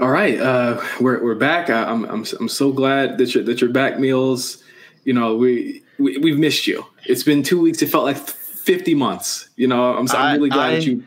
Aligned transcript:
All 0.00 0.10
right, 0.10 0.40
uh, 0.40 0.82
we're 1.00 1.22
we're 1.22 1.36
back. 1.36 1.70
I, 1.70 1.90
am 1.90 2.04
I'm 2.06 2.24
I'm 2.40 2.48
so 2.48 2.72
glad 2.72 3.16
that 3.18 3.34
you're 3.34 3.44
that 3.44 3.60
you're 3.60 3.70
back, 3.70 3.94
Meelz. 3.94 4.60
You 5.04 5.12
know, 5.12 5.36
we, 5.36 5.82
we 5.98 6.18
we've 6.18 6.38
missed 6.38 6.66
you. 6.66 6.84
It's 7.06 7.22
been 7.22 7.44
two 7.44 7.60
weeks. 7.60 7.80
It 7.80 7.90
felt 7.90 8.04
like 8.04 8.16
fifty 8.16 8.94
months. 8.94 9.48
You 9.54 9.68
know, 9.68 9.96
I'm, 9.96 10.08
I'm 10.10 10.36
really 10.36 10.50
glad 10.50 10.70
I, 10.70 10.74
that 10.76 10.84
you. 10.84 11.04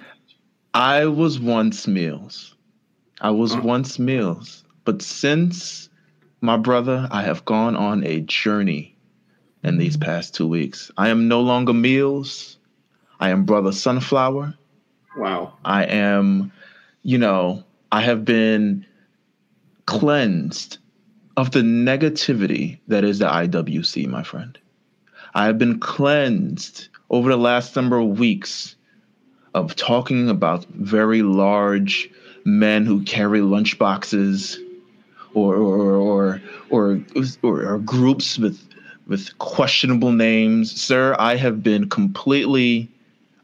I 0.74 1.06
was 1.06 1.38
once 1.40 1.86
Meelz. 1.86 2.54
I 3.20 3.32
was 3.32 3.54
Uh-huh. 3.54 3.64
once 3.64 3.98
Meelz, 3.98 4.64
but 4.86 5.02
since 5.02 5.90
my 6.40 6.56
brother, 6.56 7.10
I 7.12 7.24
have 7.24 7.44
gone 7.44 7.76
on 7.76 8.06
a 8.06 8.22
journey 8.22 8.96
in 9.64 9.80
these 9.80 9.98
past 9.98 10.34
two 10.34 10.48
weeks. 10.48 10.92
I 10.98 11.10
am 11.10 11.28
no 11.28 11.42
longer 11.42 11.74
Meelz. 11.74 12.56
I 13.20 13.32
am 13.32 13.44
Brother 13.44 13.72
Sunflower. 13.72 14.54
Wow. 15.18 15.54
I 15.66 15.86
am, 15.86 16.52
you 17.02 17.18
know, 17.18 17.64
I 17.92 18.02
have 18.02 18.26
been 18.26 18.86
cleansed 19.86 20.78
of 21.38 21.52
the 21.52 21.62
negativity 21.62 22.80
that 22.88 23.04
is 23.04 23.20
the 23.20 23.28
IWC, 23.28 24.08
my 24.08 24.24
friend. 24.24 24.58
I 25.34 25.46
have 25.46 25.58
been 25.58 25.80
cleansed 25.80 26.90
over 27.10 27.30
the 27.30 27.38
last 27.38 27.76
number 27.76 27.98
of 27.98 28.20
weeks 28.20 28.76
of 29.54 29.76
talking 29.76 30.30
about 30.30 30.66
very 30.66 31.22
large 31.22 32.10
men 32.44 32.86
who 32.86 33.04
carry 33.04 33.40
lunchboxes 33.40 34.58
or 35.34 35.56
or 35.56 35.96
or 35.96 36.42
or, 36.70 37.02
or, 37.44 37.66
or 37.66 37.80
groups 37.80 38.38
with 38.38 38.60
with 39.08 39.38
questionable 39.38 40.12
names. 40.12 40.72
Sir, 40.80 41.16
I 41.18 41.36
have 41.36 41.64
been 41.64 41.90
completely 41.90 42.90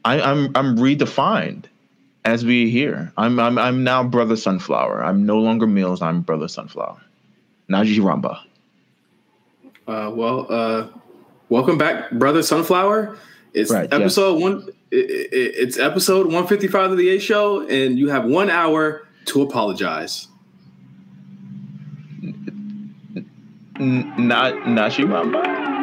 I, 0.04 0.20
I'm 0.20 0.50
I'm 0.54 0.76
redefined 0.76 1.64
as 2.24 2.44
we 2.44 2.70
hear. 2.70 3.12
I'm 3.16 3.38
I'm 3.38 3.58
I'm 3.58 3.84
now 3.84 4.02
Brother 4.02 4.36
Sunflower. 4.36 5.04
I'm 5.04 5.26
no 5.26 5.38
longer 5.38 5.66
Meelz. 5.66 6.02
I'm 6.02 6.22
Brother 6.22 6.48
Sunflower. 6.48 7.00
Naji 7.70 7.98
Ramba. 7.98 8.38
Uh, 9.86 10.10
well, 10.14 10.46
uh, 10.50 10.86
welcome 11.50 11.76
back, 11.76 12.10
brother 12.12 12.42
Sunflower. 12.42 13.18
It's 13.52 13.70
Right, 13.70 13.88
yes. 13.90 14.00
episode 14.00 14.40
one. 14.40 14.62
i 14.92 14.96
i 14.96 15.00
it's 15.00 15.78
episode 15.78 16.26
155 16.26 16.92
of 16.92 16.98
the 16.98 17.10
A 17.10 17.18
Show, 17.18 17.66
and 17.68 17.98
you 17.98 18.08
have 18.08 18.24
one 18.24 18.48
hour 18.50 19.06
to 19.26 19.42
apologize. 19.42 20.28
N- 23.78 24.12
not 24.16 24.54
Naji 24.54 25.04
Ramba. 25.04 25.73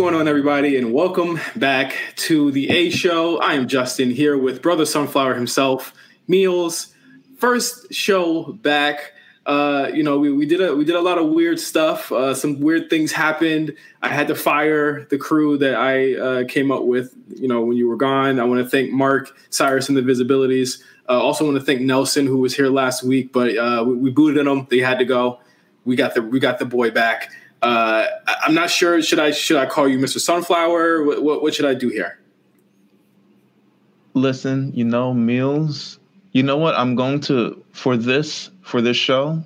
Going 0.00 0.14
on, 0.14 0.28
everybody, 0.28 0.78
and 0.78 0.94
welcome 0.94 1.38
back 1.56 1.94
to 2.16 2.50
the 2.52 2.70
A 2.70 2.88
Show. 2.88 3.38
I 3.38 3.52
am 3.52 3.68
Justin 3.68 4.10
here 4.10 4.38
with 4.38 4.62
Brother 4.62 4.86
Sunflower 4.86 5.34
himself, 5.34 5.92
Meelz. 6.26 6.94
First 7.36 7.92
show 7.92 8.54
back. 8.54 9.12
Uh, 9.44 9.90
you 9.92 10.02
know, 10.02 10.18
we, 10.18 10.32
we 10.32 10.46
did 10.46 10.62
a 10.62 10.74
we 10.74 10.86
did 10.86 10.94
a 10.94 11.02
lot 11.02 11.18
of 11.18 11.28
weird 11.28 11.60
stuff. 11.60 12.10
Uh, 12.10 12.32
some 12.32 12.60
weird 12.60 12.88
things 12.88 13.12
happened. 13.12 13.76
I 14.00 14.08
had 14.08 14.26
to 14.28 14.34
fire 14.34 15.04
the 15.10 15.18
crew 15.18 15.58
that 15.58 15.74
I 15.74 16.14
uh, 16.14 16.44
came 16.48 16.72
up 16.72 16.84
with. 16.84 17.14
You 17.36 17.48
know, 17.48 17.60
when 17.60 17.76
you 17.76 17.86
were 17.86 17.96
gone. 17.96 18.40
I 18.40 18.44
want 18.44 18.64
to 18.64 18.70
thank 18.70 18.90
Mark, 18.90 19.36
Cyrus, 19.50 19.90
and 19.90 19.98
the 19.98 20.02
Visibilities. 20.02 20.82
Uh, 21.10 21.20
also 21.20 21.44
want 21.44 21.58
to 21.58 21.62
thank 21.62 21.82
Nelson, 21.82 22.26
who 22.26 22.38
was 22.38 22.56
here 22.56 22.68
last 22.68 23.02
week, 23.02 23.34
but 23.34 23.54
uh, 23.54 23.84
we, 23.86 23.96
we 23.96 24.10
booted 24.10 24.46
him. 24.46 24.66
They 24.70 24.78
had 24.78 24.98
to 25.00 25.04
go. 25.04 25.40
We 25.84 25.94
got 25.94 26.14
the 26.14 26.22
we 26.22 26.40
got 26.40 26.58
the 26.58 26.64
boy 26.64 26.90
back. 26.90 27.34
Uh, 27.62 28.06
I'm 28.42 28.54
not 28.54 28.70
sure. 28.70 29.02
Should 29.02 29.18
I 29.18 29.30
should 29.32 29.58
I 29.58 29.66
call 29.66 29.86
you 29.86 29.98
Mr. 29.98 30.18
Sunflower? 30.18 31.04
What 31.04 31.22
what, 31.22 31.42
what 31.42 31.54
should 31.54 31.66
I 31.66 31.74
do 31.74 31.88
here? 31.88 32.18
Listen, 34.14 34.72
you 34.74 34.84
know, 34.84 35.12
Meelz. 35.12 35.98
You 36.32 36.42
know 36.42 36.56
what? 36.56 36.74
I'm 36.74 36.94
going 36.94 37.20
to 37.22 37.62
for 37.72 37.96
this 37.96 38.50
for 38.62 38.80
this 38.80 38.96
show, 38.96 39.42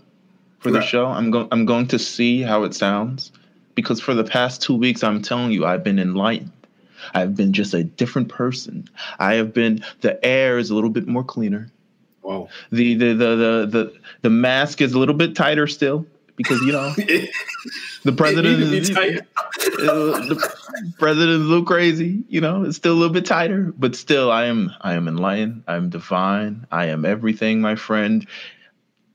for 0.59 0.71
the 0.71 0.81
show. 0.81 1.07
I'm 1.07 1.31
going. 1.31 1.49
I'm 1.51 1.67
going 1.67 1.89
to 1.89 1.99
see 1.99 2.43
how 2.43 2.63
it 2.65 2.75
sounds, 2.75 3.33
because 3.75 4.01
for 4.01 4.15
the 4.15 4.25
past 4.25 4.63
two 4.63 4.77
weeks, 4.77 5.03
I'm 5.03 5.23
telling 5.23 5.51
you, 5.51 5.67
I've 5.67 5.83
been 5.83 5.99
enlightened. 5.99 6.53
I've 7.15 7.35
been 7.35 7.53
just 7.53 7.75
a 7.75 7.85
different 7.85 8.29
person. 8.29 8.89
I 9.19 9.35
have 9.35 9.53
been. 9.53 9.85
The 10.03 10.25
air 10.25 10.59
is 10.59 10.71
a 10.71 10.75
little 10.75 10.91
bit 10.91 11.07
more 11.07 11.25
cleaner. 11.25 11.69
Whoa. 12.21 12.49
The 12.71 12.95
the 12.95 13.13
the 13.13 13.37
the 13.37 13.67
the, 13.67 13.95
the 14.23 14.31
mask 14.31 14.81
is 14.81 14.93
a 14.93 14.99
little 14.99 15.15
bit 15.15 15.35
tighter 15.35 15.67
still 15.67 16.07
because 16.37 16.61
you 16.63 16.73
know 16.73 16.91
the 18.05 18.13
president 18.13 18.61
is 18.61 18.91
uh, 18.97 19.21
the 19.69 20.95
president 20.99 21.31
is 21.31 21.47
a 21.47 21.49
little 21.49 21.65
crazy, 21.65 22.25
you 22.29 22.41
know, 22.41 22.65
it's 22.65 22.77
still 22.77 22.93
a 22.93 22.99
little 22.99 23.13
bit 23.13 23.27
tighter, 23.27 23.73
but 23.79 23.95
still 23.95 24.31
I 24.31 24.47
am 24.47 24.71
I 24.81 24.95
am 24.95 25.09
enlightened, 25.09 25.65
I'm 25.67 25.91
divine, 25.91 26.67
I 26.71 26.87
am 26.87 27.05
everything, 27.05 27.61
my 27.61 27.77
friend. 27.77 28.27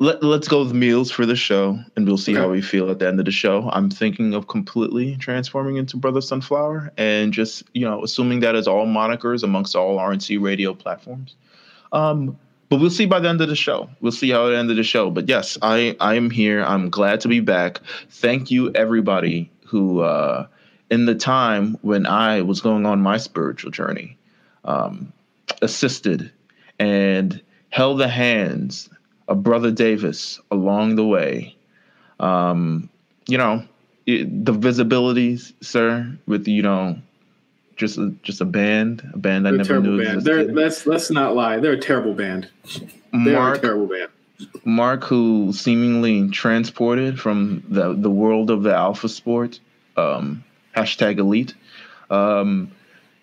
Let, 0.02 0.24
let's 0.24 0.48
go 0.48 0.64
with 0.64 0.72
Meelz 0.72 1.12
for 1.12 1.26
the 1.26 1.36
show 1.36 1.78
and 1.98 2.08
we'll 2.08 2.18
see 2.18 2.34
how 2.34 2.50
we 2.50 2.62
feel 2.62 2.90
at 2.90 3.00
the 3.00 3.08
end 3.10 3.20
of 3.20 3.26
the 3.26 3.34
show. 3.34 3.70
I'm 3.74 3.90
thinking 3.90 4.34
of 4.34 4.48
completely 4.48 5.18
transforming 5.18 5.76
into 5.76 5.98
Brother 5.98 6.22
Sunflower 6.22 6.94
and 6.96 7.34
just, 7.34 7.64
you 7.74 7.86
know, 7.86 8.02
assuming 8.02 8.40
that 8.40 8.56
is 8.56 8.66
all 8.66 8.88
monikers 8.88 9.44
amongst 9.44 9.76
all 9.76 9.98
RNC 9.98 10.42
radio 10.42 10.74
platforms. 10.74 11.36
Um, 11.92 12.40
but 12.70 12.80
we'll 12.80 12.90
see 12.90 13.06
by 13.06 13.20
the 13.20 13.30
end 13.30 13.42
of 13.42 13.50
the 13.50 13.56
show. 13.56 13.90
We'll 14.00 14.12
see 14.12 14.30
how 14.30 14.48
it 14.48 14.56
end 14.56 14.70
of 14.70 14.78
the 14.78 14.84
show. 14.84 15.10
But 15.10 15.28
yes, 15.28 15.58
I 15.62 15.96
I 16.00 16.16
am 16.16 16.30
here. 16.30 16.64
I'm 16.64 16.90
glad 16.90 17.22
to 17.22 17.28
be 17.28 17.40
back. 17.40 17.82
Thank 18.10 18.52
you 18.52 18.72
everybody 18.74 19.52
who 19.66 20.02
uh 20.02 20.48
in 20.90 21.06
the 21.06 21.16
time 21.16 21.78
when 21.82 22.06
I 22.06 22.42
was 22.42 22.62
going 22.62 22.86
on 22.86 23.02
my 23.02 23.18
spiritual 23.18 23.72
journey, 23.72 24.18
um, 24.66 25.14
assisted 25.62 26.32
and 26.80 27.42
held 27.70 28.00
the 28.00 28.08
hands 28.08 28.90
of 29.28 29.44
Brother 29.44 29.72
Davis 29.72 30.40
along 30.50 30.96
the 30.96 31.06
way. 31.06 31.56
Um, 32.20 32.90
you 33.28 33.38
know, 33.38 33.64
it, 34.06 34.46
the 34.46 34.54
visibilities, 34.54 35.54
sir, 35.62 36.18
with 36.26 36.48
you 36.48 36.64
know, 36.64 36.98
just 37.80 37.98
a, 37.98 38.14
just 38.22 38.42
a 38.42 38.46
band, 38.46 39.10
a 39.14 39.18
band 39.18 39.48
I 39.48 39.52
They're 39.52 39.62
a 39.62 39.64
never 39.64 39.80
knew 39.80 40.04
band. 40.04 40.22
They're, 40.22 40.40
existed. 40.40 40.56
let's 40.56 40.86
let's 40.86 41.10
not 41.10 41.34
lie. 41.34 41.60
They're 41.60 41.74
a 41.74 41.80
terrible 41.80 42.14
band. 42.14 42.50
They 43.14 43.34
are 43.34 43.38
a 43.38 43.50
Mark, 43.50 43.62
terrible 43.62 43.88
band. 43.88 44.10
Mark, 44.66 45.04
who 45.06 45.52
seemingly 45.54 46.30
transported 46.30 47.20
from 47.20 47.64
the 47.70 47.94
the 47.96 48.12
world 48.12 48.52
of 48.52 48.64
the 48.64 48.76
alpha 48.76 49.08
sport, 49.10 49.60
um, 49.96 50.44
hashtag 50.76 51.18
elite, 51.20 51.56
um, 52.10 52.72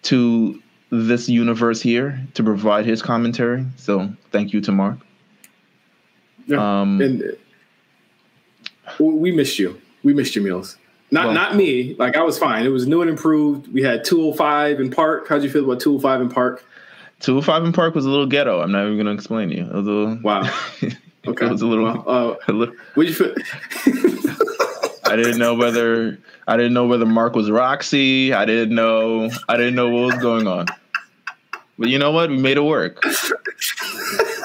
to 0.02 0.60
this 0.90 1.28
universe 1.28 1.82
here 1.82 2.18
to 2.34 2.42
provide 2.42 2.86
his 2.86 3.02
commentary. 3.02 3.66
So 3.76 4.10
thank 4.32 4.54
you 4.54 4.60
to 4.62 4.72
Mark. 4.72 4.98
Yeah. 6.46 6.80
Um, 6.80 7.00
and 7.00 7.22
uh, 8.98 9.04
we 9.04 9.32
missed 9.32 9.58
you. 9.58 9.80
We 10.02 10.14
missed 10.14 10.34
you, 10.34 10.42
Meelz. 10.42 10.76
Not 11.10 11.26
Well- 11.26 11.34
not 11.34 11.56
me. 11.56 11.94
Like 11.98 12.16
I 12.16 12.22
was 12.22 12.38
fine. 12.38 12.64
It 12.66 12.70
was 12.70 12.86
new 12.86 13.00
and 13.00 13.10
improved. 13.10 13.72
We 13.72 13.82
had 13.82 14.04
205 14.04 14.80
in 14.80 14.90
Park. 14.90 15.28
How'd 15.28 15.42
you 15.42 15.50
feel 15.50 15.64
about 15.64 15.80
205 15.80 16.20
in 16.20 16.28
Park? 16.28 16.64
205 17.20 17.64
in 17.64 17.72
Park 17.72 17.94
was 17.94 18.04
a 18.04 18.10
little 18.10 18.26
ghetto. 18.26 18.60
I'm 18.60 18.72
not 18.72 18.82
even 18.84 18.96
going 18.96 19.06
to 19.06 19.12
explain 19.12 19.48
to 19.50 19.56
you. 19.56 19.62
It 19.64 19.72
was 19.72 19.86
a 19.86 19.90
little, 19.90 20.18
Wow. 20.22 20.42
Okay. 21.28 21.46
it 21.46 21.50
was 21.50 21.62
a 21.62 21.66
little, 21.66 21.84
Well, 21.84 22.04
uh, 22.06 22.34
a 22.48 22.52
little 22.52 22.74
what'd 22.94 23.10
you 23.10 23.14
feel? 23.16 23.34
I 25.06 25.16
didn't 25.16 25.38
know 25.38 25.54
whether 25.54 26.18
I 26.48 26.56
didn't 26.56 26.74
know 26.74 26.86
whether 26.86 27.06
Mark 27.06 27.34
was 27.34 27.50
Roxy. 27.50 28.32
I 28.32 28.44
didn't 28.44 28.74
know 28.74 29.30
I 29.48 29.56
didn't 29.56 29.74
know 29.76 29.88
what 29.88 30.14
was 30.14 30.22
going 30.22 30.46
on. 30.48 30.66
But 31.78 31.88
you 31.88 31.98
know 31.98 32.10
what? 32.12 32.30
We 32.30 32.38
made 32.38 32.56
it 32.56 32.62
work. 32.62 33.02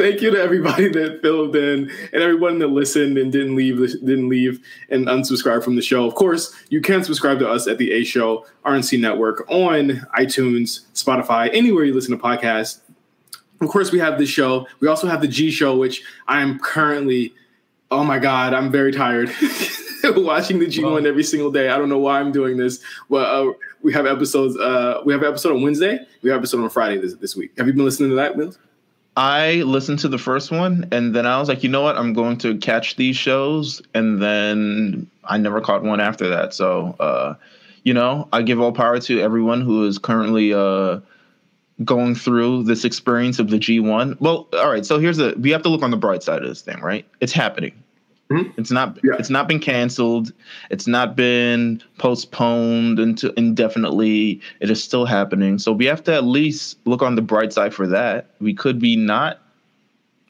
Thank 0.00 0.22
you 0.22 0.30
to 0.30 0.40
everybody 0.40 0.88
that 0.92 1.20
filled 1.20 1.54
in 1.54 1.90
and 2.14 2.22
everyone 2.22 2.58
that 2.60 2.68
listened 2.68 3.18
and 3.18 3.30
didn't 3.30 3.54
leave 3.54 3.76
didn't 3.76 4.30
leave 4.30 4.64
and 4.88 5.06
unsubscribe 5.06 5.62
from 5.62 5.76
the 5.76 5.82
show. 5.82 6.06
Of 6.06 6.14
course, 6.14 6.54
you 6.70 6.80
can 6.80 7.04
subscribe 7.04 7.38
to 7.40 7.46
us 7.46 7.68
at 7.68 7.76
the 7.76 7.92
A 7.92 8.02
Show 8.02 8.46
RNC 8.64 8.98
Network 8.98 9.44
on 9.50 10.06
iTunes, 10.18 10.86
Spotify, 10.94 11.50
anywhere 11.52 11.84
you 11.84 11.92
listen 11.92 12.16
to 12.16 12.22
podcasts. 12.22 12.80
Of 13.60 13.68
course, 13.68 13.92
we 13.92 13.98
have 13.98 14.18
this 14.18 14.30
show. 14.30 14.66
We 14.80 14.88
also 14.88 15.06
have 15.06 15.20
the 15.20 15.28
G 15.28 15.50
Show, 15.50 15.76
which 15.76 16.02
I 16.26 16.40
am 16.40 16.58
currently. 16.60 17.34
Oh 17.90 18.02
my 18.02 18.18
God, 18.18 18.54
I'm 18.54 18.72
very 18.72 18.92
tired. 18.92 19.30
Watching 20.04 20.60
the 20.60 20.66
G 20.66 20.82
one 20.82 21.06
every 21.06 21.24
single 21.24 21.50
day. 21.50 21.68
I 21.68 21.76
don't 21.76 21.90
know 21.90 21.98
why 21.98 22.20
I'm 22.20 22.32
doing 22.32 22.56
this. 22.56 22.82
Well, 23.10 23.50
uh, 23.50 23.52
we 23.82 23.92
have 23.92 24.06
episodes. 24.06 24.56
Uh, 24.56 25.02
we 25.04 25.12
have 25.12 25.20
an 25.20 25.28
episode 25.28 25.56
on 25.56 25.60
Wednesday. 25.60 25.98
We 26.22 26.30
have 26.30 26.38
an 26.38 26.44
episode 26.44 26.62
on 26.62 26.70
Friday 26.70 26.98
this, 27.02 27.16
this 27.16 27.36
week. 27.36 27.52
Have 27.58 27.66
you 27.66 27.74
been 27.74 27.84
listening 27.84 28.08
to 28.08 28.16
that, 28.16 28.38
Mills? 28.38 28.58
I 29.16 29.56
listened 29.62 29.98
to 30.00 30.08
the 30.08 30.18
first 30.18 30.50
one 30.50 30.88
and 30.92 31.14
then 31.14 31.26
I 31.26 31.38
was 31.38 31.48
like, 31.48 31.62
you 31.62 31.68
know 31.68 31.82
what? 31.82 31.96
I'm 31.96 32.12
going 32.12 32.38
to 32.38 32.56
catch 32.58 32.96
these 32.96 33.16
shows. 33.16 33.82
And 33.92 34.22
then 34.22 35.10
I 35.24 35.36
never 35.38 35.60
caught 35.60 35.82
one 35.82 36.00
after 36.00 36.28
that. 36.28 36.54
So, 36.54 36.96
uh, 37.00 37.34
you 37.82 37.94
know, 37.94 38.28
I 38.32 38.42
give 38.42 38.60
all 38.60 38.72
power 38.72 39.00
to 39.00 39.20
everyone 39.20 39.62
who 39.62 39.86
is 39.86 39.98
currently 39.98 40.54
uh, 40.54 41.00
going 41.84 42.14
through 42.14 42.64
this 42.64 42.84
experience 42.84 43.38
of 43.38 43.50
the 43.50 43.58
G1. 43.58 44.20
Well, 44.20 44.48
all 44.52 44.70
right. 44.70 44.86
So 44.86 44.98
here's 44.98 45.16
the 45.16 45.34
we 45.38 45.50
have 45.50 45.62
to 45.62 45.68
look 45.68 45.82
on 45.82 45.90
the 45.90 45.96
bright 45.96 46.22
side 46.22 46.42
of 46.42 46.48
this 46.48 46.62
thing, 46.62 46.80
right? 46.80 47.06
It's 47.20 47.32
happening. 47.32 47.72
Mm-hmm. 48.30 48.60
It's 48.60 48.70
not. 48.70 48.98
Yeah. 49.02 49.14
It's 49.18 49.30
not 49.30 49.48
been 49.48 49.58
canceled. 49.58 50.32
It's 50.70 50.86
not 50.86 51.16
been 51.16 51.82
postponed 51.98 53.00
into 53.00 53.32
indefinitely. 53.36 54.40
It 54.60 54.70
is 54.70 54.82
still 54.82 55.04
happening. 55.04 55.58
So 55.58 55.72
we 55.72 55.86
have 55.86 56.04
to 56.04 56.14
at 56.14 56.24
least 56.24 56.78
look 56.84 57.02
on 57.02 57.16
the 57.16 57.22
bright 57.22 57.52
side 57.52 57.74
for 57.74 57.86
that. 57.88 58.30
We 58.40 58.54
could 58.54 58.78
be 58.78 58.96
not 58.96 59.40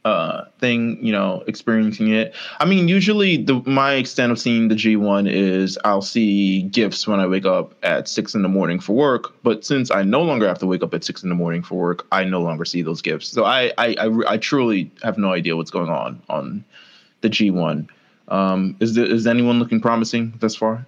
uh 0.06 0.46
thing 0.58 0.98
you 1.04 1.12
know 1.12 1.44
experiencing 1.46 2.08
it 2.10 2.34
i 2.58 2.64
mean 2.64 2.88
usually 2.88 3.36
the 3.36 3.62
my 3.66 3.92
extent 3.92 4.32
of 4.32 4.38
seeing 4.38 4.68
the 4.68 4.74
g1 4.74 5.30
is 5.30 5.78
i'll 5.84 6.00
see 6.00 6.62
gifts 6.62 7.06
when 7.06 7.20
i 7.20 7.26
wake 7.26 7.44
up 7.44 7.74
at 7.82 8.08
six 8.08 8.34
in 8.34 8.40
the 8.40 8.48
morning 8.48 8.80
for 8.80 8.94
work 8.94 9.34
but 9.42 9.62
since 9.62 9.90
i 9.90 10.02
no 10.02 10.22
longer 10.22 10.48
have 10.48 10.58
to 10.58 10.66
wake 10.66 10.82
up 10.82 10.94
at 10.94 11.04
six 11.04 11.22
in 11.22 11.28
the 11.28 11.34
morning 11.34 11.62
for 11.62 11.74
work 11.74 12.06
i 12.12 12.24
no 12.24 12.40
longer 12.40 12.64
see 12.64 12.80
those 12.80 13.02
gifts 13.02 13.28
so 13.28 13.44
i 13.44 13.70
i 13.76 13.94
i, 14.00 14.10
I 14.26 14.36
truly 14.38 14.90
have 15.02 15.18
no 15.18 15.32
idea 15.32 15.54
what's 15.54 15.70
going 15.70 15.90
on 15.90 16.22
on 16.30 16.64
the 17.20 17.28
g1 17.28 17.88
um 18.28 18.76
is 18.80 18.94
there 18.94 19.06
is 19.06 19.26
anyone 19.26 19.58
looking 19.58 19.80
promising 19.80 20.32
thus 20.40 20.54
far 20.54 20.86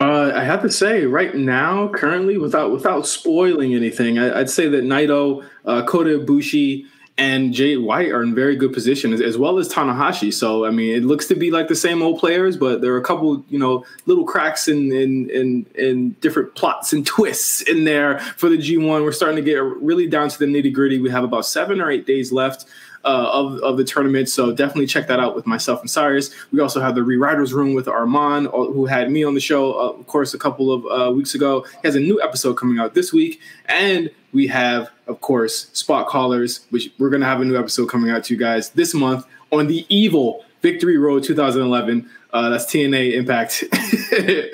uh, 0.00 0.32
I 0.34 0.42
have 0.42 0.60
to 0.62 0.70
say, 0.70 1.06
right 1.06 1.34
now, 1.34 1.88
currently, 1.88 2.36
without 2.36 2.72
without 2.72 3.06
spoiling 3.06 3.74
anything, 3.74 4.18
I, 4.18 4.38
would 4.38 4.50
say 4.50 4.68
that 4.68 4.82
Naito, 4.82 5.46
uh, 5.64 5.84
Kota 5.84 6.18
Ibushi, 6.18 6.84
and 7.16 7.52
Jay 7.52 7.76
White 7.76 8.10
are 8.10 8.22
in 8.22 8.34
very 8.34 8.56
good 8.56 8.72
position 8.72 9.12
as, 9.12 9.20
as, 9.20 9.38
well 9.38 9.58
as 9.58 9.68
Tanahashi. 9.72 10.34
So 10.34 10.64
I 10.64 10.70
mean, 10.70 10.94
it 10.94 11.04
looks 11.04 11.26
to 11.28 11.36
be 11.36 11.50
like 11.50 11.68
the 11.68 11.76
same 11.76 12.02
old 12.02 12.18
players, 12.18 12.56
but 12.56 12.80
there 12.80 12.92
are 12.92 12.98
a 12.98 13.04
couple, 13.04 13.44
you 13.48 13.58
know, 13.58 13.84
little 14.06 14.24
cracks 14.24 14.66
in 14.66 14.90
in 14.92 15.30
in, 15.30 15.66
in 15.76 16.10
different 16.20 16.54
plots 16.56 16.92
and 16.92 17.06
twists 17.14 17.62
in 17.62 17.84
there 17.84 18.18
for 18.18 18.48
the 18.48 18.58
G1. 18.58 19.04
We're 19.04 19.12
starting 19.12 19.36
to 19.36 19.48
get 19.48 19.62
really 19.62 20.08
down 20.08 20.28
to 20.28 20.38
the 20.38 20.46
nitty 20.46 20.72
gritty. 20.72 21.00
We 21.00 21.10
have 21.10 21.24
about 21.24 21.46
seven 21.46 21.80
or 21.80 21.90
eight 21.90 22.06
days 22.06 22.32
left. 22.32 22.66
Uh, 23.04 23.28
of, 23.34 23.58
of 23.60 23.76
the 23.76 23.84
tournament. 23.84 24.30
So 24.30 24.50
definitely 24.50 24.86
check 24.86 25.08
that 25.08 25.20
out 25.20 25.36
with 25.36 25.46
myself 25.46 25.82
and 25.82 25.90
Cyrus. 25.90 26.34
We 26.52 26.60
also 26.60 26.80
have 26.80 26.94
the 26.94 27.02
Rewriters 27.02 27.52
Room 27.52 27.74
with 27.74 27.86
Armand, 27.86 28.46
uh, 28.46 28.50
who 28.50 28.86
had 28.86 29.10
me 29.10 29.24
on 29.24 29.34
the 29.34 29.40
show, 29.40 29.74
uh, 29.74 29.90
of 29.90 30.06
course, 30.06 30.32
a 30.32 30.38
couple 30.38 30.72
of 30.72 30.86
uh, 30.86 31.12
weeks 31.12 31.34
ago. 31.34 31.66
He 31.82 31.86
has 31.88 31.96
a 31.96 32.00
new 32.00 32.22
episode 32.22 32.54
coming 32.54 32.78
out 32.78 32.94
this 32.94 33.12
week. 33.12 33.40
And 33.66 34.10
we 34.32 34.46
have, 34.46 34.90
of 35.06 35.20
course, 35.20 35.68
Spot 35.74 36.06
Callers, 36.06 36.66
which 36.70 36.90
we're 36.98 37.10
going 37.10 37.20
to 37.20 37.26
have 37.26 37.42
a 37.42 37.44
new 37.44 37.58
episode 37.58 37.90
coming 37.90 38.10
out 38.10 38.24
to 38.24 38.34
you 38.34 38.40
guys 38.40 38.70
this 38.70 38.94
month 38.94 39.26
on 39.52 39.66
the 39.66 39.84
Evil 39.88 40.44
Victory 40.62 40.96
Road 40.96 41.22
2011. 41.24 42.08
Uh, 42.32 42.48
that's 42.48 42.66
TNA 42.66 43.12
Impact 43.12 43.64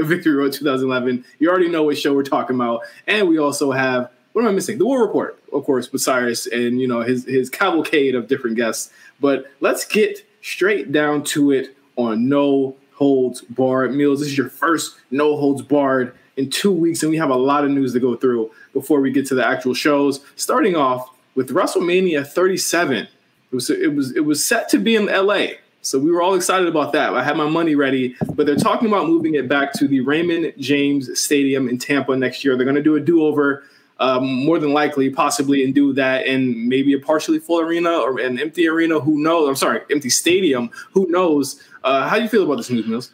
Victory 0.01 0.35
Road 0.35 0.53
2011. 0.53 1.25
You 1.39 1.49
already 1.49 1.69
know 1.69 1.85
what 1.85 1.97
show 1.97 2.13
we're 2.15 2.25
talking 2.25 2.57
about. 2.57 2.83
And 3.07 3.29
we 3.29 3.39
also 3.39 3.71
have, 3.71 4.11
what 4.33 4.43
am 4.43 4.49
I 4.49 4.53
missing? 4.53 4.79
The 4.79 4.87
War 4.87 5.05
Report, 5.05 5.43
of 5.53 5.65
course, 5.65 5.91
with 5.93 6.03
Cyrus 6.03 6.47
and, 6.47 6.81
you 6.81 6.87
know, 6.87 7.01
his, 7.01 7.25
his 7.25 7.51
cavalcade 7.51 8.15
of 8.15 8.29
different 8.29 8.57
guests. 8.57 8.93
But 9.21 9.47
let's 9.61 9.85
get 9.85 10.25
straight 10.43 10.93
down 10.93 11.25
to 11.25 11.51
it 11.51 11.77
on 11.97 12.29
No 12.29 12.77
Holds 12.95 13.43
Barred 13.43 13.93
Meelz. 13.93 14.19
This 14.19 14.29
is 14.29 14.39
your 14.39 14.49
first 14.49 14.97
No 15.11 15.37
Holds 15.37 15.63
Barred 15.63 16.15
in 16.37 16.49
two 16.49 16.73
weeks, 16.73 17.03
and 17.03 17.11
we 17.11 17.17
have 17.19 17.31
a 17.31 17.37
lot 17.37 17.65
of 17.65 17.71
news 17.71 17.93
to 17.93 18.01
go 18.01 18.17
through 18.17 18.51
before 18.73 19.01
we 19.01 19.11
get 19.11 19.27
to 19.27 19.35
the 19.35 19.47
actual 19.47 19.75
shows. 19.75 20.21
Starting 20.37 20.77
off 20.77 21.11
with 21.35 21.51
WrestleMania 21.51 22.27
37. 22.27 22.97
It 22.97 23.09
was 23.55 23.71
it 23.71 23.95
was 23.95 24.17
it 24.17 24.21
was 24.21 24.45
set 24.45 24.69
to 24.71 24.79
be 24.79 24.97
in 24.97 25.07
LA. 25.07 25.47
So 25.83 25.99
we 25.99 26.11
were 26.11 26.21
all 26.21 26.35
excited 26.35 26.69
about 26.69 26.93
that. 26.93 27.15
I 27.15 27.25
had 27.25 27.37
my 27.37 27.49
money 27.49 27.75
ready, 27.75 28.15
but 28.35 28.45
they're 28.45 28.55
talking 28.57 28.87
about 28.87 29.07
moving 29.07 29.35
it 29.35 29.49
back 29.49 29.73
to 29.75 29.89
the 29.89 30.01
Raymond 30.01 30.53
James 30.59 31.19
Stadium 31.19 31.69
in 31.69 31.79
Tampa 31.79 32.15
next 32.17 32.45
year. 32.45 32.55
They're 32.55 32.67
going 32.67 32.77
to 32.77 32.83
do 32.83 32.97
a 32.97 33.01
do-over, 33.01 33.65
um, 34.01 34.45
more 34.45 34.59
than 34.59 34.73
likely, 34.73 35.11
possibly, 35.11 35.65
and 35.65 35.75
do 35.75 35.93
that 35.93 36.27
in 36.27 36.69
maybe 36.69 36.93
a 36.93 36.99
partially 36.99 37.39
full 37.39 37.61
arena 37.61 37.91
or 37.91 38.19
an 38.19 38.41
empty 38.41 38.67
arena. 38.67 38.99
Who 38.99 39.23
knows? 39.23 39.49
I'm 39.49 39.57
sorry, 39.57 39.83
empty 39.91 40.11
stadium. 40.11 40.71
Who 40.93 41.07
knows? 41.09 41.63
Uh, 41.85 42.09
how 42.09 42.17
do 42.17 42.23
you 42.23 42.29
feel 42.29 42.45
about 42.45 42.57
this 42.57 42.71
news, 42.71 42.87
Mills? 42.87 43.13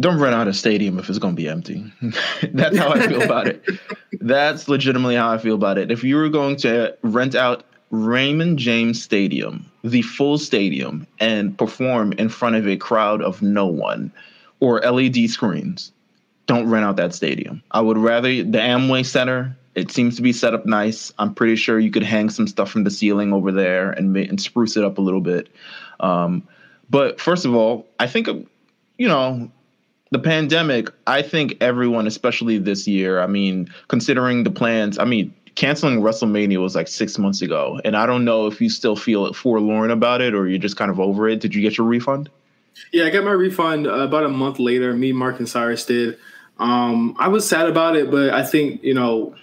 don't 0.00 0.18
rent 0.18 0.34
out 0.34 0.48
a 0.48 0.54
stadium 0.54 0.98
if 0.98 1.08
it's 1.08 1.18
going 1.18 1.36
to 1.36 1.42
be 1.42 1.48
empty. 1.48 1.92
That's 2.52 2.76
how 2.76 2.90
I 2.90 3.06
feel 3.06 3.22
about 3.22 3.46
it. 3.46 3.62
That's 4.20 4.66
legitimately 4.66 5.14
how 5.16 5.30
I 5.30 5.38
feel 5.38 5.54
about 5.54 5.78
it. 5.78 5.90
If 5.90 6.02
you 6.02 6.16
were 6.16 6.28
going 6.28 6.56
to 6.56 6.96
rent 7.02 7.34
out 7.34 7.64
Raymond 7.90 8.58
James 8.58 9.02
Stadium, 9.02 9.70
the 9.82 10.02
full 10.02 10.38
stadium, 10.38 11.06
and 11.18 11.56
perform 11.56 12.12
in 12.12 12.28
front 12.28 12.56
of 12.56 12.66
a 12.66 12.76
crowd 12.76 13.20
of 13.20 13.42
no 13.42 13.66
one 13.66 14.10
or 14.60 14.80
LED 14.80 15.28
screens, 15.28 15.92
don't 16.46 16.68
rent 16.68 16.84
out 16.84 16.96
that 16.96 17.14
stadium. 17.14 17.62
I 17.72 17.80
would 17.80 17.98
rather 17.98 18.28
the 18.28 18.58
Amway 18.58 19.04
Center. 19.04 19.56
It 19.74 19.90
seems 19.90 20.16
to 20.16 20.22
be 20.22 20.32
set 20.32 20.54
up 20.54 20.66
nice. 20.66 21.12
I'm 21.18 21.34
pretty 21.34 21.56
sure 21.56 21.78
you 21.78 21.90
could 21.90 22.02
hang 22.02 22.28
some 22.28 22.46
stuff 22.46 22.70
from 22.70 22.84
the 22.84 22.90
ceiling 22.90 23.32
over 23.32 23.52
there 23.52 23.90
and 23.90 24.16
and 24.16 24.40
spruce 24.40 24.76
it 24.76 24.84
up 24.84 24.98
a 24.98 25.00
little 25.00 25.20
bit. 25.20 25.48
Um, 26.00 26.46
but 26.88 27.20
first 27.20 27.44
of 27.44 27.54
all, 27.54 27.86
I 27.98 28.06
think 28.06 28.28
you 28.98 29.08
know 29.08 29.50
the 30.10 30.18
pandemic, 30.18 30.90
I 31.06 31.22
think 31.22 31.56
everyone, 31.60 32.06
especially 32.06 32.58
this 32.58 32.86
year, 32.88 33.20
I 33.20 33.26
mean, 33.26 33.72
considering 33.88 34.42
the 34.42 34.50
plans, 34.50 34.98
I 34.98 35.04
mean, 35.04 35.32
canceling 35.54 36.00
WrestleMania 36.00 36.60
was 36.60 36.74
like 36.74 36.88
six 36.88 37.16
months 37.18 37.42
ago. 37.42 37.80
And 37.84 37.96
I 37.96 38.06
don't 38.06 38.24
know 38.24 38.46
if 38.46 38.60
you 38.60 38.68
still 38.68 38.96
feel 38.96 39.32
forlorn 39.32 39.90
about 39.90 40.20
it 40.20 40.34
or 40.34 40.48
you're 40.48 40.58
just 40.58 40.76
kind 40.76 40.90
of 40.90 40.98
over 40.98 41.28
it. 41.28 41.40
Did 41.40 41.54
you 41.54 41.62
get 41.62 41.78
your 41.78 41.86
refund? 41.86 42.28
Yeah, 42.92 43.04
I 43.04 43.10
got 43.10 43.24
my 43.24 43.32
refund 43.32 43.86
uh, 43.86 43.90
about 43.90 44.24
a 44.24 44.28
month 44.28 44.58
later. 44.58 44.92
Me, 44.94 45.12
Mark, 45.12 45.38
and 45.38 45.48
Cyrus 45.48 45.84
did. 45.84 46.18
Um, 46.58 47.14
I 47.18 47.28
was 47.28 47.48
sad 47.48 47.66
about 47.66 47.96
it, 47.96 48.10
but 48.10 48.30
I 48.30 48.44
think, 48.44 48.82
you 48.82 48.94
know, 48.94 49.34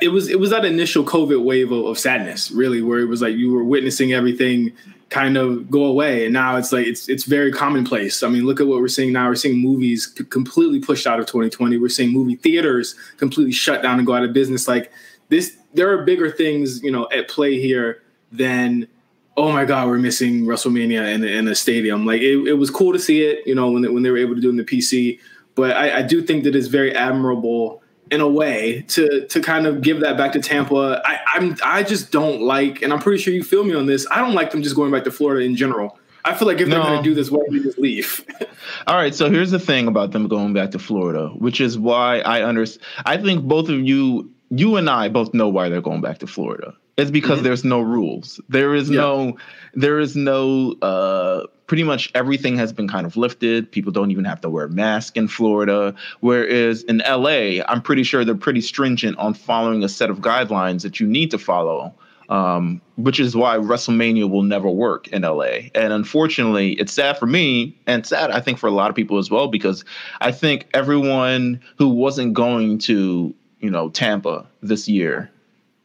it 0.00 0.08
was 0.08 0.28
it 0.28 0.40
was 0.40 0.50
that 0.50 0.64
initial 0.64 1.04
COVID 1.04 1.44
wave 1.44 1.70
of, 1.70 1.84
of 1.84 1.98
sadness, 1.98 2.50
really, 2.50 2.80
where 2.80 3.00
it 3.00 3.06
was 3.06 3.20
like 3.20 3.36
you 3.36 3.52
were 3.52 3.64
witnessing 3.64 4.12
everything 4.12 4.72
kind 5.10 5.36
of 5.36 5.70
go 5.70 5.84
away. 5.84 6.24
And 6.24 6.32
now 6.32 6.56
it's 6.56 6.72
like 6.72 6.86
it's 6.86 7.08
it's 7.08 7.24
very 7.24 7.52
commonplace. 7.52 8.22
I 8.22 8.28
mean 8.28 8.46
look 8.46 8.60
at 8.60 8.66
what 8.66 8.80
we're 8.80 8.88
seeing 8.88 9.12
now. 9.12 9.28
We're 9.28 9.34
seeing 9.34 9.58
movies 9.58 10.06
completely 10.06 10.80
pushed 10.80 11.06
out 11.06 11.20
of 11.20 11.26
2020 11.26 11.76
we're 11.76 11.88
seeing 11.88 12.12
movie 12.12 12.36
theaters 12.36 12.94
completely 13.18 13.52
shut 13.52 13.82
down 13.82 13.98
and 13.98 14.06
go 14.06 14.14
out 14.14 14.24
of 14.24 14.32
business. 14.32 14.66
Like 14.66 14.90
this 15.28 15.56
there 15.74 15.90
are 15.92 16.04
bigger 16.04 16.30
things 16.30 16.82
you 16.82 16.90
know 16.90 17.08
at 17.12 17.28
play 17.28 17.60
here 17.60 18.02
than 18.32 18.88
oh 19.36 19.52
my 19.52 19.64
god 19.64 19.88
we're 19.88 19.98
missing 19.98 20.46
wrestlemania 20.46 21.12
in, 21.14 21.22
in 21.24 21.46
a 21.46 21.54
stadium. 21.54 22.06
Like 22.06 22.22
it, 22.22 22.48
it 22.48 22.54
was 22.54 22.70
cool 22.70 22.92
to 22.92 22.98
see 22.98 23.22
it 23.22 23.46
you 23.46 23.54
know 23.54 23.70
when 23.70 23.82
they, 23.82 23.88
when 23.88 24.02
they 24.02 24.10
were 24.10 24.18
able 24.18 24.34
to 24.34 24.40
do 24.40 24.48
it 24.48 24.52
in 24.52 24.56
the 24.56 24.64
pc 24.64 25.20
but 25.54 25.76
I, 25.76 25.98
I 25.98 26.02
do 26.02 26.20
think 26.20 26.42
that 26.42 26.56
it's 26.56 26.66
very 26.66 26.92
admirable 26.96 27.83
in 28.14 28.20
a 28.20 28.28
way 28.28 28.82
to 28.88 29.26
to 29.26 29.40
kind 29.40 29.66
of 29.66 29.82
give 29.82 30.00
that 30.00 30.16
back 30.16 30.32
to 30.32 30.40
Tampa. 30.40 31.02
I, 31.04 31.18
I'm 31.34 31.56
I 31.62 31.82
just 31.82 32.12
don't 32.12 32.40
like, 32.40 32.80
and 32.82 32.92
I'm 32.92 33.00
pretty 33.00 33.22
sure 33.22 33.34
you 33.34 33.42
feel 33.42 33.64
me 33.64 33.74
on 33.74 33.86
this. 33.86 34.06
I 34.10 34.20
don't 34.20 34.34
like 34.34 34.52
them 34.52 34.62
just 34.62 34.76
going 34.76 34.92
back 34.92 35.04
to 35.04 35.10
Florida 35.10 35.44
in 35.44 35.56
general. 35.56 35.98
I 36.24 36.34
feel 36.34 36.48
like 36.48 36.60
if 36.60 36.68
no. 36.68 36.76
they're 36.76 36.84
going 36.84 37.02
to 37.02 37.08
do 37.08 37.14
this, 37.14 37.30
why 37.30 37.40
don't 37.40 37.52
they 37.52 37.62
just 37.62 37.78
leave? 37.78 38.24
All 38.86 38.96
right. 38.96 39.14
So 39.14 39.28
here's 39.28 39.50
the 39.50 39.58
thing 39.58 39.86
about 39.86 40.12
them 40.12 40.26
going 40.26 40.54
back 40.54 40.70
to 40.70 40.78
Florida, 40.78 41.28
which 41.36 41.60
is 41.60 41.78
why 41.78 42.20
I 42.20 42.42
understand. 42.42 42.86
I 43.04 43.18
think 43.18 43.44
both 43.44 43.68
of 43.68 43.80
you, 43.80 44.30
you 44.48 44.76
and 44.76 44.88
I, 44.88 45.08
both 45.08 45.34
know 45.34 45.48
why 45.48 45.68
they're 45.68 45.82
going 45.82 46.00
back 46.00 46.18
to 46.20 46.26
Florida. 46.26 46.72
It's 46.96 47.10
because 47.10 47.38
mm-hmm. 47.38 47.44
there's 47.44 47.64
no 47.64 47.80
rules. 47.80 48.40
There 48.48 48.74
is 48.74 48.88
yeah. 48.88 49.00
no, 49.00 49.36
there 49.74 49.98
is 49.98 50.16
no 50.16 50.72
uh, 50.80 51.46
pretty 51.66 51.82
much 51.82 52.10
everything 52.14 52.56
has 52.56 52.72
been 52.72 52.88
kind 52.88 53.06
of 53.06 53.16
lifted. 53.16 53.70
People 53.70 53.92
don't 53.92 54.10
even 54.10 54.24
have 54.24 54.40
to 54.42 54.50
wear 54.50 54.66
a 54.66 54.70
mask 54.70 55.16
in 55.16 55.28
Florida. 55.28 55.94
Whereas 56.20 56.82
in 56.84 56.98
LA, 56.98 57.62
I'm 57.68 57.80
pretty 57.82 58.02
sure 58.02 58.24
they're 58.24 58.34
pretty 58.34 58.60
stringent 58.60 59.16
on 59.18 59.34
following 59.34 59.82
a 59.82 59.88
set 59.88 60.10
of 60.10 60.18
guidelines 60.18 60.82
that 60.82 61.00
you 61.00 61.06
need 61.06 61.30
to 61.30 61.38
follow. 61.38 61.94
Um, 62.30 62.80
which 62.96 63.20
is 63.20 63.36
why 63.36 63.58
WrestleMania 63.58 64.30
will 64.30 64.42
never 64.42 64.70
work 64.70 65.08
in 65.08 65.20
LA. 65.20 65.68
And 65.74 65.92
unfortunately, 65.92 66.72
it's 66.72 66.90
sad 66.90 67.18
for 67.18 67.26
me 67.26 67.78
and 67.86 68.06
sad, 68.06 68.30
I 68.30 68.40
think, 68.40 68.58
for 68.58 68.66
a 68.66 68.70
lot 68.70 68.88
of 68.88 68.96
people 68.96 69.18
as 69.18 69.30
well, 69.30 69.46
because 69.46 69.84
I 70.22 70.32
think 70.32 70.66
everyone 70.72 71.60
who 71.76 71.90
wasn't 71.90 72.32
going 72.32 72.78
to, 72.78 73.34
you 73.60 73.68
know, 73.68 73.90
Tampa 73.90 74.46
this 74.62 74.88
year 74.88 75.30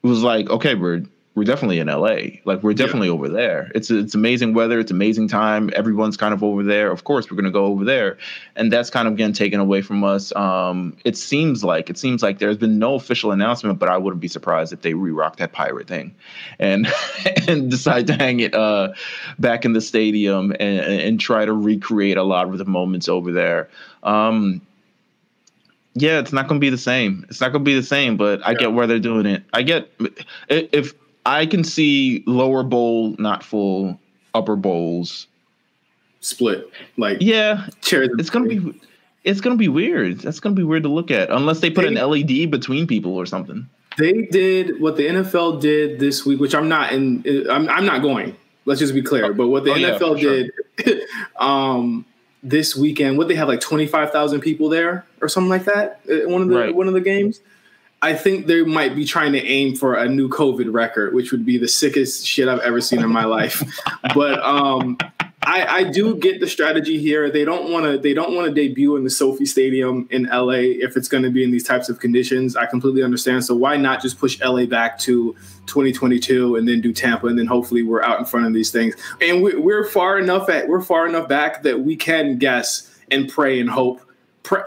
was 0.01 0.24
like, 0.24 0.50
okay, 0.50 0.75
we're 0.75 1.03
we're 1.36 1.43
definitely 1.43 1.79
in 1.79 1.88
LA. 1.88 2.41
Like 2.43 2.63
we're 2.63 2.74
definitely 2.74 3.07
yeah. 3.07 3.13
over 3.13 3.29
there. 3.29 3.71
It's 3.75 3.91
it's 3.91 4.15
amazing 4.15 4.53
weather. 4.53 4.79
It's 4.79 4.91
amazing 4.91 5.27
time. 5.27 5.69
Everyone's 5.75 6.17
kind 6.17 6.33
of 6.33 6.43
over 6.43 6.63
there. 6.63 6.91
Of 6.91 7.03
course, 7.03 7.29
we're 7.29 7.38
gonna 7.38 7.51
go 7.51 7.65
over 7.65 7.86
there, 7.86 8.17
and 8.55 8.74
that's 8.74 8.89
kind 8.89 9.07
of 9.07 9.15
getting 9.15 9.33
taken 9.33 9.59
away 9.59 9.81
from 9.81 10.03
us. 10.03 10.36
Um, 10.36 10.98
it 11.05 11.15
seems 11.15 11.63
like 11.63 11.89
it 11.89 11.98
seems 11.98 12.24
like 12.24 12.39
there's 12.39 12.57
been 12.57 12.79
no 12.79 12.95
official 12.95 13.31
announcement, 13.31 13.79
but 13.79 13.89
I 13.89 13.98
wouldn't 13.98 14.21
be 14.21 14.27
surprised 14.27 14.74
if 14.74 14.81
they 14.81 14.95
re-rock 14.95 15.38
that 15.38 15.51
pirate 15.51 15.88
thing, 15.88 16.15
and 16.57 16.88
and 17.48 17.69
decide 17.69 18.07
to 18.07 18.13
hang 18.13 18.39
it 18.39 18.55
uh, 18.55 18.93
back 19.38 19.65
in 19.65 19.74
the 19.74 19.81
stadium 19.81 20.51
and, 20.59 20.79
and 20.79 21.19
try 21.19 21.45
to 21.45 21.53
recreate 21.53 22.17
a 22.17 22.24
lot 22.24 22.48
of 22.48 22.57
the 22.57 22.65
moments 22.65 23.07
over 23.07 23.31
there. 23.31 23.69
Um, 24.03 24.62
yeah, 25.93 26.19
it's 26.19 26.33
not 26.33 26.48
going 26.48 26.59
to 26.59 26.65
be 26.65 26.69
the 26.69 26.77
same. 26.77 27.25
It's 27.29 27.41
not 27.41 27.51
going 27.51 27.63
to 27.63 27.69
be 27.69 27.75
the 27.75 27.83
same, 27.83 28.17
but 28.17 28.45
I 28.45 28.51
yeah. 28.51 28.57
get 28.57 28.74
where 28.74 28.88
they're 28.88 29.00
doing 29.00 29.25
it. 29.25 29.43
I 29.53 29.62
get 29.62 29.91
if 30.50 30.93
I 31.29 31.45
can 31.45 31.63
see 31.63 32.24
lower 32.25 32.63
bowl 32.63 33.15
not 33.19 33.43
full, 33.43 34.00
upper 34.33 34.55
bowls 34.55 35.27
split. 36.21 36.69
Like 36.98 37.17
yeah, 37.21 37.67
chairs. 37.81 38.09
It's 38.17 38.31
gonna 38.31 38.48
be 38.48 38.81
it's 39.24 39.39
gonna 39.39 39.55
be 39.55 39.67
weird. 39.67 40.19
That's 40.21 40.39
gonna 40.39 40.55
be 40.55 40.63
weird 40.63 40.83
to 40.83 40.89
look 40.89 41.12
at 41.12 41.29
unless 41.29 41.59
they 41.59 41.69
put 41.69 41.83
they, 41.83 41.95
an 41.95 42.09
LED 42.09 42.50
between 42.50 42.88
people 42.88 43.15
or 43.15 43.27
something. 43.27 43.69
They 44.00 44.24
did 44.24 44.81
what 44.81 44.98
the 44.98 45.05
NFL 45.05 45.62
did 45.62 46.00
this 46.00 46.25
week, 46.25 46.39
which 46.39 46.55
I'm 46.55 46.67
not 46.67 46.93
in. 46.93 47.24
I'm, 47.50 47.69
I'm 47.69 47.86
not 47.86 48.01
going. 48.01 48.36
Let's 48.65 48.79
just 48.79 48.95
be 48.95 49.01
clear. 49.01 49.25
Oh, 49.25 49.33
but 49.33 49.50
what 49.50 49.65
the 49.65 49.71
oh, 49.71 49.75
NFL 49.75 50.21
yeah, 50.21 50.29
did 50.29 50.51
sure. 50.83 51.01
um, 51.48 52.05
this 52.41 52.75
weekend, 52.75 53.17
what 53.17 53.27
they 53.27 53.36
have 53.36 53.48
like 53.48 53.59
25,000 53.59 54.41
people 54.41 54.69
there 54.69 55.05
or 55.21 55.27
something 55.27 55.50
like 55.50 55.65
that. 55.65 56.00
One 56.05 56.41
of 56.41 56.50
the 56.50 56.57
right. 56.57 56.75
one 56.75 56.88
of 56.88 56.93
the 56.93 57.01
games. 57.01 57.41
I 58.01 58.13
think 58.13 58.48
they 58.48 58.63
might 58.63 58.96
be 58.96 59.06
trying 59.06 59.34
to 59.34 59.44
aim 59.46 59.75
for 59.75 59.96
a 59.96 60.08
new 60.08 60.29
COVID 60.29 60.74
record, 60.74 61.13
which 61.13 61.32
would 61.32 61.46
be 61.46 61.58
the 61.58 61.68
sickest 61.68 62.25
shit 62.25 62.48
I've 62.48 62.60
ever 62.60 62.79
seen 62.79 63.01
in 63.01 63.12
my 63.12 63.25
life. 63.25 63.63
But 64.15 64.39
um, 64.39 64.98
I, 65.44 65.65
I 65.65 65.84
do 65.84 66.15
get 66.15 66.39
the 66.39 66.48
strategy 66.48 66.98
here. 66.98 67.29
They 67.29 67.46
don't 67.46 67.72
want 67.72 67.86
to. 67.86 67.98
They 67.98 68.13
don't 68.13 68.36
want 68.36 68.48
to 68.48 68.53
debut 68.53 68.96
in 68.96 69.03
the 69.03 69.10
SoFi 69.10 69.46
Stadium 69.46 70.08
in 70.10 70.24
LA 70.24 70.62
if 70.82 70.98
it's 70.98 71.08
going 71.08 71.24
to 71.24 71.29
be 71.29 71.44
in 71.44 71.51
these 71.51 71.63
types 71.63 71.89
of 71.89 72.00
conditions. 72.00 72.56
I 72.56 72.65
completely 72.65 73.03
understand. 73.03 73.46
So 73.46 73.56
why 73.56 73.77
not 73.77 74.01
just 74.01 74.18
push 74.18 74.39
LA 74.41 74.65
back 74.65 74.98
to 75.00 75.36
2022 75.68 76.56
and 76.56 76.68
then 76.68 76.82
do 76.82 76.94
Tampa 76.94 77.27
and 77.27 77.38
then 77.38 77.46
hopefully 77.46 77.84
we're 77.84 78.01
out 78.01 78.20
in 78.20 78.25
front 78.25 78.48
of 78.48 78.53
these 78.53 78.72
things. 78.72 78.96
And 79.22 79.44
we, 79.44 79.56
we're 79.56 79.86
far 79.86 80.18
enough 80.18 80.50
at 80.50 80.68
we're 80.68 80.82
far 80.82 81.08
enough 81.08 81.27
back 81.27 81.63
that 81.63 81.82
we 81.82 81.96
can 81.96 82.38
guess 82.38 82.89
and 83.12 83.29
pray 83.29 83.60
and 83.60 83.70
hope 83.70 84.01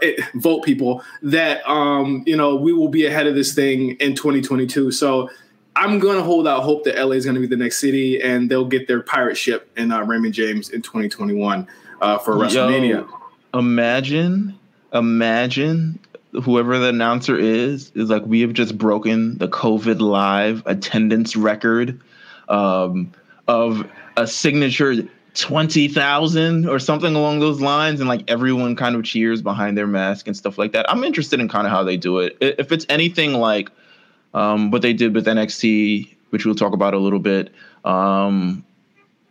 eh, 0.01 0.15
vote 0.35 0.63
people 0.63 1.03
that 1.21 1.67
um, 1.69 2.23
you 2.25 2.35
know 2.35 2.55
we 2.55 2.73
will 2.73 2.89
be 2.89 3.05
ahead 3.05 3.27
of 3.27 3.35
this 3.35 3.53
thing 3.53 3.91
in 3.97 4.15
2022. 4.15 4.91
So 4.91 5.29
I'm 5.75 5.99
going 5.99 6.17
to 6.17 6.23
hold 6.23 6.47
out 6.47 6.63
hope 6.63 6.83
that 6.85 6.95
LA 6.95 7.13
is 7.13 7.25
going 7.25 7.35
to 7.35 7.41
be 7.41 7.47
the 7.47 7.57
next 7.57 7.79
city 7.79 8.21
and 8.21 8.49
they'll 8.49 8.65
get 8.65 8.87
their 8.87 9.01
pirate 9.01 9.35
ship 9.35 9.69
in 9.75 9.91
uh, 9.91 10.03
Raymond 10.03 10.33
James 10.33 10.69
in 10.69 10.81
2021 10.81 11.67
uh, 12.01 12.17
for 12.19 12.35
WrestleMania. 12.35 12.89
Yo, 12.89 13.59
imagine, 13.59 14.57
imagine 14.93 15.99
whoever 16.43 16.79
the 16.79 16.89
announcer 16.89 17.37
is 17.37 17.91
is 17.95 18.09
like 18.09 18.23
we 18.25 18.41
have 18.41 18.53
just 18.53 18.77
broken 18.77 19.37
the 19.37 19.47
COVID 19.47 19.99
live 19.99 20.63
attendance 20.65 21.35
record 21.35 21.99
um, 22.49 23.11
of 23.47 23.87
a 24.17 24.27
signature 24.27 25.07
20,000 25.35 26.67
or 26.67 26.79
something 26.79 27.15
along 27.15 27.39
those 27.39 27.59
lines 27.59 27.99
and 27.99 28.07
like 28.07 28.29
everyone 28.29 28.75
kind 28.75 28.95
of 28.95 29.03
cheers 29.03 29.41
behind 29.41 29.77
their 29.77 29.87
mask 29.87 30.27
and 30.27 30.37
stuff 30.37 30.57
like 30.57 30.73
that. 30.73 30.89
I'm 30.89 31.03
interested 31.03 31.39
in 31.39 31.49
kind 31.49 31.65
of 31.65 31.71
how 31.71 31.83
they 31.83 31.97
do 31.97 32.19
it. 32.19 32.37
If 32.39 32.71
it's 32.71 32.85
anything 32.89 33.33
like 33.33 33.69
um, 34.33 34.71
what 34.71 34.81
they 34.81 34.93
did 34.93 35.13
with 35.13 35.25
NXT, 35.25 36.15
which 36.29 36.45
we'll 36.45 36.55
talk 36.55 36.73
about 36.73 36.93
a 36.93 36.97
little 36.97 37.19
bit. 37.19 37.51
Um, 37.85 38.65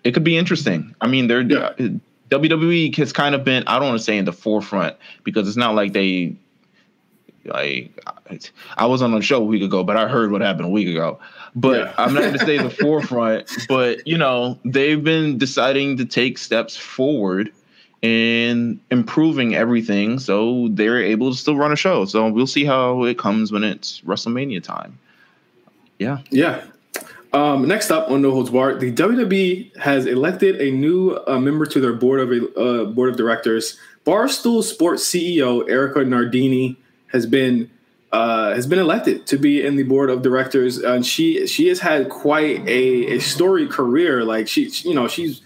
it 0.04 0.12
could 0.12 0.24
be 0.24 0.36
interesting. 0.36 0.94
I 1.00 1.06
mean, 1.06 1.26
they're 1.26 1.42
yeah. 1.42 1.72
WWE 2.30 2.96
has 2.96 3.12
kind 3.12 3.34
of 3.34 3.44
been 3.44 3.64
I 3.66 3.78
don't 3.78 3.88
want 3.88 3.98
to 3.98 4.04
say 4.04 4.16
in 4.16 4.24
the 4.24 4.32
forefront 4.32 4.96
because 5.24 5.46
it's 5.46 5.56
not 5.56 5.74
like 5.74 5.92
they 5.92 6.36
like 7.44 7.98
I 8.76 8.86
was 8.86 9.02
on 9.02 9.14
a 9.14 9.22
show 9.22 9.38
a 9.38 9.44
week 9.44 9.62
ago, 9.62 9.82
but 9.82 9.96
I 9.96 10.08
heard 10.08 10.30
what 10.30 10.40
happened 10.40 10.66
a 10.66 10.70
week 10.70 10.88
ago. 10.88 11.18
But 11.54 11.78
yeah. 11.78 11.94
I'm 11.98 12.14
not 12.14 12.20
going 12.20 12.38
to 12.38 12.46
say 12.46 12.58
the 12.58 12.70
forefront, 12.80 13.50
but 13.68 14.06
you 14.06 14.16
know 14.16 14.58
they've 14.64 15.02
been 15.02 15.38
deciding 15.38 15.96
to 15.98 16.04
take 16.04 16.38
steps 16.38 16.76
forward 16.76 17.52
and 18.02 18.80
improving 18.90 19.54
everything 19.54 20.18
so 20.18 20.68
they're 20.72 21.00
able 21.00 21.30
to 21.30 21.36
still 21.36 21.56
run 21.56 21.72
a 21.72 21.76
show. 21.76 22.04
So 22.04 22.28
we'll 22.28 22.46
see 22.46 22.64
how 22.64 23.04
it 23.04 23.18
comes 23.18 23.52
when 23.52 23.62
it's 23.62 24.00
WrestleMania 24.00 24.62
time. 24.62 24.98
Yeah. 25.98 26.18
Yeah. 26.30 26.64
Um, 27.32 27.66
next 27.66 27.90
up 27.90 28.10
on 28.10 28.20
No 28.20 28.32
Holds 28.32 28.50
Barred, 28.50 28.80
the 28.80 28.92
WWE 28.92 29.76
has 29.78 30.04
elected 30.04 30.60
a 30.60 30.70
new 30.70 31.18
uh, 31.26 31.38
member 31.38 31.64
to 31.64 31.80
their 31.80 31.94
board 31.94 32.20
of 32.20 32.30
uh, 32.56 32.90
board 32.90 33.10
of 33.10 33.16
directors. 33.16 33.78
Barstool 34.04 34.62
Sports 34.62 35.08
CEO 35.08 35.68
Erika 35.70 36.04
Nardini 36.04 36.76
has 37.12 37.26
been 37.26 37.70
uh, 38.12 38.52
has 38.52 38.66
been 38.66 38.78
elected 38.78 39.26
to 39.26 39.38
be 39.38 39.64
in 39.64 39.76
the 39.76 39.82
board 39.84 40.10
of 40.10 40.22
directors, 40.22 40.78
and 40.78 41.04
she 41.04 41.46
she 41.46 41.68
has 41.68 41.80
had 41.80 42.08
quite 42.08 42.60
a, 42.68 43.14
a 43.14 43.18
storied 43.20 43.70
career. 43.70 44.24
Like 44.24 44.48
she, 44.48 44.68
you 44.84 44.94
know, 44.94 45.08
she's 45.08 45.40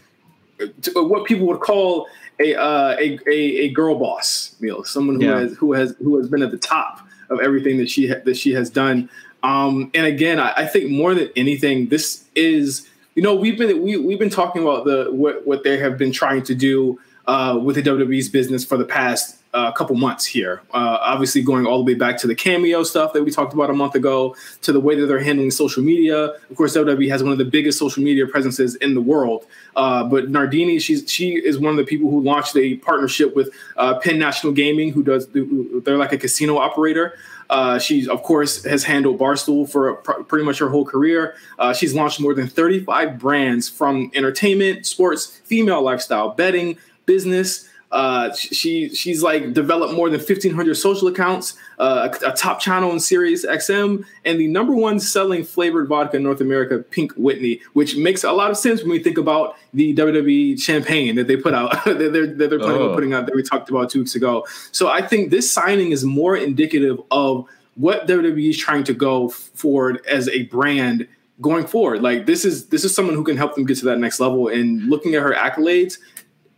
what 0.94 1.24
people 1.26 1.46
would 1.46 1.60
call 1.60 2.08
a 2.40 2.54
uh, 2.54 2.96
a, 2.98 3.18
a, 3.26 3.30
a 3.30 3.68
girl 3.70 3.98
boss, 3.98 4.56
you 4.60 4.68
know, 4.68 4.82
someone 4.82 5.20
who 5.20 5.26
yeah. 5.26 5.40
has 5.40 5.56
who 5.56 5.72
has 5.72 5.94
who 5.98 6.18
has 6.18 6.28
been 6.28 6.42
at 6.42 6.50
the 6.50 6.58
top 6.58 7.06
of 7.30 7.40
everything 7.40 7.78
that 7.78 7.90
she 7.90 8.08
ha- 8.08 8.20
that 8.24 8.36
she 8.36 8.52
has 8.52 8.70
done. 8.70 9.08
Um, 9.42 9.90
and 9.94 10.06
again, 10.06 10.40
I, 10.40 10.52
I, 10.56 10.66
think 10.66 10.90
more 10.90 11.14
than 11.14 11.30
anything, 11.36 11.88
this 11.88 12.24
is 12.34 12.88
you 13.14 13.22
know 13.22 13.34
we've 13.34 13.56
been 13.56 13.82
we 13.82 13.96
we've 13.96 14.18
been 14.18 14.30
talking 14.30 14.62
about 14.62 14.84
the 14.84 15.08
what 15.10 15.46
what 15.46 15.62
they 15.62 15.78
have 15.78 15.96
been 15.98 16.10
trying 16.10 16.42
to 16.44 16.54
do 16.54 16.98
uh, 17.26 17.58
with 17.62 17.76
the 17.76 17.82
WWE's 17.82 18.28
business 18.28 18.64
for 18.64 18.76
the 18.76 18.84
past 18.84 19.36
a 19.56 19.72
couple 19.72 19.96
months 19.96 20.24
here. 20.24 20.62
Uh, 20.72 20.98
obviously, 21.00 21.42
going 21.42 21.66
all 21.66 21.78
the 21.78 21.84
way 21.84 21.94
back 21.94 22.18
to 22.18 22.26
the 22.26 22.34
cameo 22.34 22.82
stuff 22.82 23.12
that 23.12 23.22
we 23.22 23.30
talked 23.30 23.54
about 23.54 23.70
a 23.70 23.72
month 23.72 23.94
ago, 23.94 24.36
to 24.62 24.72
the 24.72 24.80
way 24.80 24.94
that 24.94 25.06
they're 25.06 25.18
handling 25.22 25.50
social 25.50 25.82
media. 25.82 26.34
Of 26.50 26.56
course, 26.56 26.76
WWE 26.76 27.08
has 27.08 27.22
one 27.22 27.32
of 27.32 27.38
the 27.38 27.44
biggest 27.44 27.78
social 27.78 28.02
media 28.02 28.26
presences 28.26 28.74
in 28.76 28.94
the 28.94 29.00
world. 29.00 29.46
Uh, 29.74 30.04
but 30.04 30.30
Nardini, 30.30 30.78
she's 30.78 31.10
she 31.10 31.34
is 31.34 31.58
one 31.58 31.70
of 31.70 31.76
the 31.76 31.84
people 31.84 32.10
who 32.10 32.20
launched 32.20 32.56
a 32.56 32.76
partnership 32.76 33.34
with 33.34 33.50
uh, 33.76 33.98
Penn 33.98 34.18
National 34.18 34.52
Gaming, 34.52 34.92
who 34.92 35.02
does 35.02 35.28
they're 35.28 35.98
like 35.98 36.12
a 36.12 36.18
casino 36.18 36.58
operator. 36.58 37.14
Uh, 37.48 37.78
she, 37.78 38.08
of 38.08 38.22
course, 38.22 38.64
has 38.64 38.84
handled 38.84 39.18
Barstool 39.18 39.68
for 39.70 39.94
pr- 39.96 40.22
pretty 40.24 40.44
much 40.44 40.58
her 40.58 40.68
whole 40.68 40.84
career. 40.84 41.36
Uh, 41.58 41.72
she's 41.72 41.94
launched 41.94 42.20
more 42.20 42.34
than 42.34 42.48
35 42.48 43.18
brands 43.18 43.68
from 43.68 44.10
entertainment, 44.14 44.86
sports, 44.86 45.38
female 45.44 45.82
lifestyle, 45.82 46.30
betting, 46.30 46.76
business. 47.06 47.68
Uh, 47.92 48.34
she 48.34 48.88
she's 48.88 49.22
like 49.22 49.52
developed 49.52 49.94
more 49.94 50.10
than 50.10 50.18
1,500 50.18 50.74
social 50.74 51.06
accounts, 51.06 51.54
uh, 51.78 52.08
a, 52.22 52.30
a, 52.30 52.32
top 52.32 52.58
channel 52.58 52.90
in 52.90 52.98
Sirius 52.98 53.46
XM, 53.46 54.04
and 54.24 54.40
the 54.40 54.48
number 54.48 54.74
one 54.74 54.98
selling 54.98 55.44
flavored 55.44 55.86
vodka 55.88 56.16
in 56.16 56.24
North 56.24 56.40
America, 56.40 56.78
Pink 56.78 57.12
Whitney, 57.12 57.60
which 57.74 57.96
makes 57.96 58.24
a 58.24 58.32
lot 58.32 58.50
of 58.50 58.56
sense 58.56 58.82
when 58.82 58.90
we 58.90 58.98
think 58.98 59.18
about 59.18 59.56
the 59.72 59.94
WWE 59.94 60.60
champagne 60.60 61.14
that 61.14 61.28
they 61.28 61.36
put 61.36 61.54
out, 61.54 61.72
that 61.84 62.12
they're, 62.12 62.26
that 62.26 62.50
they're 62.50 62.58
planning 62.58 62.82
oh. 62.82 62.88
on 62.88 62.94
putting 62.94 63.14
out 63.14 63.26
that 63.26 63.36
we 63.36 63.42
talked 63.42 63.70
about 63.70 63.88
two 63.88 64.00
weeks 64.00 64.16
ago. 64.16 64.44
So 64.72 64.88
I 64.88 65.00
think 65.00 65.30
this 65.30 65.50
signing 65.50 65.92
is 65.92 66.04
more 66.04 66.36
indicative 66.36 67.00
of 67.12 67.46
what 67.76 68.08
WWE 68.08 68.50
is 68.50 68.58
trying 68.58 68.84
to 68.84 68.94
go 68.94 69.28
forward 69.28 70.04
as 70.06 70.28
a 70.30 70.44
brand 70.44 71.06
going 71.40 71.66
forward. 71.66 72.02
Like 72.02 72.26
this 72.26 72.44
is 72.44 72.66
this 72.66 72.84
is 72.84 72.94
someone 72.94 73.14
who 73.14 73.24
can 73.24 73.36
help 73.36 73.54
them 73.54 73.64
get 73.64 73.78
to 73.78 73.84
that 73.86 73.98
next 73.98 74.20
level. 74.20 74.48
And 74.48 74.82
looking 74.88 75.14
at 75.14 75.22
her 75.22 75.34
accolades, 75.34 75.98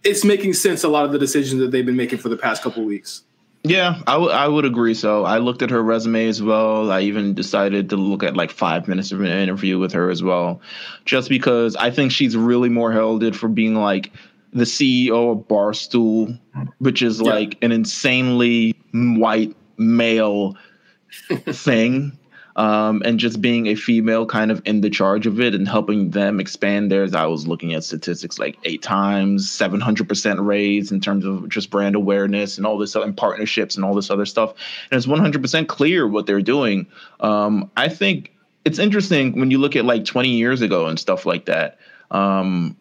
it's 0.05 0.25
making 0.25 0.55
sense 0.55 0.85
a 0.85 0.89
lot 0.89 1.05
of 1.05 1.13
the 1.13 1.19
decisions 1.19 1.61
that 1.61 1.71
they've 1.71 1.87
been 1.87 1.97
making 1.97 2.19
for 2.19 2.29
the 2.29 2.37
past 2.37 2.63
couple 2.63 2.85
weeks. 2.85 3.23
Yeah, 3.65 4.01
I, 4.07 4.13
w- 4.13 4.31
I 4.31 4.47
would 4.47 4.65
agree. 4.65 4.95
So 4.95 5.25
I 5.25 5.39
looked 5.39 5.63
at 5.63 5.71
her 5.71 5.83
resume 5.83 6.27
as 6.27 6.43
well. 6.43 6.93
I 6.93 7.01
even 7.01 7.35
decided 7.35 7.91
to 7.91 7.97
look 7.97 8.23
at 8.23 8.37
like 8.37 8.51
five 8.51 8.87
minutes 8.87 9.11
of 9.11 9.21
an 9.21 9.27
interview 9.27 9.79
with 9.79 9.93
her 9.93 10.11
as 10.11 10.23
well, 10.23 10.61
just 11.05 11.29
because 11.29 11.75
I 11.77 11.91
think 11.91 12.13
she's 12.13 12.37
really 12.37 12.69
more 12.69 12.93
heralded 12.93 13.37
for 13.37 13.49
being 13.49 13.75
like 13.75 14.13
the 14.53 14.65
CEO 14.65 15.33
of 15.33 15.49
Barstool, 15.49 16.39
which 16.79 17.03
is 17.03 17.21
yeah. 17.21 17.33
like 17.33 17.59
an 17.63 17.73
insanely 17.73 18.77
white 18.93 19.55
male 19.77 20.57
thing 21.47 22.17
um, 22.59 23.03
and 23.05 23.21
just 23.21 23.41
being 23.41 23.69
a 23.69 23.77
female 23.77 24.27
kind 24.27 24.51
of 24.51 24.61
in 24.65 24.81
the 24.81 24.91
charge 24.91 25.29
of 25.29 25.41
it 25.41 25.55
and 25.55 25.69
helping 25.69 26.11
them 26.11 26.41
expand 26.41 26.91
theirs. 26.91 27.15
I 27.15 27.25
was 27.27 27.47
looking 27.47 27.73
at 27.73 27.85
statistics 27.85 28.37
like 28.37 28.59
eight 28.65 28.83
times, 28.83 29.49
700% 29.49 30.45
raise 30.45 30.91
in 30.91 31.01
terms 31.01 31.25
of 31.25 31.49
just 31.49 31.71
brand 31.71 31.95
awareness 31.95 32.59
and 32.59 32.67
all 32.67 32.77
this 32.77 32.97
and 32.97 33.17
partnerships 33.17 33.77
and 33.77 33.85
all 33.85 33.95
this 33.95 34.11
other 34.11 34.27
stuff. 34.27 34.55
And 34.91 34.99
it's 34.99 35.07
100% 35.07 35.69
clear 35.69 36.09
what 36.09 36.27
they're 36.27 36.43
doing. 36.43 36.89
Um, 37.21 37.71
I 37.77 37.89
think 37.89 38.35
it's 38.65 38.81
interesting 38.81 39.39
when 39.39 39.53
you 39.53 39.59
look 39.59 39.77
at 39.77 39.85
like 39.85 40.05
20 40.05 40.29
years 40.29 40.61
ago 40.61 40.89
and 40.89 40.99
stuff 40.99 41.27
like 41.27 41.45
that. 41.45 41.79
Um, 42.11 42.77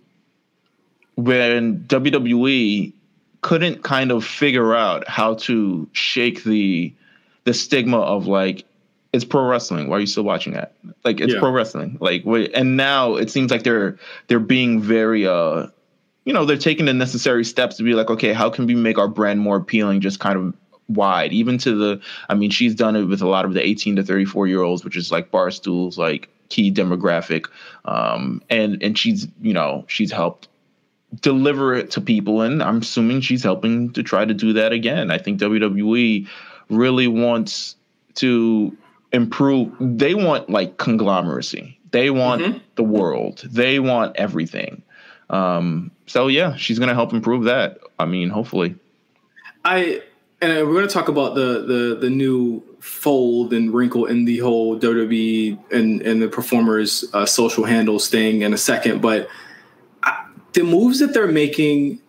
when 1.14 1.82
WWE 1.82 2.94
couldn't 3.42 3.84
kind 3.84 4.12
of 4.12 4.26
figure 4.26 4.76
out 4.76 5.08
how 5.08 5.36
to 5.36 5.88
shake 5.92 6.44
the 6.44 6.96
the 7.44 7.54
stigma 7.54 8.00
of 8.00 8.28
like 8.28 8.66
it's 9.14 9.26
pro 9.26 9.48
wrestling. 9.48 9.90
Why 9.90 9.98
are 9.98 10.00
you 10.00 10.08
still 10.08 10.24
watching 10.24 10.54
that? 10.54 10.74
Like 11.04 11.20
it's 11.20 11.34
yeah. 11.34 11.40
pro 11.40 11.52
wrestling. 11.52 11.98
Like 12.00 12.24
and 12.26 12.78
now 12.78 13.16
it 13.16 13.30
seems 13.30 13.52
like 13.52 13.64
they're 13.64 13.98
they're 14.28 14.40
being 14.40 14.82
very 14.82 15.28
uh 15.28 15.68
you 16.26 16.34
know, 16.34 16.44
they're 16.44 16.58
taking 16.58 16.86
the 16.86 16.94
necessary 16.94 17.46
steps 17.46 17.78
to 17.78 17.84
be 17.84 17.94
like, 17.94 18.10
okay, 18.10 18.34
how 18.34 18.50
can 18.50 18.66
we 18.66 18.76
make 18.76 18.98
our 18.98 19.08
brand 19.08 19.40
more 19.40 19.56
appealing 19.56 20.02
just 20.02 20.20
kind 20.20 20.38
of 20.38 20.54
wide, 20.90 21.32
even 21.32 21.58
to 21.60 21.76
the 21.76 22.02
I 22.28 22.36
mean, 22.36 22.52
she's 22.52 22.76
done 22.76 22.96
it 22.96 23.06
with 23.06 23.22
a 23.22 23.28
lot 23.28 23.46
of 23.46 23.54
the 23.54 23.66
18 23.66 23.96
to 23.96 24.04
34 24.04 24.48
year 24.48 24.62
olds, 24.62 24.84
which 24.84 24.98
is 24.98 25.12
like 25.12 25.32
bar 25.32 25.52
stools, 25.52 25.98
like 25.98 26.30
key 26.50 26.72
demographic. 26.72 27.46
Um 27.86 28.42
and 28.50 28.82
and 28.84 28.98
she's, 28.98 29.28
you 29.42 29.54
know, 29.54 29.86
she's 29.88 30.12
helped 30.12 30.50
deliver 31.22 31.74
it 31.74 31.90
to 31.92 32.02
people 32.02 32.42
and 32.42 32.62
I'm 32.62 32.80
assuming 32.80 33.22
she's 33.22 33.44
helping 33.44 33.94
to 33.94 34.04
try 34.04 34.26
to 34.26 34.34
do 34.34 34.54
that 34.54 34.74
again. 34.74 35.10
I 35.12 35.18
think 35.18 35.40
WWE 35.40 36.28
really 36.70 37.08
wants 37.08 37.78
to 38.16 38.76
improve 39.14 39.72
they 39.80 40.14
want 40.14 40.50
like 40.50 40.78
conglomeracy 40.78 41.78
they 41.92 42.10
want 42.10 42.42
mm-hmm. 42.42 42.58
the 42.76 42.84
world. 42.84 43.44
They 43.50 43.80
want 43.80 44.16
everything. 44.18 44.84
Um, 45.30 45.92
so 46.06 46.28
yeah, 46.28 46.56
she's 46.56 46.80
gonna 46.80 46.94
help 46.94 47.14
improve 47.14 47.46
that. 47.46 47.80
I 48.00 48.06
mean, 48.06 48.30
hopefully. 48.30 48.76
I 49.66 50.02
and 50.42 50.68
we're 50.68 50.76
gonna 50.76 50.88
talk 50.88 51.08
about 51.08 51.36
the 51.36 51.64
the 51.66 51.98
the 52.00 52.10
new 52.10 52.64
fold 52.80 53.54
and 53.54 53.74
wrinkle 53.74 54.06
in 54.06 54.26
the 54.26 54.38
whole 54.38 54.80
WWE 54.80 55.58
and 55.72 56.02
and 56.02 56.22
the 56.22 56.28
performers' 56.28 57.06
uh, 57.14 57.26
social 57.26 57.66
handles 57.66 58.10
thing 58.10 58.42
in 58.42 58.54
a 58.54 58.58
second, 58.58 59.02
but 59.02 59.28
I, 60.04 60.26
the 60.54 60.64
moves 60.64 61.00
that 61.00 61.14
they're 61.14 61.28
making 61.28 62.00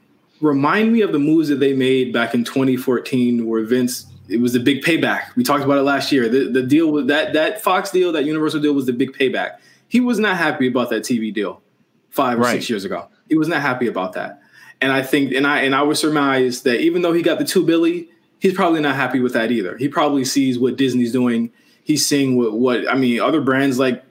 remind 0.41 0.93
me 0.93 1.01
of 1.01 1.11
the 1.11 1.19
moves 1.19 1.49
that 1.49 1.57
they 1.57 1.73
made 1.73 2.13
back 2.13 2.35
in 2.35 2.45
2014, 2.45 3.47
where 3.47 3.65
Vince 3.65 4.07
it 4.29 4.41
was 4.41 4.53
the 4.53 4.61
big 4.61 4.83
payback. 4.83 5.35
We 5.37 5.43
talked 5.43 5.65
about 5.65 5.79
it 5.79 5.83
last 5.83 6.13
year. 6.13 6.29
The, 6.29 6.51
the 6.51 6.63
deal 6.63 6.91
with 6.91 7.09
that 7.09 7.33
that 7.33 7.63
Fox 7.63 7.91
deal, 7.91 8.13
that 8.13 8.25
Universal 8.25 8.61
deal 8.61 8.75
was 8.75 8.87
the 8.87 8.93
big 8.93 9.13
payback. 9.13 9.59
He 9.89 10.01
was 10.01 10.19
not 10.19 10.37
happy 10.37 10.69
about 10.69 10.91
that 10.91 11.03
TV 11.03 11.33
deal 11.33 11.63
five 12.11 12.39
or 12.39 12.43
right. 12.43 12.53
six 12.53 12.69
years 12.69 12.85
ago. 12.85 13.09
He 13.29 13.37
was 13.37 13.49
not 13.49 13.63
happy 13.63 13.87
about 13.87 14.13
that. 14.15 14.43
And 14.81 14.93
I 14.93 15.03
think 15.03 15.33
and 15.33 15.47
I 15.47 15.63
and 15.63 15.75
I 15.75 15.83
would 15.83 15.97
surmise 15.97 16.63
that 16.63 16.81
even 16.81 17.03
though 17.03 17.13
he 17.13 17.23
got 17.23 17.39
the 17.39 17.45
two 17.45 17.65
Billy, 17.65 18.09
he's 18.39 18.55
probably 18.55 18.81
not 18.81 18.97
happy 18.97 19.21
with 19.21 19.33
that 19.33 19.51
either. 19.51 19.77
He 19.77 19.89
probably 19.89 20.25
sees 20.25 20.59
what 20.59 20.77
Disney's 20.77 21.13
doing. 21.13 21.51
He's 21.83 22.07
seeing 22.07 22.37
what 22.37 22.53
what 22.53 22.89
I 22.89 22.95
mean, 22.95 23.21
other 23.21 23.41
brands 23.41 23.79
like 23.79 24.05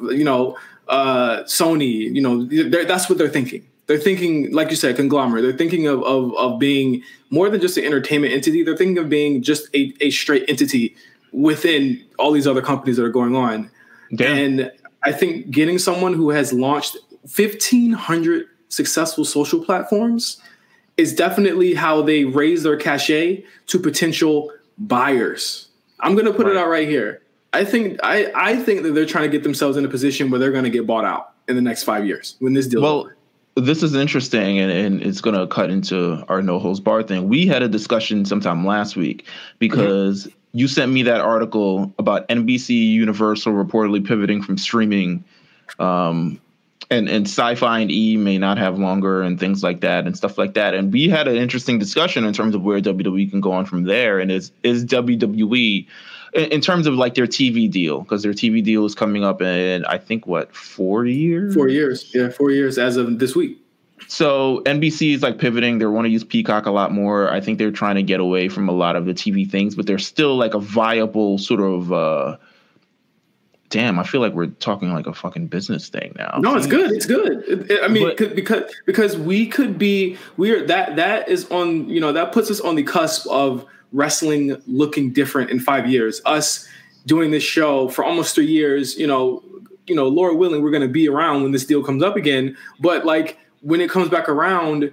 you 0.00 0.24
know, 0.24 0.56
uh 0.88 1.42
Sony, 1.42 2.14
you 2.14 2.20
know, 2.20 2.44
that's 2.84 3.08
what 3.08 3.18
they're 3.18 3.28
thinking 3.28 3.66
they're 3.86 3.98
thinking, 3.98 4.52
like 4.52 4.70
you 4.70 4.76
said, 4.76 4.96
conglomerate. 4.96 5.42
They're 5.42 5.52
thinking 5.52 5.86
of, 5.86 6.02
of, 6.02 6.34
of 6.36 6.58
being 6.58 7.02
more 7.30 7.50
than 7.50 7.60
just 7.60 7.76
an 7.76 7.84
entertainment 7.84 8.32
entity. 8.32 8.62
They're 8.62 8.76
thinking 8.76 8.98
of 8.98 9.08
being 9.08 9.42
just 9.42 9.68
a, 9.74 9.92
a 10.00 10.10
straight 10.10 10.44
entity 10.48 10.96
within 11.32 12.02
all 12.18 12.32
these 12.32 12.46
other 12.46 12.62
companies 12.62 12.96
that 12.96 13.04
are 13.04 13.10
going 13.10 13.36
on. 13.36 13.70
Damn. 14.14 14.38
And 14.38 14.72
I 15.02 15.12
think 15.12 15.50
getting 15.50 15.78
someone 15.78 16.14
who 16.14 16.30
has 16.30 16.52
launched 16.52 16.96
1,500 17.22 18.46
successful 18.68 19.24
social 19.24 19.62
platforms 19.62 20.40
is 20.96 21.14
definitely 21.14 21.74
how 21.74 22.02
they 22.02 22.24
raise 22.24 22.62
their 22.62 22.76
cachet 22.76 23.44
to 23.66 23.78
potential 23.78 24.50
buyers. 24.78 25.68
I'm 26.00 26.14
going 26.14 26.26
to 26.26 26.32
put 26.32 26.46
right. 26.46 26.56
it 26.56 26.58
out 26.58 26.68
right 26.68 26.88
here. 26.88 27.20
I 27.52 27.64
think 27.64 28.00
I, 28.02 28.32
I 28.34 28.56
think 28.56 28.82
that 28.82 28.92
they're 28.92 29.06
trying 29.06 29.24
to 29.24 29.30
get 29.30 29.44
themselves 29.44 29.76
in 29.76 29.84
a 29.84 29.88
position 29.88 30.30
where 30.30 30.40
they're 30.40 30.52
going 30.52 30.64
to 30.64 30.70
get 30.70 30.86
bought 30.86 31.04
out 31.04 31.34
in 31.46 31.54
the 31.54 31.62
next 31.62 31.84
five 31.84 32.04
years 32.06 32.36
when 32.40 32.52
this 32.52 32.66
deal. 32.66 32.82
Well, 32.82 33.00
over 33.00 33.16
this 33.56 33.82
is 33.82 33.94
interesting 33.94 34.58
and, 34.58 34.70
and 34.70 35.02
it's 35.02 35.20
going 35.20 35.36
to 35.36 35.46
cut 35.46 35.70
into 35.70 36.24
our 36.28 36.42
no 36.42 36.58
holds 36.58 36.80
bar 36.80 37.02
thing. 37.02 37.28
We 37.28 37.46
had 37.46 37.62
a 37.62 37.68
discussion 37.68 38.24
sometime 38.24 38.66
last 38.66 38.96
week 38.96 39.26
because 39.58 40.28
you 40.52 40.68
sent 40.68 40.92
me 40.92 41.02
that 41.04 41.20
article 41.20 41.92
about 41.98 42.28
NBC 42.28 42.70
Universal 42.70 43.52
reportedly 43.52 44.04
pivoting 44.04 44.42
from 44.42 44.58
streaming 44.58 45.24
um, 45.78 46.40
and, 46.90 47.08
and 47.08 47.26
Syfy 47.26 47.82
and 47.82 47.90
E 47.90 48.16
may 48.16 48.38
not 48.38 48.58
have 48.58 48.78
longer 48.78 49.22
and 49.22 49.38
things 49.38 49.62
like 49.62 49.80
that 49.80 50.06
and 50.06 50.16
stuff 50.16 50.36
like 50.36 50.54
that. 50.54 50.74
And 50.74 50.92
we 50.92 51.08
had 51.08 51.28
an 51.28 51.36
interesting 51.36 51.78
discussion 51.78 52.24
in 52.24 52.32
terms 52.32 52.54
of 52.54 52.62
where 52.62 52.80
WWE 52.80 53.30
can 53.30 53.40
go 53.40 53.52
on 53.52 53.66
from 53.66 53.84
there. 53.84 54.18
And 54.18 54.30
is 54.30 54.52
is 54.62 54.84
WWE 54.84 55.86
in 56.34 56.60
terms 56.60 56.86
of 56.86 56.94
like 56.94 57.14
their 57.14 57.26
TV 57.26 57.70
deal 57.70 58.00
because 58.00 58.22
their 58.22 58.32
TV 58.32 58.62
deal 58.62 58.84
is 58.84 58.94
coming 58.94 59.24
up 59.24 59.40
in 59.40 59.84
I 59.84 59.98
think 59.98 60.26
what 60.26 60.54
four 60.54 61.06
years. 61.06 61.54
Four 61.54 61.68
years, 61.68 62.12
yeah, 62.14 62.28
four 62.28 62.50
years 62.50 62.76
as 62.78 62.96
of 62.96 63.18
this 63.18 63.36
week. 63.36 63.60
So 64.08 64.60
NBC 64.66 65.14
is 65.14 65.22
like 65.22 65.38
pivoting. 65.38 65.78
They 65.78 65.86
want 65.86 66.06
to 66.06 66.10
use 66.10 66.24
Peacock 66.24 66.66
a 66.66 66.70
lot 66.70 66.92
more. 66.92 67.30
I 67.32 67.40
think 67.40 67.58
they're 67.58 67.70
trying 67.70 67.94
to 67.94 68.02
get 68.02 68.20
away 68.20 68.48
from 68.48 68.68
a 68.68 68.72
lot 68.72 68.96
of 68.96 69.06
the 69.06 69.14
TV 69.14 69.48
things, 69.48 69.74
but 69.74 69.86
they're 69.86 69.98
still 69.98 70.36
like 70.36 70.54
a 70.54 70.60
viable 70.60 71.38
sort 71.38 71.60
of. 71.60 71.92
uh 71.92 72.36
Damn, 73.70 73.98
I 73.98 74.04
feel 74.04 74.20
like 74.20 74.34
we're 74.34 74.46
talking 74.46 74.92
like 74.92 75.08
a 75.08 75.14
fucking 75.14 75.48
business 75.48 75.88
thing 75.88 76.14
now. 76.16 76.38
No, 76.38 76.54
it's 76.54 76.66
good. 76.66 76.92
It's 76.92 77.06
good. 77.06 77.42
It, 77.48 77.70
it, 77.72 77.80
I 77.82 77.88
mean, 77.88 78.14
but, 78.16 78.36
because 78.36 78.72
because 78.86 79.16
we 79.16 79.48
could 79.48 79.78
be 79.78 80.16
we're 80.36 80.64
that 80.66 80.94
that 80.94 81.28
is 81.28 81.50
on 81.50 81.88
you 81.88 82.00
know 82.00 82.12
that 82.12 82.30
puts 82.30 82.52
us 82.52 82.60
on 82.60 82.76
the 82.76 82.84
cusp 82.84 83.26
of 83.28 83.66
wrestling 83.94 84.60
looking 84.66 85.12
different 85.12 85.50
in 85.50 85.60
five 85.60 85.88
years. 85.88 86.20
Us 86.26 86.68
doing 87.06 87.30
this 87.30 87.42
show 87.42 87.88
for 87.88 88.04
almost 88.04 88.34
three 88.34 88.46
years, 88.46 88.98
you 88.98 89.06
know, 89.06 89.42
you 89.86 89.94
know, 89.94 90.08
Lord 90.08 90.36
willing, 90.36 90.62
we're 90.62 90.70
going 90.70 90.82
to 90.82 90.88
be 90.88 91.08
around 91.08 91.42
when 91.42 91.52
this 91.52 91.64
deal 91.64 91.82
comes 91.82 92.02
up 92.02 92.16
again. 92.16 92.56
But 92.80 93.06
like 93.06 93.38
when 93.60 93.80
it 93.80 93.88
comes 93.88 94.08
back 94.08 94.28
around, 94.28 94.92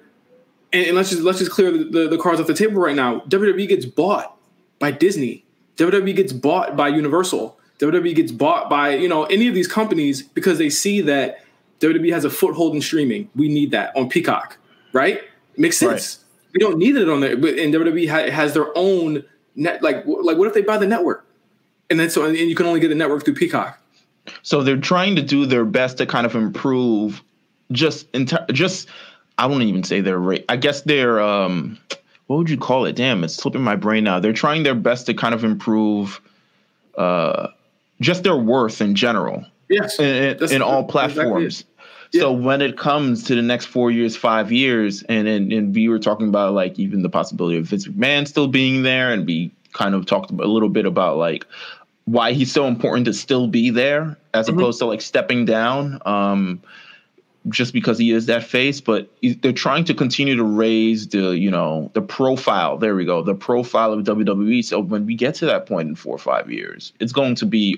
and, 0.73 0.87
and 0.87 0.95
let's 0.95 1.09
just 1.09 1.23
let's 1.23 1.39
just 1.39 1.51
clear 1.51 1.71
the, 1.71 1.83
the, 1.83 2.07
the 2.09 2.17
cards 2.17 2.39
off 2.39 2.47
the 2.47 2.53
table 2.53 2.81
right 2.81 2.95
now. 2.95 3.21
WWE 3.21 3.67
gets 3.67 3.85
bought 3.85 4.37
by 4.79 4.91
Disney. 4.91 5.45
WWE 5.77 6.15
gets 6.15 6.31
bought 6.31 6.77
by 6.77 6.87
Universal. 6.87 7.57
WWE 7.79 8.15
gets 8.15 8.31
bought 8.31 8.69
by 8.69 8.95
you 8.95 9.09
know 9.09 9.25
any 9.25 9.47
of 9.47 9.55
these 9.55 9.67
companies 9.67 10.21
because 10.21 10.57
they 10.57 10.69
see 10.69 11.01
that 11.01 11.43
WWE 11.79 12.11
has 12.13 12.23
a 12.23 12.29
foothold 12.29 12.75
in 12.75 12.81
streaming. 12.81 13.29
We 13.35 13.49
need 13.49 13.71
that 13.71 13.95
on 13.95 14.07
Peacock, 14.07 14.57
right? 14.93 15.21
Makes 15.57 15.77
sense. 15.77 16.19
Right 16.19 16.30
we 16.53 16.59
don't 16.59 16.77
need 16.77 16.95
it 16.95 17.09
on 17.09 17.21
there. 17.21 17.37
But 17.37 17.57
and 17.57 17.73
WWE 17.73 18.09
ha- 18.09 18.31
has 18.31 18.53
their 18.53 18.75
own 18.75 19.23
net. 19.55 19.81
Like 19.81 20.03
like 20.05 20.37
what 20.37 20.47
if 20.47 20.53
they 20.53 20.61
buy 20.61 20.77
the 20.77 20.87
network, 20.87 21.25
and 21.89 21.99
then 21.99 22.09
so 22.09 22.25
and 22.25 22.35
you 22.35 22.55
can 22.55 22.65
only 22.65 22.79
get 22.79 22.89
the 22.89 22.95
network 22.95 23.25
through 23.25 23.35
Peacock. 23.35 23.79
So 24.43 24.63
they're 24.63 24.77
trying 24.77 25.15
to 25.15 25.21
do 25.21 25.45
their 25.45 25.65
best 25.65 25.97
to 25.97 26.05
kind 26.05 26.25
of 26.25 26.35
improve. 26.35 27.21
Just 27.71 28.07
in 28.13 28.27
just 28.51 28.89
I 29.37 29.45
won't 29.47 29.63
even 29.63 29.83
say 29.83 30.01
their 30.01 30.19
rate. 30.19 30.45
I 30.49 30.57
guess 30.57 30.81
their 30.81 31.21
um, 31.21 31.77
what 32.27 32.37
would 32.37 32.49
you 32.49 32.57
call 32.57 32.85
it? 32.85 32.95
Damn, 32.95 33.23
it's 33.23 33.35
slipping 33.35 33.61
my 33.61 33.75
brain 33.75 34.03
now. 34.03 34.19
They're 34.19 34.33
trying 34.33 34.63
their 34.63 34.75
best 34.75 35.05
to 35.07 35.13
kind 35.13 35.33
of 35.33 35.43
improve, 35.43 36.21
uh, 36.97 37.47
just 38.01 38.23
their 38.23 38.35
worth 38.35 38.81
in 38.81 38.95
general. 38.95 39.45
Yes, 39.69 39.99
in, 39.99 40.37
in 40.51 40.61
all 40.61 40.83
platforms. 40.83 41.61
Exactly 41.61 41.70
so 42.13 42.31
when 42.31 42.61
it 42.61 42.77
comes 42.77 43.23
to 43.23 43.35
the 43.35 43.41
next 43.41 43.65
four 43.65 43.89
years, 43.91 44.15
five 44.15 44.51
years, 44.51 45.03
and, 45.03 45.27
and 45.27 45.51
and 45.51 45.73
we 45.73 45.87
were 45.87 45.99
talking 45.99 46.27
about 46.27 46.53
like 46.53 46.77
even 46.77 47.03
the 47.03 47.09
possibility 47.09 47.57
of 47.57 47.65
Vince 47.65 47.87
McMahon 47.87 48.27
still 48.27 48.47
being 48.47 48.83
there, 48.83 49.13
and 49.13 49.25
we 49.25 49.51
kind 49.73 49.95
of 49.95 50.05
talked 50.05 50.31
a 50.31 50.33
little 50.33 50.69
bit 50.69 50.85
about 50.85 51.17
like 51.17 51.45
why 52.05 52.33
he's 52.33 52.51
so 52.51 52.67
important 52.67 53.05
to 53.05 53.13
still 53.13 53.47
be 53.47 53.69
there 53.69 54.17
as 54.33 54.47
mm-hmm. 54.47 54.59
opposed 54.59 54.79
to 54.79 54.85
like 54.85 55.01
stepping 55.01 55.45
down. 55.45 56.01
Um, 56.05 56.61
just 57.49 57.73
because 57.73 57.97
he 57.97 58.11
is 58.11 58.27
that 58.27 58.43
face, 58.43 58.79
but 58.79 59.09
they're 59.39 59.51
trying 59.51 59.83
to 59.85 59.95
continue 59.95 60.35
to 60.35 60.43
raise 60.43 61.07
the, 61.07 61.31
you 61.31 61.49
know, 61.49 61.89
the 61.93 62.01
profile. 62.01 62.77
There 62.77 62.95
we 62.95 63.03
go, 63.03 63.23
the 63.23 63.33
profile 63.33 63.93
of 63.93 64.05
WWE. 64.05 64.63
So 64.63 64.79
when 64.79 65.07
we 65.07 65.15
get 65.15 65.33
to 65.35 65.47
that 65.47 65.65
point 65.65 65.89
in 65.89 65.95
four 65.95 66.13
or 66.13 66.19
five 66.19 66.51
years, 66.51 66.93
it's 66.99 67.11
going 67.11 67.33
to 67.35 67.47
be, 67.47 67.77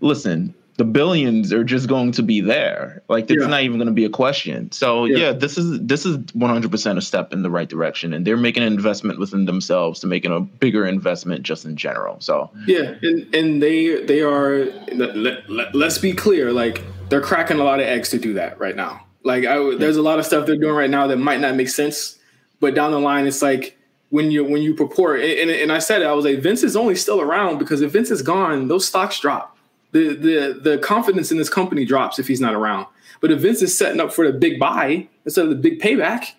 listen, 0.00 0.52
the 0.76 0.84
billions 0.84 1.52
are 1.52 1.64
just 1.64 1.88
going 1.88 2.12
to 2.12 2.22
be 2.22 2.40
there. 2.40 3.02
Like 3.08 3.30
it's 3.30 3.42
yeah. 3.42 3.48
not 3.48 3.62
even 3.62 3.76
going 3.76 3.88
to 3.88 3.92
be 3.92 4.04
a 4.04 4.10
question. 4.10 4.72
So 4.72 5.04
yeah. 5.04 5.16
yeah. 5.16 5.32
this 5.32 5.58
is 5.58 5.80
this 5.80 6.06
is 6.06 6.16
100% 6.18 6.96
a 6.96 7.00
step 7.00 7.32
in 7.32 7.42
the 7.42 7.50
right 7.50 7.68
direction, 7.68 8.12
and 8.14 8.26
they're 8.26 8.36
making 8.36 8.62
an 8.62 8.72
investment 8.72 9.18
within 9.18 9.44
themselves 9.44 10.00
to 10.00 10.06
making 10.06 10.32
a 10.32 10.40
bigger 10.40 10.86
investment 10.86 11.42
just 11.42 11.64
in 11.64 11.76
general. 11.76 12.20
So 12.20 12.50
yeah, 12.66 12.94
and 13.02 13.34
and 13.34 13.62
they 13.62 14.02
they 14.04 14.22
are. 14.22 14.64
Let, 14.92 15.16
let, 15.16 15.74
let's 15.74 15.98
be 15.98 16.12
clear, 16.12 16.52
like 16.52 16.82
they're 17.08 17.20
cracking 17.20 17.58
a 17.58 17.64
lot 17.64 17.80
of 17.80 17.86
eggs 17.86 18.08
to 18.10 18.18
do 18.18 18.34
that 18.34 18.58
right 18.58 18.76
now. 18.76 19.04
Like 19.24 19.44
I, 19.44 19.76
there's 19.76 19.96
a 19.96 20.02
lot 20.02 20.18
of 20.18 20.26
stuff 20.26 20.46
they're 20.46 20.56
doing 20.56 20.74
right 20.74 20.90
now 20.90 21.06
that 21.06 21.18
might 21.18 21.40
not 21.40 21.54
make 21.54 21.68
sense, 21.68 22.18
but 22.60 22.74
down 22.74 22.92
the 22.92 22.98
line, 22.98 23.26
it's 23.26 23.42
like 23.42 23.78
when 24.08 24.30
you 24.30 24.42
when 24.42 24.62
you 24.62 24.74
purport. 24.74 25.20
And, 25.20 25.50
and, 25.50 25.50
and 25.50 25.72
I 25.72 25.80
said 25.80 26.00
it, 26.00 26.06
I 26.06 26.12
was 26.12 26.24
like, 26.24 26.38
Vince 26.38 26.62
is 26.62 26.76
only 26.76 26.96
still 26.96 27.20
around 27.20 27.58
because 27.58 27.82
if 27.82 27.92
Vince 27.92 28.10
is 28.10 28.22
gone, 28.22 28.68
those 28.68 28.86
stocks 28.86 29.20
drop 29.20 29.51
the 29.92 30.14
the 30.14 30.60
the 30.60 30.78
confidence 30.78 31.30
in 31.30 31.38
this 31.38 31.48
company 31.48 31.84
drops 31.84 32.18
if 32.18 32.26
he's 32.26 32.40
not 32.40 32.54
around. 32.54 32.86
But 33.20 33.30
if 33.30 33.40
Vince 33.40 33.62
is 33.62 33.76
setting 33.76 34.00
up 34.00 34.12
for 34.12 34.26
the 34.26 34.36
big 34.36 34.58
buy 34.58 35.08
instead 35.24 35.44
of 35.44 35.50
the 35.50 35.56
big 35.56 35.80
payback, 35.80 36.32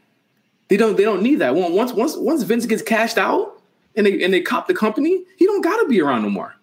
they 0.68 0.78
don't 0.78 0.98
they 0.98 1.04
don't 1.04 1.24
need 1.24 1.36
that. 1.36 1.56
Once 1.56 1.94
once 1.94 2.16
once 2.18 2.44
Vince 2.44 2.66
gets 2.66 2.82
cashed 2.82 3.18
out 3.18 3.62
and 3.96 4.06
they 4.06 4.24
and 4.24 4.34
they 4.34 4.42
cop 4.42 4.68
the 4.68 4.74
company, 4.74 5.24
he 5.38 5.46
don't 5.46 5.62
got 5.62 5.78
to 5.82 5.88
be 5.88 6.02
around 6.02 6.24
no 6.24 6.30
more. 6.30 6.56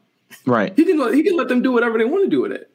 Right. 0.47 0.73
He 0.77 0.85
can 0.85 1.15
he 1.15 1.23
can 1.23 1.37
let 1.37 1.49
them 1.49 1.63
do 1.63 1.73
whatever 1.73 1.99
they 1.99 2.05
want 2.05 2.25
to 2.25 2.31
do 2.31 2.43
with 2.43 2.53
it. 2.53 2.70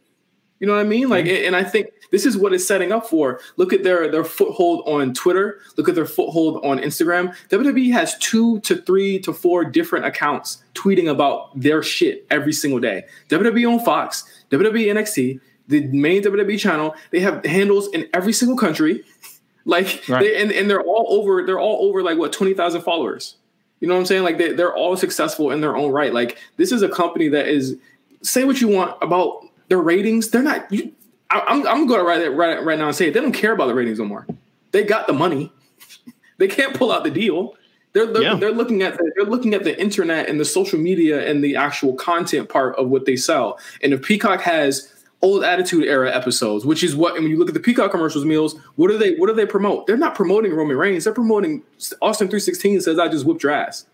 You 0.59 0.67
know 0.67 0.73
what 0.73 0.81
I 0.81 0.85
mean? 0.85 1.09
Like, 1.09 1.25
mm-hmm. 1.25 1.47
and 1.47 1.55
I 1.55 1.63
think 1.63 1.89
this 2.11 2.25
is 2.25 2.37
what 2.37 2.53
it's 2.53 2.65
setting 2.65 2.91
up 2.91 3.07
for. 3.07 3.41
Look 3.57 3.73
at 3.73 3.83
their 3.83 4.09
their 4.09 4.23
foothold 4.23 4.87
on 4.87 5.13
Twitter. 5.13 5.59
Look 5.77 5.89
at 5.89 5.95
their 5.95 6.05
foothold 6.05 6.63
on 6.65 6.79
Instagram. 6.79 7.35
WWE 7.49 7.91
has 7.91 8.17
two 8.19 8.59
to 8.61 8.77
three 8.77 9.19
to 9.19 9.33
four 9.33 9.65
different 9.65 10.05
accounts 10.05 10.63
tweeting 10.73 11.09
about 11.09 11.59
their 11.59 11.83
shit 11.83 12.25
every 12.29 12.53
single 12.53 12.79
day. 12.79 13.03
WWE 13.29 13.73
on 13.73 13.83
Fox, 13.83 14.23
WWE 14.49 14.87
NXT, 14.93 15.41
the 15.67 15.87
main 15.87 16.23
WWE 16.23 16.57
channel. 16.57 16.95
They 17.11 17.19
have 17.19 17.45
handles 17.45 17.89
in 17.89 18.07
every 18.13 18.33
single 18.33 18.57
country. 18.57 19.03
like, 19.65 20.03
right. 20.07 20.21
they, 20.21 20.41
and 20.41 20.51
and 20.53 20.69
they're 20.69 20.81
all 20.81 21.05
over. 21.09 21.45
They're 21.45 21.59
all 21.59 21.89
over 21.89 22.01
like 22.01 22.17
what 22.17 22.31
twenty 22.31 22.53
thousand 22.53 22.81
followers. 22.83 23.35
You 23.81 23.89
know 23.89 23.95
what 23.95 23.99
I'm 23.99 24.05
saying? 24.05 24.23
Like 24.23 24.37
they, 24.37 24.53
they're 24.53 24.73
all 24.73 24.95
successful 24.95 25.51
in 25.51 25.59
their 25.59 25.75
own 25.75 25.91
right. 25.91 26.13
Like 26.13 26.37
this 26.55 26.71
is 26.71 26.81
a 26.81 26.87
company 26.87 27.27
that 27.27 27.47
is 27.47 27.77
say 28.23 28.45
what 28.45 28.61
you 28.61 28.67
want 28.67 28.97
about 29.01 29.44
their 29.67 29.79
ratings, 29.79 30.29
they're 30.29 30.43
not. 30.43 30.71
You, 30.71 30.91
I, 31.29 31.39
am 31.47 31.67
I'm 31.67 31.87
going 31.87 31.99
to 31.99 32.05
write 32.05 32.21
it 32.21 32.29
right, 32.29 32.63
right 32.63 32.77
now 32.77 32.87
and 32.87 32.95
say 32.95 33.07
it. 33.07 33.13
They 33.13 33.21
don't 33.21 33.31
care 33.31 33.53
about 33.53 33.67
the 33.67 33.75
ratings 33.75 33.99
no 33.99 34.05
more. 34.05 34.27
They 34.71 34.83
got 34.83 35.07
the 35.07 35.13
money. 35.13 35.51
they 36.37 36.47
can't 36.47 36.75
pull 36.75 36.91
out 36.91 37.03
the 37.03 37.11
deal. 37.11 37.55
They're 37.93 38.05
they're, 38.05 38.21
yeah. 38.21 38.35
they're 38.35 38.51
looking 38.51 38.83
at 38.83 38.97
the, 38.97 39.11
they're 39.15 39.25
looking 39.25 39.53
at 39.53 39.63
the 39.63 39.79
internet 39.79 40.27
and 40.27 40.39
the 40.39 40.45
social 40.45 40.77
media 40.77 41.29
and 41.29 41.43
the 41.43 41.55
actual 41.55 41.93
content 41.93 42.49
part 42.49 42.75
of 42.75 42.89
what 42.89 43.05
they 43.05 43.15
sell. 43.15 43.57
And 43.81 43.93
if 43.93 44.01
Peacock 44.01 44.41
has 44.41 44.91
old 45.21 45.43
Attitude 45.43 45.85
Era 45.85 46.13
episodes, 46.13 46.65
which 46.65 46.83
is 46.83 46.95
what. 46.95 47.15
And 47.15 47.23
when 47.23 47.31
you 47.31 47.37
look 47.37 47.47
at 47.47 47.53
the 47.53 47.59
Peacock 47.59 47.91
commercials, 47.91 48.25
Meelz, 48.25 48.59
what 48.75 48.89
do 48.89 48.97
they 48.97 49.15
what 49.15 49.27
do 49.27 49.33
they 49.33 49.45
promote? 49.45 49.87
They're 49.87 49.97
not 49.97 50.13
promoting 50.13 50.53
Roman 50.53 50.77
Reigns. 50.77 51.05
They're 51.05 51.13
promoting 51.13 51.63
Austin 52.01 52.27
three 52.27 52.39
sixteen 52.39 52.79
says 52.81 52.99
I 52.99 53.07
just 53.07 53.25
whipped 53.25 53.43
your 53.43 53.51
ass. 53.51 53.85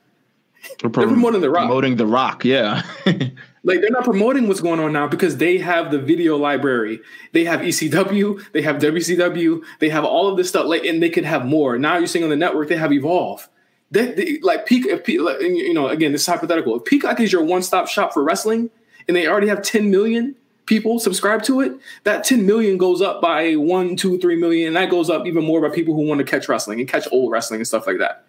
They're, 0.79 0.89
they're 0.89 1.07
promoting 1.07 1.41
the 1.41 1.49
Rock. 1.49 1.67
Promoting 1.67 1.95
the 1.95 2.05
Rock, 2.05 2.45
yeah. 2.45 2.83
like 3.63 3.81
they're 3.81 3.91
not 3.91 4.03
promoting 4.03 4.47
what's 4.47 4.61
going 4.61 4.79
on 4.79 4.93
now 4.93 5.07
because 5.07 5.37
they 5.37 5.57
have 5.59 5.91
the 5.91 5.99
video 5.99 6.35
library. 6.35 6.99
They 7.31 7.45
have 7.45 7.61
ECW, 7.61 8.51
they 8.53 8.61
have 8.61 8.77
WCW, 8.77 9.63
they 9.79 9.89
have 9.89 10.03
all 10.03 10.27
of 10.27 10.37
this 10.37 10.49
stuff. 10.49 10.65
Like, 10.65 10.83
and 10.83 11.01
they 11.01 11.09
could 11.09 11.25
have 11.25 11.45
more. 11.45 11.77
Now 11.77 11.97
you're 11.97 12.07
seeing 12.07 12.23
on 12.23 12.29
the 12.29 12.35
network 12.35 12.69
they 12.69 12.77
have 12.77 12.91
Evolve. 12.91 13.47
They, 13.91 14.13
they, 14.13 14.39
like 14.41 14.65
Peak, 14.65 14.85
if, 14.87 15.07
you 15.07 15.73
know, 15.73 15.89
again, 15.89 16.11
this 16.11 16.21
is 16.21 16.27
hypothetical. 16.27 16.77
If 16.77 16.85
Peacock 16.85 17.19
is 17.19 17.31
your 17.31 17.43
one 17.43 17.61
stop 17.61 17.87
shop 17.87 18.13
for 18.13 18.23
wrestling, 18.23 18.69
and 19.07 19.15
they 19.15 19.27
already 19.27 19.47
have 19.47 19.61
10 19.61 19.91
million 19.91 20.35
people 20.65 20.99
subscribe 20.99 21.43
to 21.43 21.61
it, 21.61 21.73
that 22.03 22.23
10 22.23 22.45
million 22.45 22.77
goes 22.77 23.01
up 23.01 23.21
by 23.21 23.55
one, 23.55 23.95
two, 23.95 24.17
three 24.19 24.37
million, 24.37 24.67
and 24.67 24.75
that 24.75 24.89
goes 24.89 25.09
up 25.09 25.27
even 25.27 25.43
more 25.43 25.61
by 25.61 25.73
people 25.73 25.93
who 25.93 26.07
want 26.07 26.19
to 26.19 26.23
catch 26.23 26.47
wrestling 26.47 26.79
and 26.79 26.87
catch 26.87 27.07
old 27.11 27.31
wrestling 27.31 27.59
and 27.59 27.67
stuff 27.67 27.85
like 27.85 27.97
that. 27.99 28.23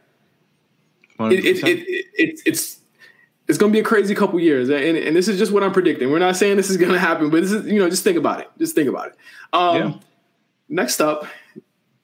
It, 1.20 1.44
it, 1.44 1.68
it, 1.68 2.06
it, 2.14 2.40
it's 2.44 2.81
it's 3.52 3.58
going 3.58 3.70
to 3.70 3.76
be 3.76 3.80
a 3.80 3.84
crazy 3.84 4.14
couple 4.14 4.40
years, 4.40 4.70
and, 4.70 4.96
and 4.96 5.14
this 5.14 5.28
is 5.28 5.38
just 5.38 5.52
what 5.52 5.62
I'm 5.62 5.72
predicting. 5.72 6.10
We're 6.10 6.18
not 6.18 6.36
saying 6.36 6.56
this 6.56 6.70
is 6.70 6.78
going 6.78 6.92
to 6.92 6.98
happen, 6.98 7.28
but 7.28 7.42
this 7.42 7.52
is 7.52 7.66
you 7.66 7.78
know 7.78 7.90
just 7.90 8.02
think 8.02 8.16
about 8.16 8.40
it. 8.40 8.50
Just 8.58 8.74
think 8.74 8.88
about 8.88 9.08
it. 9.08 9.16
Um, 9.52 9.76
yeah. 9.76 9.94
Next 10.70 11.00
up, 11.00 11.26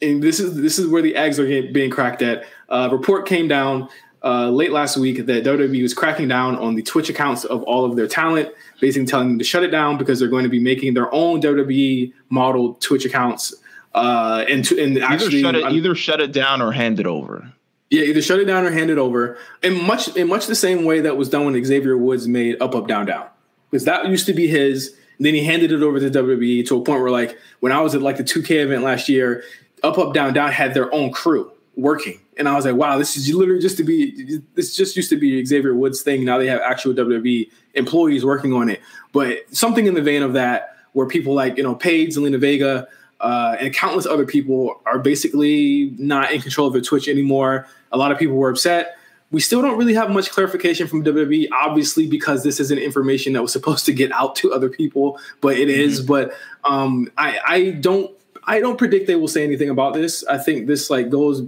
and 0.02 0.22
this 0.22 0.40
is 0.40 0.56
this 0.56 0.78
is 0.78 0.86
where 0.86 1.00
the 1.00 1.16
eggs 1.16 1.40
are 1.40 1.46
being 1.46 1.90
cracked 1.90 2.20
at. 2.20 2.44
Uh, 2.68 2.90
report 2.92 3.26
came 3.26 3.48
down 3.48 3.88
uh, 4.22 4.50
late 4.50 4.72
last 4.72 4.98
week 4.98 5.24
that 5.24 5.42
WWE 5.44 5.80
was 5.80 5.94
cracking 5.94 6.28
down 6.28 6.56
on 6.56 6.74
the 6.74 6.82
Twitch 6.82 7.08
accounts 7.08 7.44
of 7.44 7.62
all 7.62 7.86
of 7.86 7.96
their 7.96 8.06
talent, 8.06 8.50
basically 8.78 9.06
telling 9.06 9.28
them 9.28 9.38
to 9.38 9.44
shut 9.44 9.62
it 9.62 9.70
down 9.70 9.96
because 9.96 10.18
they're 10.18 10.28
going 10.28 10.44
to 10.44 10.50
be 10.50 10.60
making 10.60 10.92
their 10.92 11.12
own 11.14 11.40
WWE 11.40 12.12
model 12.28 12.74
Twitch 12.74 13.04
accounts. 13.06 13.54
Uh, 13.94 14.44
and 14.50 14.64
to, 14.66 14.78
and 14.78 14.98
either 14.98 15.06
actually, 15.06 15.40
shut 15.40 15.54
it, 15.54 15.64
either 15.64 15.94
shut 15.94 16.20
it 16.20 16.30
down 16.30 16.60
or 16.60 16.72
hand 16.72 17.00
it 17.00 17.06
over. 17.06 17.50
Yeah, 17.90 18.02
either 18.02 18.20
shut 18.20 18.38
it 18.38 18.44
down 18.44 18.66
or 18.66 18.70
hand 18.70 18.90
it 18.90 18.98
over. 18.98 19.38
In 19.62 19.82
much 19.82 20.14
in 20.16 20.28
much 20.28 20.46
the 20.46 20.54
same 20.54 20.84
way 20.84 21.00
that 21.00 21.16
was 21.16 21.30
done 21.30 21.46
when 21.46 21.64
Xavier 21.64 21.96
Woods 21.96 22.28
made 22.28 22.60
Up 22.60 22.74
Up 22.74 22.86
Down 22.86 23.06
Down, 23.06 23.26
because 23.70 23.84
that 23.86 24.06
used 24.08 24.26
to 24.26 24.34
be 24.34 24.46
his. 24.46 24.94
then 25.18 25.34
he 25.34 25.42
handed 25.42 25.72
it 25.72 25.82
over 25.82 25.98
to 25.98 26.10
WWE 26.10 26.66
to 26.68 26.76
a 26.76 26.84
point 26.84 27.00
where, 27.00 27.10
like, 27.10 27.38
when 27.60 27.72
I 27.72 27.80
was 27.80 27.94
at 27.94 28.02
like 28.02 28.18
the 28.18 28.24
2K 28.24 28.62
event 28.62 28.82
last 28.82 29.08
year, 29.08 29.42
Up 29.82 29.96
Up 29.96 30.12
Down 30.12 30.34
Down 30.34 30.52
had 30.52 30.74
their 30.74 30.92
own 30.94 31.12
crew 31.12 31.50
working, 31.76 32.20
and 32.36 32.46
I 32.46 32.56
was 32.56 32.66
like, 32.66 32.74
wow, 32.74 32.98
this 32.98 33.16
is 33.16 33.32
literally 33.32 33.62
just 33.62 33.78
to 33.78 33.84
be. 33.84 34.40
This 34.54 34.76
just 34.76 34.94
used 34.94 35.08
to 35.08 35.16
be 35.16 35.42
Xavier 35.44 35.74
Woods 35.74 36.02
thing. 36.02 36.26
Now 36.26 36.36
they 36.36 36.46
have 36.46 36.60
actual 36.60 36.92
WWE 36.92 37.50
employees 37.72 38.22
working 38.22 38.52
on 38.52 38.68
it, 38.68 38.82
but 39.12 39.38
something 39.50 39.86
in 39.86 39.94
the 39.94 40.02
vein 40.02 40.22
of 40.22 40.34
that, 40.34 40.76
where 40.92 41.06
people 41.06 41.32
like 41.32 41.56
you 41.56 41.62
know 41.62 41.74
Paige, 41.74 42.16
Zelina 42.16 42.38
Vega. 42.38 42.86
Uh, 43.20 43.56
and 43.58 43.74
countless 43.74 44.06
other 44.06 44.24
people 44.24 44.80
are 44.86 44.98
basically 44.98 45.92
not 45.98 46.32
in 46.32 46.40
control 46.40 46.66
of 46.66 46.72
their 46.72 46.82
Twitch 46.82 47.08
anymore. 47.08 47.66
A 47.92 47.98
lot 47.98 48.12
of 48.12 48.18
people 48.18 48.36
were 48.36 48.50
upset. 48.50 48.96
We 49.30 49.40
still 49.40 49.60
don't 49.60 49.76
really 49.76 49.94
have 49.94 50.10
much 50.10 50.30
clarification 50.30 50.86
from 50.86 51.04
WWE, 51.04 51.48
obviously, 51.52 52.06
because 52.06 52.44
this 52.44 52.60
isn't 52.60 52.78
information 52.78 53.34
that 53.34 53.42
was 53.42 53.52
supposed 53.52 53.84
to 53.86 53.92
get 53.92 54.10
out 54.12 54.36
to 54.36 54.52
other 54.54 54.70
people, 54.70 55.18
but 55.40 55.58
it 55.58 55.68
mm-hmm. 55.68 55.80
is. 55.80 56.00
But 56.00 56.32
um, 56.64 57.10
I, 57.18 57.38
I 57.46 57.70
don't, 57.72 58.10
I 58.44 58.60
don't 58.60 58.78
predict 58.78 59.06
they 59.06 59.16
will 59.16 59.28
say 59.28 59.44
anything 59.44 59.68
about 59.68 59.94
this. 59.94 60.24
I 60.24 60.38
think 60.38 60.66
this 60.66 60.88
like 60.88 61.10
goes 61.10 61.42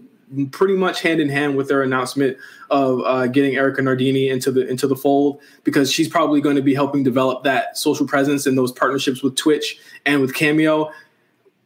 pretty 0.52 0.74
much 0.74 1.02
hand 1.02 1.20
in 1.20 1.28
hand 1.28 1.56
with 1.56 1.68
their 1.68 1.82
announcement 1.82 2.36
of 2.70 3.00
uh, 3.04 3.26
getting 3.26 3.56
Erika 3.56 3.82
Nardini 3.82 4.28
into 4.28 4.52
the 4.52 4.66
into 4.68 4.86
the 4.86 4.94
fold 4.94 5.40
because 5.64 5.90
she's 5.90 6.08
probably 6.08 6.40
going 6.40 6.56
to 6.56 6.62
be 6.62 6.74
helping 6.74 7.02
develop 7.02 7.42
that 7.44 7.76
social 7.76 8.06
presence 8.06 8.46
and 8.46 8.56
those 8.56 8.70
partnerships 8.70 9.22
with 9.22 9.36
Twitch 9.36 9.80
and 10.06 10.20
with 10.20 10.34
Cameo. 10.34 10.90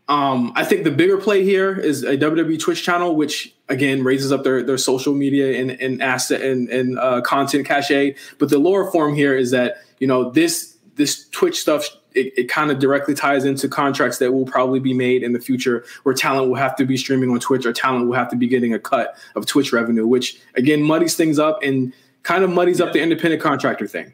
Um, 0.09 0.53
I 0.55 0.65
think 0.65 0.85
the 0.85 0.91
bigger 0.91 1.17
play 1.17 1.45
here 1.45 1.75
is 1.75 2.03
a 2.03 2.17
WWE 2.19 2.61
Twitch 2.61 2.83
channel, 2.83 3.17
which 3.17 3.55
again 3.69 4.05
raises 4.05 4.33
up 4.33 4.45
their, 4.45 4.63
their 4.63 4.77
social 4.77 5.15
media 5.15 5.59
and, 5.59 5.71
and 5.71 6.03
asset 6.03 6.43
and, 6.43 6.69
and 6.69 6.99
uh, 6.99 7.23
content 7.23 7.67
cachet. 7.67 8.17
But 8.39 8.51
the 8.51 8.59
lower 8.59 8.91
form 8.91 9.15
here 9.15 9.37
is 9.37 9.51
that 9.53 9.79
you 9.99 10.07
know 10.07 10.31
this 10.31 10.77
this 10.97 11.27
Twitch 11.31 11.59
stuff 11.59 11.89
it, 12.15 12.33
it 12.37 12.49
kind 12.49 12.71
of 12.71 12.79
directly 12.79 13.15
ties 13.15 13.45
into 13.45 13.69
contracts 13.69 14.19
that 14.19 14.33
will 14.33 14.45
probably 14.45 14.79
be 14.79 14.95
made 14.95 15.23
in 15.23 15.33
the 15.33 15.41
future 15.41 15.85
where 16.05 16.15
talent 16.15 16.49
will 16.49 16.57
have 16.57 16.77
to 16.77 16.85
be 16.85 16.97
streaming 16.97 17.31
on 17.31 17.41
Twitch 17.41 17.67
or 17.67 17.73
talent 17.73 18.07
will 18.07 18.15
have 18.15 18.29
to 18.31 18.37
be 18.37 18.47
getting 18.47 18.73
a 18.73 18.79
cut 18.79 19.17
of 19.35 19.47
Twitch 19.47 19.73
revenue, 19.73 20.07
which 20.07 20.41
again 20.55 20.83
muddies 20.83 21.17
things 21.17 21.39
up 21.39 21.63
and 21.63 21.93
kind 22.23 22.45
of 22.45 22.51
muddies 22.51 22.79
yeah. 22.79 22.87
up 22.87 22.93
the 22.93 23.01
independent 23.01 23.43
contractor 23.43 23.87
thing. 23.87 24.13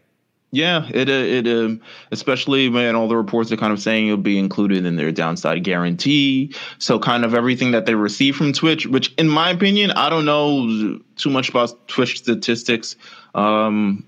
Yeah, 0.53 0.89
it 0.93 1.09
uh, 1.09 1.13
it 1.13 1.47
um, 1.47 1.81
especially 2.11 2.69
man, 2.69 2.97
all 2.97 3.07
the 3.07 3.17
reports 3.17 3.53
are 3.53 3.57
kind 3.57 3.73
of 3.73 3.81
saying 3.81 4.07
it'll 4.07 4.17
be 4.17 4.39
included 4.39 4.85
in 4.85 4.97
their 4.97 5.13
downside 5.13 5.63
guarantee. 5.63 6.53
So 6.79 6.99
kind 6.99 7.25
of 7.25 7.35
everything 7.35 7.71
that 7.71 7.87
they 7.87 7.95
receive 7.95 8.35
from 8.35 8.53
Twitch, 8.53 8.87
which 8.87 9.15
in 9.17 9.29
my 9.29 9.51
opinion, 9.51 9.93
I 9.93 10.11
don't 10.11 10.25
know 10.25 10.99
too 11.15 11.31
much 11.31 11.51
about 11.51 11.87
Twitch 11.87 12.19
statistics. 12.19 12.97
Um, 13.35 14.05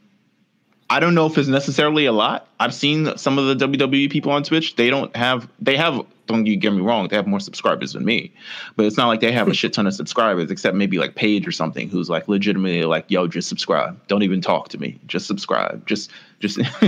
I 0.92 1.00
don't 1.00 1.14
know 1.14 1.24
if 1.24 1.38
it's 1.38 1.48
necessarily 1.48 2.04
a 2.04 2.12
lot. 2.12 2.46
I've 2.60 2.74
seen 2.74 3.16
some 3.16 3.38
of 3.38 3.46
the 3.46 3.66
WWE 3.66 4.10
people 4.10 4.30
on 4.30 4.42
Twitch. 4.42 4.76
They 4.76 4.90
don't 4.90 5.16
have 5.16 5.48
they 5.58 5.74
have 5.74 6.04
don't 6.26 6.44
you 6.44 6.54
get 6.54 6.70
me 6.74 6.82
wrong, 6.82 7.08
they 7.08 7.16
have 7.16 7.26
more 7.26 7.40
subscribers 7.40 7.94
than 7.94 8.04
me. 8.04 8.30
But 8.76 8.84
it's 8.84 8.98
not 8.98 9.08
like 9.08 9.20
they 9.20 9.32
have 9.32 9.48
a 9.48 9.54
shit 9.54 9.72
ton 9.72 9.86
of 9.86 9.94
subscribers, 9.94 10.50
except 10.50 10.76
maybe 10.76 10.98
like 10.98 11.14
Paige 11.14 11.48
or 11.48 11.50
something 11.50 11.88
who's 11.88 12.10
like 12.10 12.28
legitimately 12.28 12.84
like, 12.84 13.10
yo, 13.10 13.26
just 13.26 13.48
subscribe. 13.48 13.98
Don't 14.06 14.22
even 14.22 14.42
talk 14.42 14.68
to 14.68 14.78
me. 14.78 15.00
Just 15.06 15.26
subscribe. 15.26 15.86
Just 15.86 16.10
just 16.40 16.58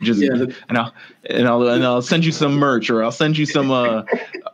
just 0.00 0.22
yeah. 0.22 0.46
and 0.68 0.78
I'll 0.78 0.94
and 1.28 1.48
I'll 1.48 1.68
and 1.68 1.84
I'll 1.84 2.02
send 2.02 2.24
you 2.24 2.30
some 2.30 2.54
merch 2.54 2.88
or 2.88 3.02
I'll 3.02 3.10
send 3.10 3.36
you 3.36 3.46
some 3.46 3.72
uh 3.72 4.04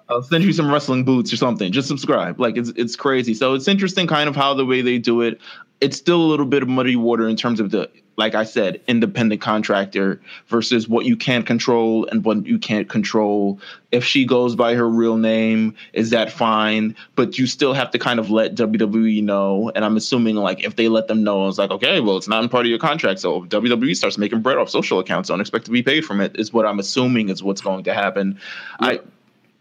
I'll 0.08 0.22
send 0.22 0.42
you 0.42 0.54
some 0.54 0.72
wrestling 0.72 1.04
boots 1.04 1.34
or 1.34 1.36
something. 1.36 1.70
Just 1.70 1.86
subscribe. 1.86 2.40
Like 2.40 2.56
it's 2.56 2.70
it's 2.76 2.96
crazy. 2.96 3.34
So 3.34 3.52
it's 3.52 3.68
interesting 3.68 4.06
kind 4.06 4.26
of 4.26 4.34
how 4.34 4.54
the 4.54 4.64
way 4.64 4.80
they 4.80 4.96
do 4.96 5.20
it. 5.20 5.38
It's 5.82 5.98
still 5.98 6.22
a 6.22 6.28
little 6.28 6.46
bit 6.46 6.62
of 6.62 6.68
muddy 6.70 6.96
water 6.96 7.28
in 7.28 7.36
terms 7.36 7.60
of 7.60 7.70
the 7.70 7.90
like 8.16 8.34
I 8.34 8.44
said, 8.44 8.80
independent 8.88 9.40
contractor 9.40 10.20
versus 10.48 10.88
what 10.88 11.04
you 11.04 11.16
can't 11.16 11.46
control 11.46 12.06
and 12.06 12.24
what 12.24 12.46
you 12.46 12.58
can't 12.58 12.88
control. 12.88 13.60
If 13.92 14.04
she 14.04 14.24
goes 14.24 14.56
by 14.56 14.74
her 14.74 14.88
real 14.88 15.16
name, 15.16 15.74
is 15.92 16.10
that 16.10 16.32
fine? 16.32 16.96
But 17.14 17.38
you 17.38 17.46
still 17.46 17.74
have 17.74 17.90
to 17.90 17.98
kind 17.98 18.18
of 18.18 18.30
let 18.30 18.54
WWE 18.54 19.22
know. 19.22 19.70
And 19.74 19.84
I'm 19.84 19.96
assuming 19.96 20.36
like 20.36 20.64
if 20.64 20.76
they 20.76 20.88
let 20.88 21.08
them 21.08 21.22
know, 21.24 21.46
it's 21.46 21.58
like, 21.58 21.70
okay, 21.70 22.00
well, 22.00 22.16
it's 22.16 22.28
not 22.28 22.42
in 22.42 22.48
part 22.48 22.64
of 22.64 22.70
your 22.70 22.78
contract. 22.78 23.20
So 23.20 23.44
if 23.44 23.50
WWE 23.50 23.94
starts 23.94 24.16
making 24.16 24.40
bread 24.40 24.56
off 24.56 24.70
social 24.70 24.98
accounts, 24.98 25.28
don't 25.28 25.40
expect 25.40 25.66
to 25.66 25.70
be 25.70 25.82
paid 25.82 26.04
from 26.04 26.20
it, 26.20 26.38
is 26.38 26.52
what 26.52 26.64
I'm 26.64 26.78
assuming 26.78 27.28
is 27.28 27.42
what's 27.42 27.60
going 27.60 27.84
to 27.84 27.94
happen. 27.94 28.38
I 28.80 29.00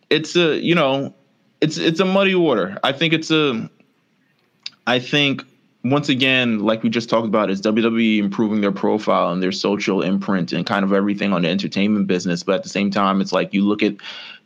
it's 0.10 0.36
a 0.36 0.60
you 0.60 0.76
know, 0.76 1.14
it's 1.60 1.78
it's 1.78 2.00
a 2.00 2.06
muddy 2.06 2.36
water. 2.36 2.78
I 2.84 2.94
think 2.94 3.14
it's 3.14 3.32
a 3.32 3.70
I 4.88 5.00
think 5.00 5.44
once 5.86 6.10
again, 6.10 6.60
like 6.60 6.82
we 6.82 6.90
just 6.90 7.10
talked 7.10 7.28
about, 7.28 7.52
is 7.52 7.62
WWE 7.62 8.18
improving 8.18 8.60
their 8.60 8.72
profile 8.72 9.32
and 9.32 9.42
their 9.42 9.52
social 9.52 10.02
imprint 10.02 10.52
and 10.52 10.66
kind 10.66 10.84
of 10.84 10.92
everything 10.92 11.32
on 11.32 11.44
the 11.44 11.50
entertainment 11.50 12.08
business. 12.08 12.42
But 12.42 12.56
at 12.56 12.64
the 12.64 12.70
same 12.70 12.90
time, 12.90 13.22
it's 13.22 13.32
like 13.32 13.54
you 13.54 13.64
look 13.64 13.84
at 13.84 13.96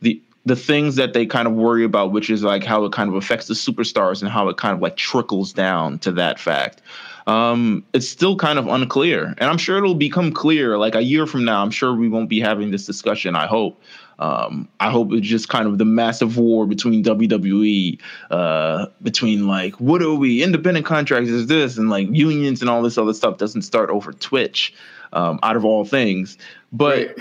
the 0.01 0.21
the 0.45 0.55
things 0.55 0.95
that 0.95 1.13
they 1.13 1.25
kind 1.25 1.47
of 1.47 1.53
worry 1.53 1.83
about, 1.85 2.11
which 2.11 2.29
is 2.29 2.43
like 2.43 2.63
how 2.63 2.83
it 2.83 2.91
kind 2.91 3.09
of 3.09 3.15
affects 3.15 3.47
the 3.47 3.53
superstars 3.53 4.21
and 4.21 4.29
how 4.29 4.49
it 4.49 4.57
kind 4.57 4.73
of 4.73 4.81
like 4.81 4.97
trickles 4.97 5.53
down 5.53 5.97
to 5.99 6.11
that 6.11 6.39
fact. 6.39 6.81
Um, 7.27 7.83
it's 7.93 8.09
still 8.09 8.35
kind 8.35 8.57
of 8.57 8.67
unclear, 8.67 9.35
and 9.37 9.49
I'm 9.49 9.57
sure 9.57 9.77
it'll 9.77 9.95
become 9.95 10.31
clear 10.31 10.77
like 10.77 10.95
a 10.95 11.01
year 11.01 11.27
from 11.27 11.45
now. 11.45 11.61
I'm 11.61 11.71
sure 11.71 11.93
we 11.93 12.09
won't 12.09 12.29
be 12.29 12.39
having 12.39 12.71
this 12.71 12.85
discussion. 12.85 13.35
I 13.35 13.47
hope 13.47 13.81
um, 14.19 14.67
I 14.81 14.91
hope 14.91 15.13
it's 15.13 15.27
just 15.27 15.47
kind 15.47 15.65
of 15.65 15.77
the 15.77 15.85
massive 15.85 16.37
war 16.37 16.65
between 16.67 17.03
WWE, 17.03 17.99
uh, 18.29 18.87
between 19.01 19.47
like 19.47 19.75
what 19.75 20.01
are 20.01 20.13
we 20.13 20.43
independent 20.43 20.85
contractors 20.85 21.29
is 21.29 21.47
this 21.47 21.77
and 21.77 21.89
like 21.89 22.07
unions 22.11 22.61
and 22.61 22.69
all 22.69 22.81
this 22.81 22.97
other 22.97 23.13
stuff 23.13 23.37
doesn't 23.37 23.61
start 23.61 23.89
over 23.89 24.11
Twitch, 24.11 24.73
um, 25.13 25.39
out 25.41 25.55
of 25.55 25.63
all 25.63 25.85
things. 25.85 26.37
But 26.73 27.15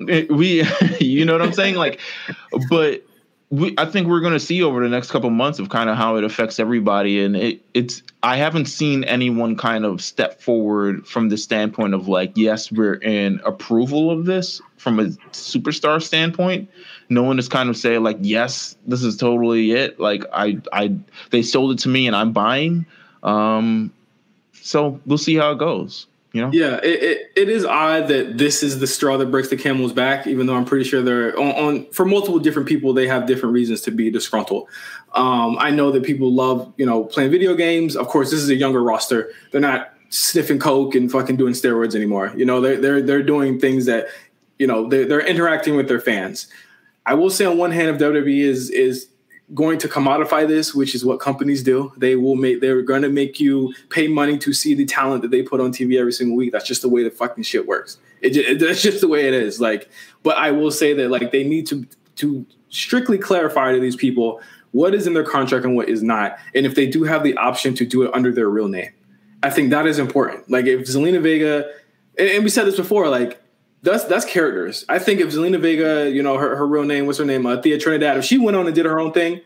right. 0.00 0.30
we, 0.30 0.64
you 1.00 1.24
know 1.26 1.34
what 1.34 1.42
I'm 1.42 1.52
saying? 1.52 1.74
Like, 1.74 2.00
but 2.70 3.04
we, 3.50 3.74
I 3.78 3.86
think 3.86 4.08
we're 4.08 4.20
going 4.20 4.34
to 4.34 4.40
see 4.40 4.62
over 4.62 4.82
the 4.82 4.90
next 4.90 5.10
couple 5.10 5.30
months 5.30 5.58
of 5.58 5.70
kind 5.70 5.88
of 5.88 5.96
how 5.96 6.16
it 6.16 6.24
affects 6.24 6.60
everybody, 6.60 7.22
and 7.22 7.34
it, 7.36 7.62
it's. 7.72 8.02
I 8.22 8.36
haven't 8.36 8.66
seen 8.66 9.04
anyone 9.04 9.56
kind 9.56 9.84
of 9.84 10.02
step 10.02 10.40
forward 10.40 11.06
from 11.06 11.28
the 11.28 11.38
standpoint 11.38 11.94
of 11.94 12.08
like, 12.08 12.32
yes, 12.36 12.70
we're 12.70 12.94
in 12.94 13.40
approval 13.44 14.10
of 14.10 14.26
this 14.26 14.60
from 14.76 14.98
a 14.98 15.04
superstar 15.32 16.02
standpoint. 16.02 16.68
No 17.08 17.22
one 17.22 17.38
is 17.38 17.48
kind 17.48 17.70
of 17.70 17.76
saying 17.76 18.02
like, 18.02 18.18
yes, 18.20 18.76
this 18.86 19.02
is 19.02 19.16
totally 19.16 19.70
it. 19.70 19.98
Like, 19.98 20.24
I, 20.32 20.58
I, 20.72 20.94
they 21.30 21.42
sold 21.42 21.72
it 21.72 21.78
to 21.80 21.88
me, 21.88 22.06
and 22.06 22.14
I'm 22.14 22.32
buying. 22.32 22.84
Um, 23.22 23.92
so 24.52 25.00
we'll 25.06 25.16
see 25.16 25.36
how 25.36 25.52
it 25.52 25.58
goes. 25.58 26.06
You 26.32 26.42
know? 26.42 26.50
Yeah, 26.52 26.76
it, 26.82 27.02
it, 27.02 27.32
it 27.36 27.48
is 27.48 27.64
odd 27.64 28.08
that 28.08 28.36
this 28.36 28.62
is 28.62 28.80
the 28.80 28.86
straw 28.86 29.16
that 29.16 29.30
breaks 29.30 29.48
the 29.48 29.56
camel's 29.56 29.94
back, 29.94 30.26
even 30.26 30.46
though 30.46 30.56
I'm 30.56 30.66
pretty 30.66 30.84
sure 30.84 31.00
they're 31.00 31.38
on, 31.38 31.52
on 31.52 31.90
for 31.90 32.04
multiple 32.04 32.38
different 32.38 32.68
people, 32.68 32.92
they 32.92 33.08
have 33.08 33.26
different 33.26 33.54
reasons 33.54 33.80
to 33.82 33.90
be 33.90 34.10
disgruntled. 34.10 34.68
Um, 35.14 35.56
I 35.58 35.70
know 35.70 35.90
that 35.90 36.02
people 36.02 36.30
love, 36.32 36.70
you 36.76 36.84
know, 36.84 37.04
playing 37.04 37.30
video 37.30 37.54
games. 37.54 37.96
Of 37.96 38.08
course, 38.08 38.30
this 38.30 38.40
is 38.40 38.50
a 38.50 38.54
younger 38.54 38.82
roster. 38.82 39.30
They're 39.52 39.60
not 39.60 39.94
sniffing 40.10 40.58
coke 40.58 40.94
and 40.94 41.10
fucking 41.10 41.36
doing 41.36 41.54
steroids 41.54 41.94
anymore. 41.94 42.32
You 42.36 42.44
know, 42.44 42.60
they're 42.60 42.76
they're 42.76 43.02
they're 43.02 43.22
doing 43.22 43.58
things 43.58 43.86
that 43.86 44.08
You 44.58 44.66
know, 44.66 44.88
they're, 44.88 45.06
they're 45.06 45.26
interacting 45.26 45.76
with 45.76 45.88
their 45.88 46.00
fans. 46.00 46.48
I 47.06 47.14
will 47.14 47.30
say 47.30 47.46
on 47.46 47.56
one 47.56 47.70
hand, 47.70 47.88
if 47.88 47.98
WWE 47.98 48.40
is 48.44 48.70
is 48.70 49.08
going 49.54 49.78
to 49.78 49.88
commodify 49.88 50.46
this, 50.46 50.74
which 50.74 50.94
is 50.94 51.04
what 51.04 51.20
companies 51.20 51.62
do, 51.62 51.92
they 51.96 52.16
will 52.16 52.36
make 52.36 52.60
they're 52.60 52.82
going 52.82 53.02
to 53.02 53.08
make 53.08 53.40
you 53.40 53.72
pay 53.88 54.06
money 54.06 54.36
to 54.38 54.52
see 54.52 54.74
the 54.74 54.84
talent 54.84 55.22
that 55.22 55.30
they 55.30 55.42
put 55.42 55.60
on 55.60 55.72
TV 55.72 55.98
every 55.98 56.12
single 56.12 56.36
week. 56.36 56.52
That's 56.52 56.66
just 56.66 56.82
the 56.82 56.88
way 56.88 57.02
the 57.02 57.10
fucking 57.10 57.44
shit 57.44 57.66
works. 57.66 57.98
It, 58.20 58.36
it 58.36 58.58
that's 58.58 58.82
just 58.82 59.00
the 59.00 59.08
way 59.08 59.26
it 59.26 59.34
is. 59.34 59.60
Like, 59.60 59.88
but 60.22 60.36
I 60.36 60.50
will 60.50 60.70
say 60.70 60.92
that 60.94 61.10
like 61.10 61.32
they 61.32 61.44
need 61.44 61.66
to 61.68 61.86
to 62.16 62.44
strictly 62.68 63.16
clarify 63.16 63.72
to 63.72 63.80
these 63.80 63.96
people 63.96 64.40
what 64.72 64.94
is 64.94 65.06
in 65.06 65.14
their 65.14 65.24
contract 65.24 65.64
and 65.64 65.74
what 65.74 65.88
is 65.88 66.02
not, 66.02 66.38
and 66.54 66.66
if 66.66 66.74
they 66.74 66.86
do 66.86 67.04
have 67.04 67.22
the 67.22 67.34
option 67.38 67.74
to 67.74 67.86
do 67.86 68.02
it 68.02 68.12
under 68.14 68.30
their 68.30 68.48
real 68.48 68.68
name. 68.68 68.92
I 69.42 69.50
think 69.50 69.70
that 69.70 69.86
is 69.86 69.98
important. 69.98 70.50
Like 70.50 70.66
if 70.66 70.80
Zelina 70.80 71.22
Vega, 71.22 71.70
and, 72.18 72.28
and 72.28 72.44
we 72.44 72.50
said 72.50 72.66
this 72.66 72.76
before, 72.76 73.08
like 73.08 73.40
that's 73.82 74.04
that's 74.04 74.24
characters. 74.24 74.84
I 74.88 74.98
think 74.98 75.20
if 75.20 75.28
Zelina 75.28 75.60
Vega, 75.60 76.10
you 76.10 76.22
know, 76.22 76.36
her, 76.36 76.56
her 76.56 76.66
real 76.66 76.84
name, 76.84 77.06
what's 77.06 77.18
her 77.18 77.24
name, 77.24 77.46
uh, 77.46 77.60
Thea 77.60 77.78
Trinidad, 77.78 78.16
if 78.18 78.24
she 78.24 78.38
went 78.38 78.56
on 78.56 78.66
and 78.66 78.74
did 78.74 78.86
her 78.86 78.98
own 78.98 79.12
thing, 79.12 79.40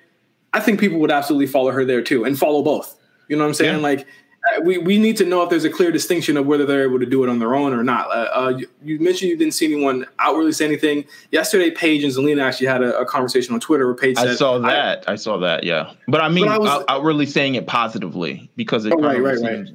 I 0.53 0.61
think 0.61 0.81
people 0.81 0.99
would 1.01 1.11
absolutely 1.11 1.47
follow 1.47 1.71
her 1.71 1.85
there 1.85 2.03
too 2.03 2.25
and 2.25 2.39
follow 2.39 2.63
both. 2.63 2.99
You 3.29 3.37
know 3.37 3.45
what 3.45 3.49
I'm 3.49 3.55
saying? 3.55 3.77
Yeah. 3.77 3.83
Like 3.83 4.07
uh, 4.45 4.61
we, 4.63 4.79
we 4.79 4.99
need 4.99 5.17
to 5.19 5.25
know 5.25 5.43
if 5.43 5.51
there's 5.51 5.65
a 5.65 5.71
clear 5.71 5.93
distinction 5.93 6.37
of 6.37 6.47
whether 6.47 6.67
they're 6.67 6.83
able 6.83 6.99
to 6.99 7.07
do 7.07 7.23
it 7.23 7.31
on 7.31 7.39
their 7.39 7.55
own 7.55 7.73
or 7.73 7.85
not. 7.85 8.09
Uh, 8.09 8.29
uh, 8.35 8.49
you, 8.57 8.69
you, 8.83 8.99
mentioned 8.99 9.31
you 9.31 9.37
didn't 9.37 9.55
see 9.55 9.67
anyone 9.67 10.05
outwardly 10.19 10.53
say 10.53 10.65
anything. 10.65 11.05
Yesterday, 11.31 11.71
Paige 11.71 12.03
and 12.03 12.13
Zelina 12.13 12.43
actually 12.43 12.67
had 12.67 12.83
a, 12.83 12.99
a 12.99 13.07
conversation 13.07 13.55
on 13.55 13.61
Twitter 13.61 13.87
where 13.87 13.95
Paige 13.95 14.17
said, 14.17 14.29
I 14.29 14.35
saw 14.35 14.59
that. 14.59 15.05
I, 15.07 15.13
I 15.13 15.15
saw 15.17 15.37
that, 15.39 15.63
yeah. 15.65 15.93
But 16.09 16.23
I 16.23 16.29
mean, 16.29 16.47
but 16.47 16.53
I 16.53 16.59
was, 16.59 16.71
out, 16.71 16.85
outwardly 16.89 17.27
saying 17.27 17.55
it 17.55 17.67
positively 17.67 18.51
because 18.57 18.85
it 18.85 18.93
oh, 18.93 18.97
right, 18.97 19.23
right, 19.23 19.39
right. 19.41 19.69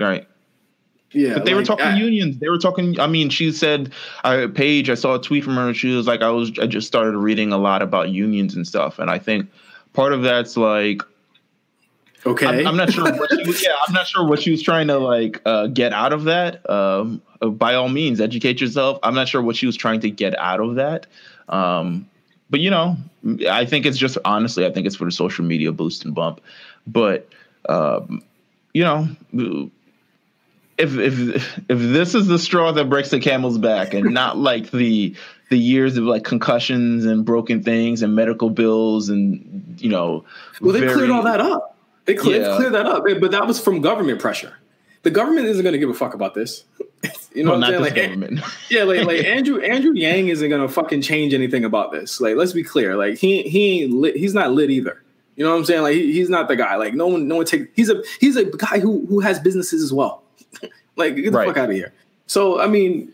right. 0.00 0.28
Yeah, 1.16 1.34
but 1.34 1.46
they 1.46 1.54
like, 1.54 1.62
were 1.62 1.64
talking 1.64 1.86
I, 1.86 1.96
unions. 1.96 2.38
They 2.38 2.48
were 2.50 2.58
talking. 2.58 3.00
I 3.00 3.06
mean, 3.06 3.30
she 3.30 3.50
said, 3.50 3.90
"I 4.22 4.48
Paige." 4.48 4.90
I 4.90 4.94
saw 4.94 5.14
a 5.14 5.20
tweet 5.20 5.44
from 5.44 5.56
her. 5.56 5.72
She 5.72 5.88
was 5.88 6.06
like, 6.06 6.20
"I 6.20 6.28
was. 6.28 6.58
I 6.58 6.66
just 6.66 6.86
started 6.86 7.16
reading 7.16 7.52
a 7.52 7.58
lot 7.58 7.80
about 7.80 8.10
unions 8.10 8.54
and 8.54 8.66
stuff." 8.66 8.98
And 8.98 9.10
I 9.10 9.18
think 9.18 9.48
part 9.94 10.12
of 10.12 10.22
that's 10.22 10.58
like, 10.58 11.00
okay, 12.26 12.46
I'm, 12.46 12.66
I'm 12.66 12.76
not 12.76 12.92
sure. 12.92 13.04
What 13.04 13.30
she 13.30 13.46
was, 13.46 13.62
yeah, 13.66 13.76
I'm 13.88 13.94
not 13.94 14.06
sure 14.06 14.26
what 14.26 14.42
she 14.42 14.50
was 14.50 14.60
trying 14.60 14.88
to 14.88 14.98
like 14.98 15.40
uh, 15.46 15.68
get 15.68 15.94
out 15.94 16.12
of 16.12 16.24
that. 16.24 16.68
Um, 16.68 17.22
uh, 17.40 17.48
by 17.48 17.74
all 17.74 17.88
means, 17.88 18.20
educate 18.20 18.60
yourself. 18.60 18.98
I'm 19.02 19.14
not 19.14 19.26
sure 19.26 19.40
what 19.40 19.56
she 19.56 19.64
was 19.64 19.76
trying 19.76 20.00
to 20.00 20.10
get 20.10 20.38
out 20.38 20.60
of 20.60 20.74
that. 20.74 21.06
Um, 21.48 22.10
but 22.50 22.60
you 22.60 22.68
know, 22.68 22.98
I 23.48 23.64
think 23.64 23.86
it's 23.86 23.96
just 23.96 24.18
honestly, 24.26 24.66
I 24.66 24.70
think 24.70 24.86
it's 24.86 24.96
for 24.96 25.06
the 25.06 25.12
social 25.12 25.46
media 25.46 25.72
boost 25.72 26.04
and 26.04 26.14
bump. 26.14 26.42
But 26.86 27.26
um, 27.70 28.22
you 28.74 28.84
know 28.84 29.08
if 30.78 30.96
if 30.96 31.58
if 31.68 31.78
this 31.78 32.14
is 32.14 32.26
the 32.26 32.38
straw 32.38 32.72
that 32.72 32.88
breaks 32.88 33.10
the 33.10 33.20
camel's 33.20 33.58
back 33.58 33.94
and 33.94 34.12
not 34.12 34.36
like 34.38 34.70
the 34.70 35.14
the 35.48 35.58
years 35.58 35.96
of 35.96 36.04
like 36.04 36.24
concussions 36.24 37.04
and 37.04 37.24
broken 37.24 37.62
things 37.62 38.02
and 38.02 38.14
medical 38.14 38.50
bills 38.50 39.08
and 39.08 39.76
you 39.78 39.88
know 39.88 40.24
well 40.60 40.72
they 40.72 40.80
very, 40.80 40.94
cleared 40.94 41.10
all 41.10 41.22
that 41.22 41.40
up. 41.40 41.76
They 42.04 42.14
cleared, 42.14 42.42
yeah. 42.42 42.56
cleared 42.56 42.74
that 42.74 42.86
up 42.86 43.04
but 43.20 43.30
that 43.30 43.46
was 43.46 43.60
from 43.60 43.80
government 43.80 44.20
pressure. 44.20 44.56
The 45.02 45.10
government 45.10 45.46
isn't 45.46 45.62
going 45.62 45.72
to 45.72 45.78
give 45.78 45.88
a 45.88 45.94
fuck 45.94 46.14
about 46.14 46.34
this. 46.34 46.64
You 47.32 47.44
know 47.44 47.50
well, 47.50 47.60
what 47.60 47.74
i'm 47.74 47.94
saying? 47.94 48.20
like 48.30 48.44
yeah 48.70 48.84
like, 48.84 49.04
like 49.04 49.22
andrew 49.26 49.60
andrew 49.60 49.92
yang 49.92 50.28
isn't 50.28 50.48
going 50.48 50.62
to 50.62 50.72
fucking 50.72 51.02
change 51.02 51.34
anything 51.34 51.66
about 51.66 51.92
this. 51.92 52.18
Like 52.18 52.34
let's 52.34 52.54
be 52.54 52.64
clear. 52.64 52.96
Like 52.96 53.18
he 53.18 53.42
he 53.42 53.82
ain't 53.82 53.92
lit 53.92 54.16
he's 54.16 54.32
not 54.32 54.52
lit 54.52 54.70
either. 54.70 55.02
You 55.36 55.44
know 55.44 55.50
what 55.50 55.58
i'm 55.58 55.64
saying? 55.66 55.82
Like 55.82 55.96
he, 55.96 56.14
he's 56.14 56.30
not 56.30 56.48
the 56.48 56.56
guy. 56.56 56.76
Like 56.76 56.94
no 56.94 57.08
one 57.08 57.28
no 57.28 57.36
one 57.36 57.44
take 57.44 57.68
he's 57.76 57.90
a 57.90 58.02
he's 58.20 58.36
a 58.36 58.46
guy 58.46 58.78
who 58.78 59.04
who 59.04 59.20
has 59.20 59.38
businesses 59.38 59.82
as 59.82 59.92
well 59.92 60.22
like, 60.96 61.16
get 61.16 61.24
the 61.24 61.30
right. 61.30 61.48
fuck 61.48 61.56
out 61.56 61.70
of 61.70 61.76
here. 61.76 61.92
So, 62.26 62.60
I 62.60 62.66
mean, 62.66 63.12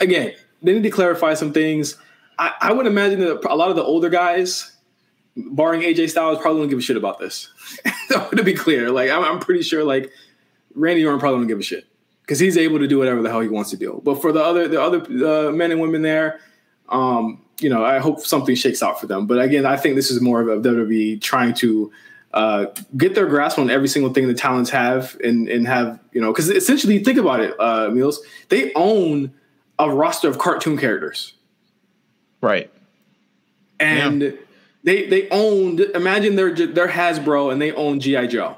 again, 0.00 0.34
they 0.62 0.72
need 0.72 0.82
to 0.82 0.90
clarify 0.90 1.34
some 1.34 1.52
things. 1.52 1.96
I, 2.38 2.52
I 2.60 2.72
would 2.72 2.86
imagine 2.86 3.20
that 3.20 3.44
a 3.48 3.56
lot 3.56 3.70
of 3.70 3.76
the 3.76 3.82
older 3.82 4.08
guys, 4.08 4.72
barring 5.36 5.82
AJ 5.82 6.10
Styles, 6.10 6.38
probably 6.38 6.62
don't 6.62 6.70
give 6.70 6.78
a 6.78 6.82
shit 6.82 6.96
about 6.96 7.18
this. 7.18 7.48
to 8.08 8.42
be 8.42 8.54
clear, 8.54 8.90
like 8.90 9.10
I'm, 9.10 9.24
I'm, 9.24 9.40
pretty 9.40 9.62
sure 9.62 9.84
like 9.84 10.10
Randy 10.74 11.04
Orton 11.04 11.20
probably 11.20 11.40
don't 11.40 11.48
give 11.48 11.58
a 11.58 11.62
shit 11.62 11.86
because 12.22 12.38
he's 12.38 12.58
able 12.58 12.78
to 12.78 12.86
do 12.86 12.98
whatever 12.98 13.22
the 13.22 13.30
hell 13.30 13.40
he 13.40 13.48
wants 13.48 13.70
to 13.70 13.76
do. 13.76 14.00
But 14.04 14.20
for 14.20 14.32
the 14.32 14.42
other 14.42 14.68
the 14.68 14.80
other 14.80 15.00
uh, 15.00 15.52
men 15.52 15.70
and 15.70 15.80
women 15.80 16.02
there, 16.02 16.40
um, 16.88 17.42
you 17.60 17.70
know, 17.70 17.84
I 17.84 17.98
hope 17.98 18.20
something 18.20 18.54
shakes 18.54 18.82
out 18.82 19.00
for 19.00 19.06
them. 19.06 19.26
But 19.26 19.40
again, 19.40 19.66
I 19.66 19.76
think 19.76 19.96
this 19.96 20.10
is 20.10 20.20
more 20.20 20.40
of 20.40 20.48
a 20.48 20.56
WWE 20.56 21.20
trying 21.20 21.54
to 21.54 21.92
uh, 22.34 22.66
get 22.96 23.14
their 23.14 23.26
grasp 23.26 23.58
on 23.58 23.70
every 23.70 23.88
single 23.88 24.12
thing 24.12 24.26
the 24.26 24.34
talents 24.34 24.70
have 24.70 25.18
and 25.22 25.48
and 25.48 25.66
have 25.66 25.98
you 26.12 26.20
know 26.20 26.32
because 26.32 26.48
essentially 26.48 26.98
think 26.98 27.18
about 27.18 27.40
it, 27.40 27.54
uh, 27.58 27.88
Meelz 27.90 28.16
they 28.48 28.72
own 28.74 29.32
a 29.78 29.90
roster 29.90 30.28
of 30.28 30.38
cartoon 30.38 30.78
characters, 30.78 31.34
right? 32.40 32.70
And 33.78 34.22
yeah. 34.22 34.30
they 34.82 35.08
they 35.08 35.28
owned. 35.30 35.80
Imagine 35.80 36.36
they're 36.36 36.54
they're 36.54 36.88
Hasbro 36.88 37.52
and 37.52 37.60
they 37.60 37.72
own 37.72 38.00
GI 38.00 38.28
Joe, 38.28 38.56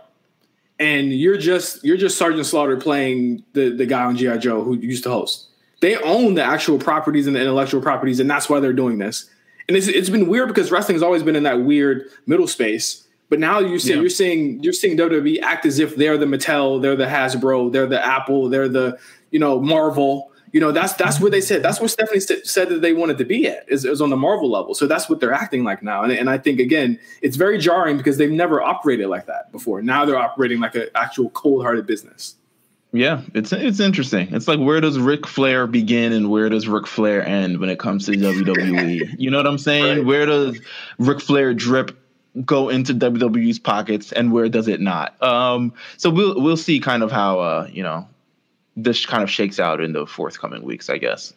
and 0.78 1.12
you're 1.12 1.38
just 1.38 1.82
you're 1.84 1.96
just 1.96 2.16
Sergeant 2.16 2.46
Slaughter 2.46 2.76
playing 2.76 3.42
the 3.54 3.70
the 3.70 3.87
guy 3.87 4.04
on 4.04 4.16
GI 4.16 4.38
Joe 4.38 4.62
who 4.62 4.76
used 4.76 5.02
to 5.04 5.10
host. 5.10 5.48
They 5.80 5.96
own 5.96 6.34
the 6.34 6.44
actual 6.44 6.78
properties 6.78 7.26
and 7.26 7.34
the 7.34 7.40
intellectual 7.40 7.82
properties, 7.82 8.20
and 8.20 8.30
that's 8.30 8.48
why 8.48 8.60
they're 8.60 8.72
doing 8.72 8.98
this. 8.98 9.28
And 9.66 9.76
it's, 9.76 9.88
it's 9.88 10.10
been 10.10 10.28
weird 10.28 10.48
because 10.48 10.70
wrestling 10.70 10.94
has 10.94 11.02
always 11.02 11.22
been 11.22 11.37
in 11.37 11.42
that 11.42 11.62
weird 11.62 12.08
middle 12.26 12.46
space 12.46 13.03
but 13.34 13.40
now 13.40 13.58
you 13.58 13.80
see, 13.80 13.92
yeah. 13.92 14.00
you're 14.00 14.10
seeing 14.10 14.62
you're 14.62 14.72
seeing 14.72 14.96
WWE 14.96 15.42
act 15.42 15.66
as 15.66 15.80
if 15.80 15.96
they're 15.96 16.16
the 16.16 16.24
Mattel, 16.24 16.80
they're 16.80 16.94
the 16.94 17.06
Hasbro, 17.06 17.72
they're 17.72 17.88
the 17.88 18.00
Apple, 18.00 18.48
they're 18.48 18.68
the 18.68 18.96
you 19.32 19.40
know 19.40 19.60
Marvel. 19.60 20.30
You 20.52 20.60
know 20.60 20.70
that's 20.70 20.92
that's 20.92 21.18
where 21.18 21.32
they 21.32 21.40
said 21.40 21.60
that's 21.60 21.80
where 21.80 21.88
Stephanie 21.88 22.20
said 22.20 22.68
that 22.68 22.80
they 22.80 22.92
wanted 22.92 23.18
to 23.18 23.24
be 23.24 23.48
at 23.48 23.68
is, 23.68 23.84
is 23.84 24.00
on 24.00 24.10
the 24.10 24.16
Marvel 24.16 24.48
level. 24.48 24.72
So 24.72 24.86
that's 24.86 25.08
what 25.08 25.18
they're 25.18 25.32
acting 25.32 25.64
like 25.64 25.82
now. 25.82 26.04
And, 26.04 26.12
and 26.12 26.30
I 26.30 26.38
think 26.38 26.60
again, 26.60 27.00
it's 27.22 27.36
very 27.36 27.58
jarring 27.58 27.96
because 27.96 28.18
they've 28.18 28.30
never 28.30 28.62
operated 28.62 29.08
like 29.08 29.26
that 29.26 29.50
before. 29.50 29.82
Now 29.82 30.04
they're 30.04 30.16
operating 30.16 30.60
like 30.60 30.76
an 30.76 30.86
actual 30.94 31.30
cold 31.30 31.64
hearted 31.64 31.88
business. 31.88 32.36
Yeah, 32.92 33.22
it's 33.34 33.52
it's 33.52 33.80
interesting. 33.80 34.32
It's 34.32 34.46
like 34.46 34.60
where 34.60 34.80
does 34.80 34.96
Ric 35.00 35.26
Flair 35.26 35.66
begin 35.66 36.12
and 36.12 36.30
where 36.30 36.48
does 36.48 36.68
Ric 36.68 36.86
Flair 36.86 37.26
end 37.26 37.58
when 37.58 37.68
it 37.68 37.80
comes 37.80 38.06
to 38.06 38.12
WWE? 38.12 39.12
you 39.18 39.32
know 39.32 39.38
what 39.38 39.48
I'm 39.48 39.58
saying? 39.58 39.98
Right. 39.98 40.06
Where 40.06 40.26
does 40.26 40.60
Ric 41.00 41.20
Flair 41.20 41.52
drip 41.52 41.98
go 42.44 42.68
into 42.68 42.94
WWE's 42.94 43.58
pockets 43.58 44.12
and 44.12 44.32
where 44.32 44.48
does 44.48 44.68
it 44.68 44.80
not? 44.80 45.20
Um, 45.22 45.72
so 45.96 46.10
we'll 46.10 46.40
we'll 46.40 46.56
see 46.56 46.80
kind 46.80 47.02
of 47.02 47.12
how 47.12 47.40
uh, 47.40 47.68
you 47.70 47.82
know 47.82 48.08
this 48.76 49.06
kind 49.06 49.22
of 49.22 49.30
shakes 49.30 49.60
out 49.60 49.80
in 49.80 49.92
the 49.92 50.06
forthcoming 50.06 50.62
weeks, 50.62 50.90
I 50.90 50.98
guess. 50.98 51.32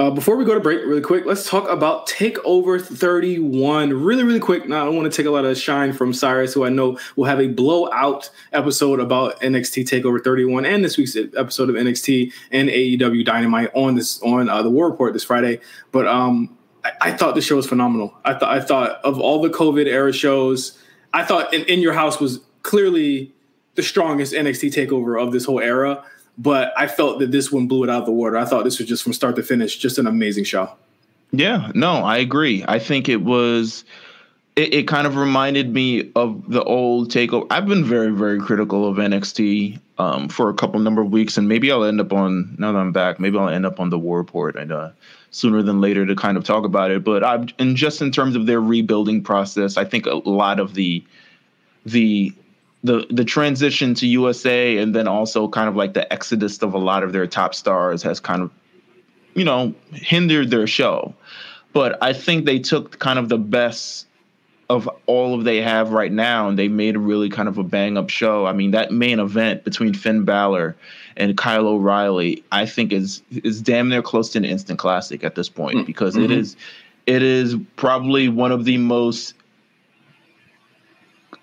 Uh, 0.00 0.10
before 0.10 0.36
we 0.36 0.44
go 0.44 0.54
to 0.54 0.60
break, 0.60 0.78
really 0.86 1.00
quick, 1.00 1.26
let's 1.26 1.50
talk 1.50 1.68
about 1.68 2.06
Takeover 2.06 2.80
31. 2.80 3.92
Really, 3.92 4.22
really 4.22 4.38
quick. 4.38 4.68
Now, 4.68 4.82
I 4.82 4.84
don't 4.84 4.94
want 4.94 5.12
to 5.12 5.16
take 5.16 5.26
a 5.26 5.30
lot 5.30 5.44
of 5.44 5.58
shine 5.58 5.92
from 5.92 6.12
Cyrus, 6.12 6.54
who 6.54 6.64
I 6.64 6.68
know 6.68 7.00
will 7.16 7.24
have 7.24 7.40
a 7.40 7.48
blowout 7.48 8.30
episode 8.52 9.00
about 9.00 9.40
NXT 9.40 9.88
Takeover 9.88 10.22
31 10.22 10.64
and 10.66 10.84
this 10.84 10.96
week's 10.96 11.16
episode 11.16 11.68
of 11.68 11.74
NXT 11.74 12.32
and 12.52 12.68
AEW 12.68 13.24
Dynamite 13.24 13.72
on 13.74 13.96
this 13.96 14.22
on 14.22 14.48
uh, 14.48 14.62
the 14.62 14.70
War 14.70 14.88
Report 14.88 15.14
this 15.14 15.24
Friday. 15.24 15.58
But 15.90 16.06
um, 16.06 16.56
I, 17.00 17.08
I 17.08 17.12
thought 17.12 17.34
the 17.34 17.42
show 17.42 17.56
was 17.56 17.66
phenomenal. 17.66 18.14
I 18.24 18.34
thought 18.34 18.50
I 18.50 18.60
thought 18.60 19.00
of 19.04 19.18
all 19.18 19.40
the 19.42 19.50
COVID 19.50 19.86
era 19.86 20.12
shows, 20.12 20.78
I 21.12 21.24
thought 21.24 21.52
in, 21.52 21.64
in 21.64 21.80
Your 21.80 21.92
House 21.92 22.20
was 22.20 22.40
clearly 22.62 23.32
the 23.74 23.82
strongest 23.82 24.32
NXT 24.32 24.74
takeover 24.74 25.20
of 25.20 25.32
this 25.32 25.44
whole 25.44 25.60
era. 25.60 26.04
But 26.36 26.72
I 26.76 26.86
felt 26.86 27.18
that 27.18 27.32
this 27.32 27.50
one 27.50 27.66
blew 27.66 27.82
it 27.82 27.90
out 27.90 28.00
of 28.00 28.06
the 28.06 28.12
water. 28.12 28.36
I 28.36 28.44
thought 28.44 28.62
this 28.62 28.78
was 28.78 28.86
just 28.86 29.02
from 29.02 29.12
start 29.12 29.34
to 29.36 29.42
finish, 29.42 29.76
just 29.76 29.98
an 29.98 30.06
amazing 30.06 30.44
show. 30.44 30.70
Yeah, 31.32 31.72
no, 31.74 31.94
I 31.94 32.18
agree. 32.18 32.64
I 32.68 32.78
think 32.78 33.08
it 33.08 33.22
was 33.22 33.84
it, 34.54 34.72
it, 34.72 34.88
kind 34.88 35.06
of 35.06 35.16
reminded 35.16 35.74
me 35.74 36.12
of 36.14 36.48
the 36.48 36.62
old 36.62 37.10
takeover. 37.10 37.46
I've 37.50 37.66
been 37.66 37.84
very, 37.84 38.12
very 38.12 38.38
critical 38.40 38.88
of 38.88 38.96
NXT 38.98 39.80
um, 39.98 40.28
for 40.28 40.48
a 40.48 40.54
couple 40.54 40.78
number 40.80 41.02
of 41.02 41.10
weeks, 41.10 41.36
and 41.36 41.48
maybe 41.48 41.72
I'll 41.72 41.84
end 41.84 42.00
up 42.00 42.12
on 42.12 42.54
now 42.58 42.72
that 42.72 42.78
I'm 42.78 42.92
back. 42.92 43.18
Maybe 43.18 43.36
I'll 43.36 43.48
end 43.48 43.66
up 43.66 43.80
on 43.80 43.90
the 43.90 43.98
War 43.98 44.18
Report 44.18 44.54
and 44.54 44.72
uh, 44.72 44.90
sooner 45.30 45.62
than 45.62 45.80
later 45.80 46.06
to 46.06 46.14
kind 46.14 46.36
of 46.36 46.44
talk 46.44 46.64
about 46.64 46.90
it. 46.90 47.04
But 47.04 47.22
I, 47.22 47.44
and 47.58 47.76
just 47.76 48.00
in 48.00 48.10
terms 48.10 48.36
of 48.36 48.46
their 48.46 48.60
rebuilding 48.60 49.22
process, 49.22 49.76
I 49.76 49.84
think 49.84 50.06
a 50.06 50.16
lot 50.16 50.60
of 50.60 50.74
the 50.74 51.04
the 51.84 52.32
the 52.84 53.06
the 53.10 53.24
transition 53.24 53.94
to 53.94 54.06
USA 54.06 54.78
and 54.78 54.94
then 54.94 55.08
also 55.08 55.48
kind 55.48 55.68
of 55.68 55.76
like 55.76 55.94
the 55.94 56.10
exodus 56.12 56.62
of 56.62 56.74
a 56.74 56.78
lot 56.78 57.02
of 57.02 57.12
their 57.12 57.26
top 57.26 57.54
stars 57.54 58.02
has 58.02 58.20
kind 58.20 58.42
of 58.42 58.50
you 59.34 59.44
know 59.44 59.74
hindered 59.92 60.50
their 60.50 60.66
show. 60.66 61.14
But 61.72 62.02
I 62.02 62.12
think 62.12 62.44
they 62.44 62.58
took 62.58 62.98
kind 62.98 63.18
of 63.18 63.28
the 63.28 63.38
best 63.38 64.07
of 64.70 64.88
all 65.06 65.34
of 65.34 65.44
they 65.44 65.62
have 65.62 65.92
right 65.92 66.12
now, 66.12 66.48
and 66.48 66.58
they 66.58 66.68
made 66.68 66.96
a 66.96 66.98
really 66.98 67.30
kind 67.30 67.48
of 67.48 67.56
a 67.56 67.62
bang 67.62 67.96
up 67.96 68.10
show. 68.10 68.46
I 68.46 68.52
mean, 68.52 68.72
that 68.72 68.92
main 68.92 69.18
event 69.18 69.64
between 69.64 69.94
Finn 69.94 70.24
Balor 70.24 70.76
and 71.16 71.36
Kyle 71.36 71.66
O'Reilly, 71.66 72.44
I 72.52 72.66
think 72.66 72.92
is 72.92 73.22
is 73.30 73.62
damn 73.62 73.88
near 73.88 74.02
close 74.02 74.30
to 74.30 74.38
an 74.38 74.44
instant 74.44 74.78
classic 74.78 75.24
at 75.24 75.34
this 75.34 75.48
point 75.48 75.78
mm-hmm. 75.78 75.86
because 75.86 76.16
it 76.16 76.30
is 76.30 76.56
it 77.06 77.22
is 77.22 77.56
probably 77.76 78.28
one 78.28 78.52
of 78.52 78.66
the 78.66 78.76
most 78.76 79.34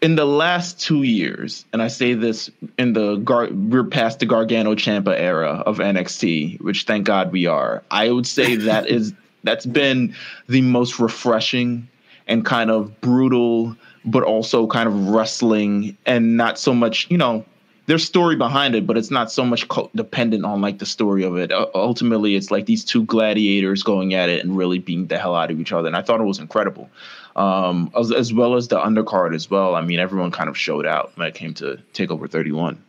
in 0.01 0.15
the 0.15 0.25
last 0.25 0.79
two 0.79 1.01
years, 1.01 1.65
and 1.73 1.81
I 1.81 1.87
say 1.87 2.13
this 2.13 2.51
in 2.77 2.93
the 2.93 3.15
Gar- 3.17 3.49
we're 3.51 3.83
past 3.83 4.19
the 4.19 4.27
Gargano 4.27 4.75
Ciampa 4.75 5.17
era 5.17 5.63
of 5.65 5.79
NXT, 5.79 6.61
which 6.61 6.83
thank 6.83 7.05
God 7.05 7.31
we 7.31 7.47
are. 7.47 7.81
I 7.89 8.11
would 8.11 8.27
say 8.27 8.55
that 8.55 8.87
is 8.89 9.13
that's 9.43 9.65
been 9.65 10.15
the 10.47 10.61
most 10.61 10.99
refreshing 10.99 11.87
and 12.27 12.45
kind 12.45 12.71
of 12.71 12.99
brutal, 13.01 13.75
but 14.05 14.23
also 14.23 14.67
kind 14.67 14.87
of 14.87 15.09
wrestling 15.09 15.97
and 16.05 16.37
not 16.37 16.59
so 16.59 16.73
much, 16.73 17.07
you 17.09 17.17
know, 17.17 17.45
there's 17.87 18.03
story 18.03 18.35
behind 18.35 18.73
it, 18.75 18.87
but 18.87 18.97
it's 18.97 19.11
not 19.11 19.31
so 19.31 19.45
much 19.45 19.67
co- 19.67 19.91
dependent 19.95 20.43
on 20.43 20.61
like 20.61 20.79
the 20.79 20.85
story 20.85 21.23
of 21.23 21.37
it. 21.37 21.51
Uh, 21.51 21.67
ultimately, 21.75 22.35
it's 22.35 22.49
like 22.49 22.65
these 22.65 22.83
two 22.83 23.03
gladiators 23.05 23.83
going 23.83 24.13
at 24.13 24.29
it 24.29 24.43
and 24.43 24.57
really 24.57 24.79
beating 24.79 25.07
the 25.07 25.19
hell 25.19 25.35
out 25.35 25.51
of 25.51 25.59
each 25.59 25.71
other. 25.71 25.87
And 25.87 25.95
I 25.95 26.01
thought 26.01 26.19
it 26.19 26.23
was 26.25 26.39
incredible, 26.39 26.89
um, 27.35 27.91
as, 27.95 28.11
as 28.11 28.33
well 28.33 28.55
as 28.55 28.67
the 28.69 28.79
undercard 28.79 29.35
as 29.35 29.49
well. 29.51 29.75
I 29.75 29.81
mean, 29.81 29.99
everyone 29.99 30.31
kind 30.31 30.49
of 30.49 30.57
showed 30.57 30.85
out 30.85 31.11
when 31.15 31.27
it 31.27 31.35
came 31.35 31.53
to 31.55 31.79
Takeover 31.93 32.29
31. 32.29 32.81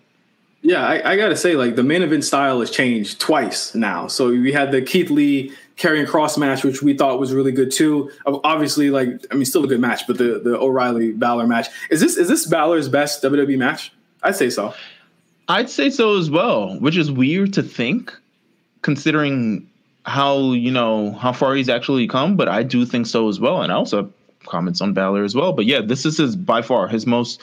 Yeah, 0.67 0.85
I, 0.85 1.13
I 1.13 1.17
got 1.17 1.29
to 1.29 1.37
say, 1.37 1.55
like 1.55 1.77
the 1.77 1.85
main 1.85 2.03
event 2.03 2.25
style 2.25 2.59
has 2.59 2.73
changed 2.73 3.21
twice 3.21 3.73
now. 3.73 4.09
So 4.09 4.31
we 4.31 4.51
had 4.51 4.73
the 4.73 4.83
Keith 4.83 5.11
Lee 5.11 5.53
Karrion 5.77 6.09
Kross 6.09 6.37
match, 6.37 6.65
which 6.65 6.83
we 6.83 6.93
thought 6.93 7.21
was 7.21 7.33
really 7.33 7.53
good 7.53 7.71
too. 7.71 8.11
Obviously, 8.27 8.91
like 8.91 9.25
I 9.31 9.37
mean, 9.37 9.45
still 9.45 9.63
a 9.63 9.69
good 9.69 9.79
match, 9.79 10.09
but 10.09 10.19
the 10.19 10.41
the 10.43 10.59
O'Reilly 10.59 11.13
Balor 11.13 11.47
match 11.47 11.69
is 11.89 12.01
this 12.01 12.17
is 12.17 12.27
this 12.27 12.47
Balor's 12.47 12.89
best 12.89 13.23
WWE 13.23 13.57
match? 13.57 13.93
I'd 14.25 14.35
say 14.35 14.51
so. 14.51 14.75
I'd 15.47 15.71
say 15.71 15.89
so 15.89 16.19
as 16.19 16.33
well, 16.33 16.77
which 16.81 16.97
is 16.97 17.13
weird 17.13 17.53
to 17.53 17.63
think, 17.63 18.13
considering 18.83 19.71
how 20.05 20.51
you 20.51 20.73
know 20.73 21.13
how 21.13 21.33
far 21.33 21.55
he's 21.55 21.69
actually 21.69 22.09
come. 22.09 22.37
But 22.37 22.49
I 22.49 22.65
do 22.65 22.85
think 22.85 23.07
so 23.07 23.29
as 23.29 23.39
well, 23.39 23.63
and 23.63 23.71
I 23.71 23.77
also 23.77 23.99
have 23.99 24.13
comments 24.47 24.81
on 24.81 24.95
Balor 24.95 25.23
as 25.23 25.37
well. 25.37 25.53
But 25.53 25.67
yeah, 25.67 25.81
this 25.81 26.05
is 26.05 26.17
his 26.17 26.35
by 26.35 26.61
far 26.61 26.89
his 26.89 27.07
most. 27.07 27.41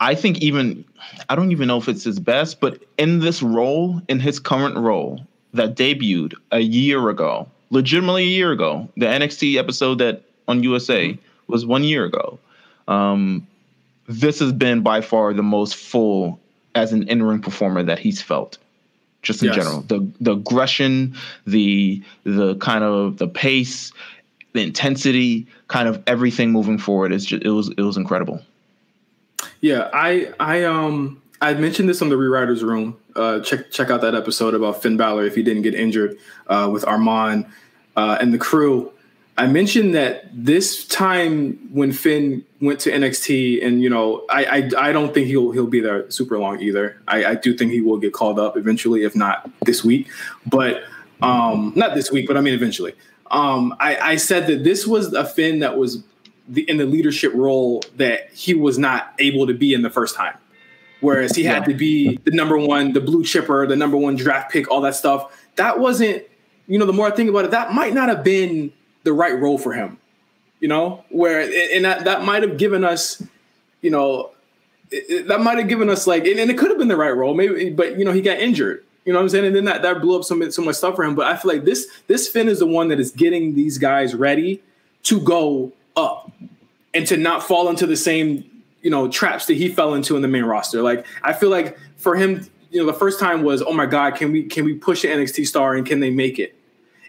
I 0.00 0.14
think 0.14 0.38
even 0.38 0.84
I 1.28 1.36
don't 1.36 1.52
even 1.52 1.68
know 1.68 1.78
if 1.78 1.88
it's 1.88 2.04
his 2.04 2.18
best, 2.18 2.60
but 2.60 2.82
in 2.98 3.20
this 3.20 3.42
role, 3.42 4.00
in 4.08 4.20
his 4.20 4.38
current 4.38 4.76
role 4.76 5.24
that 5.52 5.76
debuted 5.76 6.34
a 6.50 6.60
year 6.60 7.08
ago, 7.08 7.48
legitimately 7.70 8.24
a 8.24 8.26
year 8.26 8.52
ago, 8.52 8.88
the 8.96 9.06
NXT 9.06 9.56
episode 9.56 9.98
that 9.98 10.22
on 10.48 10.62
USA 10.62 11.10
mm-hmm. 11.10 11.52
was 11.52 11.64
one 11.64 11.84
year 11.84 12.04
ago. 12.04 12.38
Um, 12.88 13.46
this 14.06 14.38
has 14.40 14.52
been 14.52 14.82
by 14.82 15.00
far 15.00 15.32
the 15.32 15.42
most 15.42 15.76
full 15.76 16.38
as 16.74 16.92
an 16.92 17.08
in-ring 17.08 17.40
performer 17.40 17.82
that 17.82 17.98
he's 17.98 18.20
felt 18.20 18.58
just 19.22 19.42
in 19.42 19.46
yes. 19.46 19.56
general 19.56 19.80
the 19.82 20.06
the 20.20 20.32
aggression 20.32 21.16
the 21.46 22.02
the 22.24 22.56
kind 22.56 22.84
of 22.84 23.16
the 23.16 23.26
pace 23.26 23.92
the 24.52 24.60
intensity 24.60 25.46
kind 25.68 25.88
of 25.88 26.02
everything 26.06 26.52
moving 26.52 26.76
forward 26.78 27.12
is 27.12 27.24
just 27.24 27.42
it 27.42 27.50
was 27.50 27.70
it 27.70 27.82
was 27.82 27.96
incredible 27.96 28.42
yeah 29.64 29.88
i 29.94 30.30
i 30.38 30.62
um 30.62 31.22
i 31.40 31.54
mentioned 31.54 31.88
this 31.88 32.02
on 32.02 32.10
the 32.10 32.16
rewriters 32.16 32.62
room 32.62 32.96
uh 33.16 33.40
check 33.40 33.70
check 33.70 33.88
out 33.88 34.02
that 34.02 34.14
episode 34.14 34.52
about 34.52 34.82
finn 34.82 34.98
Balor 34.98 35.24
if 35.24 35.34
he 35.34 35.42
didn't 35.42 35.62
get 35.62 35.74
injured 35.74 36.18
uh 36.48 36.68
with 36.70 36.86
armand 36.86 37.46
uh 37.96 38.18
and 38.20 38.34
the 38.34 38.38
crew 38.38 38.92
I 39.36 39.48
mentioned 39.48 39.96
that 39.96 40.26
this 40.32 40.86
time 40.86 41.58
when 41.72 41.90
Finn 41.90 42.44
went 42.60 42.78
to 42.80 42.92
NXT, 42.92 43.66
and 43.66 43.82
you 43.82 43.90
know, 43.90 44.24
I 44.30 44.44
I, 44.44 44.70
I 44.88 44.92
don't 44.92 45.12
think 45.12 45.26
he'll 45.26 45.50
he'll 45.50 45.66
be 45.66 45.80
there 45.80 46.08
super 46.08 46.38
long 46.38 46.60
either. 46.60 47.00
I, 47.08 47.24
I 47.24 47.34
do 47.34 47.56
think 47.56 47.72
he 47.72 47.80
will 47.80 47.98
get 47.98 48.12
called 48.12 48.38
up 48.38 48.56
eventually, 48.56 49.02
if 49.02 49.16
not 49.16 49.50
this 49.62 49.82
week, 49.82 50.08
but 50.46 50.84
um, 51.20 51.72
not 51.74 51.96
this 51.96 52.12
week, 52.12 52.28
but 52.28 52.36
I 52.36 52.42
mean 52.42 52.54
eventually. 52.54 52.94
Um, 53.32 53.74
I, 53.80 53.96
I 54.12 54.16
said 54.16 54.46
that 54.46 54.62
this 54.62 54.86
was 54.86 55.12
a 55.14 55.24
Finn 55.24 55.58
that 55.58 55.76
was 55.76 56.04
the, 56.48 56.68
in 56.68 56.76
the 56.76 56.86
leadership 56.86 57.32
role 57.34 57.82
that 57.96 58.30
he 58.32 58.54
was 58.54 58.78
not 58.78 59.14
able 59.18 59.46
to 59.46 59.54
be 59.54 59.74
in 59.74 59.82
the 59.82 59.90
first 59.90 60.14
time. 60.14 60.36
Whereas 61.00 61.36
he 61.36 61.44
had 61.44 61.62
yeah. 61.62 61.72
to 61.72 61.74
be 61.74 62.16
the 62.24 62.30
number 62.30 62.56
one, 62.56 62.92
the 62.92 63.00
blue 63.00 63.24
chipper, 63.24 63.66
the 63.66 63.76
number 63.76 63.96
one 63.96 64.16
draft 64.16 64.50
pick, 64.50 64.70
all 64.70 64.80
that 64.82 64.94
stuff. 64.94 65.36
That 65.56 65.78
wasn't, 65.78 66.22
you 66.66 66.78
know, 66.78 66.86
the 66.86 66.94
more 66.94 67.06
I 67.06 67.10
think 67.10 67.28
about 67.28 67.44
it, 67.44 67.50
that 67.50 67.72
might 67.72 67.92
not 67.92 68.08
have 68.08 68.24
been 68.24 68.72
the 69.02 69.12
right 69.12 69.38
role 69.38 69.58
for 69.58 69.74
him. 69.74 69.98
You 70.60 70.68
know, 70.68 71.04
where 71.10 71.42
and 71.74 71.84
that 71.84 72.04
that 72.04 72.24
might 72.24 72.42
have 72.42 72.56
given 72.56 72.84
us, 72.84 73.22
you 73.82 73.90
know, 73.90 74.30
it, 74.90 75.28
that 75.28 75.42
might 75.42 75.58
have 75.58 75.68
given 75.68 75.90
us 75.90 76.06
like, 76.06 76.24
and, 76.26 76.40
and 76.40 76.50
it 76.50 76.56
could 76.56 76.70
have 76.70 76.78
been 76.78 76.88
the 76.88 76.96
right 76.96 77.14
role, 77.14 77.34
maybe, 77.34 77.68
but 77.68 77.98
you 77.98 78.04
know, 78.04 78.12
he 78.12 78.22
got 78.22 78.38
injured. 78.38 78.82
You 79.04 79.12
know 79.12 79.18
what 79.18 79.24
I'm 79.24 79.28
saying? 79.28 79.44
And 79.44 79.56
then 79.56 79.64
that, 79.66 79.82
that 79.82 80.00
blew 80.00 80.18
up 80.18 80.24
so 80.24 80.34
much, 80.34 80.52
so 80.52 80.62
much 80.62 80.76
stuff 80.76 80.96
for 80.96 81.04
him. 81.04 81.14
But 81.14 81.26
I 81.26 81.36
feel 81.36 81.52
like 81.52 81.64
this 81.64 81.86
this 82.06 82.28
Finn 82.28 82.48
is 82.48 82.60
the 82.60 82.66
one 82.66 82.88
that 82.88 82.98
is 82.98 83.10
getting 83.10 83.54
these 83.54 83.76
guys 83.76 84.14
ready 84.14 84.62
to 85.02 85.20
go 85.20 85.72
up 85.96 86.32
and 86.92 87.06
to 87.06 87.16
not 87.16 87.42
fall 87.42 87.68
into 87.68 87.86
the 87.86 87.96
same 87.96 88.50
you 88.82 88.90
know 88.90 89.08
traps 89.08 89.46
that 89.46 89.54
he 89.54 89.68
fell 89.68 89.94
into 89.94 90.16
in 90.16 90.22
the 90.22 90.28
main 90.28 90.44
roster. 90.44 90.82
Like 90.82 91.06
I 91.22 91.32
feel 91.32 91.50
like 91.50 91.78
for 91.96 92.16
him, 92.16 92.48
you 92.70 92.80
know, 92.80 92.86
the 92.86 92.98
first 92.98 93.18
time 93.18 93.42
was, 93.42 93.62
oh 93.62 93.72
my 93.72 93.86
god, 93.86 94.16
can 94.16 94.32
we 94.32 94.44
can 94.44 94.64
we 94.64 94.74
push 94.74 95.04
an 95.04 95.10
NXT 95.10 95.46
star 95.46 95.74
and 95.74 95.86
can 95.86 96.00
they 96.00 96.10
make 96.10 96.38
it? 96.38 96.54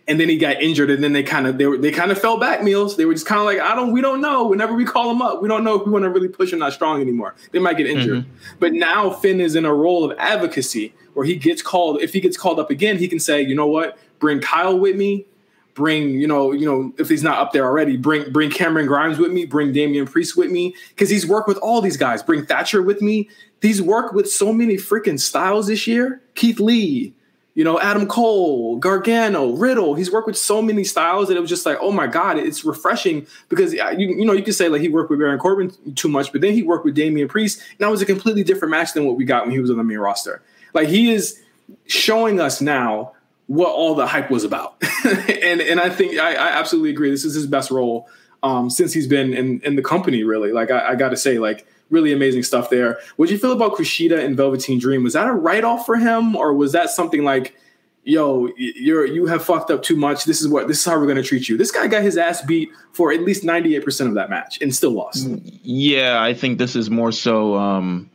and 0.07 0.19
then 0.19 0.29
he 0.29 0.37
got 0.37 0.61
injured, 0.61 0.91
and 0.91 1.03
then 1.03 1.13
they 1.13 1.23
kind 1.23 1.47
of 1.47 1.57
they 1.57 1.65
were 1.65 1.77
they 1.77 1.91
kind 1.91 2.11
of 2.11 2.19
fell 2.19 2.37
back. 2.37 2.59
Meelz. 2.59 2.95
They 2.95 3.05
were 3.05 3.13
just 3.13 3.25
kind 3.25 3.39
of 3.39 3.45
like, 3.45 3.59
I 3.59 3.75
don't, 3.75 3.91
we 3.91 4.01
don't 4.01 4.21
know. 4.21 4.47
Whenever 4.47 4.73
we 4.73 4.85
call 4.85 5.09
him 5.09 5.21
up, 5.21 5.41
we 5.41 5.47
don't 5.47 5.63
know 5.63 5.79
if 5.79 5.85
we 5.85 5.91
want 5.91 6.03
to 6.03 6.09
really 6.09 6.27
push 6.27 6.53
him 6.53 6.59
not 6.59 6.73
strong 6.73 7.01
anymore. 7.01 7.35
They 7.51 7.59
might 7.59 7.77
get 7.77 7.87
injured. 7.87 8.23
Mm-hmm. 8.23 8.55
But 8.59 8.73
now 8.73 9.09
Finn 9.09 9.41
is 9.41 9.55
in 9.55 9.65
a 9.65 9.73
role 9.73 10.09
of 10.09 10.17
advocacy 10.19 10.93
where 11.13 11.25
he 11.25 11.35
gets 11.35 11.61
called. 11.61 12.01
If 12.01 12.13
he 12.13 12.21
gets 12.21 12.37
called 12.37 12.59
up 12.59 12.69
again, 12.69 12.97
he 12.97 13.07
can 13.07 13.19
say, 13.19 13.41
you 13.41 13.55
know 13.55 13.67
what, 13.67 13.97
bring 14.19 14.41
Kyle 14.41 14.77
with 14.77 14.95
me. 14.95 15.25
Bring, 15.75 16.11
you 16.11 16.25
know, 16.25 16.53
you 16.53 16.65
know, 16.65 16.93
if 16.97 17.09
he's 17.09 17.21
not 17.21 17.37
up 17.37 17.51
there 17.51 17.65
already, 17.65 17.97
bring 17.97 18.31
bring 18.31 18.49
Cameron 18.49 18.87
Grimes 18.87 19.19
with 19.19 19.31
me, 19.31 19.45
bring 19.45 19.73
Damian 19.73 20.07
Priest 20.07 20.37
with 20.37 20.49
me, 20.49 20.73
because 20.89 21.09
he's 21.09 21.27
worked 21.27 21.49
with 21.49 21.57
all 21.57 21.81
these 21.81 21.97
guys. 21.97 22.23
Bring 22.23 22.45
Thatcher 22.45 22.81
with 22.81 23.01
me. 23.01 23.29
He's 23.61 23.81
worked 23.81 24.13
with 24.13 24.31
so 24.31 24.53
many 24.53 24.75
freaking 24.75 25.19
styles 25.19 25.67
this 25.67 25.85
year. 25.85 26.21
Keith 26.33 26.61
Lee, 26.61 27.13
you 27.55 27.63
know, 27.63 27.79
Adam 27.79 28.07
Cole, 28.07 28.77
Gargano, 28.77 29.53
Riddle. 29.53 29.95
He's 29.95 30.11
worked 30.11 30.27
with 30.27 30.37
so 30.37 30.61
many 30.61 30.83
styles 30.83 31.29
that 31.29 31.37
it 31.37 31.39
was 31.39 31.49
just 31.49 31.65
like, 31.65 31.77
oh 31.81 31.91
my 31.91 32.07
god, 32.07 32.37
it's 32.37 32.63
refreshing 32.63 33.27
because 33.49 33.73
uh, 33.73 33.93
you 33.97 34.15
you 34.15 34.25
know 34.25 34.33
you 34.33 34.43
could 34.43 34.55
say 34.55 34.69
like 34.69 34.81
he 34.81 34.89
worked 34.89 35.09
with 35.09 35.19
Baron 35.19 35.39
Corbin 35.39 35.73
too 35.95 36.09
much, 36.09 36.31
but 36.31 36.41
then 36.41 36.53
he 36.53 36.63
worked 36.63 36.85
with 36.85 36.95
Damian 36.95 37.27
Priest, 37.27 37.59
and 37.59 37.79
that 37.79 37.89
was 37.89 38.01
a 38.01 38.05
completely 38.05 38.43
different 38.43 38.71
match 38.71 38.93
than 38.93 39.05
what 39.05 39.17
we 39.17 39.25
got 39.25 39.43
when 39.43 39.51
he 39.51 39.59
was 39.59 39.69
on 39.69 39.77
the 39.77 39.83
main 39.83 39.97
roster. 39.97 40.41
Like 40.73 40.87
he 40.87 41.11
is 41.11 41.41
showing 41.87 42.39
us 42.39 42.61
now 42.61 43.13
what 43.47 43.69
all 43.69 43.95
the 43.95 44.07
hype 44.07 44.31
was 44.31 44.43
about, 44.43 44.81
and 45.05 45.61
and 45.61 45.79
I 45.79 45.89
think 45.89 46.19
I, 46.19 46.33
I, 46.33 46.47
absolutely 46.49 46.89
agree. 46.89 47.11
This 47.11 47.25
is 47.25 47.35
his 47.35 47.45
best 47.47 47.69
role 47.69 48.09
um, 48.43 48.69
since 48.69 48.93
he's 48.93 49.07
been 49.07 49.33
in 49.33 49.61
in 49.61 49.75
the 49.75 49.83
company. 49.83 50.23
Really, 50.23 50.51
like 50.51 50.71
I, 50.71 50.89
I 50.89 50.95
got 50.95 51.09
to 51.09 51.17
say, 51.17 51.37
like 51.37 51.67
really 51.89 52.11
amazing 52.11 52.43
stuff 52.43 52.69
there. 52.69 52.99
What 53.17 53.29
you 53.29 53.37
feel 53.37 53.51
about 53.51 53.73
Kushida 53.73 54.23
and 54.23 54.35
Velveteen 54.35 54.79
Dream? 54.79 55.03
Was 55.03 55.13
that 55.13 55.27
a 55.27 55.33
write 55.33 55.63
off 55.63 55.85
for 55.85 55.97
him, 55.97 56.35
or 56.35 56.53
was 56.53 56.71
that 56.71 56.89
something 56.89 57.23
like, 57.23 57.55
yo, 58.03 58.49
you're 58.57 59.05
you 59.05 59.27
have 59.27 59.43
fucked 59.43 59.69
up 59.69 59.83
too 59.83 59.95
much. 59.95 60.25
This 60.25 60.41
is 60.41 60.47
what 60.47 60.67
this 60.67 60.79
is 60.79 60.85
how 60.85 60.99
we're 60.99 61.07
gonna 61.07 61.23
treat 61.23 61.47
you. 61.47 61.57
This 61.57 61.71
guy 61.71 61.87
got 61.87 62.01
his 62.01 62.17
ass 62.17 62.41
beat 62.41 62.69
for 62.93 63.11
at 63.11 63.21
least 63.21 63.43
ninety 63.43 63.75
eight 63.75 63.85
percent 63.85 64.09
of 64.09 64.15
that 64.15 64.29
match 64.29 64.59
and 64.61 64.73
still 64.73 64.91
lost. 64.91 65.27
Yeah, 65.63 66.21
I 66.21 66.33
think 66.33 66.57
this 66.57 66.75
is 66.75 66.89
more 66.89 67.11
so. 67.11 67.55
Um, 67.55 68.09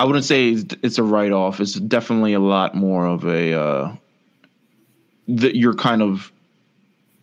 I 0.00 0.04
wouldn't 0.04 0.24
say 0.24 0.56
it's 0.82 0.96
a 0.96 1.02
write 1.02 1.30
off. 1.30 1.60
It's 1.60 1.74
definitely 1.74 2.32
a 2.32 2.40
lot 2.40 2.74
more 2.74 3.04
of 3.04 3.24
a. 3.24 3.52
Uh, 3.52 3.96
that 5.28 5.54
you're 5.56 5.74
kind 5.74 6.00
of 6.00 6.32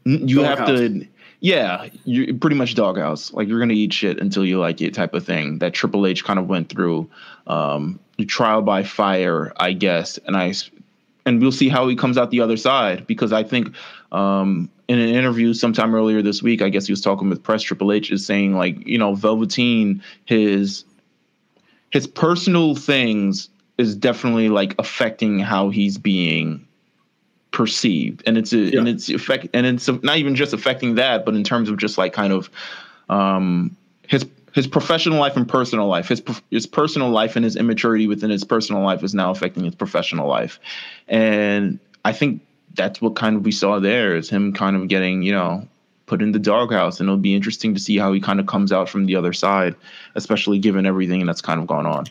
you 0.06 0.42
have 0.42 0.68
to 0.68 1.08
yeah, 1.40 1.90
you're 2.06 2.36
pretty 2.36 2.56
much 2.56 2.76
doghouse. 2.76 3.34
Like 3.34 3.48
you're 3.48 3.58
gonna 3.60 3.74
eat 3.74 3.94
shit 3.94 4.20
until 4.20 4.46
you 4.46 4.60
like 4.60 4.80
it, 4.82 4.94
type 4.94 5.16
of 5.16 5.26
thing. 5.26 5.58
That 5.58 5.74
Triple 5.74 6.06
H 6.06 6.24
kind 6.24 6.38
of 6.38 6.48
went 6.48 6.70
through. 6.70 7.10
Um, 7.48 8.00
trial 8.28 8.62
by 8.62 8.84
fire, 8.84 9.54
I 9.58 9.74
guess, 9.74 10.20
and 10.20 10.38
I 10.38 10.54
and 11.26 11.42
we'll 11.42 11.52
see 11.52 11.70
how 11.70 11.88
he 11.88 11.96
comes 11.96 12.16
out 12.16 12.30
the 12.30 12.42
other 12.42 12.58
side 12.58 13.08
because 13.08 13.34
I 13.34 13.44
think 13.44 13.74
um, 14.12 14.70
in 14.88 15.00
an 15.00 15.10
interview 15.10 15.56
sometime 15.56 15.96
earlier 15.96 16.22
this 16.22 16.44
week, 16.44 16.62
I 16.62 16.70
guess 16.70 16.86
he 16.86 16.94
was 16.94 17.02
talking 17.02 17.28
with 17.28 17.42
press. 17.42 17.64
Triple 17.64 17.92
H 17.92 18.12
is 18.12 18.24
saying 18.24 18.54
like 18.54 18.86
you 18.88 19.00
know 19.00 19.16
Velveteen 19.16 20.04
his 20.26 20.86
his 21.92 22.08
personal 22.08 22.76
things 22.76 23.50
is 23.78 23.96
definitely 23.96 24.50
like 24.50 24.76
affecting 24.80 25.40
how 25.40 25.70
he's 25.70 25.98
being 25.98 26.66
perceived. 27.52 28.24
And 28.26 28.38
it's 28.38 28.54
a, 28.54 28.58
yeah. 28.58 28.80
and 28.80 28.88
it's 28.88 29.10
effect 29.10 29.48
and 29.54 29.66
it's 29.66 29.88
not 29.88 30.18
even 30.18 30.36
just 30.36 30.54
affecting 30.54 30.96
that 30.96 31.26
but 31.26 31.36
in 31.36 31.44
terms 31.44 31.70
of 31.70 31.78
just 31.78 31.98
like 31.98 32.14
kind 32.14 32.34
of 32.34 32.50
um 33.10 33.76
his 34.08 34.26
his 34.54 34.68
professional 34.68 35.20
life 35.20 35.38
and 35.38 35.48
personal 35.48 35.88
life. 35.88 36.08
His 36.08 36.22
his 36.52 36.66
personal 36.66 37.10
life 37.10 37.36
and 37.36 37.46
his 37.46 37.56
immaturity 37.56 38.08
within 38.08 38.30
his 38.30 38.44
personal 38.44 38.82
life 38.82 39.04
is 39.04 39.14
now 39.14 39.32
affecting 39.32 39.64
his 39.64 39.76
professional 39.76 40.28
life. 40.28 40.60
And 41.08 41.80
i 42.06 42.14
think 42.14 42.42
that's 42.76 43.02
what 43.02 43.16
kind 43.16 43.36
of 43.36 43.44
we 43.44 43.52
saw 43.52 43.80
there 43.80 44.16
is 44.16 44.30
him 44.30 44.54
kind 44.54 44.76
of 44.76 44.88
getting 44.88 45.22
you 45.24 45.34
know 45.34 45.68
put 46.08 46.22
in 46.22 46.32
the 46.32 46.40
doghouse 46.40 47.00
and 47.00 47.08
it'll 47.08 47.18
be 47.18 47.36
interesting 47.36 47.76
to 47.76 47.80
see 47.80 47.98
how 47.98 48.12
he 48.12 48.20
kind 48.20 48.40
of 48.40 48.48
comes 48.48 48.72
out 48.72 48.90
from 48.90 49.06
the 49.06 49.16
other 49.16 49.34
side 49.34 49.76
especially 50.16 50.58
given 50.58 50.86
everything 50.86 51.26
that's 51.26 51.42
kind 51.42 51.62
of 51.62 51.68
gone 51.68 51.86
on 51.86 52.06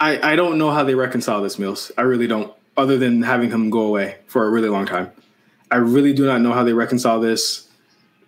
i 0.00 0.32
i 0.32 0.36
don't 0.36 0.58
know 0.58 0.70
how 0.70 0.84
they 0.84 0.94
reconcile 0.94 1.40
this 1.40 1.56
Meelz 1.56 1.90
i 1.96 2.02
really 2.02 2.26
don't 2.26 2.52
other 2.76 2.98
than 2.98 3.22
having 3.22 3.50
him 3.50 3.70
go 3.70 3.80
away 3.80 4.16
for 4.26 4.44
a 4.46 4.50
really 4.50 4.68
long 4.68 4.86
time. 4.86 5.10
I 5.70 5.76
really 5.76 6.12
do 6.12 6.26
not 6.26 6.40
know 6.40 6.52
how 6.52 6.64
they 6.64 6.72
reconcile 6.72 7.20
this. 7.20 7.68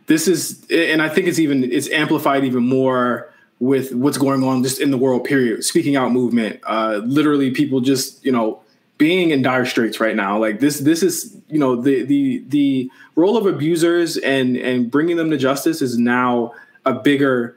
This 0.06 0.28
is, 0.28 0.66
and 0.70 1.02
I 1.02 1.08
think 1.08 1.26
it's 1.26 1.38
even 1.38 1.64
it's 1.64 1.90
amplified 1.90 2.44
even 2.44 2.66
more 2.66 3.32
with 3.58 3.94
what's 3.94 4.18
going 4.18 4.44
on 4.44 4.62
just 4.62 4.80
in 4.80 4.90
the 4.90 4.98
world. 4.98 5.24
Period. 5.24 5.64
Speaking 5.64 5.96
out 5.96 6.12
movement. 6.12 6.60
Uh, 6.64 7.00
literally, 7.04 7.50
people 7.50 7.80
just 7.80 8.24
you 8.24 8.32
know 8.32 8.60
being 8.98 9.30
in 9.30 9.42
dire 9.42 9.66
straits 9.66 10.00
right 10.00 10.16
now. 10.16 10.38
Like 10.38 10.60
this, 10.60 10.80
this 10.80 11.02
is 11.02 11.36
you 11.48 11.58
know 11.58 11.76
the 11.76 12.04
the 12.04 12.44
the 12.48 12.90
role 13.14 13.36
of 13.36 13.46
abusers 13.46 14.16
and 14.16 14.56
and 14.56 14.90
bringing 14.90 15.16
them 15.16 15.30
to 15.30 15.36
justice 15.36 15.82
is 15.82 15.98
now 15.98 16.54
a 16.84 16.94
bigger 16.94 17.56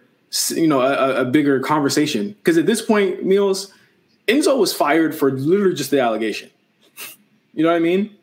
you 0.50 0.68
know 0.68 0.82
a, 0.82 1.22
a 1.22 1.26
bigger 1.26 1.60
conversation 1.60 2.30
because 2.30 2.58
at 2.58 2.66
this 2.66 2.82
point, 2.82 3.26
Meelz 3.26 3.72
Enzo 4.28 4.58
was 4.58 4.74
fired 4.74 5.16
for 5.16 5.32
literally 5.32 5.76
just 5.76 5.92
the 5.92 6.00
allegation. 6.00 6.50
You 7.54 7.64
know 7.64 7.70
what 7.70 7.78
I 7.78 7.80
mean? 7.80 8.16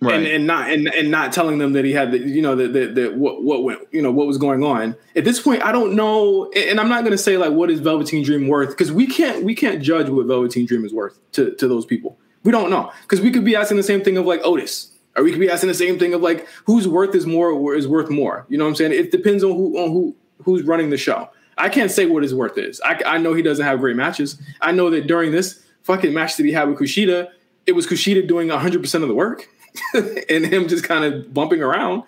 Right. 0.00 0.16
And, 0.16 0.26
and 0.26 0.46
not 0.46 0.70
and, 0.70 0.88
and 0.88 1.10
not 1.10 1.32
telling 1.32 1.58
them 1.58 1.72
that 1.74 1.84
he 1.84 1.92
had 1.92 2.12
the 2.12 2.18
you 2.18 2.42
know 2.42 2.56
that 2.56 2.72
that, 2.74 2.94
that 2.94 3.14
what 3.14 3.42
what 3.42 3.62
went 3.62 3.80
you 3.90 4.02
know 4.02 4.10
what 4.10 4.26
was 4.26 4.36
going 4.36 4.62
on 4.62 4.96
at 5.16 5.24
this 5.24 5.40
point 5.40 5.64
I 5.64 5.72
don't 5.72 5.94
know 5.94 6.50
and 6.52 6.78
I'm 6.78 6.88
not 6.90 7.00
going 7.00 7.12
to 7.12 7.18
say 7.18 7.38
like 7.38 7.52
what 7.52 7.70
is 7.70 7.80
Velveteen 7.80 8.22
Dream 8.22 8.48
worth 8.48 8.70
because 8.70 8.92
we 8.92 9.06
can't 9.06 9.44
we 9.44 9.54
can't 9.54 9.82
judge 9.82 10.10
what 10.10 10.26
Velveteen 10.26 10.66
Dream 10.66 10.84
is 10.84 10.92
worth 10.92 11.18
to 11.32 11.54
to 11.54 11.68
those 11.68 11.86
people 11.86 12.18
we 12.44 12.52
don't 12.52 12.70
know. 12.70 12.92
Because 13.02 13.20
we 13.20 13.30
could 13.30 13.44
be 13.44 13.56
asking 13.56 13.76
the 13.76 13.82
same 13.82 14.02
thing 14.02 14.16
of 14.16 14.26
like 14.26 14.40
Otis. 14.44 14.92
Or 15.16 15.24
we 15.24 15.30
could 15.30 15.40
be 15.40 15.50
asking 15.50 15.68
the 15.68 15.74
same 15.74 15.98
thing 15.98 16.14
of 16.14 16.22
like 16.22 16.46
whose 16.66 16.86
worth 16.86 17.14
is 17.14 17.26
more 17.26 17.74
is 17.74 17.88
worth 17.88 18.10
more. 18.10 18.46
You 18.48 18.58
know 18.58 18.64
what 18.64 18.70
I'm 18.70 18.76
saying? 18.76 18.92
It 18.92 19.10
depends 19.10 19.44
on 19.44 19.52
who 19.52 19.78
on 19.78 19.90
who 19.90 20.14
who's 20.42 20.62
running 20.62 20.90
the 20.90 20.96
show. 20.96 21.28
I 21.56 21.68
can't 21.68 21.90
say 21.90 22.06
what 22.06 22.24
his 22.24 22.34
worth 22.34 22.58
is. 22.58 22.80
I, 22.84 23.00
I 23.06 23.18
know 23.18 23.32
he 23.32 23.42
doesn't 23.42 23.64
have 23.64 23.78
great 23.78 23.94
matches. 23.94 24.40
I 24.60 24.72
know 24.72 24.90
that 24.90 25.06
during 25.06 25.30
this 25.30 25.64
fucking 25.82 26.12
match 26.12 26.36
that 26.36 26.44
he 26.44 26.50
had 26.50 26.68
with 26.68 26.78
Kushida 26.78 27.28
it 27.66 27.72
was 27.72 27.86
Kushida 27.86 28.26
doing 28.26 28.48
100% 28.48 29.02
of 29.02 29.08
the 29.08 29.14
work 29.14 29.48
and 29.94 30.46
him 30.46 30.68
just 30.68 30.84
kind 30.84 31.04
of 31.04 31.32
bumping 31.32 31.62
around. 31.62 32.04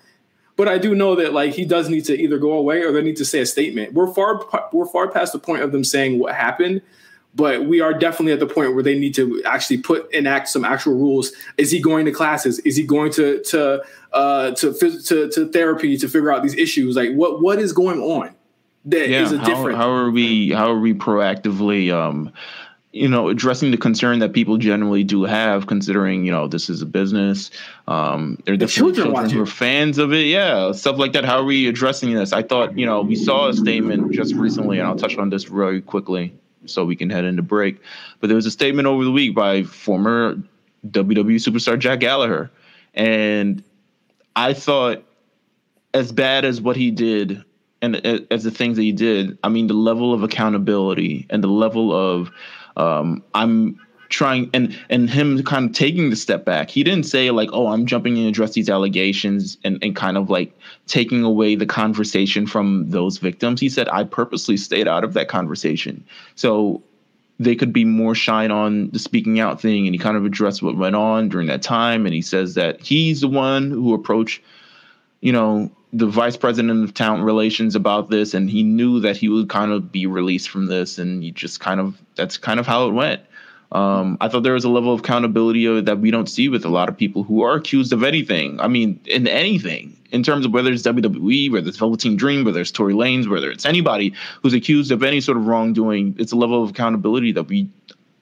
But 0.56 0.68
I 0.68 0.78
do 0.78 0.94
know 0.94 1.14
that 1.16 1.34
like 1.34 1.52
he 1.52 1.64
does 1.64 1.88
need 1.88 2.04
to 2.06 2.18
either 2.18 2.38
go 2.38 2.52
away 2.52 2.82
or 2.82 2.92
they 2.92 3.02
need 3.02 3.16
to 3.16 3.24
say 3.24 3.40
a 3.40 3.46
statement. 3.46 3.92
We're 3.92 4.12
far 4.12 4.40
we're 4.72 4.86
far 4.86 5.08
past 5.10 5.34
the 5.34 5.38
point 5.38 5.62
of 5.62 5.70
them 5.70 5.84
saying 5.84 6.18
what 6.18 6.34
happened, 6.34 6.80
but 7.36 7.66
we 7.66 7.80
are 7.80 7.92
definitely 7.92 8.32
at 8.32 8.40
the 8.40 8.46
point 8.46 8.74
where 8.74 8.82
they 8.82 8.98
need 8.98 9.14
to 9.14 9.42
actually 9.44 9.76
put 9.76 10.12
enact 10.12 10.48
some 10.48 10.64
actual 10.64 10.94
rules. 10.94 11.32
Is 11.58 11.70
he 11.70 11.80
going 11.80 12.06
to 12.06 12.12
classes? 12.12 12.58
Is 12.60 12.76
he 12.76 12.82
going 12.82 13.12
to 13.12 13.42
to 13.44 13.84
uh, 14.12 14.50
to, 14.52 14.72
to 14.72 15.28
to 15.30 15.48
therapy 15.52 15.98
to 15.98 16.08
figure 16.08 16.32
out 16.32 16.42
these 16.42 16.56
issues? 16.56 16.96
Like 16.96 17.12
what 17.12 17.42
what 17.42 17.58
is 17.58 17.72
going 17.72 18.00
on? 18.00 18.34
That 18.86 19.08
yeah, 19.08 19.22
is 19.22 19.32
a 19.32 19.38
different. 19.38 19.76
How, 19.76 19.82
how 19.82 19.90
are 19.90 20.10
we 20.10 20.50
how 20.50 20.70
are 20.70 20.78
we 20.78 20.94
proactively 20.94 21.92
um 21.92 22.32
you 22.92 23.08
know 23.08 23.28
addressing 23.28 23.70
the 23.70 23.76
concern 23.76 24.20
that 24.20 24.32
people 24.32 24.56
generally 24.56 25.04
do 25.04 25.24
have 25.24 25.66
considering 25.66 26.24
you 26.24 26.32
know 26.32 26.48
this 26.48 26.70
is 26.70 26.80
a 26.80 26.86
business 26.86 27.50
um 27.88 28.38
there 28.46 28.54
are 28.54 28.56
the 28.56 28.66
children, 28.66 29.08
children 29.08 29.28
who 29.28 29.42
are 29.42 29.44
fans 29.44 29.98
of 29.98 30.14
it 30.14 30.26
yeah 30.26 30.72
stuff 30.72 30.96
like 30.96 31.12
that 31.12 31.22
how 31.22 31.38
are 31.38 31.44
we 31.44 31.68
addressing 31.68 32.14
this 32.14 32.32
i 32.32 32.42
thought 32.42 32.78
you 32.78 32.86
know 32.86 33.02
we 33.02 33.14
saw 33.14 33.48
a 33.48 33.54
statement 33.54 34.10
just 34.12 34.34
recently 34.34 34.78
and 34.78 34.88
i'll 34.88 34.96
touch 34.96 35.18
on 35.18 35.28
this 35.28 35.44
very 35.44 35.82
quickly 35.82 36.32
so 36.70 36.84
we 36.84 36.96
can 36.96 37.10
head 37.10 37.24
into 37.24 37.42
break 37.42 37.80
but 38.20 38.28
there 38.28 38.36
was 38.36 38.46
a 38.46 38.50
statement 38.50 38.86
over 38.86 39.04
the 39.04 39.12
week 39.12 39.34
by 39.34 39.62
former 39.62 40.36
wwe 40.88 41.36
superstar 41.36 41.78
jack 41.78 42.00
gallagher 42.00 42.50
and 42.94 43.62
i 44.34 44.52
thought 44.52 45.02
as 45.94 46.12
bad 46.12 46.44
as 46.44 46.60
what 46.60 46.76
he 46.76 46.90
did 46.90 47.42
and 47.82 47.96
as 48.30 48.44
the 48.44 48.50
things 48.50 48.76
that 48.76 48.82
he 48.82 48.92
did 48.92 49.38
i 49.44 49.48
mean 49.48 49.66
the 49.66 49.74
level 49.74 50.12
of 50.12 50.22
accountability 50.22 51.26
and 51.30 51.42
the 51.42 51.48
level 51.48 51.92
of 51.92 52.30
um, 52.76 53.22
I'm 53.34 53.80
trying 54.08 54.50
and 54.54 54.78
and 54.88 55.10
him 55.10 55.42
kind 55.42 55.68
of 55.68 55.74
taking 55.74 56.10
the 56.10 56.16
step 56.16 56.44
back. 56.44 56.70
He 56.70 56.84
didn't 56.84 57.06
say 57.06 57.30
like, 57.30 57.50
"Oh, 57.52 57.68
I'm 57.68 57.86
jumping 57.86 58.16
in 58.16 58.20
and 58.20 58.28
address 58.28 58.52
these 58.52 58.68
allegations," 58.68 59.58
and 59.64 59.78
and 59.82 59.96
kind 59.96 60.16
of 60.16 60.30
like 60.30 60.56
taking 60.86 61.24
away 61.24 61.54
the 61.54 61.66
conversation 61.66 62.46
from 62.46 62.90
those 62.90 63.18
victims. 63.18 63.60
He 63.60 63.68
said, 63.68 63.88
"I 63.88 64.04
purposely 64.04 64.56
stayed 64.56 64.88
out 64.88 65.04
of 65.04 65.14
that 65.14 65.28
conversation." 65.28 66.04
So 66.34 66.82
they 67.38 67.54
could 67.54 67.72
be 67.72 67.84
more 67.84 68.14
shine 68.14 68.50
on 68.50 68.88
the 68.90 68.98
speaking 68.98 69.40
out 69.40 69.60
thing 69.60 69.86
and 69.86 69.94
he 69.94 69.98
kind 69.98 70.16
of 70.16 70.24
addressed 70.24 70.62
what 70.62 70.74
went 70.74 70.96
on 70.96 71.28
during 71.28 71.48
that 71.48 71.60
time 71.60 72.06
and 72.06 72.14
he 72.14 72.22
says 72.22 72.54
that 72.54 72.80
he's 72.80 73.20
the 73.20 73.28
one 73.28 73.70
who 73.70 73.92
approached 73.92 74.40
you 75.20 75.32
know 75.32 75.70
the 75.92 76.06
vice 76.06 76.36
president 76.36 76.84
of 76.84 76.92
talent 76.94 77.24
relations 77.24 77.74
about 77.74 78.10
this, 78.10 78.34
and 78.34 78.50
he 78.50 78.62
knew 78.62 79.00
that 79.00 79.16
he 79.16 79.28
would 79.28 79.48
kind 79.48 79.72
of 79.72 79.90
be 79.90 80.06
released 80.06 80.50
from 80.50 80.66
this, 80.66 80.98
and 80.98 81.22
he 81.22 81.30
just 81.30 81.60
kind 81.60 81.80
of 81.80 82.00
that's 82.16 82.36
kind 82.36 82.60
of 82.60 82.66
how 82.66 82.88
it 82.88 82.92
went. 82.92 83.22
Um, 83.72 84.16
I 84.20 84.28
thought 84.28 84.42
there 84.42 84.52
was 84.52 84.64
a 84.64 84.68
level 84.68 84.92
of 84.92 85.00
accountability 85.00 85.80
that 85.80 85.98
we 85.98 86.10
don't 86.10 86.28
see 86.28 86.48
with 86.48 86.64
a 86.64 86.68
lot 86.68 86.88
of 86.88 86.96
people 86.96 87.24
who 87.24 87.42
are 87.42 87.56
accused 87.56 87.92
of 87.92 88.04
anything. 88.04 88.60
I 88.60 88.68
mean, 88.68 89.00
in 89.06 89.26
anything, 89.26 89.96
in 90.12 90.22
terms 90.22 90.46
of 90.46 90.52
whether 90.52 90.72
it's 90.72 90.82
WWE, 90.82 91.50
whether 91.50 91.68
it's 91.68 91.78
Velveteen 91.78 92.16
Dream, 92.16 92.44
whether 92.44 92.60
it's 92.60 92.70
Tory 92.70 92.94
Lanez, 92.94 93.28
whether 93.28 93.50
it's 93.50 93.66
anybody 93.66 94.14
who's 94.42 94.54
accused 94.54 94.92
of 94.92 95.02
any 95.02 95.20
sort 95.20 95.36
of 95.36 95.46
wrongdoing, 95.46 96.14
it's 96.18 96.32
a 96.32 96.36
level 96.36 96.62
of 96.62 96.70
accountability 96.70 97.32
that 97.32 97.44
we 97.44 97.68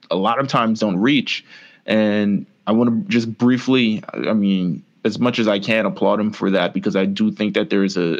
a 0.09 0.15
lot 0.15 0.39
of 0.39 0.47
times 0.47 0.79
don't 0.79 0.97
reach. 0.97 1.45
And 1.85 2.45
I 2.67 2.71
want 2.71 2.89
to 2.89 3.11
just 3.11 3.37
briefly, 3.37 4.03
I 4.13 4.33
mean, 4.33 4.83
as 5.03 5.19
much 5.19 5.37
as 5.37 5.47
I 5.47 5.59
can 5.59 5.85
applaud 5.85 6.19
him 6.19 6.31
for 6.31 6.49
that 6.51 6.73
because 6.73 6.95
I 6.95 7.05
do 7.05 7.31
think 7.31 7.53
that 7.53 7.69
there's 7.69 7.95
a 7.95 8.19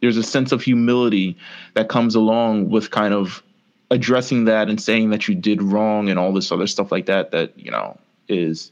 there's 0.00 0.16
a 0.16 0.22
sense 0.22 0.50
of 0.50 0.62
humility 0.62 1.36
that 1.74 1.90
comes 1.90 2.14
along 2.14 2.70
with 2.70 2.90
kind 2.90 3.12
of 3.12 3.42
addressing 3.90 4.44
that 4.44 4.68
and 4.68 4.80
saying 4.80 5.10
that 5.10 5.26
you 5.28 5.34
did 5.34 5.62
wrong 5.62 6.08
and 6.08 6.18
all 6.18 6.32
this 6.32 6.52
other 6.52 6.66
stuff 6.66 6.92
like 6.92 7.06
that 7.06 7.32
that 7.32 7.58
you 7.58 7.70
know 7.70 7.98
is 8.28 8.70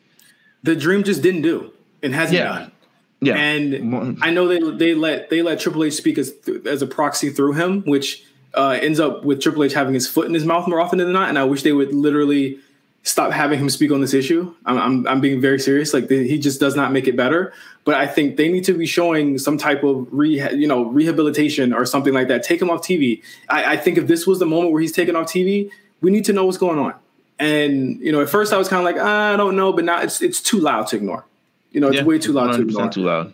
the 0.63 0.77
dream 0.77 1.03
just 1.03 1.23
didn't 1.23 1.43
do 1.43 1.73
and 2.03 2.15
hasn't 2.15 2.39
yeah. 2.39 2.45
done. 2.45 2.73
Yeah, 3.21 3.35
and 3.35 4.23
I 4.23 4.31
know 4.31 4.47
they 4.47 4.61
they 4.77 4.95
let 4.95 5.29
they 5.29 5.43
let 5.43 5.59
Triple 5.59 5.83
H 5.83 5.95
speak 5.95 6.19
as 6.19 6.33
as 6.65 6.83
a 6.83 6.87
proxy 6.87 7.31
through 7.31 7.55
him, 7.55 7.83
which 7.83 8.25
uh, 8.55 8.79
ends 8.81 9.01
up 9.01 9.25
with 9.25 9.43
Triple 9.43 9.65
H 9.65 9.73
having 9.73 9.95
his 9.95 10.07
foot 10.07 10.29
in 10.29 10.35
his 10.35 10.45
mouth 10.45 10.69
more 10.69 10.81
often 10.81 10.99
than 10.99 11.13
not. 11.13 11.29
And 11.29 11.37
I 11.37 11.43
wish 11.43 11.65
they 11.65 11.73
would 11.73 11.93
literally 11.93 12.61
stop 13.03 13.33
having 13.33 13.59
him 13.59 13.71
speak 13.71 13.91
on 13.91 14.01
this 14.01 14.13
issue. 14.13 14.55
I'm, 14.67 14.79
I'm, 14.79 15.07
I'm 15.07 15.21
being 15.21 15.41
very 15.41 15.59
serious. 15.59 15.95
Like 15.95 16.09
the, 16.09 16.27
he 16.29 16.39
just 16.39 16.61
does 16.61 16.77
not 16.77 16.93
make 16.93 17.09
it 17.09 17.17
better. 17.17 17.53
But 17.85 17.95
I 17.95 18.07
think 18.07 18.37
they 18.37 18.49
need 18.49 18.65
to 18.65 18.75
be 18.75 18.87
showing 18.87 19.39
some 19.39 19.57
type 19.57 19.83
of 19.83 20.07
re, 20.11 20.47
you 20.55 20.67
know, 20.67 20.85
rehabilitation 20.85 21.73
or 21.73 21.87
something 21.87 22.13
like 22.13 22.29
that. 22.29 22.43
Take 22.43 22.61
him 22.61 22.69
off 22.69 22.83
TV. 22.83 23.23
I, 23.49 23.73
I 23.73 23.77
think 23.77 23.97
if 23.97 24.07
this 24.07 24.27
was 24.27 24.39
the 24.39 24.47
moment 24.47 24.73
where 24.73 24.83
he's 24.83 24.93
taken 24.93 25.17
off 25.17 25.27
TV, 25.27 25.71
we 26.01 26.11
need 26.11 26.25
to 26.27 26.33
know 26.33 26.45
what's 26.45 26.59
going 26.59 26.79
on. 26.79 26.95
And 27.39 28.01
you 28.01 28.13
know, 28.13 28.21
at 28.21 28.29
first 28.29 28.53
I 28.53 28.59
was 28.59 28.69
kind 28.69 28.81
of 28.81 28.85
like, 28.85 29.03
ah, 29.03 29.33
I 29.33 29.37
don't 29.37 29.57
know, 29.57 29.73
but 29.73 29.85
now 29.85 30.01
it's 30.01 30.21
it's 30.21 30.43
too 30.43 30.59
loud 30.59 30.89
to 30.89 30.97
ignore. 30.97 31.25
You 31.71 31.81
know, 31.81 31.89
it's 31.89 31.97
yeah, 31.97 32.05
way 32.05 32.19
too 32.19 32.33
loud 32.33 32.53
to 32.53 32.63
ignore. 32.63 32.89
Too 32.91 33.05
loud. 33.05 33.33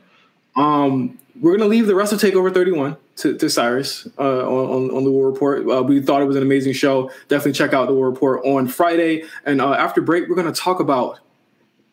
Um, 0.56 1.18
we're 1.40 1.56
gonna 1.56 1.68
leave 1.68 1.86
the 1.86 1.94
rest 1.94 2.12
of 2.12 2.20
Takeover 2.20 2.52
31 2.52 2.96
to, 3.16 3.36
to 3.36 3.48
Cyrus 3.48 4.06
uh, 4.18 4.46
on, 4.46 4.90
on 4.90 5.04
the 5.04 5.10
War 5.10 5.30
Report. 5.30 5.68
Uh, 5.68 5.82
we 5.82 6.00
thought 6.00 6.22
it 6.22 6.26
was 6.26 6.36
an 6.36 6.42
amazing 6.42 6.72
show. 6.72 7.10
Definitely 7.28 7.52
check 7.52 7.72
out 7.72 7.86
the 7.86 7.94
War 7.94 8.10
Report 8.10 8.44
on 8.44 8.66
Friday. 8.66 9.24
And 9.44 9.60
uh, 9.60 9.72
after 9.72 10.00
break, 10.00 10.28
we're 10.28 10.34
going 10.34 10.52
to 10.52 10.60
talk 10.60 10.80
about 10.80 11.20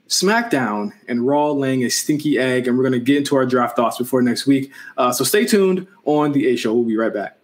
SmackDown 0.07 0.91
and 1.07 1.25
Raw 1.25 1.51
laying 1.51 1.83
a 1.83 1.89
stinky 1.89 2.37
egg, 2.37 2.67
and 2.67 2.77
we're 2.77 2.83
going 2.83 2.93
to 2.93 2.99
get 2.99 3.17
into 3.17 3.35
our 3.35 3.45
draft 3.45 3.75
thoughts 3.75 3.97
before 3.97 4.21
next 4.21 4.45
week. 4.45 4.71
Uh, 4.97 5.11
so 5.11 5.23
stay 5.23 5.45
tuned 5.45 5.87
on 6.05 6.33
the 6.33 6.47
A 6.49 6.55
Show. 6.57 6.73
We'll 6.73 6.83
be 6.83 6.97
right 6.97 7.13
back. 7.13 7.37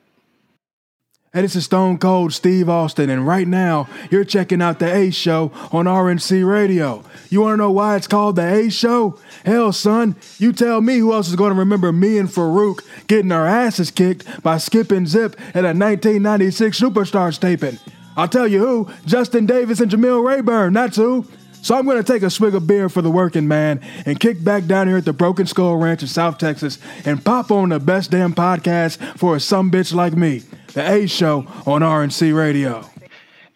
Hey, 1.33 1.43
it's 1.43 1.55
a 1.55 1.61
Stone 1.61 1.97
Cold 1.97 2.31
Steve 2.31 2.69
Austin, 2.69 3.09
and 3.09 3.27
right 3.27 3.47
now 3.47 3.89
you're 4.09 4.23
checking 4.23 4.61
out 4.61 4.79
the 4.79 4.89
A 4.91 5.11
Show 5.11 5.51
on 5.73 5.83
RNC 5.83 6.49
Radio. 6.49 7.03
You 7.29 7.41
want 7.41 7.53
to 7.53 7.57
know 7.57 7.71
why 7.71 7.97
it's 7.97 8.07
called 8.07 8.37
the 8.37 8.47
A 8.47 8.69
Show? 8.69 9.19
Hell, 9.43 9.73
son, 9.73 10.15
you 10.37 10.53
tell 10.53 10.79
me 10.79 10.99
who 10.99 11.11
else 11.11 11.27
is 11.27 11.35
going 11.35 11.51
to 11.51 11.59
remember 11.59 11.91
me 11.91 12.17
and 12.17 12.29
Faarooq 12.29 12.79
getting 13.07 13.33
our 13.33 13.45
asses 13.45 13.91
kicked 13.91 14.41
by 14.41 14.57
Skip 14.57 14.89
and 14.89 15.05
Zip 15.05 15.35
at 15.49 15.65
a 15.65 15.75
1996 15.75 16.79
Superstars 16.79 17.37
taping. 17.37 17.77
I'll 18.15 18.29
tell 18.29 18.47
you 18.47 18.59
who 18.59 18.89
Justin 19.05 19.45
Davis 19.45 19.81
and 19.81 19.91
Jamil 19.91 20.23
Rayburn, 20.25 20.71
that's 20.71 20.95
who. 20.95 21.27
So 21.61 21.75
I'm 21.75 21.83
going 21.83 22.01
to 22.01 22.13
take 22.13 22.23
a 22.23 22.29
swig 22.29 22.55
of 22.55 22.65
beer 22.67 22.87
for 22.87 23.01
the 23.01 23.11
working 23.11 23.49
man 23.49 23.81
and 24.05 24.17
kick 24.17 24.41
back 24.41 24.65
down 24.65 24.87
here 24.87 24.97
at 24.97 25.05
the 25.05 25.11
Broken 25.11 25.45
Skull 25.45 25.75
Ranch 25.75 26.01
in 26.01 26.07
South 26.07 26.37
Texas 26.37 26.79
and 27.03 27.23
pop 27.25 27.51
on 27.51 27.69
the 27.69 27.79
best 27.79 28.11
damn 28.11 28.33
podcast 28.33 28.97
for 29.17 29.35
a 29.35 29.39
some 29.41 29.69
bitch 29.69 29.93
like 29.93 30.13
me, 30.13 30.43
the 30.73 30.89
A 30.89 31.07
Show 31.07 31.45
on 31.65 31.81
RNC 31.81 32.35
Radio. 32.35 32.87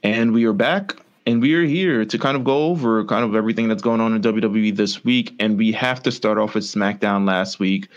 And 0.03 0.33
we 0.33 0.45
are 0.45 0.53
back 0.53 0.95
and 1.25 1.41
we 1.41 1.53
are 1.53 1.63
here 1.63 2.05
to 2.05 2.17
kind 2.17 2.35
of 2.35 2.43
go 2.43 2.65
over 2.65 3.03
kind 3.05 3.23
of 3.23 3.35
everything 3.35 3.67
that's 3.67 3.81
going 3.81 4.01
on 4.01 4.13
in 4.15 4.21
WWE 4.21 4.75
this 4.75 5.03
week. 5.03 5.35
And 5.39 5.57
we 5.57 5.71
have 5.73 6.01
to 6.03 6.11
start 6.11 6.37
off 6.37 6.55
with 6.55 6.63
SmackDown 6.63 7.27
last 7.27 7.59
week. 7.59 7.87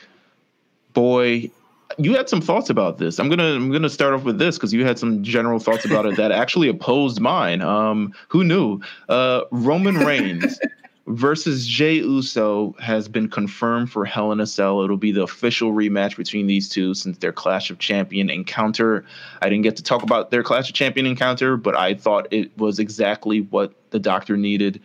Boy, 0.92 1.50
you 1.98 2.14
had 2.14 2.28
some 2.28 2.40
thoughts 2.40 2.70
about 2.70 2.98
this. 2.98 3.18
I'm 3.18 3.28
gonna 3.28 3.54
I'm 3.54 3.70
gonna 3.72 3.88
start 3.88 4.14
off 4.14 4.24
with 4.24 4.38
this 4.38 4.56
because 4.56 4.72
you 4.72 4.84
had 4.84 4.98
some 4.98 5.22
general 5.22 5.58
thoughts 5.58 5.84
about 5.84 6.06
it 6.06 6.16
that 6.16 6.32
actually 6.42 6.68
opposed 6.68 7.20
mine. 7.20 7.62
Um, 7.62 8.12
who 8.28 8.44
knew? 8.44 8.80
Uh, 9.08 9.42
Roman 9.50 9.96
Reigns 9.98 10.58
versus 11.06 11.66
Jey 11.66 11.96
Uso 11.96 12.74
has 12.80 13.08
been 13.08 13.28
confirmed 13.28 13.90
for 13.90 14.04
Hell 14.04 14.32
in 14.32 14.40
a 14.40 14.46
Cell. 14.46 14.82
It'll 14.82 14.96
be 14.96 15.12
the 15.12 15.22
official 15.22 15.72
rematch 15.72 16.16
between 16.16 16.46
these 16.46 16.68
two 16.68 16.94
since 16.94 17.18
their 17.18 17.32
Clash 17.32 17.70
of 17.70 17.78
Champion 17.78 18.30
encounter. 18.30 19.04
I 19.42 19.48
didn't 19.48 19.64
get 19.64 19.76
to 19.76 19.82
talk 19.82 20.02
about 20.02 20.30
their 20.30 20.42
Clash 20.42 20.70
of 20.70 20.74
Champion 20.74 21.06
encounter, 21.06 21.56
but 21.56 21.76
I 21.76 21.94
thought 21.94 22.28
it 22.30 22.56
was 22.56 22.78
exactly 22.78 23.42
what 23.42 23.74
the 23.90 23.98
Doctor 23.98 24.36
needed 24.36 24.80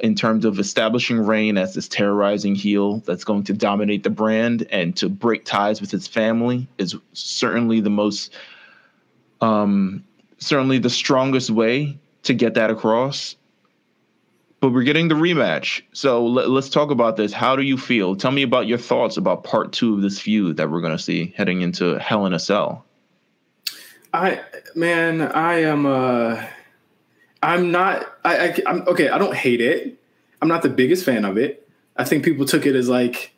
in 0.00 0.14
terms 0.14 0.44
of 0.44 0.58
establishing 0.58 1.18
Reign 1.20 1.56
as 1.56 1.74
this 1.74 1.88
terrorizing 1.88 2.54
heel 2.54 2.98
that's 3.06 3.24
going 3.24 3.44
to 3.44 3.52
dominate 3.52 4.02
the 4.02 4.10
brand 4.10 4.66
and 4.70 4.96
to 4.96 5.08
break 5.08 5.44
ties 5.44 5.80
with 5.80 5.90
his 5.90 6.06
family 6.06 6.66
is 6.78 6.96
certainly 7.12 7.80
the 7.80 7.90
most 7.90 8.32
um, 9.40 10.04
certainly 10.38 10.78
the 10.78 10.90
strongest 10.90 11.50
way 11.50 11.98
to 12.22 12.34
get 12.34 12.54
that 12.54 12.70
across. 12.70 13.36
But 14.64 14.72
we're 14.72 14.82
getting 14.82 15.08
the 15.08 15.14
rematch. 15.14 15.82
So 15.92 16.24
let, 16.24 16.48
us 16.48 16.70
talk 16.70 16.90
about 16.90 17.18
this. 17.18 17.34
How 17.34 17.54
do 17.54 17.60
you 17.60 17.76
feel? 17.76 18.16
Tell 18.16 18.30
me 18.30 18.40
about 18.42 18.66
your 18.66 18.78
thoughts 18.78 19.18
about 19.18 19.44
part 19.44 19.74
two 19.74 19.92
of 19.92 20.00
this 20.00 20.18
feud 20.18 20.56
that 20.56 20.70
we're 20.70 20.80
going 20.80 20.96
to 20.96 21.02
see 21.02 21.34
heading 21.36 21.60
into 21.60 21.98
Hell 21.98 22.24
in 22.24 22.32
a 22.32 22.38
Cell. 22.38 22.82
I, 24.14 24.40
man, 24.74 25.20
I 25.20 25.64
am, 25.64 25.84
uh, 25.84 26.42
I'm 27.42 27.72
not, 27.72 28.10
I, 28.24 28.38
I, 28.38 28.58
I'm 28.66 28.88
okay. 28.88 29.10
I 29.10 29.18
don't 29.18 29.34
hate 29.34 29.60
it. 29.60 30.02
I'm 30.40 30.48
not 30.48 30.62
the 30.62 30.70
biggest 30.70 31.04
fan 31.04 31.26
of 31.26 31.36
it. 31.36 31.68
I 31.98 32.04
think 32.04 32.24
people 32.24 32.46
took 32.46 32.64
it 32.64 32.74
as 32.74 32.88
like, 32.88 33.34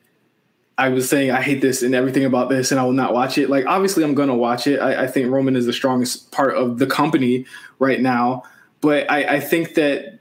I 0.79 0.91
was 0.91 1.09
saying 1.11 1.33
I 1.33 1.43
hate 1.43 1.61
this 1.61 1.83
and 1.83 1.93
everything 1.93 2.25
about 2.25 2.51
this, 2.51 2.71
and 2.71 2.79
I 2.79 2.85
will 2.85 2.93
not 2.93 3.13
watch 3.13 3.37
it. 3.37 3.51
Like, 3.51 3.67
obviously, 3.67 4.05
I'm 4.05 4.15
going 4.15 4.29
to 4.29 4.35
watch 4.37 4.69
it. 4.69 4.79
I, 4.79 5.03
I, 5.03 5.07
think 5.09 5.29
Roman 5.29 5.57
is 5.57 5.67
the 5.67 5.73
strongest 5.73 6.31
part 6.31 6.55
of 6.55 6.79
the 6.79 6.87
company 6.87 7.47
right 7.81 8.01
now, 8.01 8.45
but 8.81 9.11
I, 9.11 9.39
I 9.39 9.41
think 9.41 9.75
that 9.75 10.16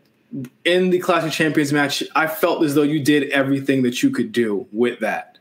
in 0.64 0.90
the 0.90 1.00
Clash 1.00 1.24
of 1.24 1.32
Champions 1.32 1.72
match, 1.72 2.04
I 2.16 2.28
felt 2.28 2.64
as 2.64 2.76
though 2.76 2.84
you 2.84 3.00
did 3.00 3.30
everything 3.30 3.84
that 3.84 4.04
you 4.04 4.10
could 4.10 4.32
do 4.32 4.68
with 4.72 5.00
that. 5.00 5.38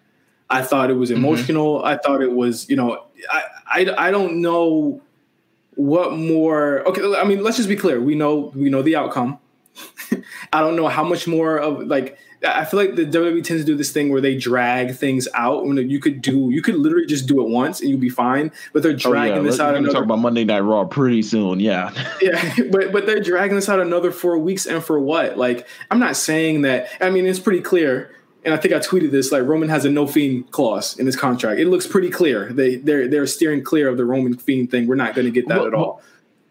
I 0.50 0.62
thought 0.62 0.90
it 0.90 0.94
was 0.94 1.10
mm-hmm. 1.10 1.24
emotional. 1.24 1.78
Mm-hmm. 1.78 1.86
I 1.86 1.96
thought 1.96 2.22
it 2.22 2.32
was, 2.32 2.68
you 2.68 2.76
know, 2.76 3.06
I, 3.30 3.42
I, 3.66 4.08
I 4.08 4.10
don't 4.10 4.40
know 4.40 5.00
what 5.74 6.16
more. 6.16 6.86
Okay, 6.88 7.02
I 7.16 7.24
mean, 7.24 7.42
let's 7.42 7.56
just 7.56 7.68
be 7.68 7.76
clear. 7.76 8.00
We 8.00 8.14
know 8.14 8.52
we 8.54 8.70
know 8.70 8.82
the 8.82 8.96
outcome. 8.96 9.38
I 10.52 10.60
don't 10.60 10.76
know 10.76 10.88
how 10.88 11.02
much 11.02 11.26
more 11.26 11.58
of 11.58 11.86
like 11.86 12.18
I 12.44 12.64
feel 12.64 12.78
like 12.78 12.94
the 12.94 13.06
WWE 13.06 13.42
tends 13.42 13.62
to 13.62 13.66
do 13.66 13.76
this 13.76 13.90
thing 13.90 14.10
where 14.10 14.20
they 14.20 14.36
drag 14.36 14.94
things 14.94 15.28
out. 15.34 15.64
When 15.64 15.76
you 15.88 16.00
could 16.00 16.20
do, 16.20 16.50
you 16.50 16.62
could 16.62 16.76
literally 16.76 17.06
just 17.06 17.26
do 17.26 17.40
it 17.40 17.48
once 17.48 17.80
and 17.80 17.90
you'd 17.90 18.00
be 18.00 18.08
fine. 18.08 18.52
But 18.72 18.82
they're 18.82 18.92
dragging 18.92 19.38
oh, 19.38 19.42
yeah. 19.42 19.50
this 19.50 19.60
out. 19.60 19.74
We're 19.74 19.80
going 19.80 19.92
talk 19.92 20.04
about 20.04 20.18
Monday 20.18 20.44
Night 20.44 20.60
Raw 20.60 20.84
pretty 20.84 21.22
soon. 21.22 21.60
Yeah, 21.60 21.92
yeah. 22.22 22.54
But 22.70 22.92
but 22.92 23.06
they're 23.06 23.20
dragging 23.20 23.56
this 23.56 23.68
out 23.68 23.80
another 23.80 24.10
four 24.10 24.38
weeks, 24.38 24.66
and 24.66 24.82
for 24.82 24.98
what? 24.98 25.38
Like, 25.38 25.66
I'm 25.90 25.98
not 25.98 26.16
saying 26.16 26.62
that. 26.62 26.88
I 27.00 27.10
mean, 27.10 27.26
it's 27.26 27.40
pretty 27.40 27.60
clear. 27.60 28.14
And 28.44 28.52
I 28.52 28.58
think 28.58 28.74
I 28.74 28.78
tweeted 28.78 29.10
this. 29.10 29.32
Like 29.32 29.44
Roman 29.44 29.70
has 29.70 29.86
a 29.86 29.90
no 29.90 30.06
fiend 30.06 30.50
clause 30.50 30.98
in 30.98 31.06
his 31.06 31.16
contract. 31.16 31.58
It 31.58 31.66
looks 31.66 31.86
pretty 31.86 32.10
clear. 32.10 32.52
They 32.52 32.76
they're 32.76 33.08
they're 33.08 33.26
steering 33.26 33.64
clear 33.64 33.88
of 33.88 33.96
the 33.96 34.04
Roman 34.04 34.36
fiend 34.36 34.70
thing. 34.70 34.86
We're 34.86 34.96
not 34.96 35.14
going 35.14 35.24
to 35.24 35.30
get 35.30 35.48
that 35.48 35.60
well, 35.60 35.66
at 35.66 35.74
all. 35.74 36.02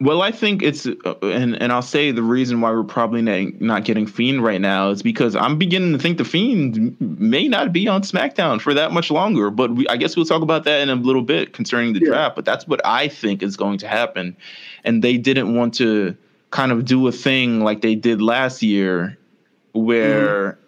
Well, 0.02 0.22
I 0.22 0.32
think 0.32 0.64
it's, 0.64 0.86
uh, 0.86 1.16
and 1.22 1.62
and 1.62 1.72
I'll 1.72 1.82
say 1.82 2.12
the 2.12 2.24
reason 2.24 2.60
why 2.60 2.72
we're 2.72 2.84
probably 2.84 3.22
not 3.22 3.86
getting 3.86 4.06
Fiend 4.06 4.44
right 4.44 4.60
now 4.60 4.90
is 4.90 5.02
because 5.02 5.36
I'm 5.36 5.58
beginning 5.58 5.94
to 5.94 6.00
think 6.00 6.18
the 6.18 6.26
Fiend 6.26 6.98
may 7.00 7.48
not 7.48 7.72
be 7.72 7.88
on 7.88 8.02
SmackDown 8.02 8.60
for 8.60 8.74
that 8.74 8.92
much 8.92 9.12
longer. 9.12 9.50
But 9.50 9.72
we, 9.72 9.88
I 9.88 9.96
guess 9.96 10.18
we'll 10.18 10.26
talk 10.26 10.42
about 10.42 10.66
that 10.66 10.82
in 10.82 10.90
a 10.90 10.96
little 10.96 11.22
bit 11.22 11.54
concerning 11.54 11.94
the 11.94 12.02
yeah. 12.02 12.08
draft. 12.08 12.36
But 12.36 12.44
that's 12.44 12.68
what 12.68 12.82
I 12.86 13.08
think 13.08 13.42
is 13.42 13.56
going 13.56 13.78
to 13.78 13.88
happen, 13.88 14.36
and 14.84 15.02
they 15.02 15.18
didn't 15.18 15.56
want 15.56 15.76
to 15.76 16.18
kind 16.50 16.72
of 16.72 16.86
do 16.86 17.08
a 17.08 17.12
thing 17.12 17.62
like 17.62 17.82
they 17.82 17.96
did 17.96 18.22
last 18.22 18.62
year, 18.62 19.18
where. 19.72 20.54
Mm-hmm. 20.54 20.60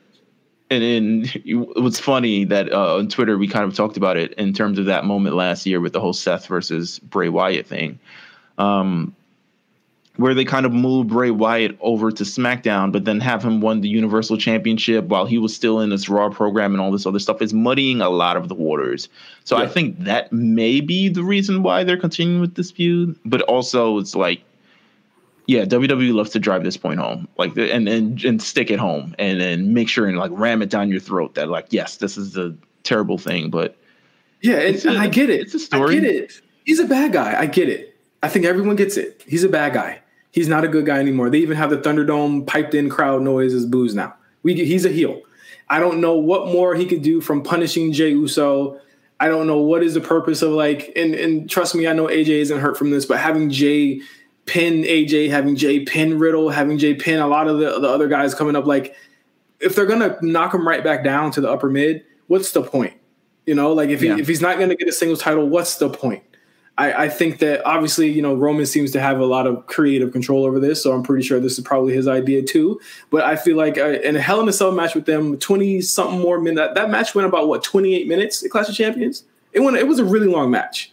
And 0.68 0.82
then 0.82 1.32
it 1.46 1.80
was 1.80 2.00
funny 2.00 2.44
that 2.46 2.74
uh, 2.74 2.96
on 2.96 3.08
Twitter 3.08 3.38
we 3.38 3.48
kind 3.48 3.66
of 3.66 3.76
talked 3.76 3.98
about 3.98 4.18
it 4.18 4.34
in 4.34 4.52
terms 4.52 4.80
of 4.80 4.86
that 4.86 5.06
moment 5.06 5.36
last 5.36 5.68
year 5.68 5.80
with 5.80 5.94
the 5.94 6.00
whole 6.00 6.12
Seth 6.12 6.48
versus 6.48 6.98
Bray 6.98 7.30
Wyatt 7.30 7.68
thing. 7.68 8.00
Um, 8.58 9.16
where 10.18 10.34
they 10.34 10.46
kind 10.46 10.66
of 10.66 10.72
moved 10.72 11.10
Bray 11.10 11.32
Wyatt 11.32 11.78
over 11.82 12.12
to 12.12 12.24
SmackDown, 12.24 12.92
but 12.92 13.06
then 13.06 13.20
have 13.20 13.44
him 13.44 13.60
won 13.60 13.82
the 13.82 13.90
Universal 13.90 14.38
Championship 14.38 15.06
while 15.06 15.26
he 15.26 15.38
was 15.38 15.54
still 15.54 15.82
in 15.82 15.90
this 15.90 16.08
Raw 16.08 16.30
program 16.30 16.74
and 16.74 16.82
all 16.82 16.92
this 16.92 17.06
other 17.06 17.20
stuff 17.20 17.42
is 17.42 17.54
muddying 17.54 18.02
a 18.02 18.10
lot 18.10 18.38
of 18.38 18.48
the 18.48 18.56
waters. 18.56 19.10
So 19.44 19.58
yeah. 19.58 19.64
I 19.64 19.68
think 19.68 20.00
that 20.00 20.32
may 20.32 20.80
be 20.80 21.10
the 21.10 21.24
reason 21.24 21.64
why 21.64 21.84
they're 21.84 21.98
continuing 21.98 22.40
with 22.40 22.56
this 22.56 22.72
feud. 22.72 23.18
But 23.26 23.42
also, 23.42 23.98
it's 23.98 24.16
like, 24.16 24.42
yeah, 25.48 25.66
WWE 25.66 26.14
loves 26.14 26.32
to 26.32 26.40
drive 26.40 26.64
this 26.64 26.78
point 26.78 27.00
home, 27.00 27.28
like, 27.38 27.56
and 27.58 27.88
and 27.88 28.24
and 28.24 28.42
stick 28.42 28.72
it 28.72 28.80
home, 28.80 29.14
and 29.20 29.40
then 29.40 29.76
make 29.76 29.90
sure 29.90 30.08
and 30.08 30.18
like 30.18 30.32
ram 30.34 30.64
it 30.64 30.72
down 30.72 30.90
your 30.90 31.00
throat 31.00 31.36
that 31.36 31.50
like, 31.50 31.68
yes, 31.70 31.98
this 31.98 32.18
is 32.18 32.36
a 32.36 32.56
terrible 32.82 33.20
thing, 33.20 33.52
but 33.52 33.76
yeah, 34.42 34.56
it's, 34.56 34.86
and 34.86 34.98
I 34.98 35.08
get 35.08 35.30
it. 35.30 35.42
It's 35.42 35.54
a 35.54 35.60
story. 35.60 35.98
I 35.98 36.00
get 36.00 36.10
it. 36.10 36.42
He's 36.66 36.80
a 36.80 36.86
bad 36.86 37.14
guy. 37.14 37.40
I 37.40 37.46
get 37.46 37.70
it. 37.70 37.95
I 38.26 38.30
think 38.30 38.46
everyone 38.46 38.76
gets 38.76 38.98
it. 38.98 39.24
He's 39.28 39.44
a 39.44 39.50
bad 39.50 39.74
guy 39.74 40.02
He's 40.36 40.50
not 40.50 40.66
a 40.66 40.68
good 40.68 40.86
guy 40.86 41.00
anymore. 41.00 41.30
They 41.30 41.38
even 41.38 41.56
have 41.56 41.70
the 41.70 41.78
Thunderdome 41.78 42.46
piped 42.46 42.74
in 42.76 42.90
crowd 42.90 43.22
noise 43.22 43.54
as 43.54 43.66
booze 43.66 43.96
now. 43.96 44.16
We 44.44 44.54
he's 44.54 44.84
a 44.84 44.90
heel. 44.90 45.22
I 45.70 45.80
don't 45.80 46.02
know 46.02 46.16
what 46.16 46.48
more 46.48 46.76
he 46.76 46.86
could 46.86 47.02
do 47.02 47.22
from 47.22 47.42
punishing 47.42 47.94
Jey 47.94 48.10
Uso. 48.10 48.78
I 49.18 49.30
don't 49.30 49.48
know 49.48 49.60
what 49.60 49.82
is 49.82 49.94
the 49.94 50.02
purpose 50.02 50.42
of 50.42 50.52
like 50.52 50.92
and 50.98 51.16
and 51.16 51.50
trust 51.50 51.74
me, 51.74 51.88
I 51.88 51.94
know 51.94 52.08
AJ 52.08 52.28
isn't 52.28 52.60
hurt 52.60 52.78
from 52.78 52.92
this, 52.92 53.06
but 53.06 53.18
having 53.18 53.50
Jey 53.50 54.02
pin 54.46 54.84
AJ, 54.84 55.30
having 55.30 55.56
Jey 55.56 55.86
pin 55.86 56.20
Riddle, 56.20 56.50
having 56.50 56.78
Jey 56.78 56.96
pin 56.96 57.20
a 57.20 57.28
lot 57.28 57.48
of 57.48 57.60
the, 57.60 57.80
the 57.80 57.88
other 57.88 58.10
guys 58.10 58.36
coming 58.36 58.58
up, 58.58 58.66
like 58.66 58.94
if 59.62 59.74
they're 59.74 59.86
gonna 59.86 60.18
knock 60.22 60.54
him 60.54 60.68
right 60.68 60.84
back 60.84 61.02
down 61.06 61.32
to 61.32 61.40
the 61.40 61.50
upper 61.50 61.70
mid, 61.70 62.04
what's 62.28 62.52
the 62.52 62.62
point? 62.62 62.96
You 63.46 63.56
know, 63.56 63.72
like 63.72 63.88
if 63.88 64.02
he, 64.02 64.08
yeah. 64.08 64.18
if 64.18 64.28
he's 64.28 64.42
not 64.42 64.60
gonna 64.60 64.76
get 64.76 64.90
a 64.90 64.92
singles 64.92 65.22
title, 65.22 65.48
what's 65.48 65.78
the 65.78 65.90
point? 65.90 66.24
I, 66.78 67.06
I, 67.06 67.10
think 67.10 67.40
that 67.40 67.66
obviously, 67.66 68.10
you 68.10 68.22
know, 68.22 68.34
Roman 68.34 68.66
seems 68.66 68.92
to 68.92 69.00
have 69.00 69.20
a 69.20 69.26
lot 69.26 69.48
of 69.48 69.66
creative 69.66 70.12
control 70.12 70.46
over 70.46 70.60
this, 70.60 70.84
so 70.84 70.92
I'm 70.92 71.04
pretty 71.04 71.24
sure 71.24 71.40
this 71.40 71.58
is 71.58 71.64
probably 71.64 71.94
his 71.94 72.08
idea 72.08 72.44
too. 72.44 72.82
But 73.10 73.24
I 73.24 73.38
feel 73.38 73.56
like 73.56 73.78
uh, 73.78 74.00
in 74.02 74.18
a 74.18 74.20
Hell 74.20 74.42
in 74.42 74.50
a 74.50 74.54
Cell 74.54 74.74
match 74.74 74.94
with 74.94 75.06
them, 75.06 75.38
20 75.38 75.80
something 75.82 76.20
more 76.20 76.40
minutes. 76.40 76.60
That, 76.60 76.76
that 76.76 76.90
match 76.90 77.16
went 77.16 77.28
about 77.28 77.48
what 77.48 77.64
28 77.64 78.08
minutes 78.08 78.44
at 78.44 78.52
Clash 78.52 78.68
of 78.68 78.76
Champions. 78.76 79.24
It 79.54 79.62
went. 79.62 79.78
It 79.78 79.88
was 79.88 80.00
a 80.00 80.06
really 80.06 80.28
long 80.28 80.52
match. 80.52 80.92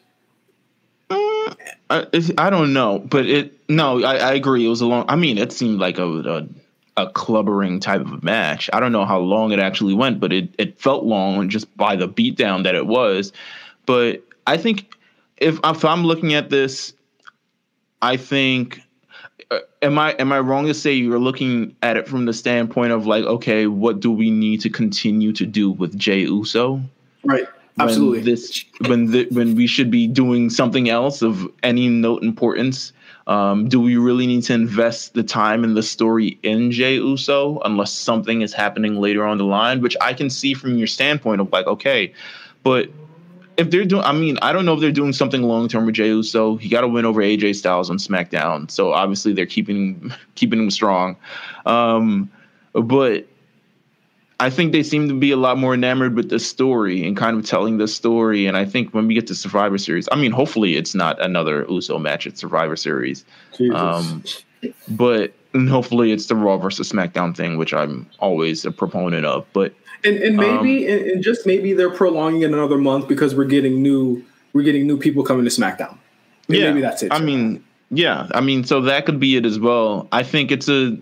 Uh, 1.11 1.55
I, 1.91 2.07
I, 2.39 2.49
don't 2.49 2.73
know, 2.73 3.01
but 3.01 3.27
it 3.27 3.59
no, 3.69 4.03
I, 4.05 4.17
I, 4.17 4.33
agree. 4.35 4.65
It 4.65 4.69
was 4.69 4.81
a 4.81 4.87
long. 4.87 5.05
I 5.09 5.17
mean, 5.17 5.37
it 5.37 5.53
seemed 5.53 5.81
like 5.81 5.99
a, 5.99 6.07
a 6.07 6.47
a 6.97 7.11
clubbering 7.11 7.81
type 7.81 8.03
of 8.03 8.23
match. 8.23 8.71
I 8.73 8.79
don't 8.79 8.93
know 8.93 9.05
how 9.05 9.19
long 9.19 9.51
it 9.51 9.59
actually 9.59 9.95
went, 9.95 10.21
but 10.21 10.33
it 10.33 10.55
it 10.59 10.79
felt 10.79 11.05
long 11.05 11.49
just 11.49 11.75
by 11.77 11.97
the 11.97 12.09
beatdown 12.09 12.63
that 12.63 12.77
it 12.77 12.87
was. 12.87 13.33
But 13.85 14.23
I 14.47 14.57
think 14.57 14.95
if 15.43 15.59
if 15.65 15.85
I'm 15.85 16.05
looking 16.05 16.35
at 16.35 16.51
this, 16.51 16.95
I 18.01 18.17
think 18.17 18.81
uh, 19.51 19.59
am 19.83 19.99
I 19.99 20.13
am 20.13 20.33
I 20.33 20.41
wrong 20.41 20.67
to 20.67 20.75
say 20.75 20.93
you're 20.93 21.19
looking 21.19 21.77
at 21.83 21.97
it 21.97 22.09
from 22.09 22.25
the 22.25 22.33
standpoint 22.33 22.93
of 22.93 23.07
like, 23.07 23.25
okay, 23.25 23.67
what 23.67 24.01
do 24.01 24.11
we 24.11 24.31
need 24.31 24.61
to 24.63 24.71
continue 24.71 25.33
to 25.33 25.45
do 25.45 25.71
with 25.71 25.97
Jey 25.99 26.21
Uso? 26.21 26.81
Right. 27.25 27.47
Absolutely. 27.79 28.19
When 28.19 28.25
this 28.25 28.65
when 28.87 29.11
the, 29.11 29.27
when 29.31 29.55
we 29.55 29.67
should 29.67 29.91
be 29.91 30.07
doing 30.07 30.51
something 30.51 30.89
else 30.89 31.23
of 31.23 31.49
any 31.63 31.89
note 31.89 32.23
importance. 32.23 32.93
Um, 33.29 33.69
do 33.69 33.81
we 33.81 33.97
really 33.97 34.27
need 34.27 34.43
to 34.45 34.53
invest 34.53 35.15
the 35.15 35.23
time 35.23 35.63
and 35.63 35.77
the 35.77 35.83
story 35.83 36.41
in 36.43 36.73
Jey 36.73 36.95
Uso 36.97 37.61
unless 37.61 37.93
something 37.93 38.41
is 38.41 38.53
happening 38.53 38.97
later 38.97 39.25
on 39.25 39.39
the 39.39 39.45
line? 39.45 39.81
Which 39.81 39.97
I 40.01 40.13
can 40.13 40.29
see 40.29 40.55
from 40.55 40.77
your 40.77 40.89
standpoint 40.89 41.41
of 41.41 41.53
like, 41.53 41.69
okay, 41.69 42.13
but 42.65 42.89
if 43.57 43.71
they're 43.71 43.85
doing, 43.85 44.03
I 44.03 44.13
mean, 44.13 44.39
I 44.43 44.53
don't 44.53 44.65
know 44.65 44.75
if 44.75 44.81
they're 44.81 44.91
doing 44.93 45.13
something 45.13 45.43
long 45.43 45.69
term 45.69 45.87
with 45.87 45.95
Jey 45.95 46.09
Uso. 46.09 46.57
He 46.57 46.69
got 46.69 46.83
to 46.83 46.89
win 46.89 47.05
over 47.05 47.21
AJ 47.21 47.57
Styles 47.57 47.91
on 47.91 47.99
SmackDown, 47.99 48.71
so 48.71 48.93
obviously 48.93 49.33
they're 49.33 49.47
keeping 49.47 50.13
keeping 50.35 50.59
him 50.59 50.71
strong. 50.71 51.17
Um, 51.67 52.31
but 52.73 53.27
I 54.41 54.51
think 54.51 54.73
they 54.73 54.83
seem 54.83 55.09
to 55.09 55.15
be 55.15 55.31
a 55.31 55.37
lot 55.37 55.57
more 55.59 55.75
enamored 55.75 56.17
with 56.17 56.31
the 56.31 56.41
story 56.41 57.07
and 57.07 57.17
kind 57.17 57.39
of 57.39 57.47
telling 57.47 57.79
the 57.79 57.87
story. 57.87 58.47
And 58.47 58.57
I 58.57 58.65
think 58.65 58.93
when 58.93 59.07
we 59.07 59.15
get 59.15 59.29
to 59.29 59.35
Survivor 59.35 59.79
Series, 59.79 60.09
I 60.11 60.17
mean, 60.17 60.33
hopefully 60.33 60.77
it's 60.77 60.95
not 60.95 61.23
another 61.23 61.65
Uso 61.69 61.99
match 61.99 62.27
at 62.27 62.39
Survivor 62.39 62.75
Series. 62.75 63.25
Um, 63.73 64.25
but 64.89 65.33
hopefully 65.55 66.13
it's 66.13 66.27
the 66.27 66.35
Raw 66.35 66.57
versus 66.57 66.91
SmackDown 66.91 67.37
thing, 67.37 67.57
which 67.57 67.73
I'm 67.73 68.09
always 68.19 68.65
a 68.65 68.73
proponent 68.73 69.27
of. 69.27 69.47
But 69.53 69.75
and, 70.05 70.17
and 70.19 70.37
maybe 70.37 70.87
um, 70.87 70.99
and, 70.99 71.11
and, 71.11 71.23
just 71.23 71.47
maybe 71.47 71.73
they're 71.73 71.91
prolonging 71.91 72.43
it 72.43 72.51
another 72.51 72.79
month 72.79 73.09
because 73.09 73.35
we're 73.35 73.45
getting 73.45 73.83
new 73.83 74.25
we're 74.53 74.63
getting 74.63 74.87
new 74.87 74.99
people 74.99 75.25
coming 75.25 75.45
to 75.45 75.51
SmackDown. 75.51 75.97
And 76.49 76.57
yeah, 76.57 76.71
maybe 76.71 76.81
that's 76.81 77.03
it. 77.03 77.13
I 77.13 77.21
mean, 77.21 77.65
yeah, 77.91 78.29
I 78.35 78.41
mean, 78.41 78.65
so 78.65 78.81
that 78.83 79.07
could 79.07 79.21
be 79.21 79.37
it 79.37 79.47
as 79.47 79.59
well. 79.59 80.09
I 80.13 80.23
think 80.23 80.51
it's 80.51 80.69
a 80.69 80.97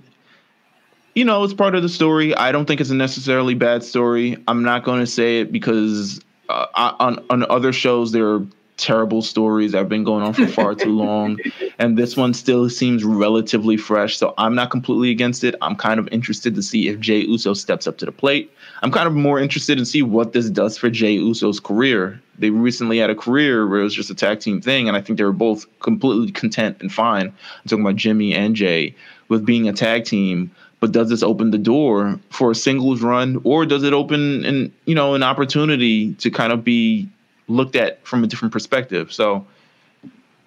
you 1.14 1.24
know, 1.24 1.42
it's 1.42 1.54
part 1.54 1.74
of 1.74 1.82
the 1.82 1.88
story. 1.88 2.34
I 2.36 2.52
don't 2.52 2.66
think 2.66 2.80
it's 2.80 2.90
a 2.90 2.94
necessarily 2.94 3.54
bad 3.54 3.82
story. 3.82 4.36
I'm 4.46 4.62
not 4.62 4.84
going 4.84 5.00
to 5.00 5.06
say 5.06 5.40
it 5.40 5.52
because 5.52 6.20
uh, 6.48 6.66
on 6.74 7.24
on 7.30 7.50
other 7.50 7.72
shows 7.72 8.12
there 8.12 8.28
are 8.28 8.46
terrible 8.80 9.20
stories 9.22 9.72
that 9.72 9.78
have 9.78 9.88
been 9.88 10.04
going 10.04 10.24
on 10.24 10.32
for 10.32 10.46
far 10.46 10.74
too 10.74 10.96
long. 10.96 11.38
And 11.78 11.96
this 11.96 12.14
one 12.14 12.34
still 12.34 12.68
seems 12.68 13.04
relatively 13.04 13.78
fresh. 13.78 14.18
So 14.18 14.34
I'm 14.36 14.54
not 14.54 14.70
completely 14.70 15.10
against 15.10 15.44
it. 15.44 15.54
I'm 15.62 15.74
kind 15.74 15.98
of 15.98 16.06
interested 16.12 16.54
to 16.54 16.62
see 16.62 16.88
if 16.88 17.00
Jey 17.00 17.20
Uso 17.20 17.54
steps 17.54 17.86
up 17.86 17.96
to 17.98 18.04
the 18.04 18.12
plate. 18.12 18.52
I'm 18.82 18.90
kind 18.90 19.06
of 19.06 19.14
more 19.14 19.40
interested 19.40 19.78
in 19.78 19.86
see 19.86 20.02
what 20.02 20.34
this 20.34 20.50
does 20.50 20.76
for 20.76 20.90
Jey 20.90 21.12
Uso's 21.12 21.58
career. 21.58 22.20
They 22.38 22.50
recently 22.50 22.98
had 22.98 23.08
a 23.08 23.14
career 23.14 23.66
where 23.66 23.80
it 23.80 23.84
was 23.84 23.94
just 23.94 24.10
a 24.10 24.14
tag 24.14 24.40
team 24.40 24.60
thing, 24.60 24.88
and 24.88 24.96
I 24.96 25.00
think 25.00 25.16
they 25.16 25.24
were 25.24 25.32
both 25.32 25.64
completely 25.80 26.32
content 26.32 26.76
and 26.80 26.92
fine. 26.92 27.28
I'm 27.28 27.68
talking 27.68 27.84
about 27.84 27.96
Jimmy 27.96 28.34
and 28.34 28.54
Jey 28.54 28.94
with 29.28 29.46
being 29.46 29.66
a 29.66 29.72
tag 29.72 30.04
team. 30.04 30.50
But 30.80 30.92
does 30.92 31.10
this 31.10 31.22
open 31.22 31.50
the 31.50 31.58
door 31.58 32.18
for 32.30 32.50
a 32.50 32.54
singles 32.54 33.02
run, 33.02 33.40
or 33.44 33.66
does 33.66 33.84
it 33.84 33.92
open 33.92 34.44
an 34.44 34.72
you 34.86 34.94
know 34.94 35.14
an 35.14 35.22
opportunity 35.22 36.14
to 36.14 36.30
kind 36.30 36.52
of 36.52 36.64
be 36.64 37.08
looked 37.50 37.76
at 37.76 38.06
from 38.06 38.24
a 38.24 38.26
different 38.26 38.52
perspective. 38.52 39.12
So 39.12 39.46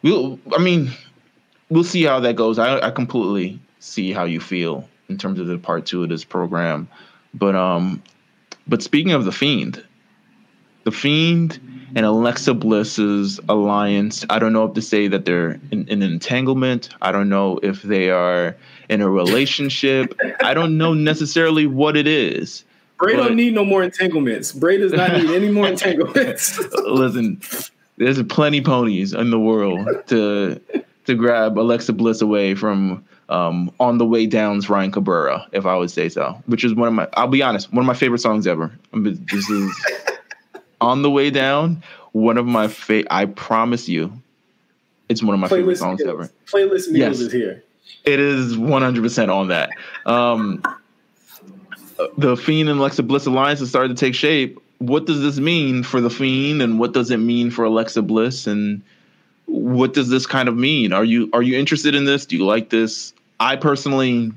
we'll. 0.02 0.40
I 0.56 0.62
mean, 0.62 0.92
we'll 1.70 1.84
see 1.84 2.04
how 2.04 2.20
that 2.22 2.36
goes. 2.36 2.60
I, 2.60 2.80
I 2.80 2.92
completely 2.92 3.60
see 3.80 4.12
how 4.12 4.24
you 4.24 4.40
feel 4.40 4.88
in 5.10 5.18
terms 5.18 5.40
of 5.40 5.48
the 5.48 5.58
part 5.58 5.86
two 5.86 6.04
of 6.04 6.10
this 6.10 6.24
program, 6.24 6.88
but 7.34 7.56
um, 7.56 8.02
but 8.68 8.82
speaking 8.82 9.12
of 9.12 9.26
the 9.26 9.32
fiend, 9.32 9.84
the 10.84 10.92
fiend 10.92 11.60
and 11.96 12.06
Alexa 12.06 12.54
Bliss's 12.54 13.40
alliance. 13.48 14.26
I 14.30 14.40
don't 14.40 14.54
know 14.54 14.66
if 14.66 14.74
to 14.74 14.82
say 14.82 15.08
that 15.08 15.26
they're 15.26 15.60
in, 15.72 15.88
in 15.88 16.02
an 16.02 16.12
entanglement. 16.12 16.90
I 17.02 17.12
don't 17.12 17.30
know 17.30 17.60
if 17.62 17.84
they 17.84 18.10
are 18.10 18.56
in 18.90 19.02
a 19.02 19.10
relationship. 19.10 20.20
I 20.42 20.54
don't 20.54 20.78
know 20.78 20.94
necessarily 20.94 21.68
what 21.68 21.96
it 21.96 22.08
is. 22.08 22.66
Bray 23.04 23.16
don't 23.16 23.36
need 23.36 23.54
no 23.54 23.66
more 23.66 23.84
entanglements. 23.84 24.52
Bray 24.52 24.78
does 24.78 24.94
not 24.94 25.12
need 25.14 25.30
any 25.30 25.52
more 25.52 25.68
entanglements. 25.76 26.58
listen, 26.86 27.42
there's 27.98 28.22
plenty 28.24 28.62
ponies 28.62 29.14
in 29.14 29.30
the 29.30 29.40
world 29.40 29.88
to 30.08 30.62
to 31.06 31.16
grab 31.16 31.60
Alexa 31.60 31.94
Bliss 31.94 32.22
away 32.22 32.56
from 32.56 33.04
um, 33.30 33.72
on 33.80 33.98
the 33.98 34.06
way 34.06 34.26
down's 34.26 34.70
Ryan 34.70 34.92
Cabrera, 34.92 35.48
if 35.52 35.66
I 35.66 35.76
would 35.76 35.92
say 35.92 36.10
so, 36.10 36.42
which 36.46 36.64
is 36.64 36.74
one 36.74 36.88
of 36.88 36.94
my. 36.94 37.08
I'll 37.14 37.28
be 37.28 37.42
honest, 37.42 37.74
one 37.74 37.84
of 37.84 37.88
my 37.88 37.94
favorite 37.94 38.20
songs 38.20 38.48
ever. 38.48 38.72
This 38.94 39.50
is 39.50 39.86
on 40.82 41.02
the 41.02 41.10
way 41.10 41.30
down. 41.30 41.84
One 42.14 42.38
of 42.38 42.46
my 42.46 42.68
favorite. 42.68 43.08
I 43.10 43.26
promise 43.26 43.90
you, 43.90 44.14
it's 45.10 45.24
one 45.24 45.34
of 45.34 45.40
my 45.40 45.48
Playlist 45.48 45.50
favorite 45.50 45.78
songs 45.78 46.02
ever. 46.04 46.30
Playlist 46.46 46.90
Meelz 46.90 46.98
yes. 46.98 47.20
is 47.20 47.32
here. 47.32 47.64
It 48.06 48.20
is 48.20 48.56
100% 48.56 49.34
on 49.34 49.48
that. 49.50 49.70
Um, 50.06 50.62
the 52.18 52.36
Fiend 52.36 52.70
and 52.70 52.80
Alexa 52.80 53.04
Bliss 53.04 53.26
alliance 53.26 53.60
has 53.60 53.70
started 53.70 53.96
to 53.96 54.06
take 54.06 54.16
shape. 54.16 54.60
What 54.80 55.06
does 55.06 55.22
this 55.22 55.38
mean 55.38 55.84
for 55.84 56.02
the 56.02 56.10
Fiend, 56.10 56.62
and 56.62 56.80
what 56.80 56.94
does 56.94 57.12
it 57.12 57.18
mean 57.18 57.52
for 57.52 57.66
Alexa 57.66 58.02
Bliss, 58.02 58.48
and 58.48 58.82
what 59.46 59.94
does 59.94 60.10
this 60.10 60.26
kind 60.26 60.50
of 60.50 60.56
mean? 60.56 60.94
Are 60.94 61.04
you 61.04 61.30
are 61.34 61.42
you 61.42 61.58
interested 61.58 61.96
in 61.96 62.06
this? 62.06 62.26
Do 62.26 62.36
you 62.36 62.46
like 62.46 62.70
this? 62.70 63.14
I 63.40 63.56
personally, 63.56 64.32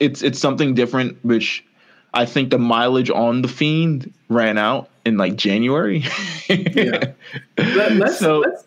it's 0.00 0.22
it's 0.22 0.38
something 0.38 0.74
different, 0.74 1.22
which 1.24 1.64
I 2.12 2.26
think 2.26 2.50
the 2.50 2.58
mileage 2.58 3.10
on 3.10 3.42
the 3.42 3.48
Fiend 3.48 4.12
ran 4.28 4.56
out 4.56 4.88
in 5.04 5.16
like 5.16 5.36
January. 5.36 6.04
yeah. 6.48 7.12
Let, 7.58 8.02
us 8.02 8.18
so, 8.18 8.40
let's, 8.40 8.64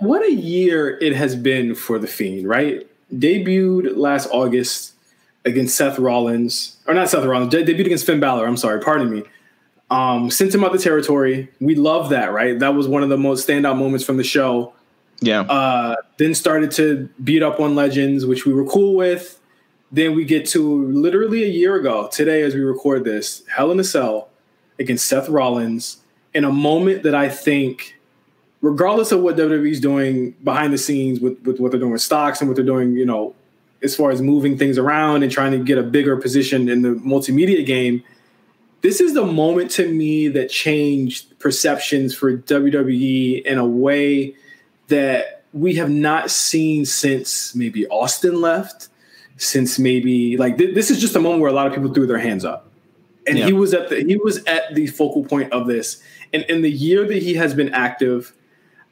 what 0.00 0.24
a 0.24 0.32
year 0.32 0.98
it 1.00 1.14
has 1.14 1.36
been 1.36 1.74
for 1.74 1.98
the 1.98 2.06
Fiend, 2.06 2.48
right? 2.48 2.86
Debuted 3.12 3.96
last 3.96 4.28
August 4.30 4.93
against 5.44 5.76
Seth 5.76 5.98
Rollins, 5.98 6.76
or 6.86 6.94
not 6.94 7.08
Seth 7.08 7.24
Rollins, 7.24 7.52
debuted 7.52 7.86
against 7.86 8.06
Finn 8.06 8.20
Balor. 8.20 8.46
I'm 8.46 8.56
sorry, 8.56 8.80
pardon 8.80 9.10
me. 9.10 9.22
Um, 9.90 10.30
sent 10.30 10.54
him 10.54 10.64
out 10.64 10.72
the 10.72 10.78
territory. 10.78 11.50
We 11.60 11.74
love 11.74 12.08
that, 12.10 12.32
right? 12.32 12.58
That 12.58 12.74
was 12.74 12.88
one 12.88 13.02
of 13.02 13.10
the 13.10 13.18
most 13.18 13.46
standout 13.46 13.78
moments 13.78 14.04
from 14.04 14.16
the 14.16 14.24
show. 14.24 14.72
Yeah. 15.20 15.42
Uh, 15.42 15.96
then 16.18 16.34
started 16.34 16.70
to 16.72 17.08
beat 17.22 17.42
up 17.42 17.60
on 17.60 17.74
legends, 17.74 18.26
which 18.26 18.46
we 18.46 18.52
were 18.52 18.64
cool 18.64 18.94
with. 18.94 19.40
Then 19.92 20.14
we 20.14 20.24
get 20.24 20.46
to 20.48 20.86
literally 20.86 21.44
a 21.44 21.48
year 21.48 21.76
ago 21.76 22.08
today, 22.10 22.42
as 22.42 22.54
we 22.54 22.60
record 22.60 23.04
this, 23.04 23.42
Hell 23.54 23.70
in 23.70 23.78
a 23.78 23.84
Cell 23.84 24.28
against 24.78 25.06
Seth 25.06 25.28
Rollins 25.28 25.98
in 26.32 26.44
a 26.44 26.50
moment 26.50 27.04
that 27.04 27.14
I 27.14 27.28
think, 27.28 27.96
regardless 28.60 29.12
of 29.12 29.20
what 29.20 29.36
WWE's 29.36 29.78
doing 29.78 30.32
behind 30.42 30.72
the 30.72 30.78
scenes 30.78 31.20
with, 31.20 31.40
with 31.42 31.60
what 31.60 31.70
they're 31.70 31.78
doing 31.78 31.92
with 31.92 32.02
stocks 32.02 32.40
and 32.40 32.50
what 32.50 32.56
they're 32.56 32.64
doing, 32.64 32.96
you 32.96 33.06
know, 33.06 33.34
as 33.84 33.94
far 33.94 34.10
as 34.10 34.22
moving 34.22 34.58
things 34.58 34.78
around 34.78 35.22
and 35.22 35.30
trying 35.30 35.52
to 35.52 35.58
get 35.58 35.78
a 35.78 35.82
bigger 35.82 36.16
position 36.16 36.68
in 36.68 36.82
the 36.82 36.90
multimedia 36.90 37.64
game, 37.64 38.02
this 38.80 39.00
is 39.00 39.14
the 39.14 39.24
moment 39.24 39.70
to 39.72 39.88
me 39.88 40.28
that 40.28 40.50
changed 40.50 41.38
perceptions 41.38 42.14
for 42.14 42.36
WWE 42.36 43.42
in 43.42 43.58
a 43.58 43.66
way 43.66 44.34
that 44.88 45.44
we 45.52 45.74
have 45.76 45.88
not 45.88 46.30
seen 46.30 46.84
since 46.84 47.54
maybe 47.54 47.86
Austin 47.86 48.40
left, 48.40 48.88
since 49.36 49.78
maybe 49.78 50.36
like 50.36 50.58
th- 50.58 50.74
this 50.74 50.90
is 50.90 51.00
just 51.00 51.16
a 51.16 51.20
moment 51.20 51.40
where 51.40 51.50
a 51.50 51.54
lot 51.54 51.66
of 51.66 51.72
people 51.72 51.94
threw 51.94 52.06
their 52.06 52.18
hands 52.18 52.44
up. 52.44 52.70
And 53.26 53.38
yeah. 53.38 53.46
he 53.46 53.52
was 53.52 53.72
at 53.72 53.88
the 53.88 54.02
he 54.02 54.16
was 54.16 54.44
at 54.44 54.74
the 54.74 54.86
focal 54.88 55.24
point 55.24 55.52
of 55.52 55.66
this. 55.66 56.02
And 56.32 56.42
in 56.44 56.62
the 56.62 56.70
year 56.70 57.06
that 57.06 57.22
he 57.22 57.34
has 57.34 57.54
been 57.54 57.72
active, 57.72 58.34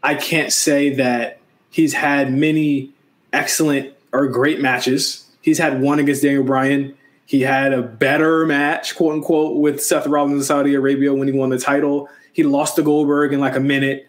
I 0.02 0.14
can't 0.14 0.52
say 0.52 0.94
that 0.94 1.40
he's 1.70 1.92
had 1.92 2.32
many 2.32 2.94
excellent 3.32 3.91
or 4.12 4.26
great 4.28 4.60
matches. 4.60 5.26
He's 5.40 5.58
had 5.58 5.80
one 5.80 5.98
against 5.98 6.22
Daniel 6.22 6.44
Bryan. 6.44 6.96
He 7.26 7.40
had 7.40 7.72
a 7.72 7.82
better 7.82 8.44
match, 8.46 8.94
quote 8.96 9.14
unquote, 9.14 9.58
with 9.58 9.82
Seth 9.82 10.06
Rollins 10.06 10.34
in 10.34 10.42
Saudi 10.44 10.74
Arabia 10.74 11.14
when 11.14 11.28
he 11.28 11.34
won 11.34 11.50
the 11.50 11.58
title. 11.58 12.08
He 12.32 12.42
lost 12.42 12.76
to 12.76 12.82
Goldberg 12.82 13.32
in 13.32 13.40
like 13.40 13.56
a 13.56 13.60
minute. 13.60 14.06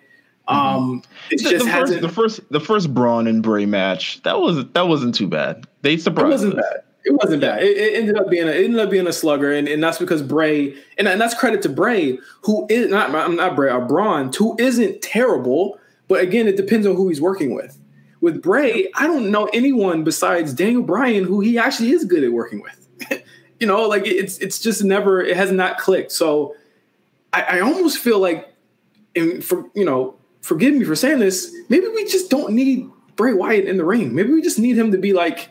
Mm-hmm. 0.47 0.59
Um, 0.59 1.03
it 1.31 1.41
the, 1.41 1.49
just 1.49 1.65
the 1.65 1.71
hasn't. 1.71 2.01
First, 2.01 2.01
the 2.01 2.21
first, 2.21 2.51
the 2.51 2.59
first 2.59 2.93
Braun 2.93 3.27
and 3.27 3.41
Bray 3.41 3.65
match 3.65 4.21
that 4.23 4.39
was 4.39 4.65
that 4.65 4.87
wasn't 4.87 5.15
too 5.15 5.27
bad. 5.27 5.65
They 5.81 5.97
surprised. 5.97 6.27
It 6.27 6.31
wasn't 6.31 6.59
us. 6.59 6.65
bad. 6.69 6.83
It 7.05 7.13
wasn't 7.13 7.41
bad. 7.41 7.63
It, 7.63 7.77
it, 7.77 7.95
ended 7.95 8.17
up 8.17 8.29
being 8.29 8.47
a, 8.47 8.51
it 8.51 8.65
ended 8.65 8.79
up 8.79 8.89
being 8.89 9.07
a 9.07 9.13
slugger, 9.13 9.51
and, 9.51 9.67
and 9.67 9.83
that's 9.83 9.97
because 9.97 10.21
Bray, 10.21 10.75
and, 10.97 11.07
and 11.07 11.19
that's 11.19 11.33
credit 11.33 11.61
to 11.63 11.69
Bray, 11.69 12.17
who 12.41 12.65
is 12.69 12.89
not 12.89 13.13
I'm 13.13 13.35
not 13.35 13.55
Bray, 13.55 13.69
or 13.69 13.81
uh, 13.81 13.87
Braun, 13.87 14.31
who 14.37 14.55
isn't 14.59 15.01
terrible, 15.01 15.79
but 16.07 16.21
again, 16.21 16.47
it 16.47 16.57
depends 16.57 16.87
on 16.87 16.95
who 16.95 17.09
he's 17.09 17.21
working 17.21 17.55
with. 17.55 17.77
With 18.23 18.41
Bray, 18.41 18.89
I 18.95 19.05
don't 19.05 19.31
know 19.31 19.49
anyone 19.51 20.05
besides 20.05 20.53
Daniel 20.53 20.81
Bryan 20.81 21.25
who 21.25 21.41
he 21.41 21.57
actually 21.57 21.91
is 21.91 22.05
good 22.05 22.23
at 22.23 22.31
working 22.31 22.61
with. 22.61 23.21
you 23.59 23.67
know, 23.67 23.85
like 23.85 24.07
it's 24.07 24.37
it's 24.37 24.59
just 24.59 24.81
never 24.81 25.21
it 25.21 25.35
has 25.35 25.51
not 25.51 25.77
clicked. 25.77 26.13
So 26.13 26.55
I, 27.33 27.41
I 27.41 27.59
almost 27.59 27.97
feel 27.97 28.19
like, 28.19 28.47
and 29.13 29.43
for 29.43 29.65
you 29.75 29.83
know, 29.83 30.15
forgive 30.39 30.73
me 30.73 30.85
for 30.85 30.95
saying 30.95 31.19
this, 31.19 31.53
maybe 31.67 31.89
we 31.89 32.05
just 32.05 32.31
don't 32.31 32.53
need 32.53 32.89
Bray 33.17 33.33
Wyatt 33.33 33.65
in 33.65 33.75
the 33.75 33.83
ring. 33.83 34.15
Maybe 34.15 34.31
we 34.31 34.41
just 34.41 34.57
need 34.57 34.77
him 34.77 34.93
to 34.93 34.97
be 34.97 35.11
like 35.11 35.49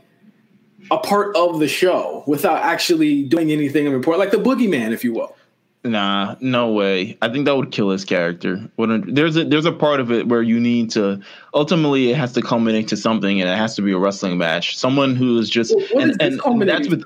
a 0.90 0.96
part 0.96 1.36
of 1.36 1.60
the 1.60 1.68
show 1.68 2.24
without 2.26 2.62
actually 2.62 3.24
doing 3.24 3.52
anything 3.52 3.86
of 3.86 3.92
importance, 3.92 4.18
like 4.18 4.30
the 4.30 4.50
boogeyman, 4.50 4.92
if 4.92 5.04
you 5.04 5.12
will. 5.12 5.36
Nah, 5.84 6.36
no 6.40 6.72
way. 6.72 7.18
I 7.20 7.28
think 7.28 7.46
that 7.46 7.56
would 7.56 7.72
kill 7.72 7.90
his 7.90 8.04
character. 8.04 8.70
There's 8.78 9.36
a 9.36 9.44
there's 9.44 9.66
a 9.66 9.72
part 9.72 9.98
of 9.98 10.12
it 10.12 10.28
where 10.28 10.42
you 10.42 10.60
need 10.60 10.90
to 10.92 11.20
ultimately 11.54 12.10
it 12.10 12.16
has 12.16 12.32
to 12.34 12.42
culminate 12.42 12.88
to 12.88 12.96
something, 12.96 13.40
and 13.40 13.50
it 13.50 13.56
has 13.56 13.74
to 13.76 13.82
be 13.82 13.92
a 13.92 13.98
wrestling 13.98 14.38
match. 14.38 14.76
Someone 14.76 15.16
who 15.16 15.38
is 15.38 15.50
just 15.50 15.74
well, 15.92 16.04
and, 16.04 16.22
and 16.22 16.68
that's 16.68 16.88
with 16.88 17.04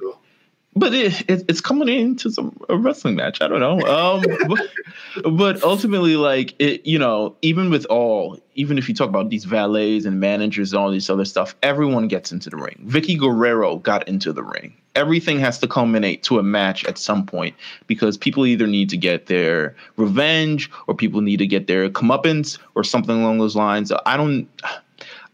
but 0.76 0.92
it, 0.92 1.28
it, 1.28 1.44
it's 1.48 1.60
coming 1.62 1.88
into 1.88 2.30
some 2.30 2.56
a 2.68 2.76
wrestling 2.76 3.16
match. 3.16 3.40
I 3.40 3.48
don't 3.48 3.60
know. 3.60 3.80
Um, 3.80 4.22
but, 4.48 5.36
but, 5.36 5.62
ultimately, 5.62 6.16
like 6.16 6.54
it, 6.58 6.86
you 6.86 6.98
know, 6.98 7.34
even 7.40 7.70
with 7.70 7.86
all, 7.86 8.38
even 8.54 8.76
if 8.76 8.88
you 8.88 8.94
talk 8.94 9.08
about 9.08 9.30
these 9.30 9.46
valets 9.46 10.04
and 10.04 10.20
managers 10.20 10.72
and 10.72 10.80
all 10.80 10.90
this 10.90 11.08
other 11.08 11.24
stuff, 11.24 11.56
everyone 11.62 12.08
gets 12.08 12.30
into 12.30 12.50
the 12.50 12.58
ring. 12.58 12.78
Vickie 12.86 13.18
Guerrero 13.18 13.76
got 13.76 14.06
into 14.06 14.32
the 14.32 14.42
ring. 14.42 14.76
Everything 14.94 15.40
has 15.40 15.58
to 15.60 15.66
culminate 15.68 16.22
to 16.24 16.38
a 16.38 16.42
match 16.42 16.84
at 16.84 16.98
some 16.98 17.24
point 17.24 17.54
because 17.86 18.16
people 18.16 18.46
either 18.46 18.66
need 18.66 18.90
to 18.90 18.96
get 18.96 19.26
their 19.26 19.74
revenge 19.96 20.70
or 20.86 20.94
people 20.94 21.22
need 21.22 21.38
to 21.38 21.46
get 21.46 21.66
their 21.66 21.88
comeuppance 21.88 22.58
or 22.74 22.84
something 22.84 23.18
along 23.18 23.38
those 23.38 23.56
lines. 23.56 23.92
I 24.04 24.16
don't. 24.16 24.48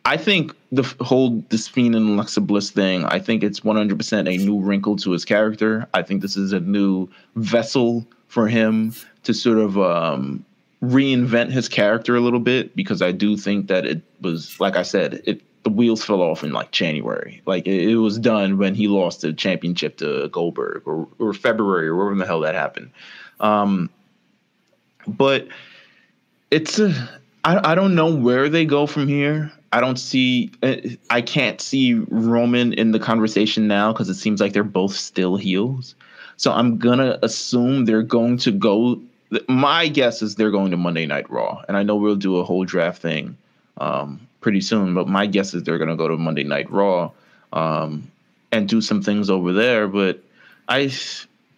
I 0.05 0.17
think 0.17 0.57
the 0.73 0.83
whole 1.05 1.45
Fiend 1.51 1.95
and 1.95 2.09
Alexa 2.09 2.41
Bliss 2.41 2.71
thing, 2.71 3.05
I 3.05 3.19
think 3.19 3.43
it's 3.43 3.61
100% 3.61 4.35
a 4.35 4.45
new 4.45 4.59
wrinkle 4.59 4.97
to 4.97 5.11
his 5.11 5.25
character. 5.25 5.87
I 5.93 6.03
think 6.03 6.23
this 6.23 6.37
is 6.37 6.53
a 6.53 6.61
new 6.61 7.09
vessel 7.37 8.07
for 8.29 8.49
him 8.49 8.95
to 9.25 9.35
sort 9.35 9.59
of 9.59 9.79
um, 9.79 10.45
reinvent 10.83 11.51
his 11.51 11.69
character 11.69 12.17
a 12.17 12.21
little 12.21 12.41
bit 12.41 12.75
because 12.75 13.03
I 13.03 13.13
do 13.13 13.37
think 13.37 13.69
that 13.69 13.85
it 13.85 14.03
was, 14.23 14.59
like 14.59 14.77
I 14.77 14.83
said, 14.83 15.21
it 15.25 15.43
the 15.65 15.71
wheels 15.71 16.05
fell 16.05 16.23
off 16.23 16.43
in 16.43 16.53
like 16.53 16.73
January. 16.73 17.41
Like 17.47 17.67
it, 17.67 17.91
it 17.91 17.97
was 17.97 18.19
done 18.19 18.59
when 18.59 18.75
he 18.75 18.89
lost 18.89 19.21
the 19.21 19.33
championship 19.33 19.99
to 19.99 20.29
Goldberg 20.29 20.83
or, 20.87 21.07
or 21.21 21.33
February 21.35 21.87
or 21.87 21.95
wherever 21.95 22.17
the 22.17 22.27
hell 22.27 22.41
that 22.41 22.57
happened. 22.57 22.91
Um, 23.39 23.89
but 25.07 25.47
it's 26.51 26.81
a, 26.81 27.21
I, 27.45 27.73
I 27.73 27.75
don't 27.77 27.95
know 27.95 28.13
where 28.13 28.49
they 28.49 28.65
go 28.65 28.87
from 28.87 29.07
here. 29.07 29.53
I 29.73 29.81
don't 29.81 29.97
see. 29.97 30.53
Uh, 30.63 30.77
I 31.09 31.23
can't 31.23 31.61
see 31.61 31.95
Roman 31.95 32.75
in 32.75 32.93
the 32.93 32.99
conversation 32.99 33.67
now 33.67 33.93
because 33.93 34.09
it 34.11 34.15
seems 34.15 34.41
like 34.41 34.53
they're 34.53 34.65
both 34.65 34.95
still 34.95 35.37
heels. 35.37 35.95
So 36.37 36.53
I'm 36.53 36.77
gonna 36.77 37.19
assume 37.23 37.87
they're 37.87 38.03
going 38.03 38.37
to 38.39 38.53
go. 38.53 39.01
My 39.49 39.89
guess 39.89 40.21
is 40.21 40.35
they're 40.35 40.51
going 40.51 40.73
to 40.73 40.77
Monday 40.77 41.07
Night 41.07 41.31
Raw, 41.31 41.63
and 41.67 41.77
I 41.77 41.83
know 41.83 41.97
we'll 41.97 42.17
do 42.17 42.37
a 42.37 42.45
whole 42.45 42.65
draft 42.65 43.01
thing 43.01 43.37
um, 43.79 44.21
pretty 44.43 44.61
soon. 44.61 44.93
But 44.93 45.09
my 45.09 45.27
guess 45.27 45.55
is 45.55 45.63
they're 45.63 45.79
gonna 45.79 45.97
go 45.97 46.09
to 46.09 46.19
Monday 46.19 46.45
Night 46.45 46.71
Raw 46.71 47.11
um, 47.55 48.11
and 48.51 48.69
do 48.69 48.83
some 48.83 49.03
things 49.03 49.31
over 49.31 49.53
there. 49.53 49.89
But 49.89 50.23
I. 50.69 50.93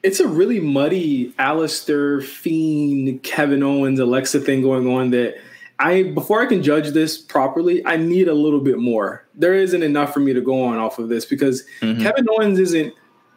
It's 0.04 0.20
a 0.20 0.28
really 0.28 0.60
muddy 0.60 1.32
Aleister, 1.38 2.22
Fiend, 2.22 3.22
Kevin 3.22 3.62
Owens, 3.62 3.98
Alexa 3.98 4.40
thing 4.40 4.60
going 4.60 4.86
on 4.86 5.10
that 5.12 5.38
I 5.78 6.04
before 6.04 6.40
I 6.40 6.46
can 6.46 6.62
judge 6.62 6.90
this 6.90 7.18
properly, 7.18 7.84
I 7.86 7.96
need 7.96 8.28
a 8.28 8.34
little 8.34 8.60
bit 8.60 8.78
more. 8.78 9.26
There 9.34 9.54
isn't 9.54 9.82
enough 9.82 10.14
for 10.14 10.20
me 10.20 10.32
to 10.32 10.40
go 10.40 10.62
on 10.62 10.78
off 10.78 10.98
of 10.98 11.08
this 11.08 11.24
because 11.24 11.64
mm-hmm. 11.80 12.00
Kevin 12.02 12.26
Owens 12.30 12.58
isn't 12.58 12.94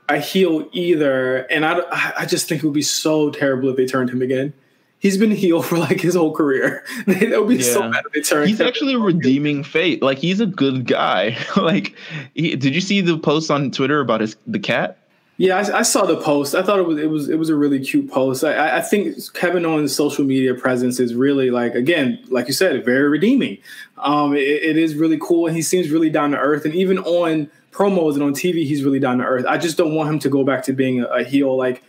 a 0.09 0.19
heel 0.19 0.67
either, 0.71 1.39
and 1.51 1.65
I 1.65 1.81
I 2.17 2.25
just 2.25 2.47
think 2.47 2.63
it 2.63 2.67
would 2.67 2.73
be 2.73 2.81
so 2.81 3.31
terrible 3.31 3.69
if 3.69 3.77
they 3.77 3.85
turned 3.85 4.09
him 4.09 4.21
again. 4.21 4.53
He's 4.99 5.17
been 5.17 5.31
heel 5.31 5.61
for 5.63 5.77
like 5.77 5.99
his 5.99 6.15
whole 6.15 6.33
career. 6.33 6.83
They'll 7.07 7.45
be 7.45 7.57
yeah. 7.57 7.73
so 7.73 7.89
mad 7.89 8.03
if 8.05 8.13
they 8.13 8.21
turn. 8.21 8.47
He's 8.47 8.61
actually 8.61 8.93
a 8.93 8.99
redeeming 8.99 9.63
fate. 9.63 10.01
Like 10.01 10.17
he's 10.17 10.39
a 10.39 10.45
good 10.45 10.85
guy. 10.85 11.37
like, 11.57 11.95
he, 12.35 12.55
did 12.55 12.75
you 12.75 12.81
see 12.81 13.01
the 13.01 13.17
post 13.17 13.49
on 13.51 13.71
Twitter 13.71 13.99
about 13.99 14.21
his 14.21 14.35
the 14.45 14.59
cat? 14.59 14.99
Yeah, 15.39 15.57
I, 15.57 15.79
I, 15.79 15.81
saw 15.83 16.05
the 16.05 16.17
post. 16.17 16.55
I 16.55 16.63
thought 16.63 16.79
it 16.79 16.87
was 16.87 16.97
it 16.97 17.11
was 17.11 17.29
it 17.29 17.37
was 17.37 17.49
a 17.49 17.55
really 17.55 17.79
cute 17.79 18.09
post. 18.09 18.43
I, 18.43 18.77
I 18.77 18.81
think 18.81 19.17
Kevin 19.35 19.65
Owens' 19.65 19.95
social 19.95 20.25
media 20.25 20.55
presence 20.55 20.99
is 20.99 21.13
really 21.13 21.51
like 21.51 21.75
again, 21.75 22.23
like 22.29 22.47
you 22.47 22.53
said, 22.53 22.83
very 22.83 23.07
redeeming. 23.07 23.59
Um, 23.99 24.33
it, 24.33 24.39
it 24.39 24.77
is 24.77 24.95
really 24.95 25.19
cool, 25.21 25.45
he 25.45 25.61
seems 25.61 25.91
really 25.91 26.09
down 26.09 26.31
to 26.31 26.37
earth. 26.37 26.65
And 26.65 26.73
even 26.73 26.97
on 26.99 27.51
promos 27.71 28.15
and 28.15 28.23
on 28.23 28.33
TV, 28.33 28.65
he's 28.65 28.83
really 28.83 28.99
down 28.99 29.19
to 29.19 29.25
earth. 29.25 29.45
I 29.47 29.59
just 29.59 29.77
don't 29.77 29.93
want 29.93 30.09
him 30.09 30.19
to 30.19 30.29
go 30.29 30.43
back 30.43 30.63
to 30.63 30.73
being 30.73 31.01
a, 31.01 31.05
a 31.05 31.23
heel. 31.23 31.55
Like 31.55 31.83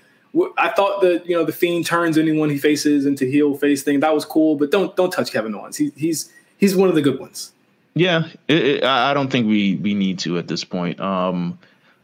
I 0.58 0.70
thought 0.70 1.00
that 1.00 1.26
you 1.26 1.34
know 1.34 1.44
the 1.44 1.52
Fiend 1.52 1.86
turns 1.86 2.18
anyone 2.18 2.50
he 2.50 2.58
faces 2.58 3.06
into 3.06 3.24
heel 3.24 3.56
face 3.56 3.82
thing. 3.82 4.00
That 4.00 4.14
was 4.14 4.26
cool, 4.26 4.56
but 4.56 4.70
don't 4.70 4.94
don't 4.94 5.10
touch 5.10 5.32
Kevin 5.32 5.54
Owens. 5.54 5.76
He, 5.76 5.90
he's 5.96 6.30
he's 6.58 6.76
one 6.76 6.90
of 6.90 6.94
the 6.94 7.02
good 7.02 7.18
ones. 7.18 7.52
Yeah, 7.94 8.28
it, 8.46 8.66
it, 8.66 8.84
I 8.84 9.14
don't 9.14 9.30
think 9.30 9.48
we 9.48 9.76
we 9.76 9.94
need 9.94 10.18
to 10.20 10.36
at 10.36 10.48
this 10.48 10.64
point. 10.64 11.00
Um, 11.00 11.58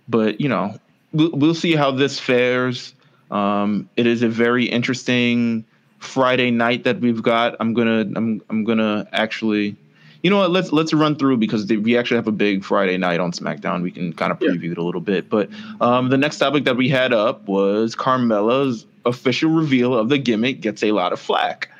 but 0.08 0.40
you 0.40 0.48
know, 0.48 0.78
we'll, 1.14 1.30
we'll 1.30 1.54
see 1.54 1.74
how 1.74 1.90
this 1.90 2.18
fares. 2.18 2.92
Um, 3.30 3.88
it 3.96 4.06
is 4.06 4.22
a 4.22 4.28
very 4.28 4.66
interesting 4.66 5.64
Friday 5.98 6.50
night 6.50 6.84
that 6.84 7.00
we've 7.00 7.22
got. 7.22 7.56
I'm 7.60 7.72
gonna 7.72 8.00
I'm 8.14 8.42
I'm 8.50 8.64
gonna 8.64 9.08
actually, 9.12 9.76
you 10.22 10.30
know 10.30 10.38
what? 10.38 10.50
Let's 10.50 10.72
let's 10.72 10.92
run 10.92 11.16
through 11.16 11.38
because 11.38 11.66
we 11.66 11.96
actually 11.96 12.16
have 12.16 12.26
a 12.26 12.32
big 12.32 12.64
Friday 12.64 12.98
night 12.98 13.20
on 13.20 13.32
SmackDown. 13.32 13.82
We 13.82 13.90
can 13.90 14.12
kind 14.12 14.30
of 14.30 14.38
preview 14.38 14.64
yeah. 14.64 14.72
it 14.72 14.78
a 14.78 14.82
little 14.82 15.00
bit. 15.00 15.30
But 15.30 15.48
um, 15.80 16.10
the 16.10 16.18
next 16.18 16.38
topic 16.38 16.64
that 16.64 16.76
we 16.76 16.88
had 16.88 17.12
up 17.12 17.48
was 17.48 17.94
Carmella's 17.94 18.86
official 19.06 19.50
reveal 19.50 19.96
of 19.96 20.08
the 20.08 20.18
gimmick 20.18 20.60
gets 20.60 20.82
a 20.82 20.92
lot 20.92 21.12
of 21.12 21.20
flack. 21.20 21.70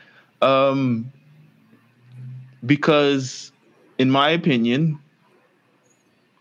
Um, 0.41 1.11
because, 2.65 3.53
in 3.99 4.11
my 4.11 4.31
opinion, 4.31 4.99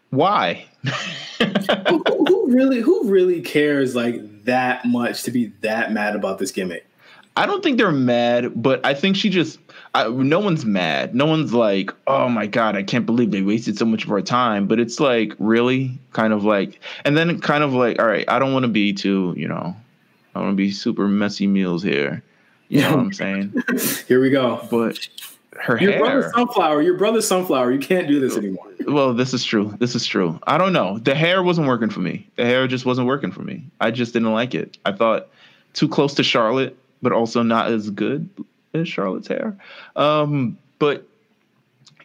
why? 0.10 0.66
who, 2.44 2.56
really 2.56 2.82
who 2.82 3.10
really 3.10 3.42
cares 3.42 3.96
like 3.96 4.44
that 4.46 4.86
much 4.86 5.24
to 5.24 5.32
be 5.32 5.48
that 5.62 5.92
mad 5.92 6.16
about 6.16 6.40
this 6.40 6.52
gimmick? 6.52 6.86
I 7.36 7.48
don't 7.48 7.64
think 7.64 7.78
they're 7.78 7.92
mad, 7.92 8.52
but 8.62 8.86
I 8.86 8.94
think 8.94 9.16
she 9.16 9.30
just 9.30 9.60
I, 9.96 10.08
no 10.08 10.40
one's 10.40 10.66
mad. 10.66 11.16
No 11.16 11.26
one's 11.26 11.54
like, 11.54 11.92
"Oh 12.06 12.30
my 12.30 12.46
god, 12.46 12.76
I 12.76 12.84
can't 12.84 13.06
believe 13.06 13.32
they 13.32 13.42
wasted 13.42 13.78
so 13.78 13.86
much 13.86 14.06
of 14.06 14.12
our 14.12 14.22
time." 14.22 14.68
But 14.68 14.80
it's 14.80 15.00
like, 15.00 15.34
really, 15.40 16.00
kind 16.12 16.34
of 16.34 16.44
like, 16.44 16.80
and 17.06 17.18
then 17.18 17.40
kind 17.40 17.64
of 17.64 17.74
like, 17.74 18.00
all 18.00 18.08
right, 18.08 18.26
I 18.28 18.40
don't 18.40 18.54
want 18.54 18.64
to 18.64 18.72
be 18.72 18.94
too, 18.94 19.34
you 19.38 19.48
know, 19.48 19.76
I 20.36 20.40
want 20.40 20.52
to 20.52 20.56
be 20.56 20.72
super 20.72 21.08
messy 21.08 21.48
Meelz 21.48 21.84
here. 21.84 22.24
You 22.70 22.82
know 22.82 22.98
what 22.98 23.00
I'm 23.00 23.14
saying? 23.14 23.54
here 24.08 24.20
we 24.20 24.30
go. 24.30 24.66
But 24.70 25.08
her 25.62 25.80
your 25.80 25.92
hair. 25.94 26.00
brother 26.00 26.32
sunflower 26.34 26.82
your 26.82 26.98
brother 26.98 27.22
sunflower. 27.22 27.72
You 27.72 27.80
can't 27.80 28.08
do 28.08 28.20
this 28.20 28.38
anymore. 28.38 28.68
well 28.88 29.14
this 29.14 29.34
is 29.34 29.44
true. 29.44 29.74
This 29.80 29.96
is 29.96 30.06
true. 30.06 30.40
I 30.48 30.58
don't 30.58 30.74
know. 30.74 31.00
The 31.00 31.16
hair 31.16 31.44
wasn't 31.44 31.68
working 31.68 31.90
for 31.90 32.00
me. 32.00 32.28
The 32.36 32.46
hair 32.46 32.68
just 32.68 32.86
wasn't 32.86 33.08
working 33.08 33.32
for 33.32 33.42
me. 33.42 33.64
I 33.80 33.92
just 33.92 34.14
didn't 34.14 34.34
like 34.34 34.56
it. 34.56 34.78
I 34.86 34.92
thought 34.92 35.28
too 35.74 35.88
close 35.88 36.14
to 36.16 36.24
charlotte 36.24 36.78
but 37.02 37.12
also 37.12 37.44
not 37.44 37.70
as 37.70 37.90
good 37.90 38.30
as 38.74 38.88
charlotte's 38.88 39.28
hair. 39.28 39.58
Um, 39.96 40.58
but 40.80 41.06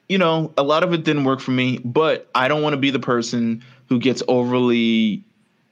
you 0.08 0.18
know 0.18 0.52
a 0.56 0.62
lot 0.62 0.82
of 0.82 0.92
it 0.92 1.04
didn't 1.04 1.24
work 1.24 1.38
for 1.38 1.50
me 1.50 1.76
but 1.84 2.26
i 2.34 2.48
don't 2.48 2.62
want 2.62 2.72
to 2.72 2.78
be 2.78 2.88
the 2.90 2.98
person 2.98 3.62
who 3.90 3.98
gets 3.98 4.22
overly 4.26 5.22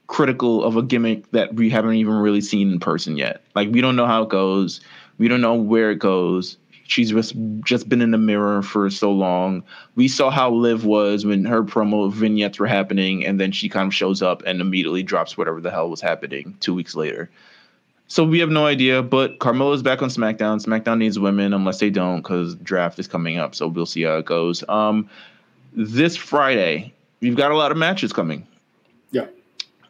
critical 0.07 0.63
of 0.63 0.77
a 0.77 0.81
gimmick 0.81 1.29
that 1.31 1.53
we 1.53 1.69
haven't 1.69 1.95
even 1.95 2.13
really 2.13 2.41
seen 2.41 2.71
in 2.71 2.79
person 2.79 3.17
yet. 3.17 3.41
Like 3.55 3.69
we 3.69 3.81
don't 3.81 3.95
know 3.95 4.05
how 4.05 4.23
it 4.23 4.29
goes. 4.29 4.81
We 5.17 5.27
don't 5.27 5.41
know 5.41 5.55
where 5.55 5.91
it 5.91 5.99
goes 5.99 6.57
She's 6.87 7.11
just 7.11 7.35
just 7.63 7.89
been 7.89 8.01
in 8.01 8.11
the 8.11 8.17
mirror 8.17 8.61
for 8.63 8.89
so 8.89 9.11
long. 9.11 9.61
We 9.95 10.07
saw 10.07 10.29
how 10.29 10.49
Liv 10.51 10.85
was 10.85 11.25
when 11.25 11.43
her 11.45 11.63
promo 11.63 12.11
vignettes 12.11 12.59
were 12.59 12.65
happening, 12.65 13.25
and 13.25 13.39
then 13.39 13.51
she 13.51 13.67
kind 13.67 13.87
of 13.87 13.93
shows 13.93 14.21
up 14.21 14.41
and 14.45 14.61
immediately 14.61 15.03
drops 15.03 15.37
whatever 15.37 15.59
the 15.59 15.69
hell 15.69 15.89
was 15.89 15.99
happening 15.99 16.55
two 16.61 16.73
weeks 16.73 16.95
later. 16.95 17.29
So 18.07 18.23
we 18.23 18.39
have 18.39 18.49
no 18.49 18.65
idea, 18.65 19.03
but 19.03 19.39
Carmella's 19.39 19.83
back 19.83 20.01
on 20.01 20.07
SmackDown. 20.07 20.65
SmackDown 20.65 20.97
needs 20.97 21.19
women 21.19 21.53
unless 21.53 21.79
they 21.79 21.89
don't, 21.89 22.21
because 22.21 22.55
draft 22.55 22.97
is 22.99 23.07
coming 23.07 23.37
up. 23.37 23.53
So 23.53 23.67
we'll 23.67 23.85
see 23.85 24.03
how 24.03 24.17
it 24.17 24.25
goes. 24.25 24.63
Um, 24.69 25.09
this 25.73 26.15
Friday, 26.15 26.93
we've 27.19 27.35
got 27.35 27.51
a 27.51 27.57
lot 27.57 27.71
of 27.71 27.77
matches 27.77 28.13
coming. 28.13 28.47
Yeah, 29.11 29.27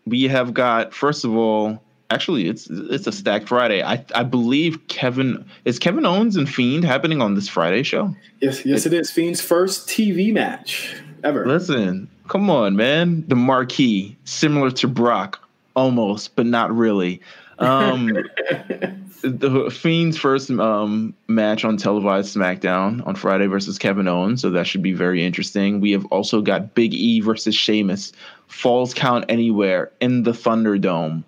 we 0.07 0.23
have 0.23 0.53
got 0.53 0.95
first 0.95 1.25
of 1.25 1.35
all 1.35 1.79
Actually, 2.09 2.47
it's 2.47 2.69
it's 2.69 3.05
a 3.05 3.11
stacked 3.11 3.49
Friday. 3.49 3.83
I 3.83 4.03
I 4.15 4.23
believe 4.23 4.87
Kevin 4.87 5.45
is 5.65 5.77
Kevin 5.77 6.05
Owens 6.05 6.37
and 6.37 6.49
Fiend 6.49 6.85
happening 6.85 7.21
on 7.21 7.35
this 7.35 7.49
Friday 7.49 7.83
show. 7.83 8.15
Yes, 8.39 8.65
yes, 8.65 8.85
it, 8.85 8.93
it 8.93 9.01
is. 9.01 9.11
Fiend's 9.11 9.41
first 9.41 9.89
TV 9.89 10.31
match 10.31 10.95
ever. 11.23 11.45
Listen, 11.45 12.09
come 12.29 12.49
on, 12.49 12.77
man. 12.77 13.25
The 13.27 13.35
marquee, 13.35 14.15
similar 14.23 14.71
to 14.71 14.87
Brock, 14.87 15.45
almost, 15.75 16.35
but 16.37 16.45
not 16.45 16.73
really. 16.73 17.21
Um, 17.59 18.07
the 19.21 19.69
Fiend's 19.71 20.17
first 20.17 20.49
um, 20.51 21.13
match 21.27 21.65
on 21.65 21.77
televised 21.77 22.35
SmackDown 22.35 23.05
on 23.07 23.15
Friday 23.15 23.47
versus 23.47 23.77
Kevin 23.77 24.07
Owens, 24.07 24.41
so 24.41 24.49
that 24.51 24.67
should 24.67 24.83
be 24.83 24.93
very 24.93 25.25
interesting. 25.25 25.81
We 25.81 25.91
have 25.91 26.05
also 26.05 26.41
got 26.41 26.75
Big 26.75 26.93
E 26.93 27.19
versus 27.19 27.55
Sheamus, 27.55 28.13
Falls 28.47 28.93
Count 28.93 29.25
Anywhere 29.29 29.91
in 29.99 30.23
the 30.23 30.31
Thunderdome. 30.31 31.23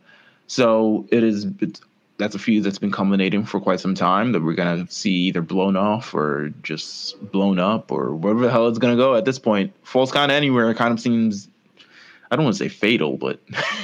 So 0.49 1.05
it 1.11 1.23
is. 1.23 1.47
That's 2.17 2.35
a 2.35 2.39
feud 2.39 2.65
that's 2.65 2.79
been 2.79 2.91
culminating 2.91 3.45
for 3.45 3.61
quite 3.61 3.79
some 3.79 3.95
time 3.95 4.33
that 4.33 4.43
we're 4.43 4.55
gonna 4.55 4.85
see 4.89 5.11
either 5.11 5.41
blown 5.41 5.77
off 5.77 6.13
or 6.13 6.49
just 6.63 7.31
blown 7.31 7.59
up 7.59 7.93
or 7.93 8.13
wherever 8.13 8.41
the 8.41 8.51
hell 8.51 8.67
it's 8.67 8.79
gonna 8.79 8.97
go 8.97 9.15
at 9.15 9.23
this 9.23 9.39
point. 9.39 9.73
Falls 9.83 10.11
Count 10.11 10.31
Anywhere 10.31 10.73
kind 10.73 10.91
of 10.91 10.99
seems 10.99 11.47
I 12.31 12.35
don't 12.35 12.45
want 12.45 12.57
to 12.57 12.63
say 12.63 12.67
fatal, 12.67 13.15
but 13.15 13.39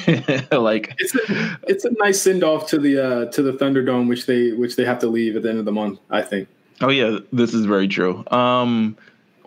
like 0.52 0.96
it's 0.98 1.16
a, 1.16 1.60
it's 1.68 1.86
a 1.86 1.92
nice 2.00 2.22
send 2.22 2.44
off 2.44 2.68
to 2.70 2.80
the 2.80 3.00
uh, 3.00 3.26
to 3.32 3.42
the 3.42 3.54
Thunderdome, 3.54 4.10
which 4.10 4.26
they 4.26 4.52
which 4.52 4.76
they 4.76 4.86
have 4.86 5.00
to 5.00 5.08
leave 5.08 5.36
at 5.36 5.44
the 5.44 5.50
end 5.50 5.60
of 5.60 5.66
the 5.66 5.72
month. 5.72 6.00
I 6.10 6.24
think. 6.24 6.48
Oh 6.82 6.90
yeah, 6.90 7.20
this 7.32 7.54
is 7.54 7.66
very 7.66 7.88
true. 7.88 8.24
Um, 8.32 8.98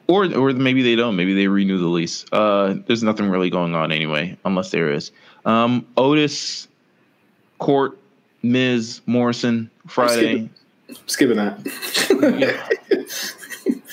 or 0.06 0.32
or 0.34 0.52
maybe 0.52 0.82
they 0.82 0.94
don't. 0.94 1.16
Maybe 1.16 1.34
they 1.34 1.48
renew 1.48 1.78
the 1.78 1.88
lease. 1.88 2.24
Uh, 2.32 2.76
there's 2.86 3.02
nothing 3.02 3.28
really 3.28 3.50
going 3.50 3.74
on 3.74 3.90
anyway, 3.92 4.36
unless 4.44 4.70
there 4.70 4.92
is. 4.92 5.10
Um, 5.44 5.86
Otis 5.96 6.67
Court, 7.58 7.98
Miz, 8.42 9.00
Morrison, 9.06 9.70
Friday. 9.86 10.50
I'm 10.88 10.96
skipping, 11.06 11.38
I'm 11.38 11.64
skipping 11.66 12.40
that. 12.40 12.78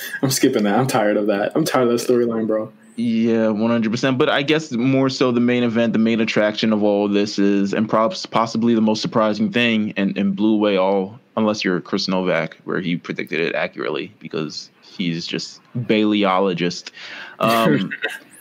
I'm 0.22 0.32
skipping 0.32 0.64
that. 0.64 0.80
I'm 0.80 0.88
tired 0.88 1.18
of 1.18 1.28
that. 1.28 1.52
I'm 1.56 1.66
tired 1.66 1.88
of 1.90 2.00
that 2.00 2.08
storyline, 2.08 2.48
bro. 2.48 2.72
Yeah, 2.96 3.50
one 3.50 3.70
hundred 3.72 3.92
percent. 3.92 4.18
But 4.18 4.30
I 4.30 4.42
guess 4.42 4.72
more 4.72 5.10
so 5.10 5.32
the 5.32 5.42
main 5.42 5.64
event, 5.64 5.94
the 5.94 6.00
main 6.00 6.22
attraction 6.22 6.72
of 6.72 6.82
all 6.82 7.06
of 7.06 7.12
this 7.12 7.38
is, 7.38 7.74
and 7.74 7.90
perhaps 7.90 8.26
possibly 8.26 8.74
the 8.74 8.82
most 8.82 9.02
surprising 9.02 9.52
thing, 9.52 9.94
and, 9.98 10.18
and 10.18 10.36
blew 10.36 10.54
away 10.54 10.78
all, 10.78 11.20
unless 11.36 11.66
you're 11.66 11.82
Chris 11.82 12.08
Novak, 12.08 12.56
where 12.64 12.80
he 12.80 12.96
predicted 12.96 13.42
it 13.42 13.54
accurately 13.54 14.14
because 14.20 14.70
he's 14.82 15.28
just 15.28 15.62
Bayleyologist. 15.78 16.92
Um, 17.40 17.92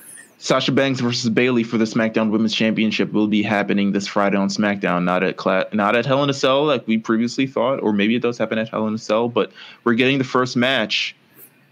Sasha 0.45 0.73
Banks 0.73 1.01
versus 1.01 1.31
Bayley 1.31 1.63
for 1.63 1.79
the 1.79 1.87
SmackDown 1.87 2.29
Women's 2.29 2.55
Championship 2.55 3.11
will 3.13 3.29
be 3.29 3.43
happening 3.43 3.93
this 3.93 4.07
Friday 4.07 4.37
on 4.37 4.49
SmackDown, 4.49 5.03
not 5.05 5.23
at 5.23 5.39
Cla- 5.39 5.69
not 5.73 5.97
at 5.97 6.05
Hell 6.05 6.23
in 6.23 6.29
a 6.29 6.35
Cell 6.35 6.67
like 6.67 6.87
we 6.87 6.99
previously 6.99 7.47
thought, 7.47 7.83
or 7.83 7.95
maybe 7.95 8.15
it 8.15 8.21
does 8.21 8.37
happen 8.37 8.59
at 8.59 8.69
Hell 8.69 8.87
in 8.87 8.93
a 8.93 8.99
Cell, 8.99 9.31
but 9.31 9.51
we're 9.85 9.95
getting 9.95 10.19
the 10.19 10.25
first 10.25 10.55
match 10.55 11.17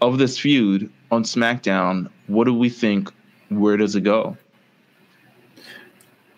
of 0.01 0.17
this 0.17 0.39
feud 0.39 0.91
on 1.11 1.21
SmackDown. 1.21 2.09
What 2.25 2.45
do 2.45 2.53
we 2.55 2.67
think? 2.67 3.11
Where 3.49 3.77
does 3.77 3.95
it 3.95 4.01
go? 4.01 4.35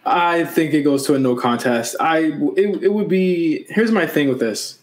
I 0.06 0.44
think 0.44 0.74
it 0.74 0.82
goes 0.82 1.06
to 1.06 1.16
a 1.16 1.20
no 1.20 1.38
contest. 1.38 1.96
I 2.02 2.34
it, 2.58 2.84
it 2.84 2.94
would 2.94 3.08
be. 3.08 3.66
Here's 3.70 3.94
my 3.94 4.06
thing 4.06 4.28
with 4.28 4.42
this. 4.42 4.78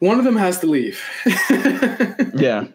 One 0.00 0.18
of 0.18 0.26
them 0.26 0.36
has 0.36 0.58
to 0.60 0.66
leave. 0.66 1.02
yeah. 2.34 2.66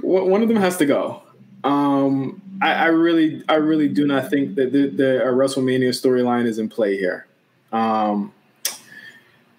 One 0.00 0.42
of 0.42 0.48
them 0.48 0.58
has 0.58 0.76
to 0.76 0.86
go. 0.86 1.24
Um, 1.64 2.42
I, 2.62 2.72
I, 2.72 2.86
really, 2.86 3.42
I 3.48 3.54
really 3.54 3.88
do 3.88 4.06
not 4.06 4.30
think 4.30 4.54
that 4.56 4.72
the, 4.72 4.88
the 4.88 5.20
WrestleMania 5.24 5.90
storyline 5.90 6.46
is 6.46 6.58
in 6.58 6.68
play 6.68 6.96
here. 6.96 7.26
Um, 7.72 8.32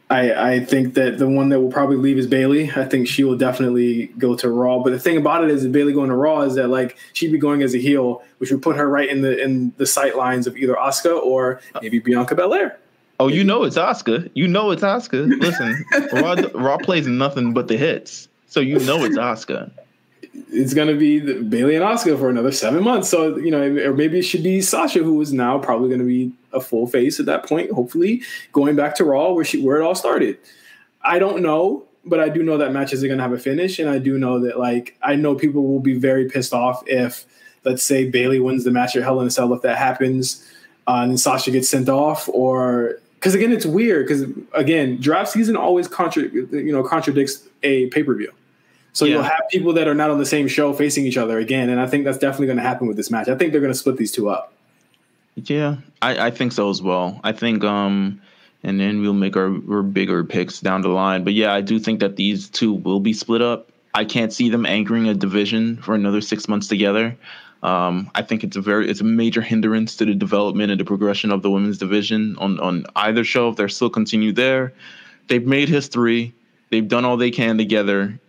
I, 0.09 0.53
I 0.53 0.59
think 0.65 0.95
that 0.95 1.19
the 1.19 1.29
one 1.29 1.49
that 1.49 1.61
will 1.61 1.71
probably 1.71 1.97
leave 1.97 2.17
is 2.17 2.25
Bayley. 2.25 2.71
I 2.75 2.85
think 2.85 3.07
she 3.07 3.23
will 3.23 3.37
definitely 3.37 4.07
go 4.17 4.35
to 4.35 4.49
Raw. 4.49 4.79
But 4.79 4.89
the 4.89 4.99
thing 4.99 5.17
about 5.17 5.43
it 5.43 5.51
is, 5.51 5.61
that 5.63 5.71
Bayley 5.71 5.93
going 5.93 6.09
to 6.09 6.15
Raw 6.15 6.41
is 6.41 6.55
that 6.55 6.69
like 6.69 6.97
she'd 7.13 7.31
be 7.31 7.37
going 7.37 7.61
as 7.61 7.75
a 7.75 7.77
heel, 7.77 8.23
which 8.39 8.49
would 8.49 8.63
put 8.63 8.75
her 8.75 8.89
right 8.89 9.07
in 9.07 9.21
the 9.21 9.39
in 9.39 9.71
the 9.77 9.85
sight 9.85 10.17
lines 10.17 10.47
of 10.47 10.57
either 10.57 10.73
Asuka 10.73 11.21
or 11.21 11.61
maybe 11.81 11.99
Bianca 11.99 12.33
Belair. 12.33 12.79
Oh, 13.19 13.27
you 13.27 13.43
know 13.43 13.63
it's 13.65 13.77
Asuka. 13.77 14.31
You 14.33 14.47
know 14.47 14.71
it's 14.71 14.81
Asuka. 14.81 15.29
Listen, 15.39 15.85
Raw, 16.13 16.35
Raw 16.55 16.77
plays 16.77 17.05
nothing 17.05 17.53
but 17.53 17.67
the 17.67 17.77
hits, 17.77 18.29
so 18.47 18.61
you 18.61 18.79
know 18.79 19.03
it's 19.03 19.17
Asuka 19.17 19.71
it's 20.33 20.73
going 20.73 20.87
to 20.87 20.95
be 20.95 21.19
the, 21.19 21.41
Bayley 21.41 21.75
and 21.75 21.83
Asuka 21.83 22.17
for 22.17 22.29
another 22.29 22.51
seven 22.51 22.83
months. 22.83 23.09
So 23.09 23.37
you 23.37 23.51
know, 23.51 23.61
or 23.61 23.93
maybe 23.93 24.19
it 24.19 24.23
should 24.23 24.43
be 24.43 24.61
Sasha, 24.61 25.03
who 25.03 25.19
is 25.21 25.33
now 25.33 25.59
probably 25.59 25.89
going 25.89 25.99
to 25.99 26.05
be 26.05 26.31
a 26.53 26.61
full 26.61 26.87
face 26.87 27.19
at 27.19 27.25
that 27.27 27.45
point. 27.45 27.71
Hopefully, 27.71 28.21
going 28.51 28.75
back 28.75 28.95
to 28.95 29.05
Raw 29.05 29.31
where 29.31 29.45
she 29.45 29.61
where 29.61 29.77
it 29.77 29.83
all 29.83 29.95
started. 29.95 30.37
I 31.01 31.19
don't 31.19 31.41
know, 31.41 31.85
but 32.05 32.19
I 32.19 32.29
do 32.29 32.43
know 32.43 32.57
that 32.57 32.73
matches 32.73 33.03
are 33.03 33.07
going 33.07 33.19
to 33.19 33.23
have 33.23 33.33
a 33.33 33.39
finish, 33.39 33.79
and 33.79 33.89
I 33.89 33.99
do 33.99 34.17
know 34.17 34.39
that 34.41 34.59
like 34.59 34.97
I 35.01 35.15
know 35.15 35.35
people 35.35 35.67
will 35.67 35.79
be 35.79 35.97
very 35.97 36.29
pissed 36.29 36.53
off 36.53 36.83
if 36.87 37.25
let's 37.65 37.83
say 37.83 38.09
Bayley 38.09 38.39
wins 38.39 38.63
the 38.63 38.71
match 38.71 38.95
at 38.95 39.03
Hell 39.03 39.21
in 39.21 39.27
a 39.27 39.31
Cell 39.31 39.53
if 39.53 39.61
that 39.61 39.77
happens, 39.77 40.45
uh, 40.87 41.01
and 41.03 41.19
Sasha 41.19 41.51
gets 41.51 41.69
sent 41.69 41.89
off, 41.89 42.29
or 42.29 42.99
because 43.15 43.35
again 43.35 43.51
it's 43.51 43.65
weird 43.65 44.07
because 44.07 44.25
again 44.53 44.97
draft 44.99 45.31
season 45.31 45.55
always 45.55 45.87
contra- 45.87 46.23
you 46.23 46.71
know 46.71 46.83
contradicts 46.83 47.47
a 47.63 47.87
pay 47.87 48.03
per 48.03 48.15
view. 48.15 48.31
So 48.99 49.05
yeah. 49.05 49.13
you'll 49.13 49.23
have 49.23 49.43
people 49.49 49.71
that 49.75 49.87
are 49.87 49.95
not 49.95 50.09
on 50.09 50.17
the 50.17 50.25
same 50.25 50.49
show 50.49 50.73
facing 50.73 51.05
each 51.05 51.15
other 51.15 51.39
again, 51.39 51.69
and 51.69 51.79
I 51.79 51.87
think 51.87 52.03
that's 52.03 52.17
definitely 52.17 52.47
going 52.47 52.57
to 52.57 52.63
happen 52.63 52.85
with 52.85 52.97
this 52.97 53.09
match. 53.09 53.29
I 53.29 53.35
think 53.35 53.53
they're 53.53 53.61
going 53.61 53.71
to 53.71 53.79
split 53.79 53.95
these 53.95 54.11
two 54.11 54.27
up. 54.27 54.51
Yeah, 55.37 55.77
I, 56.01 56.27
I 56.27 56.31
think 56.31 56.51
so 56.51 56.69
as 56.69 56.81
well. 56.81 57.21
I 57.23 57.31
think, 57.31 57.63
um, 57.63 58.21
and 58.61 58.77
then 58.77 58.99
we'll 58.99 59.13
make 59.13 59.37
our, 59.37 59.55
our 59.71 59.83
bigger 59.83 60.25
picks 60.25 60.59
down 60.59 60.81
the 60.81 60.89
line. 60.89 61.23
But 61.23 61.31
yeah, 61.31 61.53
I 61.53 61.61
do 61.61 61.79
think 61.79 62.01
that 62.01 62.17
these 62.17 62.49
two 62.49 62.73
will 62.73 62.99
be 62.99 63.13
split 63.13 63.41
up. 63.41 63.71
I 63.93 64.03
can't 64.03 64.33
see 64.33 64.49
them 64.49 64.65
anchoring 64.65 65.07
a 65.07 65.13
division 65.13 65.77
for 65.77 65.95
another 65.95 66.19
six 66.19 66.49
months 66.49 66.67
together. 66.67 67.15
Um, 67.63 68.11
I 68.15 68.21
think 68.21 68.43
it's 68.43 68.57
a 68.57 68.61
very 68.61 68.89
it's 68.89 68.99
a 68.99 69.05
major 69.05 69.41
hindrance 69.41 69.95
to 69.95 70.05
the 70.05 70.13
development 70.13 70.71
and 70.71 70.79
the 70.79 70.83
progression 70.83 71.31
of 71.31 71.41
the 71.41 71.49
women's 71.49 71.77
division 71.77 72.35
on 72.37 72.59
on 72.59 72.85
either 72.97 73.23
show 73.23 73.47
if 73.47 73.55
they're 73.55 73.69
still 73.69 73.89
continue 73.89 74.33
there. 74.33 74.73
They've 75.29 75.47
made 75.47 75.69
history. 75.69 76.33
They've 76.69 76.87
done 76.87 77.05
all 77.05 77.15
they 77.15 77.31
can 77.31 77.57
together. 77.57 78.19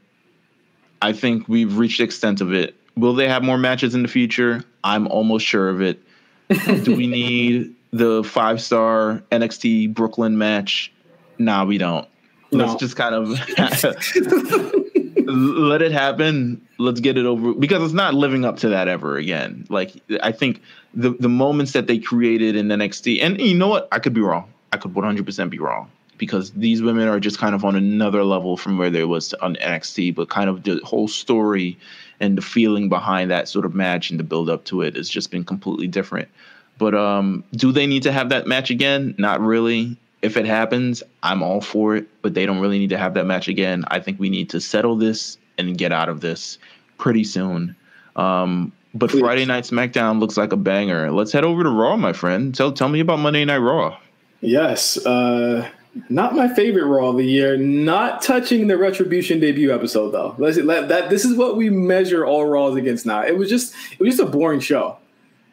I 1.02 1.12
think 1.12 1.48
we've 1.48 1.78
reached 1.78 1.98
the 1.98 2.04
extent 2.04 2.40
of 2.40 2.52
it. 2.52 2.74
Will 2.96 3.14
they 3.14 3.28
have 3.28 3.42
more 3.42 3.58
matches 3.58 3.94
in 3.94 4.02
the 4.02 4.08
future? 4.08 4.64
I'm 4.84 5.06
almost 5.08 5.46
sure 5.46 5.68
of 5.68 5.80
it. 5.80 6.02
Do 6.84 6.96
we 6.96 7.06
need 7.06 7.74
the 7.92 8.24
five 8.24 8.60
star 8.60 9.22
NXT 9.30 9.94
Brooklyn 9.94 10.36
match? 10.36 10.92
Nah, 11.38 11.64
we 11.64 11.78
don't. 11.78 12.06
No. 12.52 12.64
Let's 12.64 12.80
just 12.80 12.96
kind 12.96 13.14
of 13.14 13.28
let 15.26 15.82
it 15.82 15.92
happen. 15.92 16.66
Let's 16.78 17.00
get 17.00 17.16
it 17.16 17.24
over 17.24 17.54
because 17.54 17.82
it's 17.82 17.94
not 17.94 18.14
living 18.14 18.44
up 18.44 18.56
to 18.58 18.68
that 18.70 18.88
ever 18.88 19.16
again. 19.16 19.66
Like 19.68 19.92
I 20.22 20.32
think 20.32 20.60
the 20.92 21.10
the 21.10 21.28
moments 21.28 21.72
that 21.72 21.86
they 21.86 21.98
created 21.98 22.56
in 22.56 22.68
NXT, 22.68 23.22
and 23.22 23.40
you 23.40 23.54
know 23.54 23.68
what? 23.68 23.88
I 23.92 24.00
could 24.00 24.14
be 24.14 24.20
wrong. 24.20 24.52
I 24.72 24.76
could 24.76 24.92
100% 24.92 25.50
be 25.50 25.58
wrong 25.58 25.90
because 26.20 26.50
these 26.50 26.82
women 26.82 27.08
are 27.08 27.18
just 27.18 27.38
kind 27.38 27.54
of 27.54 27.64
on 27.64 27.74
another 27.74 28.22
level 28.22 28.58
from 28.58 28.76
where 28.76 28.90
they 28.90 29.04
was 29.04 29.32
on 29.34 29.56
NXT, 29.56 30.14
but 30.14 30.28
kind 30.28 30.50
of 30.50 30.62
the 30.64 30.78
whole 30.84 31.08
story 31.08 31.78
and 32.20 32.36
the 32.36 32.42
feeling 32.42 32.90
behind 32.90 33.30
that 33.30 33.48
sort 33.48 33.64
of 33.64 33.74
match 33.74 34.10
and 34.10 34.20
the 34.20 34.24
build 34.24 34.50
up 34.50 34.62
to 34.66 34.82
it 34.82 34.96
has 34.96 35.08
just 35.08 35.30
been 35.30 35.44
completely 35.44 35.88
different. 35.88 36.28
But 36.76 36.94
um, 36.94 37.42
do 37.52 37.72
they 37.72 37.86
need 37.86 38.02
to 38.02 38.12
have 38.12 38.28
that 38.28 38.46
match 38.46 38.70
again? 38.70 39.14
Not 39.16 39.40
really. 39.40 39.96
If 40.20 40.36
it 40.36 40.44
happens, 40.44 41.02
I'm 41.22 41.42
all 41.42 41.62
for 41.62 41.96
it, 41.96 42.06
but 42.20 42.34
they 42.34 42.44
don't 42.44 42.60
really 42.60 42.78
need 42.78 42.90
to 42.90 42.98
have 42.98 43.14
that 43.14 43.24
match 43.24 43.48
again. 43.48 43.86
I 43.88 43.98
think 43.98 44.20
we 44.20 44.28
need 44.28 44.50
to 44.50 44.60
settle 44.60 44.96
this 44.96 45.38
and 45.56 45.78
get 45.78 45.90
out 45.90 46.10
of 46.10 46.20
this 46.20 46.58
pretty 46.98 47.24
soon. 47.24 47.74
Um, 48.14 48.72
but 48.92 49.08
Please. 49.08 49.20
Friday 49.20 49.46
Night 49.46 49.64
SmackDown 49.64 50.20
looks 50.20 50.36
like 50.36 50.52
a 50.52 50.58
banger. 50.58 51.10
Let's 51.10 51.32
head 51.32 51.44
over 51.44 51.62
to 51.62 51.70
Raw, 51.70 51.96
my 51.96 52.12
friend. 52.12 52.54
Tell 52.54 52.72
tell 52.72 52.90
me 52.90 53.00
about 53.00 53.20
Monday 53.20 53.46
Night 53.46 53.58
Raw. 53.58 53.96
Yes. 54.42 54.98
Uh, 55.06 55.68
not 56.08 56.34
my 56.34 56.52
favorite 56.52 56.84
Raw 56.84 57.08
of 57.08 57.16
the 57.16 57.24
year. 57.24 57.56
Not 57.56 58.22
touching 58.22 58.66
the 58.68 58.76
Retribution 58.76 59.40
debut 59.40 59.74
episode 59.74 60.10
though. 60.10 60.34
Let's 60.38 60.56
let 60.58 60.88
that. 60.88 61.10
This 61.10 61.24
is 61.24 61.36
what 61.36 61.56
we 61.56 61.70
measure 61.70 62.24
all 62.24 62.46
Raws 62.46 62.76
against 62.76 63.06
now. 63.06 63.24
It 63.24 63.36
was 63.36 63.48
just 63.48 63.74
it 63.92 64.00
was 64.00 64.16
just 64.16 64.28
a 64.28 64.30
boring 64.30 64.60
show. 64.60 64.98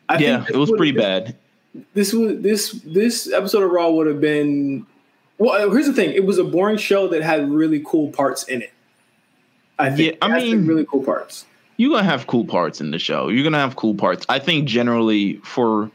I 0.09 0.17
yeah, 0.19 0.45
it 0.47 0.55
was 0.55 0.71
pretty 0.71 0.91
bad. 0.91 1.35
This 1.93 2.13
was 2.13 2.41
this 2.41 2.71
this 2.85 3.31
episode 3.31 3.63
of 3.63 3.71
Raw 3.71 3.89
would 3.89 4.07
have 4.07 4.21
been. 4.21 4.85
Well, 5.37 5.51
uh, 5.51 5.71
here's 5.71 5.87
the 5.87 5.93
thing. 5.93 6.11
It 6.11 6.25
was 6.25 6.37
a 6.37 6.43
boring 6.43 6.77
show 6.77 7.07
that 7.09 7.21
had 7.21 7.49
really 7.49 7.83
cool 7.85 8.09
parts 8.09 8.43
in 8.43 8.61
it. 8.61 8.73
I 9.77 9.89
think. 9.89 10.13
Yeah, 10.13 10.27
I 10.27 10.39
mean, 10.39 10.65
really 10.65 10.85
cool 10.85 11.03
parts. 11.03 11.45
You're 11.77 11.91
gonna 11.91 12.03
have 12.03 12.25
cool 12.27 12.45
parts 12.45 12.81
in 12.81 12.91
the 12.91 12.99
show. 12.99 13.29
You're 13.29 13.43
gonna 13.43 13.59
have 13.59 13.75
cool 13.75 13.93
parts. 13.93 14.25
I 14.29 14.39
think 14.39 14.67
generally 14.67 15.37
for 15.37 15.91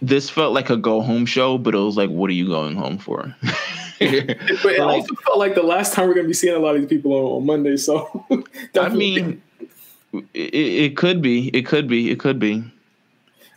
this 0.00 0.30
felt 0.30 0.54
like 0.54 0.70
a 0.70 0.76
go 0.76 1.00
home 1.00 1.26
show, 1.26 1.58
but 1.58 1.74
it 1.74 1.78
was 1.78 1.96
like, 1.96 2.10
what 2.10 2.30
are 2.30 2.34
you 2.34 2.46
going 2.46 2.76
home 2.76 2.98
for? 2.98 3.34
but 3.42 3.50
it 4.00 4.80
also 4.80 5.14
felt 5.16 5.38
like 5.38 5.54
the 5.54 5.62
last 5.62 5.92
time 5.92 6.06
we're 6.06 6.14
going 6.14 6.26
to 6.26 6.28
be 6.28 6.34
seeing 6.34 6.54
a 6.54 6.58
lot 6.58 6.74
of 6.74 6.80
these 6.82 6.88
people 6.88 7.12
on, 7.12 7.36
on 7.38 7.46
Monday. 7.46 7.76
So, 7.76 8.26
I 8.80 8.88
mean, 8.90 9.42
it, 10.34 10.54
it, 10.54 10.96
could 10.96 11.20
be, 11.20 11.48
it 11.48 11.66
could 11.66 11.88
be, 11.88 12.10
it 12.10 12.20
could 12.20 12.38
be. 12.38 12.64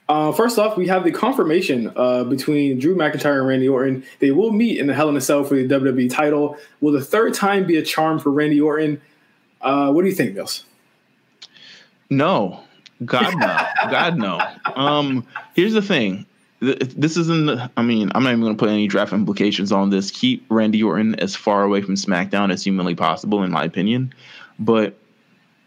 Uh, 0.10 0.32
first 0.32 0.60
off, 0.60 0.76
we 0.76 0.88
have 0.88 1.06
the 1.06 1.12
confirmation 1.12 1.90
uh, 1.96 2.26
between 2.26 2.80
Drew 2.80 2.96
McIntyre 2.96 3.40
and 3.40 3.48
Randy 3.48 3.70
Orton. 3.70 4.04
They 4.20 4.32
will 4.32 4.52
meet 4.52 4.78
in 4.78 4.88
the 4.88 4.94
Hell 4.94 5.08
in 5.08 5.16
a 5.16 5.22
Cell 5.22 5.44
for 5.44 5.56
the 5.56 5.66
WWE 5.66 6.12
title. 6.12 6.58
Will 6.82 6.92
the 6.92 7.00
third 7.04 7.34
time 7.34 7.66
be 7.66 7.78
a 7.78 7.82
charm 7.82 8.20
for 8.20 8.30
Randy 8.30 8.60
Orton? 8.60 9.02
Uh, 9.62 9.92
what 9.92 10.02
do 10.02 10.10
you 10.10 10.16
think, 10.16 10.36
Meelz? 10.36 10.64
No, 12.10 12.62
God 13.06 13.34
no, 13.38 13.58
God 13.90 14.18
no. 14.18 14.42
Um, 14.76 15.26
here's 15.56 15.74
the 15.74 15.82
thing: 15.82 16.26
this 16.62 17.18
isn't. 17.18 17.72
I 17.76 17.82
mean, 17.82 18.12
I'm 18.14 18.24
not 18.24 18.30
even 18.30 18.42
going 18.42 18.56
to 18.56 18.60
put 18.60 18.70
any 18.70 18.88
draft 18.88 19.14
implications 19.14 19.72
on 19.72 19.90
this. 19.90 20.12
Keep 20.12 20.46
Randy 20.50 20.84
Orton 20.84 21.16
as 21.16 21.36
far 21.36 21.64
away 21.64 21.82
from 21.82 21.96
SmackDown 21.96 22.52
as 22.54 22.64
humanly 22.64 22.94
possible, 22.94 23.44
in 23.44 23.52
my 23.52 23.64
opinion. 23.64 24.14
But 24.60 24.96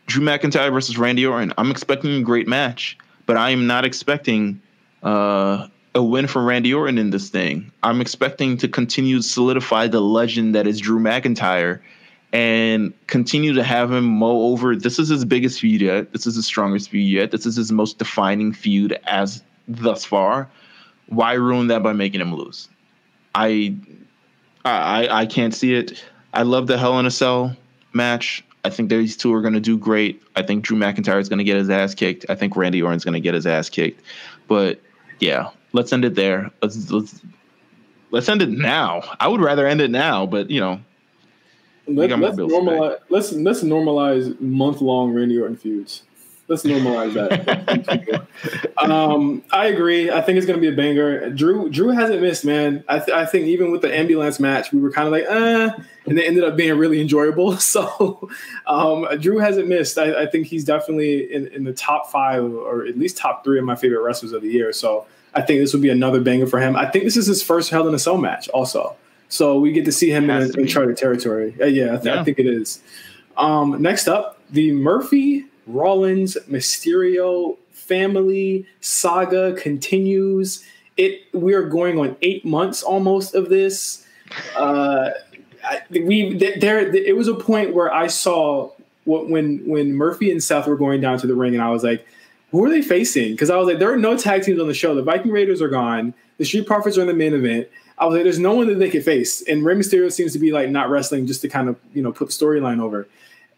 Drew 0.06 0.24
McIntyre 0.24 0.72
versus 0.72 0.96
Randy 0.96 1.26
Orton, 1.26 1.52
I'm 1.58 1.70
expecting 1.70 2.14
a 2.14 2.22
great 2.22 2.46
match, 2.46 2.96
but 3.26 3.36
I 3.36 3.50
am 3.50 3.66
not 3.66 3.84
expecting 3.84 4.62
uh, 5.02 5.66
a 5.96 6.02
win 6.02 6.28
for 6.28 6.42
Randy 6.44 6.72
Orton 6.72 6.96
in 6.96 7.10
this 7.10 7.28
thing. 7.28 7.72
I'm 7.82 8.00
expecting 8.00 8.56
to 8.58 8.68
continue 8.68 9.16
to 9.16 9.22
solidify 9.22 9.88
the 9.88 10.00
legend 10.00 10.54
that 10.54 10.68
is 10.68 10.80
Drew 10.80 11.00
McIntyre 11.00 11.80
and 12.32 12.92
continue 13.08 13.52
to 13.52 13.64
have 13.64 13.90
him 13.90 14.04
mow 14.04 14.42
over. 14.52 14.76
This 14.76 15.00
is 15.00 15.08
his 15.08 15.24
biggest 15.24 15.58
feud 15.58 15.80
yet. 15.80 16.12
This 16.12 16.24
is 16.24 16.36
his 16.36 16.46
strongest 16.46 16.90
feud 16.90 17.10
yet. 17.10 17.32
This 17.32 17.46
is 17.46 17.56
his 17.56 17.72
most 17.72 17.98
defining 17.98 18.52
feud 18.52 18.96
as 19.06 19.42
thus 19.66 20.04
far 20.04 20.48
why 21.08 21.34
ruin 21.34 21.68
that 21.68 21.82
by 21.82 21.92
making 21.92 22.20
him 22.20 22.34
lose? 22.34 22.68
I, 23.34 23.76
I, 24.64 25.08
I 25.10 25.26
can't 25.26 25.54
see 25.54 25.74
it. 25.74 26.02
I 26.32 26.42
love 26.42 26.66
the 26.66 26.78
Hell 26.78 26.98
in 26.98 27.06
a 27.06 27.10
Cell 27.10 27.56
match. 27.92 28.44
I 28.64 28.70
think 28.70 28.88
these 28.88 29.16
two 29.16 29.32
are 29.34 29.42
going 29.42 29.54
to 29.54 29.60
do 29.60 29.76
great. 29.76 30.22
I 30.36 30.42
think 30.42 30.64
Drew 30.64 30.78
McIntyre 30.78 31.20
is 31.20 31.28
going 31.28 31.38
to 31.38 31.44
get 31.44 31.56
his 31.56 31.68
ass 31.68 31.94
kicked. 31.94 32.24
I 32.28 32.34
think 32.34 32.56
Randy 32.56 32.80
Orton's 32.82 33.04
going 33.04 33.14
to 33.14 33.20
get 33.20 33.34
his 33.34 33.46
ass 33.46 33.68
kicked. 33.68 34.02
But 34.48 34.80
yeah, 35.20 35.50
let's 35.72 35.92
end 35.92 36.04
it 36.04 36.14
there. 36.14 36.50
Let's 36.62 36.90
let's 36.90 37.20
let's 38.10 38.28
end 38.28 38.40
it 38.40 38.48
now. 38.48 39.02
I 39.20 39.28
would 39.28 39.40
rather 39.40 39.66
end 39.66 39.82
it 39.82 39.90
now, 39.90 40.24
but 40.24 40.48
you 40.50 40.60
know, 40.60 40.80
Let, 41.86 42.10
us 42.10 42.36
normalize. 42.36 42.98
Let's 43.10 43.32
let's 43.32 43.62
normalize 43.62 44.40
month 44.40 44.80
long 44.80 45.12
Randy 45.12 45.38
Orton 45.38 45.56
feuds. 45.56 46.02
Let's 46.46 46.62
normalize 46.62 47.14
that. 47.14 48.26
um, 48.78 49.42
I 49.50 49.66
agree. 49.66 50.10
I 50.10 50.20
think 50.20 50.36
it's 50.36 50.46
going 50.46 50.58
to 50.58 50.60
be 50.60 50.72
a 50.72 50.76
banger. 50.76 51.30
Drew 51.30 51.70
Drew 51.70 51.88
hasn't 51.88 52.20
missed, 52.20 52.44
man. 52.44 52.84
I, 52.86 52.98
th- 52.98 53.16
I 53.16 53.24
think 53.24 53.46
even 53.46 53.70
with 53.70 53.80
the 53.80 53.96
ambulance 53.96 54.38
match, 54.38 54.70
we 54.70 54.78
were 54.78 54.90
kind 54.90 55.06
of 55.06 55.12
like, 55.12 55.24
eh, 55.24 55.70
and 56.06 56.18
they 56.18 56.26
ended 56.26 56.44
up 56.44 56.54
being 56.54 56.76
really 56.76 57.00
enjoyable. 57.00 57.56
So 57.64 58.28
um, 58.66 59.06
Drew 59.20 59.38
hasn't 59.38 59.68
missed. 59.68 59.96
I, 59.98 60.22
I, 60.22 60.26
think 60.26 60.46
he's 60.46 60.64
definitely 60.64 61.32
in, 61.32 61.46
in 61.48 61.64
the 61.64 61.72
top 61.72 62.10
five 62.10 62.44
or 62.44 62.84
at 62.86 62.96
least 62.96 63.16
top 63.16 63.42
three 63.42 63.58
of 63.58 63.64
my 63.64 63.74
favorite 63.74 64.00
wrestlers 64.00 64.32
of 64.32 64.42
the 64.42 64.48
year. 64.48 64.72
So 64.72 65.06
I 65.34 65.42
think 65.42 65.60
this 65.60 65.72
would 65.72 65.82
be 65.82 65.88
another 65.88 66.20
banger 66.20 66.46
for 66.46 66.60
him. 66.60 66.76
I 66.76 66.88
think 66.88 67.04
this 67.04 67.16
is 67.16 67.26
his 67.26 67.42
first 67.42 67.70
Hell 67.70 67.88
in 67.88 67.94
a 67.94 67.98
Cell 67.98 68.18
match, 68.18 68.48
also. 68.50 68.96
So 69.28 69.58
we 69.58 69.72
get 69.72 69.84
to 69.86 69.92
see 69.92 70.10
him 70.10 70.30
in 70.30 70.42
uncharted 70.56 70.96
territory. 70.96 71.56
Uh, 71.60 71.66
yeah, 71.66 71.94
I, 71.94 71.96
th- 71.96 72.04
yeah, 72.04 72.20
I 72.20 72.24
think 72.24 72.38
it 72.38 72.46
is. 72.46 72.80
Um, 73.36 73.82
next 73.82 74.06
up, 74.06 74.38
the 74.50 74.72
Murphy 74.72 75.46
Rollins 75.66 76.36
Mysterio 76.48 77.56
family 77.70 78.66
saga 78.80 79.52
continues. 79.54 80.64
It 80.96 81.22
we 81.32 81.54
are 81.54 81.62
going 81.62 81.98
on 81.98 82.16
eight 82.22 82.44
months 82.44 82.82
almost 82.82 83.34
of 83.34 83.48
this. 83.48 84.06
Uh, 84.56 85.10
we 85.90 86.34
there 86.36 86.94
it 86.94 87.16
was 87.16 87.28
a 87.28 87.34
point 87.34 87.74
where 87.74 87.92
I 87.92 88.06
saw 88.06 88.70
what 89.04 89.28
when 89.28 89.66
when 89.66 89.94
Murphy 89.94 90.30
and 90.30 90.42
Seth 90.42 90.66
were 90.66 90.76
going 90.76 91.00
down 91.00 91.18
to 91.18 91.26
the 91.26 91.34
ring, 91.34 91.54
and 91.54 91.62
I 91.62 91.70
was 91.70 91.84
like, 91.84 92.06
who 92.50 92.64
are 92.64 92.70
they 92.70 92.82
facing? 92.82 93.32
Because 93.32 93.50
I 93.50 93.56
was 93.56 93.66
like, 93.66 93.78
there 93.78 93.92
are 93.92 93.96
no 93.96 94.16
tag 94.16 94.44
teams 94.44 94.60
on 94.60 94.68
the 94.68 94.74
show. 94.74 94.94
The 94.94 95.02
Viking 95.02 95.32
Raiders 95.32 95.60
are 95.60 95.68
gone. 95.68 96.14
The 96.38 96.44
Street 96.44 96.66
Profits 96.66 96.96
are 96.96 97.02
in 97.02 97.06
the 97.06 97.14
main 97.14 97.34
event. 97.34 97.68
I 97.98 98.06
was 98.06 98.14
like, 98.14 98.24
there's 98.24 98.38
no 98.38 98.54
one 98.54 98.66
that 98.68 98.76
they 98.76 98.90
could 98.90 99.04
face. 99.04 99.42
And 99.42 99.64
Rey 99.64 99.74
Mysterio 99.74 100.12
seems 100.12 100.32
to 100.32 100.38
be 100.38 100.52
like 100.52 100.68
not 100.68 100.90
wrestling 100.90 101.26
just 101.26 101.42
to 101.42 101.48
kind 101.48 101.68
of 101.68 101.76
you 101.92 102.02
know 102.02 102.12
put 102.12 102.28
the 102.28 102.32
storyline 102.32 102.80
over. 102.80 103.08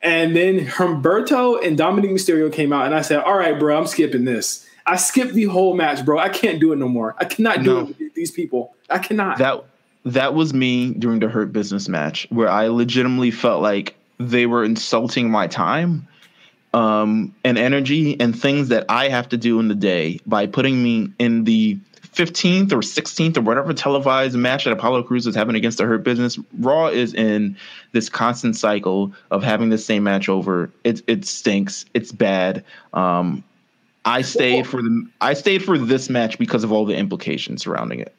And 0.03 0.37
then 0.37 0.67
Humberto 0.67 1.65
and 1.65 1.77
Dominic 1.77 2.11
Mysterio 2.11 2.53
came 2.53 2.73
out, 2.73 2.87
and 2.87 2.95
I 2.95 3.01
said, 3.01 3.21
"All 3.21 3.37
right, 3.37 3.59
bro, 3.59 3.77
I'm 3.77 3.87
skipping 3.87 4.25
this. 4.25 4.67
I 4.87 4.97
skipped 4.97 5.35
the 5.35 5.45
whole 5.45 5.75
match, 5.75 6.05
bro. 6.05 6.19
I 6.19 6.29
can't 6.29 6.61
do 6.61 6.73
it 6.73 6.77
no 6.77 6.89
more. 6.89 7.15
I 7.19 7.25
cannot 7.25 7.63
do 7.63 7.75
no. 7.75 7.81
it 7.81 7.99
with 7.99 8.15
these 8.15 8.31
people. 8.31 8.75
I 8.91 8.99
cannot." 8.99 9.39
That 9.39 9.65
that 10.05 10.35
was 10.35 10.55
me 10.55 10.95
during 10.95 11.21
the 11.21 11.29
Hurt 11.29 11.53
Business 11.53 11.89
match, 11.89 12.27
where 12.31 12.49
I 12.49 12.69
legitimately 12.69 13.33
felt 13.33 13.63
like 13.63 13.97
they 14.19 14.47
were 14.47 14.65
insulting 14.65 15.31
my 15.31 15.47
time, 15.47 16.07
um, 16.73 17.35
and 17.43 17.59
energy 17.59 18.19
and 18.21 18.39
things 18.39 18.69
that 18.69 18.85
I 18.89 19.09
have 19.09 19.29
to 19.31 19.37
do 19.37 19.59
in 19.61 19.69
the 19.69 19.75
day 19.75 20.21
by 20.27 20.47
putting 20.47 20.83
me 20.83 21.11
in 21.19 21.45
the 21.45 21.79
15th 22.17 22.73
or 22.73 22.79
16th 22.79 23.37
or 23.37 23.43
whatever 23.43 23.75
televised 23.75 24.35
match 24.37 24.65
that 24.65 24.73
Apollo 24.73 25.03
Crews 25.03 25.27
is 25.27 25.35
having 25.35 25.55
against 25.55 25.77
the 25.77 25.85
Hurt 25.85 26.03
Business. 26.03 26.39
Raw 26.59 26.87
is 26.87 27.13
in 27.13 27.57
this 27.93 28.09
constant 28.09 28.57
cycle 28.57 29.13
of 29.31 29.43
having 29.43 29.69
the 29.69 29.77
same 29.77 30.03
match 30.03 30.29
over. 30.29 30.71
It 30.83 31.03
it 31.07 31.27
stinks. 31.27 31.85
It's 31.93 32.13
bad. 32.13 32.65
Um, 32.95 33.45
I 34.07 34.23
stayed 34.23 34.67
for 34.67 34.81
the 34.81 35.07
I 35.21 35.35
stayed 35.35 35.63
for 35.63 35.77
this 35.77 36.09
match 36.09 36.39
because 36.39 36.65
of 36.65 36.73
all 36.73 36.87
the 36.87 36.97
implications 36.97 37.63
surrounding 37.63 38.01
it. 38.01 38.15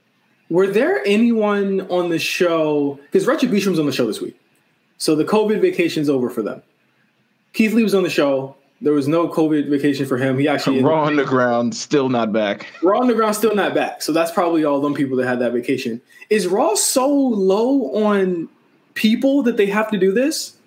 Were 0.50 0.68
there 0.68 1.06
anyone 1.06 1.82
on 1.90 2.10
the 2.10 2.20
show? 2.20 3.00
Because 3.12 3.26
Retribution 3.26 3.72
was 3.72 3.80
on 3.80 3.88
the 3.88 3.92
show 3.92 4.06
this 4.06 4.22
week, 4.22 4.40
so 4.98 5.16
the 5.16 5.26
COVID 5.26 5.60
vacation's 5.60 6.08
over 6.08 6.30
for 6.30 6.44
them. 6.44 6.62
Keith 7.54 7.74
Lee 7.74 7.84
was 7.84 7.96
on 7.96 8.04
the 8.04 8.10
show. 8.12 8.56
There 8.80 8.94
was 8.94 9.08
no 9.08 9.28
COVID 9.28 9.70
vacation 9.70 10.06
for 10.06 10.18
him. 10.18 10.38
He 10.38 10.48
actually 10.48 10.84
Raw 10.84 11.04
on 11.06 11.16
the 11.16 11.26
ground, 11.26 11.76
still 11.76 12.10
not 12.10 12.32
back. 12.32 12.68
Raw 12.84 13.00
on 13.00 13.08
the 13.08 13.16
ground, 13.16 13.36
still 13.36 13.56
not 13.56 13.74
back. 13.74 14.02
So 14.04 14.12
that's 14.12 14.32
probably 14.32 14.64
all 14.66 14.80
them 14.82 14.94
people 14.94 15.18
that 15.18 15.28
had 15.28 15.40
that 15.40 15.52
vacation. 15.52 16.00
Is 16.30 16.46
Raw 16.48 16.76
so 16.76 17.10
low 17.10 17.92
on 18.06 18.48
people 18.94 19.42
that 19.44 19.58
they 19.58 19.66
have 19.66 19.90
to 19.92 19.98
do 19.98 20.12
this? 20.12 20.58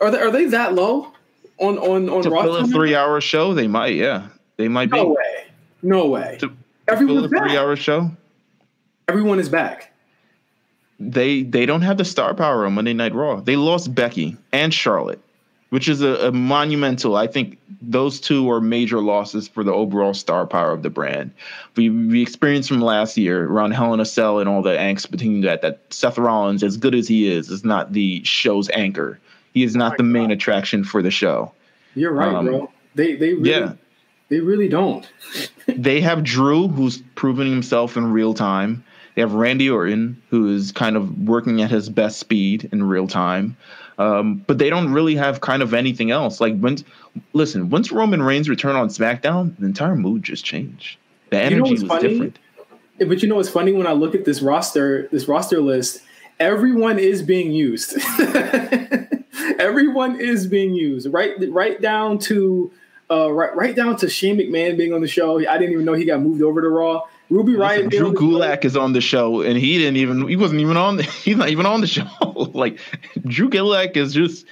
Are 0.00 0.10
they 0.10 0.18
are 0.18 0.30
they 0.32 0.46
that 0.46 0.74
low 0.74 1.12
on 1.58 1.78
on 1.78 2.08
on 2.08 2.22
To 2.24 2.30
Raw? 2.30 2.42
fill 2.42 2.56
a 2.56 2.66
three 2.66 2.94
hour 2.96 3.20
show, 3.20 3.54
they 3.54 3.68
might, 3.68 3.94
yeah. 3.94 4.26
They 4.56 4.66
might 4.68 4.90
be 4.90 4.96
No 4.96 5.08
way. 5.10 5.44
No 5.82 6.06
way. 6.08 6.36
to 6.40 6.48
fill 6.48 6.56
Everyone's 6.88 7.26
a 7.26 7.28
three 7.28 7.38
back. 7.38 7.56
hour 7.56 7.76
show. 7.76 8.10
Everyone 9.08 9.38
is 9.38 9.48
back. 9.48 9.92
They 10.98 11.42
they 11.44 11.66
don't 11.66 11.82
have 11.82 11.98
the 11.98 12.04
star 12.04 12.34
power 12.34 12.66
on 12.66 12.74
Monday 12.74 12.94
Night 12.94 13.14
Raw. 13.14 13.36
They 13.40 13.54
lost 13.56 13.94
Becky 13.94 14.36
and 14.52 14.72
Charlotte, 14.74 15.20
which 15.70 15.88
is 15.88 16.00
a, 16.02 16.28
a 16.28 16.32
monumental. 16.32 17.16
I 17.16 17.26
think 17.26 17.58
those 17.82 18.20
two 18.20 18.50
are 18.50 18.60
major 18.60 19.00
losses 19.00 19.48
for 19.48 19.64
the 19.64 19.72
overall 19.72 20.14
star 20.14 20.46
power 20.46 20.72
of 20.72 20.82
the 20.82 20.90
brand. 20.90 21.32
We 21.76 21.90
we 21.90 22.22
experienced 22.22 22.68
from 22.68 22.80
last 22.80 23.16
year 23.16 23.46
around 23.46 23.72
Hell 23.72 23.92
in 23.94 24.00
a 24.00 24.04
Cell 24.04 24.38
and 24.38 24.48
all 24.48 24.62
the 24.62 24.76
angst 24.76 25.10
between 25.10 25.40
that. 25.42 25.62
That 25.62 25.80
Seth 25.90 26.18
Rollins, 26.18 26.62
as 26.62 26.76
good 26.76 26.94
as 26.94 27.08
he 27.08 27.28
is, 27.30 27.50
is 27.50 27.64
not 27.64 27.92
the 27.92 28.22
show's 28.24 28.68
anchor. 28.70 29.18
He 29.54 29.64
is 29.64 29.74
not 29.74 29.96
the 29.96 30.02
main 30.04 30.30
attraction 30.30 30.84
for 30.84 31.02
the 31.02 31.10
show. 31.10 31.52
You're 31.94 32.12
right, 32.12 32.34
Um, 32.34 32.46
bro. 32.46 32.70
They 32.94 33.16
they 33.16 33.34
really, 33.34 33.50
yeah. 33.50 33.72
they 34.28 34.40
really 34.40 34.68
don't. 34.68 35.06
they 35.66 36.00
have 36.00 36.22
Drew, 36.22 36.68
who's 36.68 37.02
proven 37.14 37.48
himself 37.50 37.96
in 37.96 38.12
real 38.12 38.34
time. 38.34 38.84
They 39.16 39.22
have 39.22 39.32
Randy 39.32 39.68
Orton, 39.70 40.22
who 40.28 40.54
is 40.54 40.72
kind 40.72 40.94
of 40.94 41.26
working 41.26 41.62
at 41.62 41.70
his 41.70 41.88
best 41.88 42.18
speed 42.18 42.68
in 42.70 42.84
real 42.84 43.08
time. 43.08 43.56
Um, 43.98 44.44
but 44.46 44.58
they 44.58 44.68
don't 44.68 44.92
really 44.92 45.16
have 45.16 45.40
kind 45.40 45.62
of 45.62 45.72
anything 45.72 46.10
else. 46.10 46.38
Like 46.38 46.58
when, 46.58 46.76
listen, 47.32 47.70
once 47.70 47.90
Roman 47.90 48.22
Reigns 48.22 48.46
returned 48.46 48.76
on 48.76 48.88
SmackDown, 48.88 49.56
the 49.58 49.64
entire 49.64 49.96
mood 49.96 50.22
just 50.22 50.44
changed. 50.44 50.98
The 51.30 51.36
You 51.38 51.42
know 51.42 51.64
energy 51.64 51.72
was 51.72 51.82
funny? 51.84 52.08
different. 52.08 52.38
But 52.98 53.22
you 53.22 53.28
know 53.28 53.36
what's 53.36 53.48
funny 53.48 53.72
when 53.72 53.86
I 53.86 53.92
look 53.92 54.14
at 54.14 54.26
this 54.26 54.42
roster, 54.42 55.08
this 55.12 55.26
roster 55.28 55.60
list, 55.62 56.02
everyone 56.38 56.98
is 56.98 57.22
being 57.22 57.52
used. 57.52 57.96
everyone 59.58 60.20
is 60.20 60.46
being 60.46 60.74
used. 60.74 61.10
Right 61.10 61.32
right 61.48 61.80
down 61.80 62.18
to 62.20 62.70
uh, 63.10 63.32
right 63.32 63.54
right 63.56 63.74
down 63.74 63.96
to 63.96 64.08
Shane 64.08 64.36
McMahon 64.36 64.76
being 64.76 64.92
on 64.92 65.00
the 65.00 65.08
show. 65.08 65.38
I 65.38 65.58
didn't 65.58 65.72
even 65.72 65.84
know 65.84 65.94
he 65.94 66.04
got 66.04 66.20
moved 66.20 66.42
over 66.42 66.60
to 66.60 66.68
Raw. 66.68 67.02
Ruby 67.30 67.52
Riott 67.52 67.90
being 67.90 68.02
Drew 68.02 68.08
on 68.08 68.14
the 68.14 68.20
show. 68.20 68.26
Gulak 68.26 68.64
is 68.64 68.76
on 68.76 68.92
the 68.92 69.00
show, 69.00 69.40
and 69.42 69.58
he 69.58 69.78
didn't 69.78 69.96
even. 69.96 70.28
He 70.28 70.36
wasn't 70.36 70.60
even 70.60 70.76
on. 70.76 70.96
The, 70.96 71.02
he's 71.24 71.36
not 71.36 71.48
even 71.48 71.66
on 71.66 71.80
the 71.80 71.86
show. 71.86 72.06
like 72.54 72.78
Drew 73.24 73.48
Gulak 73.48 73.96
is 73.96 74.14
just. 74.14 74.46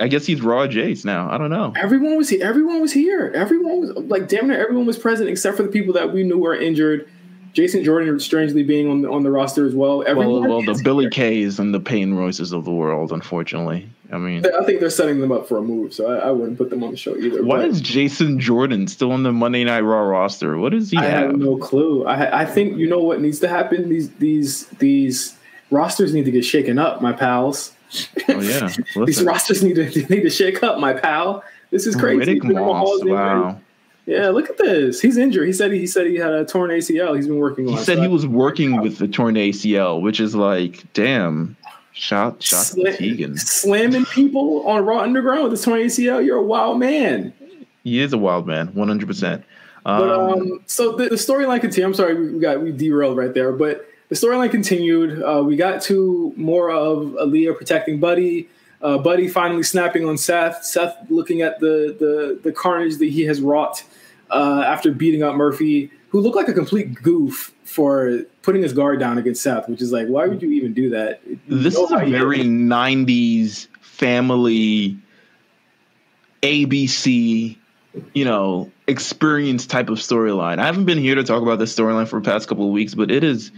I 0.00 0.08
guess 0.08 0.26
he's 0.26 0.40
Raw 0.40 0.66
Jace 0.66 1.04
now. 1.04 1.30
I 1.30 1.38
don't 1.38 1.50
know. 1.50 1.72
Everyone 1.76 2.16
was 2.16 2.28
here. 2.28 2.44
Everyone 2.44 2.80
was 2.80 2.92
here. 2.92 3.30
Everyone 3.34 3.80
was 3.80 3.90
like 3.90 4.26
damn 4.26 4.48
near 4.48 4.58
everyone 4.58 4.86
was 4.86 4.98
present 4.98 5.28
except 5.28 5.56
for 5.56 5.62
the 5.62 5.68
people 5.68 5.94
that 5.94 6.12
we 6.12 6.24
knew 6.24 6.38
were 6.38 6.54
injured. 6.54 7.08
Jason 7.52 7.84
Jordan 7.84 8.18
strangely 8.18 8.62
being 8.62 8.88
on 8.88 9.02
the, 9.02 9.10
on 9.10 9.22
the 9.22 9.30
roster 9.30 9.66
as 9.66 9.74
well. 9.74 9.98
Well, 9.98 10.08
Everyone 10.08 10.48
well, 10.48 10.62
the 10.62 10.80
Billie. 10.82 11.10
Kays 11.10 11.58
and 11.58 11.74
the 11.74 11.80
Peyton 11.80 12.14
Royces 12.14 12.52
of 12.52 12.64
the 12.64 12.72
world, 12.72 13.12
unfortunately. 13.12 13.88
I 14.10 14.18
mean, 14.18 14.44
I 14.58 14.64
think 14.64 14.80
they're 14.80 14.90
setting 14.90 15.20
them 15.20 15.32
up 15.32 15.48
for 15.48 15.58
a 15.58 15.62
move, 15.62 15.94
so 15.94 16.10
I, 16.10 16.28
I 16.28 16.30
wouldn't 16.30 16.58
put 16.58 16.70
them 16.70 16.82
on 16.84 16.90
the 16.90 16.96
show 16.96 17.16
either. 17.16 17.42
why 17.44 17.58
but 17.58 17.68
is 17.68 17.80
Jason 17.80 18.38
Jordan 18.38 18.86
still 18.86 19.12
on 19.12 19.22
the 19.22 19.32
Monday 19.32 19.64
Night 19.64 19.80
Raw 19.80 20.00
roster? 20.00 20.58
What 20.58 20.72
does 20.72 20.90
he 20.90 20.98
I 20.98 21.04
have? 21.04 21.26
have 21.30 21.36
no 21.38 21.56
clue. 21.56 22.04
I 22.04 22.42
I 22.42 22.44
think 22.46 22.76
you 22.76 22.88
know 22.88 22.98
what 23.00 23.20
needs 23.20 23.40
to 23.40 23.48
happen. 23.48 23.88
These 23.88 24.10
these 24.16 24.66
these 24.78 25.36
rosters 25.70 26.12
need 26.12 26.24
to 26.26 26.30
get 26.30 26.44
shaken 26.44 26.78
up, 26.78 27.00
my 27.02 27.12
pals. 27.12 27.72
Oh 28.28 28.40
yeah, 28.40 28.70
These 29.04 29.22
rosters 29.22 29.62
need 29.62 29.74
to 29.74 29.84
need 30.14 30.22
to 30.22 30.30
shake 30.30 30.62
up, 30.62 30.78
my 30.78 30.92
pal. 30.94 31.42
This 31.70 31.86
is 31.86 31.96
crazy. 31.96 32.38
Riddick 32.40 32.44
Moss. 32.44 33.02
Wow, 33.04 33.60
Yeah, 34.06 34.28
look 34.30 34.50
at 34.50 34.58
this. 34.58 35.00
He's 35.00 35.16
injured. 35.16 35.46
He 35.46 35.52
said 35.52 35.70
he 35.70 35.86
said 35.86 36.06
he 36.08 36.16
had 36.16 36.32
a 36.32 36.44
torn 36.44 36.70
ACL. 36.70 37.14
He's 37.14 37.28
been 37.28 37.38
working 37.38 37.68
on. 37.68 37.74
It. 37.74 37.78
He 37.78 37.84
said 37.84 37.96
so 37.98 38.02
he 38.02 38.08
was 38.08 38.26
working 38.26 38.80
with 38.80 38.98
the 38.98 39.06
torn 39.06 39.36
ACL, 39.36 40.02
which 40.02 40.18
is 40.18 40.34
like, 40.34 40.84
damn, 40.92 41.56
shot, 41.92 42.42
shot 42.42 42.66
to 42.66 42.74
sla- 42.80 42.96
Tegan. 42.96 43.36
slamming 43.36 44.04
people 44.06 44.66
on 44.68 44.84
Raw 44.84 44.98
Underground 44.98 45.44
with 45.50 45.60
a 45.60 45.62
torn 45.62 45.80
ACL. 45.80 46.24
You're 46.24 46.38
a 46.38 46.42
wild 46.42 46.80
man. 46.80 47.32
He 47.84 48.00
is 48.00 48.12
a 48.12 48.18
wild 48.18 48.46
man, 48.46 48.68
one 48.74 48.88
hundred 48.88 49.06
percent. 49.06 49.44
But 49.84 50.10
um, 50.10 50.62
so 50.66 50.96
the, 50.96 51.08
the 51.08 51.16
storyline 51.16 51.60
continued. 51.60 51.86
I'm 51.88 51.94
sorry, 51.94 52.32
we 52.32 52.38
got 52.40 52.60
we 52.60 52.72
derailed 52.72 53.16
right 53.16 53.34
there, 53.34 53.52
but 53.52 53.88
the 54.08 54.14
storyline 54.14 54.50
continued. 54.50 55.22
Uh, 55.22 55.42
we 55.44 55.56
got 55.56 55.80
to 55.82 56.32
more 56.36 56.70
of 56.70 56.98
Aliyah 57.20 57.56
protecting 57.56 57.98
Buddy. 58.00 58.48
Uh, 58.80 58.98
Buddy 58.98 59.28
finally 59.28 59.62
snapping 59.62 60.04
on 60.08 60.18
Seth. 60.18 60.64
Seth 60.64 60.96
looking 61.08 61.42
at 61.42 61.60
the 61.60 61.96
the 61.98 62.40
the 62.42 62.52
carnage 62.52 62.98
that 62.98 63.06
he 63.06 63.22
has 63.22 63.40
wrought 63.40 63.84
uh, 64.32 64.64
after 64.66 64.90
beating 64.90 65.22
up 65.22 65.34
Murphy, 65.34 65.90
who 66.08 66.20
looked 66.20 66.36
like 66.36 66.48
a 66.48 66.52
complete 66.52 66.94
goof 66.94 67.54
for 67.64 68.22
putting 68.42 68.62
his 68.62 68.72
guard 68.72 68.98
down 68.98 69.18
against 69.18 69.42
Seth, 69.42 69.68
which 69.68 69.80
is 69.80 69.92
like, 69.92 70.08
why 70.08 70.26
would 70.26 70.42
you 70.42 70.50
even 70.50 70.74
do 70.74 70.90
that? 70.90 71.20
You 71.26 71.38
This 71.48 71.74
know 71.74 71.84
is 71.84 71.92
a 71.92 72.10
very 72.10 72.40
'90s 72.40 73.68
family 73.80 74.98
ABC, 76.42 77.56
you 78.14 78.24
know, 78.24 78.70
experience 78.86 79.66
type 79.66 79.88
of 79.88 79.98
storyline. 79.98 80.58
I 80.58 80.66
haven't 80.66 80.86
been 80.86 80.98
here 80.98 81.14
to 81.14 81.22
talk 81.22 81.42
about 81.42 81.58
this 81.58 81.74
storyline 81.74 82.08
for 82.08 82.20
the 82.20 82.24
past 82.28 82.48
couple 82.48 82.66
of 82.66 82.72
weeks, 82.72 82.94
but 82.94 83.10
it 83.10 83.22
is. 83.22 83.52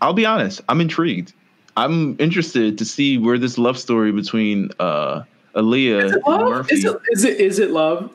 I'll 0.00 0.12
be 0.12 0.26
honest. 0.26 0.60
I'm 0.68 0.80
intrigued. 0.80 1.32
I'm 1.76 2.16
interested 2.18 2.78
to 2.78 2.84
see 2.84 3.18
where 3.18 3.38
this 3.38 3.58
love 3.58 3.78
story 3.78 4.12
between 4.12 4.70
uh, 4.78 5.22
Aliyah 5.54 6.04
Is 6.04 6.12
it 6.12 6.14
and 6.14 6.24
love? 6.26 6.48
Murphy. 6.48 6.74
Is 6.74 6.84
it, 6.84 6.96
is 7.10 7.24
it 7.24 7.40
is 7.40 7.58
it 7.58 7.70
love? 7.70 8.12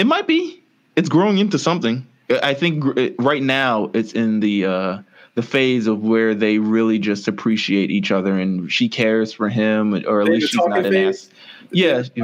It 0.00 0.06
might 0.06 0.26
be. 0.26 0.62
It's 0.96 1.10
growing 1.10 1.36
into 1.36 1.58
something. 1.58 2.06
I 2.42 2.54
think 2.54 2.82
right 3.18 3.42
now 3.42 3.90
it's 3.92 4.12
in 4.12 4.40
the 4.40 4.64
uh, 4.64 4.98
the 5.34 5.42
phase 5.42 5.86
of 5.86 6.02
where 6.02 6.34
they 6.34 6.56
really 6.58 6.98
just 6.98 7.28
appreciate 7.28 7.90
each 7.90 8.10
other, 8.10 8.38
and 8.38 8.72
she 8.72 8.88
cares 8.88 9.32
for 9.34 9.50
him, 9.50 9.92
or 10.06 10.22
at 10.22 10.26
They 10.28 10.34
least 10.36 10.52
she's 10.52 10.66
not 10.66 10.86
an 10.86 10.92
phase? 10.92 11.26
ass. 11.26 11.30
Yeah, 11.70 12.02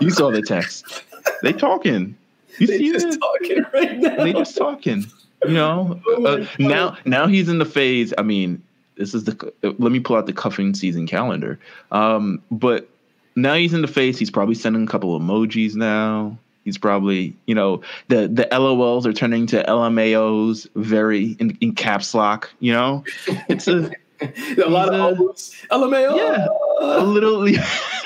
you 0.00 0.10
saw 0.10 0.30
the 0.30 0.42
text. 0.46 1.02
They 1.42 1.52
talking. 1.54 2.16
You 2.58 2.66
they 2.66 2.78
see 2.78 2.92
just 2.92 3.08
that? 3.08 3.18
talking 3.20 3.64
right 3.72 3.98
now. 3.98 4.16
They 4.24 4.32
just 4.34 4.56
talking. 4.58 5.06
You 5.44 5.52
know. 5.54 6.00
Oh 6.06 6.26
Uh, 6.26 6.46
now, 6.58 6.96
now 7.06 7.26
he's 7.26 7.48
in 7.48 7.58
the 7.58 7.64
phase. 7.64 8.12
I 8.18 8.22
mean, 8.22 8.62
this 8.96 9.14
is 9.14 9.24
the. 9.24 9.52
Let 9.62 9.90
me 9.92 10.00
pull 10.00 10.16
out 10.16 10.26
the 10.26 10.32
cuffing 10.34 10.74
season 10.74 11.06
calendar. 11.06 11.58
Um, 11.92 12.42
but 12.50 12.88
now 13.36 13.54
he's 13.54 13.74
in 13.74 13.82
the 13.82 13.88
face. 13.88 14.18
He's 14.18 14.30
probably 14.30 14.54
sending 14.54 14.84
a 14.84 14.86
couple 14.86 15.18
emojis 15.18 15.74
now. 15.74 16.38
He's 16.64 16.78
probably, 16.78 17.36
you 17.46 17.54
know, 17.54 17.82
the 18.08 18.26
the 18.26 18.48
LOLs 18.50 19.04
are 19.04 19.12
turning 19.12 19.46
to 19.48 19.62
LMAOs, 19.62 20.66
very 20.74 21.32
in, 21.38 21.58
in 21.60 21.74
caps 21.74 22.14
lock. 22.14 22.50
You 22.60 22.72
know, 22.72 23.04
it's 23.48 23.68
a 23.68 23.90
a 24.20 24.68
lot 24.68 24.94
of 24.94 25.20
O's. 25.20 25.54
LMAO. 25.70 26.16
yeah. 26.16 26.46
a 26.80 27.04
little. 27.04 27.46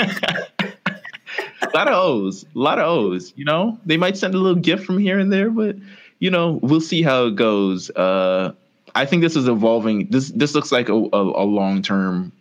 a 1.62 1.70
lot 1.74 1.89
of 1.89 1.95
O's, 1.95 2.45
a 2.45 2.59
lot 2.59 2.79
of 2.79 2.87
O's. 2.87 3.33
You 3.37 3.45
know, 3.45 3.79
they 3.87 3.97
might 3.97 4.16
send 4.16 4.35
a 4.35 4.39
little 4.39 4.61
gift 4.61 4.85
from 4.85 4.99
here 4.99 5.18
and 5.18 5.33
there, 5.33 5.51
but 5.51 5.76
you 6.18 6.31
know, 6.31 6.59
we'll 6.62 6.81
see 6.81 7.03
how 7.03 7.26
it 7.26 7.37
goes. 7.37 7.91
Uh, 7.91 8.53
I 8.95 9.05
think 9.07 9.22
this 9.22 9.37
is 9.37 9.47
evolving. 9.47 10.09
This 10.11 10.31
this 10.31 10.55
looks 10.55 10.72
like 10.72 10.89
a, 10.89 10.95
a, 10.95 11.43
a 11.43 11.47
long 11.47 11.83
term 11.83 12.33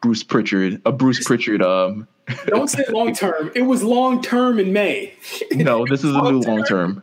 Bruce 0.00 0.22
Prichard, 0.22 0.80
a 0.84 0.92
Bruce 0.92 1.24
Prichard. 1.24 1.62
Um, 1.62 2.06
Don't 2.46 2.68
say 2.68 2.84
long 2.90 3.14
term. 3.14 3.50
It 3.54 3.62
was 3.62 3.82
long 3.82 4.20
term 4.22 4.58
in 4.58 4.72
May. 4.72 5.14
no, 5.52 5.86
this 5.86 6.04
is 6.04 6.14
a 6.14 6.22
new 6.22 6.40
long 6.40 6.62
term. 6.64 7.02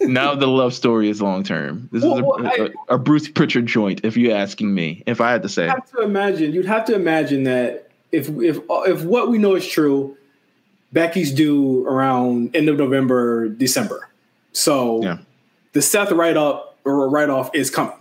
Now 0.00 0.34
the 0.34 0.46
love 0.48 0.74
story 0.74 1.08
is 1.10 1.20
long 1.22 1.42
term. 1.42 1.88
This 1.92 2.02
is 2.02 2.10
a, 2.10 2.24
well, 2.24 2.44
a, 2.44 2.48
I- 2.48 2.68
a, 2.88 2.94
a 2.94 2.98
Bruce 2.98 3.28
Prichard 3.28 3.66
joint, 3.66 4.00
if 4.04 4.16
you're 4.16 4.34
asking 4.36 4.74
me. 4.74 5.02
If 5.06 5.20
I 5.20 5.30
had 5.30 5.42
to 5.42 5.48
say, 5.48 5.66
have 5.66 5.90
to 5.92 6.00
imagine. 6.02 6.52
You'd 6.52 6.64
have 6.66 6.84
to 6.86 6.94
imagine 6.94 7.44
that 7.44 7.90
if 8.12 8.28
if 8.30 8.58
if 8.68 9.02
what 9.04 9.28
we 9.30 9.36
know 9.38 9.54
is 9.54 9.66
true, 9.66 10.16
Becky's 10.92 11.32
due 11.32 11.86
around 11.86 12.56
end 12.56 12.68
of 12.68 12.76
November, 12.78 13.48
December. 13.48 14.08
So 14.52 15.02
Yeah. 15.02 15.18
the 15.74 15.82
Seth 15.82 16.10
write 16.12 16.36
up 16.38 16.78
or 16.84 17.08
write 17.10 17.28
off 17.28 17.50
is 17.54 17.68
coming. 17.70 17.92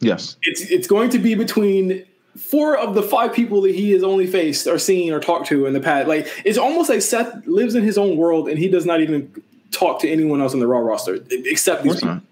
yes, 0.00 0.36
It's 0.42 0.62
it's 0.62 0.86
going 0.86 1.10
to 1.10 1.18
be 1.18 1.34
between 1.34 2.04
four 2.36 2.76
of 2.76 2.94
the 2.94 3.02
five 3.02 3.32
people 3.32 3.60
that 3.62 3.74
he 3.74 3.90
has 3.92 4.02
only 4.02 4.26
faced 4.26 4.66
or 4.66 4.78
seen 4.78 5.12
or 5.12 5.20
talked 5.20 5.46
to 5.48 5.66
in 5.66 5.72
the 5.72 5.80
past. 5.80 6.08
Like 6.08 6.28
it's 6.44 6.58
almost 6.58 6.88
like 6.88 7.02
Seth 7.02 7.46
lives 7.46 7.74
in 7.74 7.82
his 7.84 7.98
own 7.98 8.16
world 8.16 8.48
and 8.48 8.58
he 8.58 8.68
does 8.68 8.86
not 8.86 9.00
even 9.00 9.32
talk 9.70 10.00
to 10.00 10.08
anyone 10.08 10.40
else 10.40 10.54
on 10.54 10.60
the 10.60 10.66
Raw 10.66 10.78
roster 10.78 11.18
except 11.30 11.80
Of 11.80 11.84
these 11.84 11.92
course 11.92 12.00
people. 12.00 12.14
not. 12.14 12.22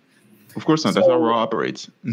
Of 0.56 0.64
course 0.64 0.84
not. 0.84 0.94
That's 0.94 1.06
how 1.06 1.18
Raw 1.18 1.38
operates. 1.38 1.90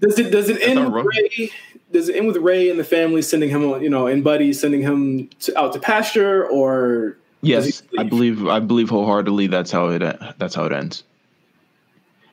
Does 0.00 0.18
it 0.18 0.32
does 0.32 0.48
it 0.48 0.60
end 0.60 0.92
with. 0.92 1.06
Ray? 1.06 1.50
Does 1.92 2.08
it 2.08 2.16
end 2.16 2.26
with 2.26 2.36
Ray 2.38 2.68
and 2.68 2.78
the 2.78 2.84
family 2.84 3.22
sending 3.22 3.48
him, 3.48 3.62
you 3.80 3.88
know, 3.88 4.08
and 4.08 4.24
Buddy 4.24 4.52
sending 4.52 4.82
him 4.82 5.28
to, 5.40 5.56
out 5.58 5.72
to 5.72 5.78
pasture, 5.78 6.44
or 6.46 7.16
yes, 7.42 7.82
I 7.96 8.02
believe. 8.02 8.46
I 8.48 8.58
believe 8.58 8.90
wholeheartedly 8.90 9.46
that's 9.46 9.70
how 9.70 9.88
it. 9.88 10.00
That's 10.36 10.54
how 10.56 10.64
it 10.64 10.72
ends. 10.72 11.04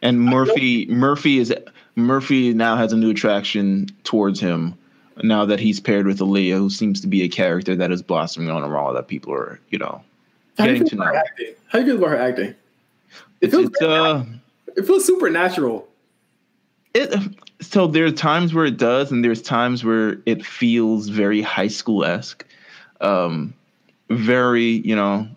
And 0.01 0.19
Murphy, 0.19 0.87
Murphy 0.87 1.37
is 1.37 1.53
Murphy 1.95 2.51
now 2.53 2.75
has 2.75 2.93
a 2.93 2.97
new 2.97 3.11
attraction 3.11 3.87
towards 4.03 4.39
him 4.39 4.75
now 5.23 5.45
that 5.45 5.59
he's 5.59 5.79
paired 5.79 6.05
with 6.05 6.19
Aliyah, 6.19 6.57
who 6.57 6.69
seems 6.69 7.01
to 7.01 7.07
be 7.07 7.23
a 7.23 7.29
character 7.29 7.75
that 7.75 7.91
is 7.91 8.01
blossoming 8.01 8.49
on 8.49 8.63
a 8.63 8.69
Raw 8.69 8.93
that 8.93 9.07
people 9.07 9.33
are, 9.33 9.59
you 9.69 9.77
know, 9.77 10.01
how 10.57 10.65
getting 10.65 10.87
to 10.87 10.95
know. 10.95 11.03
How 11.67 11.79
do 11.79 11.85
you 11.85 11.85
feel 11.85 11.97
about 11.97 12.09
her 12.09 12.17
acting? 12.17 12.45
It 12.49 12.55
It's, 13.41 13.53
feels, 13.53 13.65
it's 13.67 13.81
uh, 13.81 14.23
it 14.75 14.85
feels 14.85 15.05
supernatural. 15.05 15.87
it. 16.93 17.13
So 17.61 17.87
there's 17.87 18.13
times 18.13 18.53
where 18.53 18.65
it 18.65 18.77
does, 18.77 19.11
and 19.11 19.23
there's 19.23 19.41
times 19.41 19.83
where 19.83 20.17
it 20.25 20.45
feels 20.45 21.09
very 21.09 21.41
high 21.41 21.67
school 21.67 22.03
esque, 22.03 22.45
um, 23.01 23.53
very 24.09 24.81
you 24.85 24.95
know. 24.95 25.27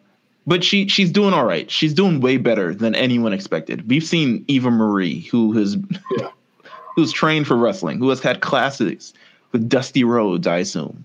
But 0.47 0.63
she 0.63 0.89
she's 0.89 1.11
doing 1.11 1.33
all 1.33 1.47
right. 1.47 1.71
She's 1.71 1.95
doing 1.95 2.21
way 2.21 2.37
better 2.37 2.75
than 2.75 2.95
anyone 2.95 3.33
expected. 3.33 3.89
We've 3.89 4.05
seen 4.05 4.45
Eva 4.49 4.71
Marie, 4.71 5.21
who 5.23 5.53
has 5.53 5.77
Yeah. 6.19 6.29
who's 6.97 7.13
trained 7.13 7.47
for 7.47 7.57
wrestling, 7.57 7.99
who 7.99 8.09
has 8.11 8.21
had 8.21 8.41
classes 8.41 9.15
with 9.55 9.69
Dusty 9.71 10.05
Rhodes, 10.05 10.47
I 10.47 10.59
assume, 10.59 11.05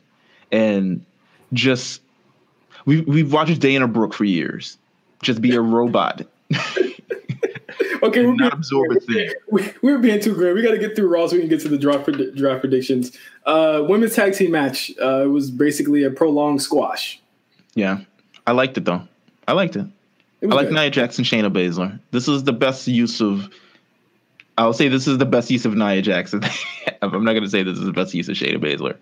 and 0.52 1.06
just 1.54 2.02
we 2.86 3.02
we've 3.02 3.32
watched 3.32 3.62
Dana 3.62 3.88
Brooke 3.88 4.14
for 4.14 4.26
years, 4.26 4.78
just 5.22 5.40
be 5.42 5.56
a 5.56 5.62
robot, 5.62 6.24
Okay, 8.02 8.26
we're 8.26 8.32
not 8.36 8.38
being, 8.38 8.52
absorb 8.54 8.92
a 8.96 9.00
thing. 9.02 9.30
we- 9.52 9.72
we're 9.82 9.98
being 10.00 10.20
too 10.22 10.34
great. 10.34 10.54
We 10.54 10.62
got 10.62 10.72
to 10.72 10.78
get 10.78 10.96
through 10.96 11.10
Raw 11.10 11.28
so 11.28 11.36
we 11.36 11.42
can 11.42 11.50
get 11.50 11.60
to 11.62 11.68
the 11.70 11.78
draft 11.78 12.08
predi- 12.08 12.36
draft 12.36 12.62
predictions. 12.62 13.16
Uh, 13.46 13.84
women's 13.88 14.16
tag 14.16 14.34
team 14.34 14.52
match. 14.52 14.92
Uh, 15.02 15.24
it 15.24 15.28
was 15.28 15.52
basically 15.52 16.04
a 16.04 16.10
prolonged 16.10 16.62
squash. 16.62 17.20
Yeah, 17.76 18.00
I 18.48 18.54
liked 18.54 18.78
it 18.78 18.86
though. 18.86 19.08
I 19.48 19.52
liked 19.54 19.76
it. 19.76 19.86
It 20.42 20.52
I 20.52 20.56
like. 20.56 20.72
Nia 20.72 20.90
Jackson, 20.90 21.24
Shayna 21.26 21.52
Baszler. 21.54 22.00
This 22.12 22.28
is 22.28 22.44
the 22.46 22.54
best 22.54 22.88
use 22.88 23.22
of. 23.22 23.50
I'll 24.60 24.74
say 24.74 24.90
this 24.90 25.08
is 25.08 25.18
the 25.18 25.26
best 25.26 25.50
use 25.50 25.66
of 25.66 25.74
Nia 25.76 26.02
Jackson. 26.02 26.42
I'm 27.02 27.24
not 27.24 27.32
going 27.32 27.44
to 27.44 27.50
say 27.50 27.64
this 27.64 27.78
is 27.78 27.86
the 27.86 27.94
best 27.94 28.14
use 28.14 28.28
of 28.28 28.36
Shayna 28.36 28.58
Baszler, 28.58 28.98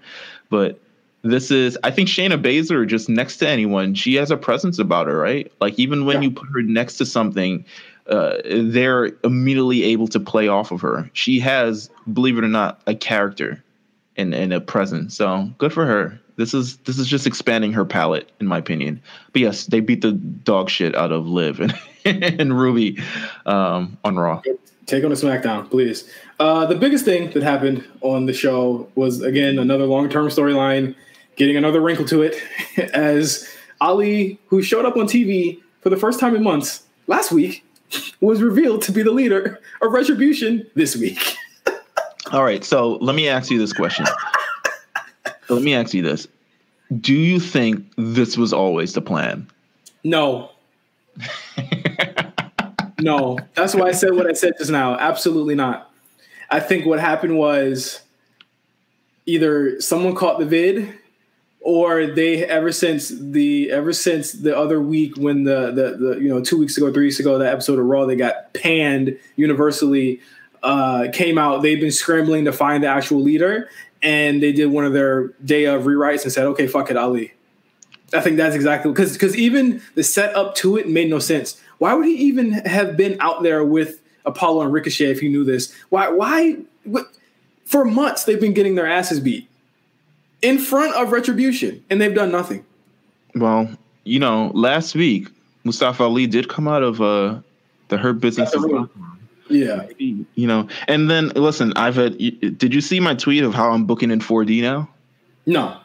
but 0.49 0.79
this 1.23 1.49
is. 1.49 1.77
I 1.83 1.89
think 1.89 2.07
Shayna 2.09 2.39
Baszler, 2.41 2.87
just 2.87 3.09
next 3.09 3.37
to 3.37 3.47
anyone, 3.47 3.95
she 3.95 4.13
has 4.15 4.29
a 4.29 4.37
presence 4.37 4.77
about 4.77 5.07
her, 5.07 5.17
right? 5.17 5.51
Like 5.59 5.77
even 5.79 6.05
when 6.05 6.17
Yeah. 6.17 6.29
you 6.29 6.31
put 6.31 6.47
her 6.53 6.61
next 6.61 6.97
to 6.97 7.05
something, 7.07 7.65
uh, 8.05 8.37
they're 8.45 9.11
immediately 9.23 9.83
able 9.83 10.07
to 10.09 10.19
play 10.19 10.47
off 10.47 10.71
of 10.71 10.79
her. 10.81 11.09
She 11.13 11.39
has, 11.39 11.89
believe 12.13 12.37
it 12.37 12.43
or 12.43 12.47
not, 12.49 12.79
a 12.85 12.93
character 12.93 13.61
and, 14.15 14.35
and 14.35 14.53
a 14.53 14.61
presence. 14.61 15.15
So 15.15 15.49
good 15.57 15.73
for 15.73 15.87
her. 15.87 16.19
This 16.35 16.53
is 16.53 16.77
this 16.77 16.99
is 16.99 17.07
just 17.07 17.25
expanding 17.25 17.73
her 17.73 17.83
palette, 17.83 18.29
in 18.39 18.45
my 18.45 18.59
opinion. 18.59 19.01
But 19.33 19.41
yes, 19.41 19.65
they 19.65 19.79
beat 19.79 20.01
the 20.01 20.11
dog 20.11 20.69
shit 20.69 20.95
out 20.95 21.11
of 21.11 21.25
Liv 21.27 21.59
and, 21.59 21.73
and 22.05 22.57
Ruby 22.57 22.99
um, 23.47 23.97
on 24.03 24.17
Raw. 24.17 24.43
Take 24.87 25.03
on 25.03 25.11
a 25.11 25.15
SmackDown, 25.15 25.69
please. 25.69 26.09
Uh, 26.39 26.65
the 26.65 26.75
biggest 26.75 27.03
thing 27.03 27.29
that 27.31 27.43
happened 27.43 27.85
on 28.01 28.25
the 28.25 28.31
show 28.31 28.89
was 28.95 29.21
again 29.21 29.59
another 29.59 29.85
long-term 29.85 30.29
storyline, 30.29 30.95
getting 31.35 31.57
another 31.57 31.81
wrinkle 31.81 32.05
to 32.05 32.21
it, 32.21 32.41
as 32.93 33.47
Ali, 33.81 34.39
who 34.47 34.61
showed 34.61 34.85
up 34.85 34.95
on 34.95 35.05
TV 35.05 35.61
for 35.81 35.89
the 35.89 35.97
first 35.97 36.21
time 36.21 36.35
in 36.35 36.41
months 36.41 36.83
last 37.07 37.33
week, 37.33 37.65
was 38.21 38.41
revealed 38.41 38.81
to 38.83 38.93
be 38.93 39.03
the 39.03 39.11
leader 39.11 39.59
of 39.81 39.91
Retribution 39.91 40.65
this 40.75 40.95
week. 40.95 41.35
All 42.31 42.43
right, 42.43 42.63
so 42.63 42.93
let 42.95 43.15
me 43.15 43.27
ask 43.27 43.51
you 43.51 43.59
this 43.59 43.73
question. 43.73 44.05
let 45.49 45.63
me 45.63 45.75
ask 45.75 45.93
you 45.93 46.01
this: 46.01 46.29
Do 47.01 47.13
you 47.13 47.41
think 47.41 47.85
this 47.97 48.37
was 48.37 48.53
always 48.53 48.93
the 48.93 49.01
plan? 49.01 49.47
No. 50.05 50.51
no. 52.99 53.37
That's 53.53 53.75
why 53.75 53.87
I 53.87 53.91
said 53.91 54.13
what 54.13 54.27
I 54.27 54.33
said 54.33 54.53
just 54.57 54.71
now. 54.71 54.97
Absolutely 54.97 55.55
not. 55.55 55.91
I 56.49 56.59
think 56.59 56.85
what 56.85 56.99
happened 56.99 57.37
was 57.37 58.01
either 59.25 59.79
someone 59.81 60.15
caught 60.15 60.39
the 60.39 60.45
vid 60.45 60.93
or 61.59 62.07
they 62.07 62.45
ever 62.45 62.71
since 62.71 63.09
the 63.09 63.69
ever 63.71 63.91
since 63.91 64.31
the 64.31 64.57
other 64.57 64.79
week 64.79 65.17
when 65.17 65.43
the 65.43 65.71
the, 65.71 65.97
the 65.97 66.19
you 66.21 66.29
know 66.29 66.41
two 66.41 66.57
weeks 66.57 66.77
ago 66.77 66.91
three 66.93 67.07
weeks 67.07 67.19
ago 67.19 67.37
that 67.37 67.51
episode 67.51 67.77
of 67.77 67.85
raw 67.85 68.05
they 68.05 68.15
got 68.15 68.53
panned 68.53 69.19
universally 69.35 70.21
uh 70.63 71.07
came 71.11 71.37
out 71.37 71.61
they've 71.61 71.81
been 71.81 71.91
scrambling 71.91 72.45
to 72.45 72.53
find 72.53 72.83
the 72.83 72.87
actual 72.87 73.21
leader 73.21 73.69
and 74.01 74.41
they 74.41 74.53
did 74.53 74.67
one 74.67 74.85
of 74.85 74.93
their 74.93 75.27
day 75.43 75.65
of 75.65 75.83
rewrites 75.83 76.23
and 76.23 76.31
said 76.31 76.45
okay 76.45 76.67
fuck 76.67 76.89
it 76.89 76.95
ali 76.95 77.33
I 78.13 78.21
think 78.21 78.37
that's 78.37 78.55
exactly 78.55 78.91
because 78.91 79.13
because 79.13 79.35
even 79.35 79.81
the 79.95 80.03
setup 80.03 80.55
to 80.55 80.77
it 80.77 80.87
made 80.87 81.09
no 81.09 81.19
sense. 81.19 81.61
Why 81.77 81.93
would 81.93 82.05
he 82.05 82.15
even 82.15 82.51
have 82.51 82.97
been 82.97 83.17
out 83.19 83.43
there 83.43 83.63
with 83.63 84.01
Apollo 84.25 84.63
and 84.63 84.73
Ricochet 84.73 85.11
if 85.11 85.19
he 85.19 85.29
knew 85.29 85.43
this? 85.43 85.73
Why? 85.89 86.09
Why? 86.09 86.57
What, 86.83 87.07
for 87.65 87.83
months 87.85 88.23
they've 88.23 88.39
been 88.39 88.53
getting 88.53 88.75
their 88.75 88.87
asses 88.87 89.19
beat 89.19 89.49
in 90.41 90.57
front 90.57 90.95
of 90.95 91.11
Retribution, 91.11 91.83
and 91.89 91.99
they've 91.99 92.13
done 92.13 92.31
nothing. 92.31 92.65
Well, 93.35 93.69
you 94.03 94.19
know, 94.19 94.51
last 94.53 94.95
week 94.95 95.27
Mustafa 95.63 96.03
Ali 96.03 96.27
did 96.27 96.49
come 96.49 96.67
out 96.67 96.83
of 96.83 97.01
uh, 97.01 97.39
the 97.89 97.97
Hurt 97.97 98.19
Business. 98.19 98.55
Yeah, 99.49 99.87
You 99.97 100.47
know, 100.47 100.67
and 100.89 101.09
then 101.09 101.29
listen, 101.29 101.71
I've 101.77 101.95
had. 101.95 102.17
Did 102.17 102.73
you 102.73 102.81
see 102.81 102.99
my 102.99 103.15
tweet 103.15 103.43
of 103.43 103.53
how 103.53 103.71
I'm 103.71 103.85
booking 103.85 104.11
in 104.11 104.19
4D 104.19 104.61
now? 104.61 104.89
no, 105.45 105.77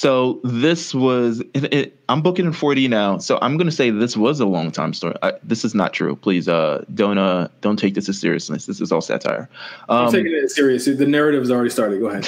So 0.00 0.40
this 0.44 0.94
was 0.94 1.40
it, 1.52 1.74
it, 1.74 1.98
I'm 2.08 2.22
booking 2.22 2.46
in 2.46 2.52
4D 2.52 2.88
now. 2.88 3.18
So 3.18 3.38
I'm 3.42 3.58
gonna 3.58 3.70
say 3.70 3.90
this 3.90 4.16
was 4.16 4.40
a 4.40 4.46
long 4.46 4.70
time 4.70 4.94
story. 4.94 5.14
I, 5.22 5.34
this 5.42 5.62
is 5.62 5.74
not 5.74 5.92
true. 5.92 6.16
Please 6.16 6.48
uh, 6.48 6.86
don't 6.94 7.18
uh, 7.18 7.48
don't 7.60 7.78
take 7.78 7.92
this 7.92 8.08
as 8.08 8.18
seriousness. 8.18 8.64
This 8.64 8.80
is 8.80 8.92
all 8.92 9.02
satire. 9.02 9.46
I'm 9.90 10.06
Um, 10.06 10.12
taking 10.12 10.32
it 10.32 10.50
serious. 10.50 10.86
The 10.86 11.04
narrative 11.04 11.42
has 11.42 11.50
already 11.50 11.68
started. 11.68 12.00
Go 12.00 12.06
ahead. 12.06 12.26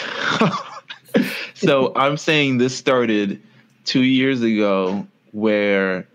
so 1.54 1.94
I'm 1.96 2.18
saying 2.18 2.58
this 2.58 2.76
started 2.76 3.40
two 3.86 4.02
years 4.02 4.42
ago, 4.42 5.06
where 5.30 6.06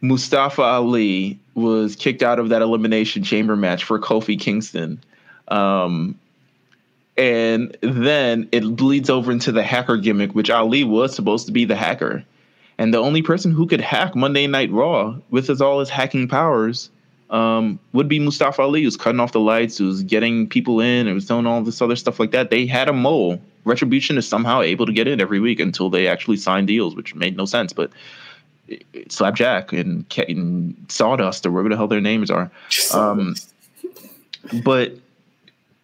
Mustafa 0.00 0.62
Ali 0.62 1.38
was 1.54 1.94
kicked 1.94 2.24
out 2.24 2.40
of 2.40 2.48
that 2.48 2.62
elimination 2.62 3.22
chamber 3.22 3.54
match 3.54 3.84
for 3.84 4.00
Kofi 4.00 4.40
Kingston. 4.40 5.00
Um, 5.46 6.18
and 7.16 7.76
then 7.82 8.48
it 8.52 8.76
bleeds 8.76 9.10
over 9.10 9.30
into 9.30 9.52
the 9.52 9.62
hacker 9.62 9.96
gimmick, 9.96 10.34
which 10.34 10.50
Ali 10.50 10.84
was 10.84 11.14
supposed 11.14 11.46
to 11.46 11.52
be 11.52 11.64
the 11.64 11.76
hacker. 11.76 12.24
And 12.78 12.92
the 12.92 12.98
only 12.98 13.22
person 13.22 13.52
who 13.52 13.66
could 13.66 13.80
hack 13.80 14.16
Monday 14.16 14.46
Night 14.46 14.70
Raw 14.70 15.16
with 15.30 15.48
his 15.48 15.60
all 15.60 15.80
his 15.80 15.90
hacking 15.90 16.26
powers 16.26 16.90
um, 17.30 17.78
would 17.92 18.08
be 18.08 18.18
Mustafa 18.18 18.62
Ali, 18.62 18.82
who's 18.82 18.96
cutting 18.96 19.20
off 19.20 19.32
the 19.32 19.40
lights, 19.40 19.78
who's 19.78 20.02
getting 20.02 20.48
people 20.48 20.80
in, 20.80 21.06
and 21.06 21.14
was 21.14 21.26
doing 21.26 21.46
all 21.46 21.62
this 21.62 21.80
other 21.80 21.96
stuff 21.96 22.20
like 22.20 22.30
that. 22.30 22.50
They 22.50 22.66
had 22.66 22.88
a 22.88 22.92
mole. 22.92 23.40
Retribution 23.64 24.18
is 24.18 24.28
somehow 24.28 24.60
able 24.60 24.86
to 24.86 24.92
get 24.92 25.06
in 25.06 25.20
every 25.20 25.40
week 25.40 25.60
until 25.60 25.88
they 25.88 26.08
actually 26.08 26.36
sign 26.36 26.66
deals, 26.66 26.94
which 26.94 27.14
made 27.14 27.36
no 27.36 27.44
sense. 27.44 27.72
But 27.72 27.90
Slapjack 29.08 29.72
and, 29.72 30.04
and 30.28 30.74
Sawdust, 30.88 31.46
or 31.46 31.52
whatever 31.52 31.68
the 31.70 31.76
hell 31.76 31.88
their 31.88 32.00
names 32.00 32.30
are, 32.30 32.50
um, 32.92 33.34
but 34.64 34.94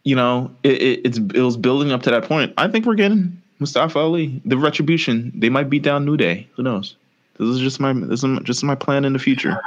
you 0.08 0.14
know, 0.14 0.50
it, 0.62 0.80
it, 0.80 1.00
it's 1.04 1.18
it 1.18 1.42
was 1.42 1.58
building 1.58 1.92
up 1.92 2.02
to 2.04 2.10
that 2.10 2.24
point. 2.24 2.54
I 2.56 2.66
think 2.66 2.86
we're 2.86 2.94
getting 2.94 3.42
Mustafa 3.58 3.98
Ali, 3.98 4.40
the 4.46 4.56
Retribution. 4.56 5.30
They 5.34 5.50
might 5.50 5.68
beat 5.68 5.82
down 5.82 6.06
New 6.06 6.16
Day. 6.16 6.48
Who 6.54 6.62
knows? 6.62 6.96
This 7.38 7.48
is 7.48 7.60
just 7.60 7.78
my 7.78 7.92
this 7.92 8.24
is 8.24 8.38
just 8.44 8.64
my 8.64 8.74
plan 8.74 9.04
in 9.04 9.12
the 9.12 9.18
future. 9.18 9.60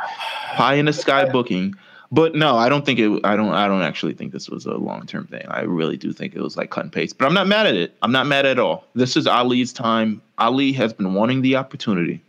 Pie 0.55 0.73
in 0.73 0.85
the 0.85 0.93
sky 0.93 1.29
booking. 1.29 1.75
But 2.11 2.33
no, 2.33 2.57
I 2.57 2.69
don't 2.69 2.83
think 2.83 2.97
it. 2.97 3.21
I 3.23 3.35
don't. 3.35 3.53
I 3.53 3.67
don't 3.67 3.83
actually 3.83 4.13
think 4.13 4.31
this 4.31 4.49
was 4.49 4.65
a 4.65 4.73
long 4.73 5.05
term 5.05 5.27
thing. 5.27 5.45
I 5.47 5.61
really 5.61 5.95
do 5.95 6.11
think 6.11 6.33
it 6.33 6.41
was 6.41 6.57
like 6.57 6.71
cut 6.71 6.85
and 6.85 6.91
paste. 6.91 7.19
But 7.19 7.27
I'm 7.27 7.35
not 7.35 7.45
mad 7.45 7.67
at 7.67 7.75
it. 7.75 7.95
I'm 8.01 8.11
not 8.11 8.25
mad 8.25 8.47
at 8.47 8.57
all. 8.57 8.85
This 8.95 9.15
is 9.15 9.27
Ali's 9.27 9.71
time. 9.71 10.23
Ali 10.39 10.71
has 10.73 10.91
been 10.91 11.13
wanting 11.13 11.43
the 11.43 11.55
opportunity. 11.55 12.19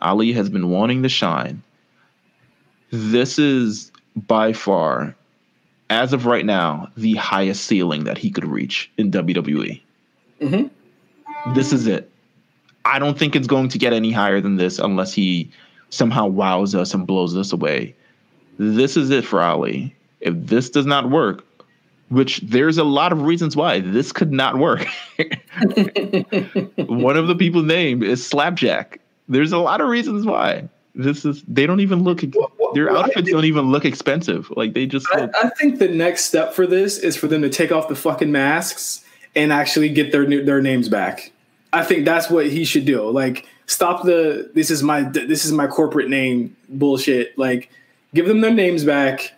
Ali 0.00 0.32
has 0.32 0.50
been 0.50 0.68
wanting 0.70 1.04
to 1.04 1.08
shine. 1.08 1.62
This 2.90 3.38
is 3.38 3.92
by 4.16 4.52
far 4.52 5.14
as 5.90 6.12
of 6.12 6.26
right 6.26 6.44
now, 6.44 6.88
the 6.96 7.14
highest 7.14 7.64
ceiling 7.64 8.04
that 8.04 8.18
he 8.18 8.30
could 8.30 8.44
reach 8.46 8.90
in 8.96 9.10
WWE. 9.10 9.80
Mhm. 10.40 10.70
This 11.54 11.72
is 11.72 11.86
it. 11.86 12.10
I 12.84 12.98
don't 12.98 13.18
think 13.18 13.34
it's 13.36 13.46
going 13.46 13.68
to 13.68 13.78
get 13.78 13.92
any 13.92 14.12
higher 14.12 14.40
than 14.40 14.56
this 14.56 14.78
unless 14.78 15.12
he 15.12 15.50
somehow 15.90 16.26
wows 16.26 16.74
us 16.74 16.94
and 16.94 17.06
blows 17.06 17.36
us 17.36 17.52
away. 17.52 17.94
This 18.58 18.96
is 18.96 19.10
it 19.10 19.24
for 19.24 19.40
Ali. 19.40 19.94
If 20.20 20.34
this 20.36 20.70
does 20.70 20.86
not 20.86 21.10
work, 21.10 21.44
which 22.08 22.40
there's 22.40 22.78
a 22.78 22.84
lot 22.84 23.12
of 23.12 23.22
reasons 23.22 23.56
why 23.56 23.80
this 23.80 24.12
could 24.12 24.32
not 24.32 24.58
work. 24.58 24.86
One 26.76 27.16
of 27.16 27.26
the 27.26 27.34
people 27.36 27.62
named 27.62 28.02
is 28.02 28.24
Slapjack. 28.26 29.00
There's 29.28 29.52
a 29.52 29.58
lot 29.58 29.80
of 29.80 29.88
reasons 29.88 30.24
why. 30.24 30.68
This 30.96 31.26
is 31.26 31.42
they 31.46 31.66
don't 31.66 31.80
even 31.80 32.04
look 32.04 32.22
their 32.72 32.90
outfits 32.90 33.30
don't 33.30 33.44
even 33.44 33.70
look 33.70 33.84
expensive. 33.84 34.50
Like 34.56 34.72
they 34.72 34.86
just 34.86 35.06
I, 35.12 35.28
I, 35.42 35.50
think 35.50 35.78
the 35.78 35.88
next 35.88 36.24
step 36.24 36.54
for 36.54 36.66
this 36.66 36.96
is 36.98 37.16
for 37.16 37.26
them 37.28 37.42
to 37.42 37.50
take 37.50 37.70
off 37.70 37.88
the 37.88 37.94
fucking 37.94 38.32
masks 38.32 39.04
and 39.34 39.52
actually 39.52 39.90
get 39.90 40.10
their 40.10 40.24
their 40.42 40.62
names 40.62 40.88
back. 40.88 41.32
I 41.74 41.84
think 41.84 42.06
that's 42.06 42.30
what 42.30 42.46
he 42.46 42.64
should 42.64 42.86
do. 42.86 43.10
Like 43.10 43.46
stop 43.66 44.04
the 44.04 44.50
this 44.54 44.70
is 44.70 44.82
my 44.82 45.02
this 45.02 45.44
is 45.44 45.52
my 45.52 45.66
corporate 45.66 46.08
name 46.08 46.56
bullshit. 46.70 47.36
Like 47.36 47.70
give 48.14 48.26
them 48.26 48.40
their 48.40 48.54
names 48.54 48.82
back. 48.82 49.34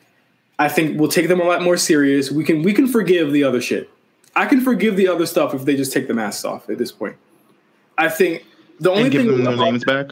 I 0.61 0.69
think 0.69 0.99
we'll 0.99 1.11
take 1.11 1.27
them 1.27 1.41
a 1.41 1.45
lot 1.45 1.63
more 1.63 1.77
serious. 1.77 2.31
We 2.31 2.45
can 2.45 2.63
we 2.63 2.73
can 2.73 2.87
forgive 2.87 3.33
the 3.33 3.43
other 3.43 3.61
shit. 3.61 3.91
I 4.37 4.47
can 4.47 4.61
forgive 4.61 4.97
the 4.97 5.09
other 5.09 5.27
stuff 5.27 5.55
if 5.55 5.65
they 5.65 5.75
just 5.75 5.93
take 5.93 6.07
the 6.07 6.15
masks 6.15 6.45
off 6.45 6.71
at 6.71 6.79
this 6.79 6.93
point. 6.93 7.17
I 7.97 8.09
think 8.09 8.45
the 8.79 8.91
only 8.91 9.03
and 9.03 9.11
give 9.11 9.23
thing 9.23 9.43
them 9.43 9.45
their 9.45 9.57
names 9.57 9.85
back. 9.85 10.11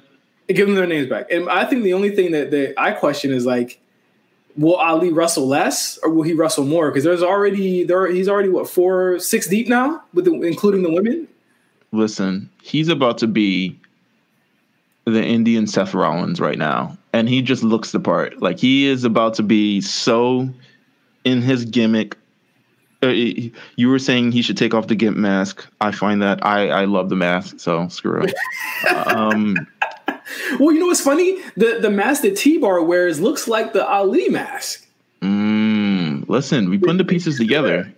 Give 0.49 0.67
them 0.67 0.77
their 0.77 0.87
names 0.87 1.09
back, 1.09 1.31
and 1.31 1.49
I 1.51 1.65
think 1.65 1.83
the 1.83 1.93
only 1.93 2.15
thing 2.15 2.31
that, 2.33 2.51
that 2.53 2.75
I 2.79 2.93
question 2.93 3.33
is 3.33 3.45
like, 3.45 3.81
will 4.57 4.77
Ali 4.77 5.13
wrestle 5.13 5.47
less 5.47 5.99
or 5.99 6.11
will 6.11 6.23
he 6.23 6.33
wrestle 6.33 6.65
more? 6.65 6.91
Because 6.91 7.05
there's 7.05 7.23
already 7.23 7.85
there 7.85 8.07
he's 8.07 8.29
already 8.29 8.49
what 8.49 8.69
four 8.69 9.19
six 9.19 9.47
deep 9.47 9.69
now 9.69 10.03
with 10.15 10.25
the, 10.25 10.33
including 10.43 10.83
the 10.83 10.93
women. 10.93 11.29
Listen, 11.93 12.51
he's 12.63 12.89
about 12.89 13.19
to 13.19 13.27
be 13.27 13.79
the 15.05 15.23
Indian 15.23 15.67
Seth 15.67 15.95
Rollins 15.95 16.41
right 16.41 16.59
now, 16.59 16.97
and 17.13 17.29
he 17.29 17.43
just 17.43 17.63
looks 17.63 17.93
the 17.93 18.01
part. 18.01 18.41
Like 18.43 18.59
he 18.59 18.87
is 18.87 19.05
about 19.05 19.35
to 19.35 19.43
be 19.43 19.81
so 19.81 20.49
in 21.25 21.43
his 21.43 21.65
gimmick. 21.65 22.17
Uh, 23.03 23.09
you 23.09 23.89
were 23.89 23.99
saying 23.99 24.33
he 24.33 24.43
should 24.43 24.57
take 24.57 24.75
off 24.75 24.87
the 24.87 24.95
gimp 24.95 25.17
mask. 25.17 25.67
I 25.81 25.93
find 25.93 26.23
that 26.23 26.45
I 26.45 26.69
I 26.69 26.85
love 26.87 27.09
the 27.09 27.17
mask, 27.17 27.61
so 27.61 27.87
screw 27.89 28.23
it. 28.23 28.35
um, 29.07 29.55
well, 30.59 30.73
you 30.73 30.79
know 30.79 30.87
what's 30.87 31.01
funny? 31.01 31.41
The 31.57 31.79
the 31.81 31.91
mask 31.91 32.23
that 32.23 32.37
T 32.37 32.59
Bar 32.59 32.83
wears 32.83 33.21
looks 33.21 33.49
like 33.49 33.73
the 33.73 33.87
Ali 33.87 34.29
mask. 34.29 34.87
Mm, 35.23 36.29
listen, 36.29 36.69
we 36.71 36.79
put 36.79 36.99
the 36.99 37.05
pieces 37.05 37.37
together. 37.39 37.93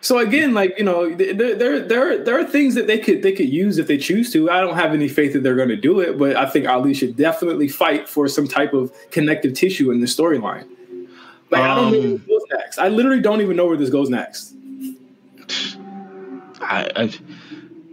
So 0.00 0.18
again, 0.18 0.52
like 0.52 0.74
you 0.76 0.84
know, 0.84 1.14
there 1.14 1.54
there 1.54 1.80
there 1.80 2.22
there 2.22 2.38
are 2.38 2.44
things 2.44 2.74
that 2.74 2.86
they 2.86 2.98
could 2.98 3.22
they 3.22 3.32
could 3.32 3.48
use 3.48 3.78
if 3.78 3.86
they 3.86 3.96
choose 3.96 4.30
to. 4.34 4.50
I 4.50 4.60
don't 4.60 4.74
have 4.74 4.92
any 4.92 5.08
faith 5.08 5.32
that 5.32 5.42
they're 5.42 5.56
going 5.56 5.70
to 5.70 5.76
do 5.76 6.00
it, 6.00 6.18
but 6.18 6.36
I 6.36 6.44
think 6.44 6.68
Ali 6.68 6.92
should 6.92 7.16
definitely 7.16 7.68
fight 7.68 8.06
for 8.06 8.28
some 8.28 8.46
type 8.46 8.74
of 8.74 8.92
connective 9.10 9.54
tissue 9.54 9.90
in 9.90 10.00
the 10.00 10.06
storyline. 10.06 10.68
Like 11.50 11.62
um, 11.62 11.70
I 11.70 11.74
don't 11.74 11.84
know 11.84 11.90
where 11.90 12.02
this 12.02 12.20
um, 12.20 12.26
goes 12.26 12.42
next. 12.52 12.78
I 12.78 12.88
literally 12.88 13.22
don't 13.22 13.40
even 13.40 13.56
know 13.56 13.66
where 13.66 13.76
this 13.78 13.88
goes 13.90 14.10
next. 14.10 14.54
I, 16.60 16.90
I 16.96 17.12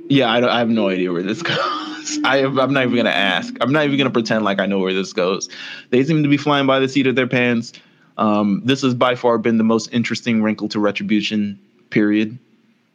yeah, 0.09 0.27
I, 0.27 0.55
I, 0.55 0.59
have 0.59 0.69
no 0.69 0.89
idea 0.89 1.13
where 1.13 1.23
this 1.23 1.41
goes. 1.43 1.57
I 2.23 2.37
am 2.37 2.55
not 2.55 2.83
even 2.83 2.95
gonna 2.95 3.09
ask. 3.09 3.53
I'm 3.61 3.71
not 3.71 3.85
even 3.85 3.97
gonna 3.97 4.11
pretend 4.11 4.43
like 4.43 4.59
I 4.59 4.65
know 4.65 4.79
where 4.79 4.93
this 4.93 5.13
goes. 5.13 5.49
They 5.89 6.03
seem 6.03 6.23
to 6.23 6.29
be 6.29 6.37
flying 6.37 6.67
by 6.67 6.79
the 6.79 6.87
seat 6.87 7.07
of 7.07 7.15
their 7.15 7.27
pants. 7.27 7.73
Um, 8.17 8.61
this 8.65 8.81
has 8.81 8.93
by 8.93 9.15
far 9.15 9.37
been 9.37 9.57
the 9.57 9.63
most 9.63 9.91
interesting 9.93 10.43
wrinkle 10.43 10.69
to 10.69 10.79
Retribution 10.79 11.59
period. 11.89 12.37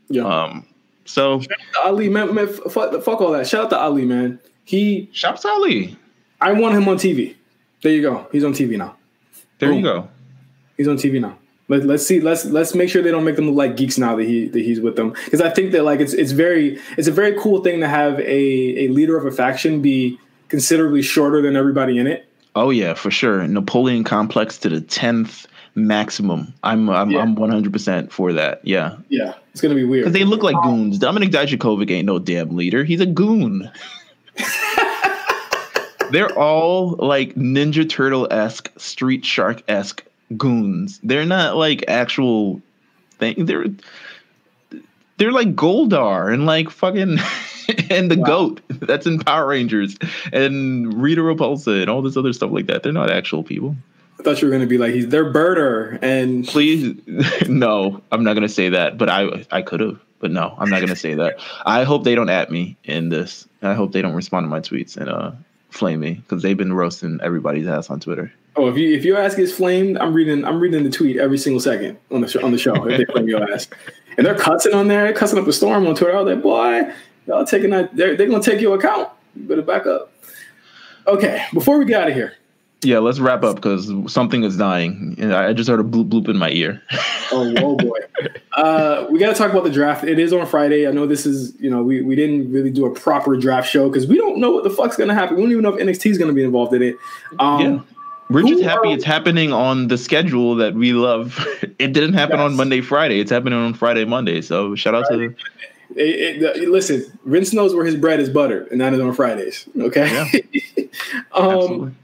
Yeah. 0.09 0.25
Um, 0.25 0.67
so 1.05 1.43
Ali, 1.85 2.09
man, 2.09 2.35
man 2.35 2.49
fuck, 2.49 3.03
fuck, 3.03 3.21
all 3.21 3.33
that. 3.33 3.47
Shout 3.47 3.65
out 3.65 3.71
to 3.71 3.79
Ali, 3.79 4.05
man. 4.05 4.39
He 4.65 5.09
shout 5.13 5.35
out 5.35 5.41
to 5.43 5.49
Ali. 5.49 5.97
I 6.41 6.53
want 6.53 6.75
him 6.75 6.89
on 6.89 6.97
TV. 6.97 7.35
There 7.83 7.93
you 7.93 8.03
go. 8.03 8.27
He's 8.33 8.45
on 8.45 8.53
TV 8.53 8.77
now. 8.77 8.97
There 9.59 9.71
Boom. 9.71 9.79
you 9.79 9.85
go. 9.85 10.09
He's 10.77 10.89
on 10.89 10.97
TV 10.97 11.21
now. 11.21 11.39
Let, 11.69 11.85
let's 11.85 12.07
see. 12.07 12.21
Let's 12.21 12.45
let's 12.45 12.75
make 12.75 12.89
sure 12.89 13.03
they 13.03 13.11
don't 13.11 13.25
make 13.25 13.37
them 13.37 13.47
look 13.47 13.57
like 13.57 13.77
geeks 13.77 13.99
now 13.99 14.17
that 14.17 14.25
he 14.25 14.49
that 14.49 14.61
he's 14.61 14.81
with 14.81 14.97
them. 14.97 15.11
Because 15.25 15.41
I 15.41 15.51
think 15.51 15.73
that 15.73 15.85
like 15.85 16.01
it's 16.01 16.13
it's 16.13 16.33
very 16.33 16.81
it's 16.97 17.09
a 17.09 17.13
very 17.13 17.39
cool 17.41 17.63
thing 17.63 17.81
to 17.81 17.89
have 17.89 18.21
a 18.21 18.85
a 18.85 18.89
leader 18.89 19.17
of 19.17 19.27
a 19.27 19.31
faction 19.31 19.83
be 19.83 20.19
considerably 20.49 21.03
shorter 21.03 21.43
than 21.43 21.57
everybody 21.57 21.99
in 21.99 22.07
it. 22.07 22.29
Oh 22.55 22.71
yeah, 22.71 22.95
for 22.95 23.11
sure. 23.11 23.47
Napoleon 23.47 24.05
complex 24.05 24.59
to 24.59 24.69
the 24.69 24.81
tenth 24.81 25.47
maximum. 25.75 26.55
I'm 26.63 26.89
I'm 26.89 27.11
yeah. 27.11 27.21
I'm 27.21 27.35
100% 27.35 28.11
for 28.11 28.33
that. 28.33 28.61
Yeah. 28.65 28.97
Yeah. 29.09 29.35
It's 29.53 29.61
going 29.61 29.75
to 29.75 29.81
be 29.81 29.85
weird. 29.85 30.05
Cuz 30.05 30.13
they 30.13 30.25
look 30.25 30.43
like 30.43 30.57
goons. 30.63 30.99
Dominik 30.99 31.31
Dijakovic 31.31 31.91
ain't 31.91 32.07
no 32.07 32.19
damn 32.19 32.57
leader. 32.57 32.85
He's 32.85 33.01
a 33.01 33.07
goon. 33.07 33.71
They're 36.13 36.33
all 36.39 36.97
like 36.99 37.35
Ninja 37.35 37.89
Turtle-esque, 37.89 38.71
Street 38.77 39.25
Shark-esque 39.25 40.05
goons. 40.37 41.01
They're 41.03 41.27
not 41.27 41.57
like 41.57 41.85
actual 41.89 42.63
thing. 43.19 43.47
They're 43.47 43.67
they're 45.19 45.33
like 45.33 45.55
Goldar 45.55 46.33
and 46.33 46.47
like 46.47 46.71
fucking 46.71 47.19
and 47.91 48.11
the 48.11 48.19
wow. 48.19 48.27
goat 48.27 48.61
that's 48.69 49.07
in 49.07 49.19
Power 49.19 49.47
Rangers 49.47 49.97
and 50.33 51.01
Rita 51.01 51.21
Repulsa 51.21 51.83
and 51.83 51.91
all 51.91 52.03
this 52.03 52.17
other 52.17 52.33
stuff 52.33 52.51
like 52.51 52.67
that. 52.67 52.83
They're 52.83 52.93
not 52.93 53.11
actual 53.11 53.43
people. 53.43 53.77
I 54.19 54.23
thought 54.23 54.41
you 54.41 54.49
were 54.49 54.53
gonna 54.53 54.67
be 54.67 54.79
like 54.79 54.95
he's 54.95 55.09
their 55.09 55.31
birder 55.33 55.99
and 56.03 56.47
please 56.47 56.97
no, 57.49 58.03
I'm 58.11 58.25
not 58.25 58.35
gonna 58.35 58.49
say 58.49 58.71
that, 58.71 58.99
but 58.99 59.09
I 59.09 59.47
I 59.51 59.63
could 59.63 59.81
have, 59.81 60.01
but 60.21 60.31
no, 60.31 60.55
I'm 60.59 60.71
not 60.71 60.81
gonna 60.81 60.97
say 60.97 61.15
that. 61.15 61.41
I 61.65 61.85
hope 61.85 62.05
they 62.05 62.15
don't 62.15 62.31
at 62.31 62.51
me 62.51 62.77
in 62.85 63.09
this. 63.09 63.47
I 63.63 63.75
hope 63.75 63.93
they 63.93 64.03
don't 64.03 64.15
respond 64.15 64.45
to 64.45 64.49
my 64.49 64.61
tweets 64.61 64.97
and 64.97 65.09
uh 65.09 65.33
flame 65.71 66.01
me 66.01 66.15
because 66.15 66.43
they've 66.43 66.57
been 66.57 66.73
roasting 66.73 67.21
everybody's 67.23 67.67
ass 67.67 67.91
on 67.91 68.01
Twitter. 68.01 68.33
Oh, 68.57 68.69
if 68.69 68.79
you 68.79 68.95
if 68.95 69.05
your 69.05 69.19
ass 69.19 69.35
gets 69.35 69.53
flamed, 69.53 69.99
I'm 69.99 70.15
reading 70.15 70.45
I'm 70.45 70.59
reading 70.59 70.83
the 70.85 70.91
tweet 70.91 71.17
every 71.17 71.39
single 71.39 71.61
second 71.61 71.99
on 72.11 72.23
the 72.23 72.29
show, 72.29 72.45
on 72.45 72.53
the 72.53 72.59
show 72.59 72.75
if 72.87 72.99
they 72.99 73.05
flame 73.13 73.29
your 73.29 73.53
ass, 73.53 73.69
and 74.17 74.27
they're 74.27 74.35
cussing 74.35 74.73
on 74.75 74.89
there, 74.89 75.13
cussing 75.13 75.39
up 75.39 75.47
a 75.47 75.53
storm 75.53 75.87
on 75.87 75.95
Twitter. 75.95 76.17
I 76.17 76.23
was 76.23 76.35
like, 76.35 76.43
boy, 76.43 76.93
y'all 77.27 77.45
taking 77.45 77.71
that? 77.71 77.95
They're 77.95 78.17
they're 78.17 78.29
gonna 78.29 78.43
take 78.43 78.61
your 78.61 78.77
account. 78.77 79.11
You 79.35 79.43
better 79.43 79.63
back 79.63 79.87
up. 79.87 80.13
Okay, 81.07 81.45
before 81.53 81.79
we 81.79 81.85
get 81.85 82.03
out 82.03 82.09
of 82.09 82.15
here, 82.15 82.35
yeah, 82.83 82.99
let's 82.99 83.19
wrap 83.19 83.43
up 83.43 83.57
because 83.57 83.91
something 84.07 84.45
is 84.45 84.57
dying. 84.57 85.17
And 85.19 85.35
I 85.35 85.53
just 85.53 85.69
heard 85.69 85.81
a 85.81 85.83
bloop 85.83 86.09
bloop 86.09 86.29
in 86.29 86.37
my 86.37 86.51
ear. 86.51 86.81
oh, 87.33 87.53
oh 87.59 87.77
boy. 87.77 87.99
Uh, 88.53 89.07
we 89.11 89.19
got 89.19 89.29
to 89.29 89.35
talk 89.35 89.51
about 89.51 89.65
the 89.65 89.71
draft. 89.71 90.05
It 90.05 90.19
is 90.19 90.33
on 90.33 90.47
Friday. 90.47 90.87
I 90.87 90.93
know 90.93 91.07
this 91.07 91.27
is, 91.27 91.55
you 91.59 91.71
know, 91.71 91.83
we, 91.83 92.03
we 92.03 92.15
didn't 92.15 92.53
really 92.53 92.71
do 92.71 92.87
a 92.87 92.95
proper 92.95 93.37
draft 93.37 93.69
show 93.69 93.89
because 93.89 94.07
we 94.07 94.17
don't 94.17 94.39
know 94.39 94.51
what 94.51 94.65
the 94.65 94.71
fuck's 94.71 94.97
going 94.97 95.09
to 95.09 95.15
happen. 95.15 95.37
We 95.37 95.43
don't 95.43 95.53
even 95.53 95.63
know 95.65 95.75
if 95.75 95.81
NXT 95.81 96.11
is 96.11 96.19
going 96.19 96.29
to 96.29 96.35
be 96.35 96.45
involved 96.45 96.75
in 96.75 96.83
it. 96.83 96.97
Um, 97.39 97.61
yeah. 97.61 97.81
We're 98.29 98.43
just 98.43 98.63
happy 98.63 98.93
it's 98.93 99.05
happening 99.05 99.53
on 99.53 99.89
the 99.89 99.97
schedule 99.97 100.57
that 100.57 100.75
we 100.75 100.93
love. 100.93 101.39
it 101.79 101.93
didn't 101.93 102.15
happen 102.15 102.39
yes. 102.39 102.45
on 102.45 102.57
Monday, 102.57 102.81
Friday. 102.81 103.21
It's 103.21 103.31
happening 103.31 103.59
on 103.59 103.75
Friday, 103.75 104.05
Monday. 104.05 104.41
So 104.43 104.75
shout 104.75 104.95
out 104.95 105.05
right. 105.11 105.31
to. 105.31 105.35
It, 105.95 106.43
it, 106.43 106.69
listen, 106.69 107.05
Vince 107.25 107.53
knows 107.53 107.75
where 107.75 107.85
his 107.85 107.95
bread 107.95 108.19
is 108.19 108.29
buttered, 108.29 108.71
and 108.73 108.81
that 108.81 108.93
is 108.93 109.01
on 109.01 109.15
Fridays. 109.15 109.69
Okay. 109.79 110.29
Yeah. 110.53 110.85
um, 111.33 111.97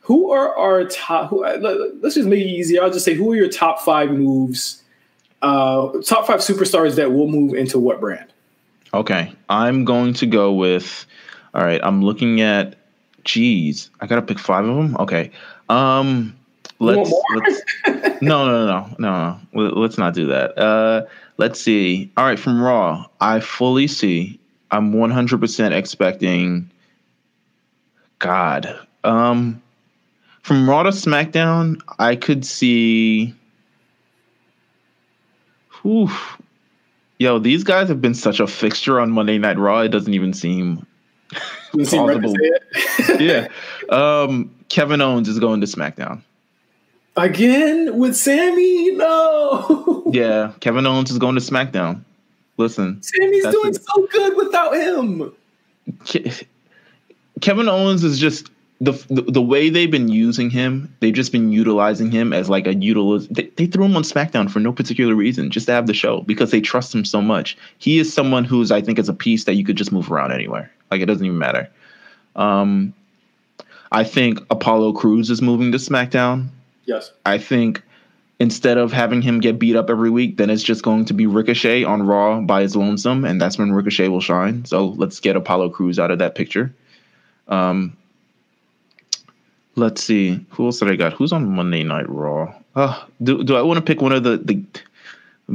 who 0.00 0.32
are 0.32 0.56
our 0.56 0.84
top? 0.84 1.30
Who, 1.30 1.44
let's 1.44 2.16
just 2.16 2.28
make 2.28 2.40
it 2.40 2.48
easy. 2.48 2.78
I'll 2.78 2.90
just 2.90 3.04
say, 3.04 3.14
who 3.14 3.30
are 3.32 3.36
your 3.36 3.48
top 3.48 3.80
five 3.80 4.10
moves? 4.10 4.82
Uh, 5.42 5.92
top 6.04 6.26
five 6.26 6.40
superstars 6.40 6.96
that 6.96 7.12
will 7.12 7.28
move 7.28 7.54
into 7.54 7.78
what 7.78 8.00
brand? 8.00 8.32
Okay, 8.92 9.32
I'm 9.48 9.84
going 9.84 10.14
to 10.14 10.26
go 10.26 10.52
with. 10.52 11.06
All 11.54 11.62
right, 11.62 11.80
I'm 11.84 12.02
looking 12.02 12.40
at. 12.40 12.74
Geez, 13.24 13.90
I 14.00 14.06
gotta 14.06 14.22
pick 14.22 14.38
five 14.38 14.64
of 14.64 14.74
them. 14.74 14.96
Okay, 14.96 15.30
um, 15.68 16.36
let's 16.78 17.12
let's. 17.34 17.62
no, 18.22 18.46
no, 18.46 18.66
no, 18.66 18.90
no, 18.98 19.40
no. 19.52 19.60
Let's 19.70 19.98
not 19.98 20.14
do 20.14 20.26
that. 20.26 20.58
Uh, 20.58 21.06
let's 21.36 21.60
see. 21.60 22.10
All 22.16 22.24
right, 22.24 22.38
from 22.38 22.60
Raw, 22.60 23.06
I 23.20 23.40
fully 23.40 23.86
see. 23.86 24.38
I'm 24.70 24.92
100% 24.92 25.72
expecting. 25.72 26.70
God, 28.18 28.78
um, 29.04 29.62
from 30.42 30.68
Raw 30.68 30.82
to 30.82 30.90
SmackDown, 30.90 31.80
I 31.98 32.16
could 32.16 32.44
see. 32.44 33.34
Whew. 35.82 36.10
Yo, 37.18 37.38
these 37.38 37.64
guys 37.64 37.88
have 37.88 38.00
been 38.00 38.14
such 38.14 38.40
a 38.40 38.46
fixture 38.46 39.00
on 39.00 39.10
Monday 39.10 39.38
Night 39.38 39.58
Raw. 39.58 39.80
It 39.80 39.88
doesn't 39.88 40.14
even 40.14 40.32
seem 40.32 40.86
plausible. 41.72 42.34
yeah. 43.18 43.48
Um, 43.90 44.54
Kevin 44.68 45.00
Owens 45.00 45.28
is 45.28 45.38
going 45.38 45.60
to 45.60 45.66
SmackDown. 45.66 46.22
Again 47.16 47.98
with 47.98 48.16
Sammy? 48.16 48.92
No. 48.92 50.04
yeah, 50.12 50.52
Kevin 50.60 50.86
Owens 50.86 51.10
is 51.10 51.18
going 51.18 51.34
to 51.34 51.40
SmackDown. 51.40 52.02
Listen, 52.58 53.02
Sammy's 53.02 53.44
doing 53.44 53.74
so 53.74 54.06
good 54.10 54.36
without 54.36 54.74
him. 54.74 55.32
Ke- 56.04 56.44
Kevin 57.40 57.68
Owens 57.68 58.04
is 58.04 58.18
just 58.18 58.50
the, 58.80 58.92
the, 59.10 59.22
the 59.22 59.42
way 59.42 59.70
they've 59.70 59.90
been 59.90 60.08
using 60.08 60.50
him, 60.50 60.94
they've 61.00 61.14
just 61.14 61.32
been 61.32 61.50
utilizing 61.50 62.10
him 62.10 62.32
as 62.32 62.48
like 62.48 62.66
a 62.66 62.74
utilize. 62.74 63.26
They, 63.28 63.44
they 63.56 63.66
threw 63.66 63.84
him 63.84 63.96
on 63.96 64.02
SmackDown 64.02 64.50
for 64.50 64.60
no 64.60 64.72
particular 64.72 65.14
reason, 65.14 65.50
just 65.50 65.66
to 65.66 65.72
have 65.72 65.86
the 65.86 65.94
show 65.94 66.22
because 66.22 66.50
they 66.50 66.60
trust 66.60 66.94
him 66.94 67.04
so 67.04 67.20
much. 67.20 67.56
He 67.78 67.98
is 67.98 68.12
someone 68.12 68.44
who's 68.44 68.70
I 68.70 68.80
think 68.80 68.98
is 68.98 69.08
a 69.08 69.14
piece 69.14 69.44
that 69.44 69.54
you 69.54 69.64
could 69.64 69.76
just 69.76 69.90
move 69.90 70.10
around 70.10 70.32
anywhere. 70.32 70.70
Like 70.90 71.00
it 71.00 71.06
doesn't 71.06 71.24
even 71.24 71.38
matter. 71.38 71.68
Um, 72.36 72.94
I 73.90 74.04
think 74.04 74.40
Apollo 74.50 74.92
Crews 74.94 75.30
is 75.30 75.40
moving 75.40 75.72
to 75.72 75.78
SmackDown. 75.78 76.48
Yes. 76.84 77.12
I 77.24 77.38
think 77.38 77.82
instead 78.40 78.78
of 78.78 78.92
having 78.92 79.22
him 79.22 79.40
get 79.40 79.58
beat 79.58 79.76
up 79.76 79.90
every 79.90 80.10
week, 80.10 80.36
then 80.36 80.50
it's 80.50 80.62
just 80.62 80.82
going 80.82 81.04
to 81.06 81.14
be 81.14 81.26
Ricochet 81.26 81.84
on 81.84 82.02
Raw 82.02 82.40
by 82.40 82.62
his 82.62 82.76
lonesome, 82.76 83.24
and 83.24 83.40
that's 83.40 83.58
when 83.58 83.72
Ricochet 83.72 84.08
will 84.08 84.20
shine. 84.20 84.64
So 84.64 84.86
let's 84.86 85.20
get 85.20 85.36
Apollo 85.36 85.70
Crews 85.70 85.98
out 85.98 86.10
of 86.10 86.18
that 86.18 86.34
picture. 86.34 86.72
Um, 87.48 87.96
let's 89.74 90.02
see 90.02 90.44
who 90.50 90.66
else 90.66 90.78
did 90.78 90.90
I 90.90 90.96
got? 90.96 91.14
Who's 91.14 91.32
on 91.32 91.48
Monday 91.48 91.82
Night 91.82 92.08
Raw? 92.08 92.54
Uh, 92.76 93.04
do 93.22 93.42
do 93.42 93.56
I 93.56 93.62
want 93.62 93.78
to 93.78 93.82
pick 93.82 94.02
one 94.02 94.12
of 94.12 94.22
the 94.22 94.36
the 94.36 94.62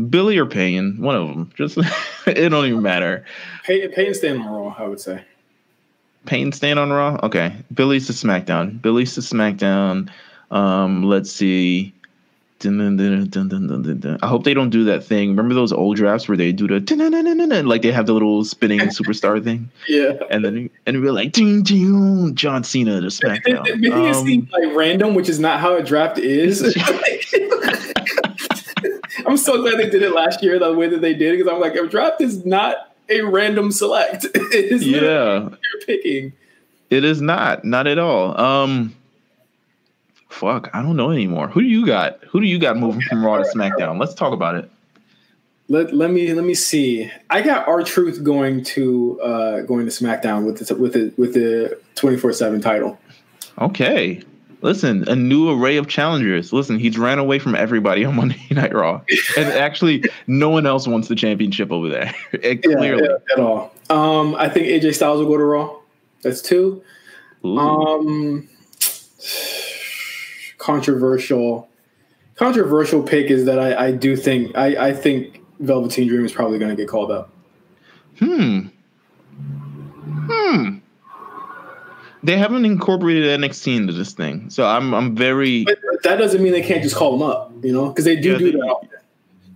Billie 0.09 0.37
or 0.37 0.45
Payne? 0.45 0.99
One 1.01 1.15
of 1.15 1.27
them. 1.27 1.51
Just 1.55 1.77
it 2.27 2.49
don't 2.49 2.65
even 2.65 2.81
matter. 2.81 3.25
Payne, 3.63 3.91
Payne 3.91 4.13
staying 4.13 4.41
on 4.41 4.47
Raw, 4.47 4.75
I 4.77 4.87
would 4.87 4.99
say. 4.99 5.23
Payne 6.25 6.51
staying 6.51 6.77
on 6.77 6.91
Raw. 6.91 7.19
Okay, 7.23 7.53
Billie's 7.73 8.07
to 8.07 8.13
SmackDown. 8.13 8.81
Billie's 8.81 9.13
to 9.15 9.21
SmackDown. 9.21 10.09
Um, 10.51 11.03
let's 11.03 11.31
see. 11.31 11.93
Dun, 12.59 12.77
dun, 12.77 12.95
dun, 12.95 13.27
dun, 13.29 13.49
dun, 13.49 13.67
dun, 13.67 13.81
dun, 13.83 13.99
dun. 13.99 14.19
I 14.21 14.27
hope 14.27 14.45
they 14.45 14.53
don't 14.53 14.69
do 14.69 14.85
that 14.85 15.03
thing. 15.03 15.31
Remember 15.31 15.53
those 15.53 15.73
old 15.73 15.97
drafts 15.97 16.29
where 16.29 16.37
they 16.37 16.53
do 16.53 16.65
the 16.65 16.79
dun, 16.79 16.97
dun, 16.99 17.11
dun, 17.11 17.25
dun, 17.25 17.37
dun, 17.37 17.49
dun, 17.49 17.65
like 17.65 17.81
they 17.81 17.91
have 17.91 18.05
the 18.05 18.13
little 18.13 18.45
spinning 18.45 18.79
superstar 18.79 19.43
thing, 19.43 19.69
Yeah. 19.89 20.13
and 20.29 20.45
then 20.45 20.69
and 20.85 21.01
we're 21.01 21.11
like 21.11 21.33
ding, 21.33 21.63
ding, 21.63 22.33
John 22.35 22.63
Cena 22.63 23.01
to 23.01 23.07
SmackDown. 23.07 23.63
Making 23.81 23.83
it 24.05 24.15
Um, 24.15 24.25
seem 24.25 24.49
like 24.53 24.73
random, 24.75 25.13
which 25.13 25.27
is 25.27 25.39
not 25.41 25.59
how 25.59 25.75
a 25.75 25.83
draft 25.83 26.19
is. 26.19 26.61
I'm 29.25 29.37
so 29.37 29.61
glad 29.61 29.77
they 29.77 29.89
did 29.89 30.01
it 30.01 30.11
last 30.13 30.41
year 30.43 30.57
the 30.59 30.73
way 30.73 30.87
that 30.87 31.01
they 31.01 31.13
did 31.13 31.37
because 31.37 31.51
I'm 31.51 31.59
like, 31.59 31.75
a 31.75 31.87
draft 31.87 32.21
is 32.21 32.45
not 32.45 32.92
a 33.19 33.25
random 33.25 33.71
select. 33.71 34.25
It 34.35 34.71
is 34.71 34.87
yeah, 34.87 35.49
you're 35.49 35.81
picking. 35.85 36.33
it 36.89 37.03
is 37.03 37.21
not, 37.21 37.65
not 37.65 37.87
at 37.87 37.97
all. 37.97 38.39
Um, 38.39 38.95
fuck, 40.29 40.69
I 40.73 40.81
don't 40.81 40.95
know 40.95 41.11
anymore. 41.11 41.47
Who 41.47 41.61
do 41.61 41.67
you 41.67 41.85
got? 41.85 42.23
Who 42.25 42.39
do 42.39 42.45
you 42.45 42.59
got 42.59 42.77
moving 42.77 43.01
from 43.01 43.25
Raw 43.25 43.37
to 43.37 43.43
SmackDown? 43.43 43.99
Let's 43.99 44.13
talk 44.13 44.33
about 44.33 44.55
it. 44.55 44.69
Let, 45.69 45.93
let 45.93 46.11
me 46.11 46.33
let 46.33 46.43
me 46.43 46.53
see. 46.53 47.09
I 47.29 47.41
got 47.41 47.67
R-Truth 47.67 48.23
going 48.23 48.63
to 48.65 49.19
uh 49.21 49.61
going 49.61 49.85
to 49.85 49.91
SmackDown 49.91 50.45
with 50.45 50.59
the 50.59 50.75
with 50.75 50.93
the 50.93 51.13
with 51.17 51.33
the 51.33 51.79
24/7 51.95 52.61
title. 52.61 52.99
Okay. 53.59 54.21
Listen, 54.63 55.07
a 55.09 55.15
new 55.15 55.49
array 55.51 55.75
of 55.77 55.87
challengers. 55.87 56.53
Listen, 56.53 56.79
he's 56.79 56.97
ran 56.97 57.19
away 57.19 57.37
from 57.37 57.53
everybody 57.53 58.05
on 58.05 58.15
Monday 58.17 58.41
Night 58.49 58.73
Raw. 58.73 59.01
And 59.37 59.49
actually, 59.49 60.03
no 60.25 60.49
one 60.49 60.65
else 60.65 60.87
wants 60.87 61.09
the 61.09 61.15
championship 61.15 61.71
over 61.71 61.89
there. 61.89 62.13
It 62.33 62.65
Yeah, 62.65 62.75
clearly. 62.77 63.03
yeah, 63.03 63.17
at 63.33 63.39
all. 63.39 63.73
Um, 63.89 64.35
I 64.35 64.47
think 64.49 64.67
AJ 64.67 64.95
Styles 64.95 65.19
will 65.19 65.27
go 65.27 65.37
to 65.37 65.43
Raw. 65.43 65.75
That's 66.21 66.41
two. 66.41 66.81
Ooh. 67.45 67.57
Um, 67.59 68.49
controversial, 70.57 71.67
controversial 72.35 73.03
pick 73.03 73.29
is 73.29 73.45
that 73.45 73.59
I, 73.59 73.87
I 73.87 73.91
do 73.91 74.15
think 74.15 74.55
I, 74.57 74.87
I 74.89 74.93
think 74.93 75.41
Velveteen 75.59 76.07
Dream 76.07 76.25
is 76.25 76.31
probably 76.31 76.57
going 76.59 76.69
to 76.71 76.75
get 76.77 76.87
called 76.87 77.11
up. 77.11 77.29
hmm. 78.19 78.67
Hmm. 80.29 80.77
They 82.23 82.37
haven't 82.37 82.65
incorporated 82.65 83.25
NXT 83.39 83.75
into 83.75 83.93
this 83.93 84.13
thing. 84.13 84.49
So 84.49 84.65
I'm 84.65 84.93
I'm 84.93 85.15
very 85.15 85.65
But 85.65 85.79
that 86.03 86.17
doesn't 86.17 86.41
mean 86.41 86.53
they 86.53 86.61
can't 86.61 86.81
just 86.83 86.95
call 86.95 87.17
them 87.17 87.27
up, 87.29 87.51
you 87.63 87.71
know, 87.73 87.89
because 87.89 88.05
they 88.05 88.15
do 88.15 88.31
Yeah, 88.31 88.37
do 88.37 88.51
they- 88.51 88.57
that. 88.57 88.75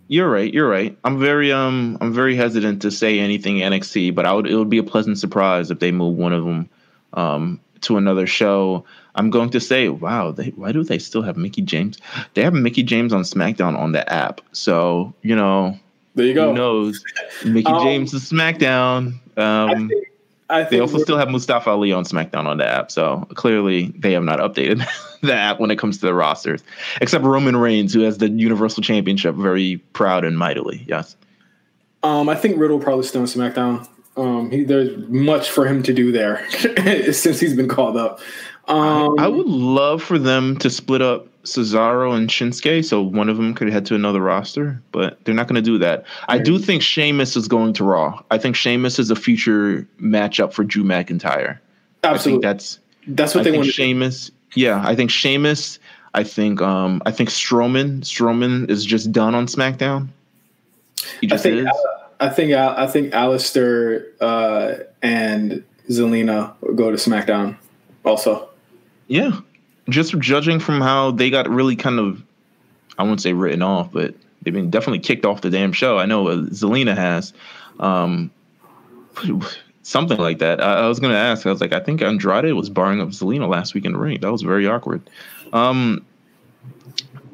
You're 0.10 0.30
right. 0.30 0.53
You're 0.53 0.69
right. 0.69 0.98
I'm 1.03 1.19
very 1.19 1.52
um 1.52 1.98
I'm 1.99 2.14
very 2.14 2.35
hesitant 2.35 2.81
to 2.84 2.91
say 2.91 3.19
anything 3.19 3.57
NXT, 3.57 4.15
but 4.15 4.26
I 4.26 4.34
would 4.34 4.48
it 4.48 4.56
would 4.56 4.69
be 4.69 4.77
a 4.77 4.84
pleasant 4.84 5.18
surprise 5.19 5.69
if 5.72 5.80
they 5.80 5.91
move 5.91 6.15
one 6.18 6.31
of 6.34 6.45
them 6.45 6.69
um 7.14 7.60
to 7.81 7.98
another 7.98 8.26
show. 8.27 8.85
I'm 9.15 9.30
going 9.31 9.49
to 9.49 9.60
say, 9.60 9.89
wow, 9.89 10.31
they 10.31 10.49
why 10.56 10.72
do 10.72 10.84
they 10.84 10.99
still 10.99 11.23
have 11.23 11.35
Mickie 11.38 11.61
James? 11.61 11.98
They 12.35 12.44
have 12.44 12.53
Mickie 12.53 12.84
James 12.84 13.11
on 13.14 13.23
SmackDown 13.23 13.77
on 13.77 13.91
the 13.91 14.07
app. 14.14 14.39
So, 14.53 15.14
you 15.23 15.35
know, 15.35 15.77
There 16.15 16.26
you 16.26 16.34
go. 16.34 16.49
who 16.49 16.56
knows? 16.56 17.03
Mickie 17.45 17.65
Um, 17.72 17.84
James 17.84 18.14
is 18.14 18.30
SmackDown. 18.31 19.15
Um 19.38 19.91
I 20.49 20.64
they 20.64 20.80
also 20.80 20.98
still 20.99 21.18
have 21.18 21.30
Mustafa 21.30 21.69
Ali 21.72 21.91
on 21.91 22.06
SmackDown 22.06 22.45
on 22.45 22.57
the 22.57 22.65
app. 22.65 22.91
So 22.91 23.28
clearly 23.36 23.94
they 23.98 24.14
have 24.14 24.24
not 24.24 24.40
updated 24.40 24.86
the 25.22 25.34
app 25.34 25.60
when 25.60 25.72
it 25.72 25.78
comes 25.78 25.98
to 25.99 26.06
the 26.06 26.14
rosters. 26.14 26.64
Except 27.02 27.24
Roman 27.24 27.57
Reigns, 27.57 27.94
who 27.94 28.02
has 28.02 28.18
the 28.18 28.30
Universal 28.30 28.84
Championship 28.84 29.36
very 29.36 29.78
proud 29.94 30.24
and 30.24 30.38
mightily. 30.38 30.86
Yes. 30.88 31.15
Um, 32.03 32.30
I 32.30 32.36
think 32.36 32.57
Riddle 32.57 32.80
probably 32.80 33.03
still 33.03 33.22
on 33.22 33.28
SmackDown. 33.28 33.88
Um, 34.15 34.49
he, 34.49 34.64
there's 34.64 34.98
much 35.10 35.49
for 35.49 35.68
him 35.68 35.84
to 35.84 35.94
do 35.94 36.11
there 36.11 36.49
since 37.11 37.40
he's 37.40 37.56
been 37.56 37.68
called 37.68 37.98
up. 37.98 38.19
Um, 38.68 39.15
I 39.19 39.28
would 39.28 39.48
love 39.48 40.03
for 40.03 40.18
them 40.18 40.57
to 40.57 40.69
split 40.69 41.02
up 41.02 41.28
Cesaro 41.53 42.15
and 42.15 42.30
Shinsuke 42.30 42.84
so 42.86 43.02
one 43.02 43.30
of 43.30 43.38
them 43.38 43.53
could 43.53 43.69
head 43.69 43.86
to 43.88 43.95
another 43.95 44.22
roster, 44.22 44.82
but 44.91 45.24
they're 45.24 45.36
not 45.36 45.48
going 45.48 45.56
to 45.56 45.61
do 45.61 45.78
that. 45.80 46.06
I 46.28 46.38
do 46.38 46.60
think 46.60 46.82
Sheamus 46.82 47.36
is 47.36 47.48
going 47.48 47.74
to 47.74 47.84
Raw. 47.84 48.22
I 48.32 48.38
think 48.38 48.56
Sheamus 48.56 48.99
is 48.99 49.10
a 49.11 49.15
future 49.15 49.88
matchup 50.02 50.53
for 50.53 50.64
Drew 50.64 50.84
McIntyre. 50.84 51.57
I 52.03 52.10
think 52.10 52.15
absolutely. 52.15 52.41
that's 52.48 52.80
That's 53.07 53.36
what 53.36 53.41
I 53.41 53.44
they 53.45 53.52
think 53.52 53.64
want. 53.64 53.74
Sheamus. 53.74 54.32
Yeah, 54.56 54.82
I 54.86 54.95
think 54.95 55.11
Sheamus. 55.11 55.80
I 56.14 56.24
think 56.24 56.61
um 56.61 57.02
I 57.06 57.11
think 57.11 57.30
Strowman. 57.30 58.02
Strowman 58.02 58.69
is 58.69 58.86
just 58.86 59.11
done 59.11 59.36
on 59.36 59.48
SmackDown. 59.48 60.07
He 61.22 61.32
I 61.32 61.38
think 61.38 61.68
is. 61.68 61.68
I 62.19 62.30
think 62.30 62.53
I 62.53 62.88
think 62.88 63.14
Aleister 63.14 64.07
uh, 64.19 64.84
and 65.02 65.64
Zelina 65.90 66.56
go 66.76 66.90
to 66.90 66.98
SmackDown 66.98 67.57
also. 68.03 68.49
Yeah. 69.07 69.40
Just 69.89 70.18
judging 70.19 70.59
from 70.59 70.81
how 70.81 71.11
they 71.11 71.30
got 71.30 71.49
really 71.49 71.76
kind 71.76 71.99
of, 71.99 72.23
I 72.97 73.03
wouldn't 73.03 73.22
say 73.22 73.34
written 73.34 73.61
off, 73.61 73.91
but 73.91 74.15
they've 74.41 74.53
been 74.53 74.69
definitely 74.69 74.99
kicked 74.99 75.26
off 75.26 75.41
the 75.41 75.49
damn 75.49 75.72
show. 75.72 75.97
I 75.97 76.05
know 76.05 76.27
uh, 76.27 76.35
Zelina 76.47 76.95
has. 76.95 77.34
Um, 77.80 78.31
something 79.88 80.18
like 80.18 80.39
that. 80.39 80.61
I, 80.61 80.80
I 80.80 80.88
was 80.88 80.99
going 80.99 81.14
to 81.14 81.19
ask, 81.19 81.45
I 81.45 81.51
was 81.51 81.61
like, 81.61 81.73
I 81.73 81.80
think 81.80 82.01
Andrade 82.01 82.53
was 82.53 82.69
barring 82.69 83.01
up 83.01 83.09
Zelina 83.09 83.47
last 83.47 83.73
week 83.73 83.85
in 83.85 83.93
the 83.93 83.97
ring. 83.97 84.19
That 84.19 84.31
was 84.31 84.41
very 84.41 84.68
awkward. 84.68 85.09
Um, 85.53 86.05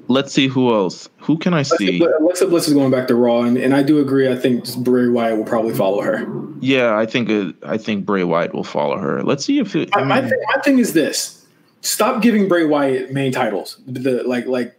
let's 0.07 0.31
see 0.31 0.47
who 0.47 0.73
else. 0.73 1.09
Who 1.19 1.37
can 1.37 1.53
I 1.53 1.63
see? 1.63 1.99
Alexa 1.99 2.47
Bliss 2.47 2.67
is 2.67 2.73
going 2.73 2.91
back 2.91 3.07
to 3.07 3.15
Raw, 3.15 3.41
and, 3.41 3.57
and 3.57 3.73
I 3.73 3.81
do 3.83 3.99
agree. 3.99 4.31
I 4.31 4.35
think 4.35 4.75
Bray 4.77 5.07
Wyatt 5.07 5.37
will 5.37 5.45
probably 5.45 5.73
follow 5.73 6.01
her. 6.01 6.27
Yeah, 6.59 6.95
I 6.97 7.05
think 7.05 7.29
uh, 7.29 7.53
I 7.67 7.77
think 7.77 8.05
Bray 8.05 8.23
Wyatt 8.23 8.53
will 8.53 8.63
follow 8.63 8.97
her. 8.97 9.23
Let's 9.23 9.43
see 9.43 9.59
if 9.59 9.75
it, 9.75 9.89
I 9.93 10.01
My, 10.01 10.05
my, 10.05 10.21
mean, 10.21 10.29
thing, 10.29 10.39
my 10.55 10.61
thing 10.61 10.79
is 10.79 10.93
this: 10.93 11.42
stop 11.83 12.21
giving 12.23 12.47
Bray 12.47 12.65
Wyatt 12.65 13.11
main 13.13 13.31
titles, 13.31 13.77
the 13.85 14.23
like 14.23 14.47
like 14.47 14.75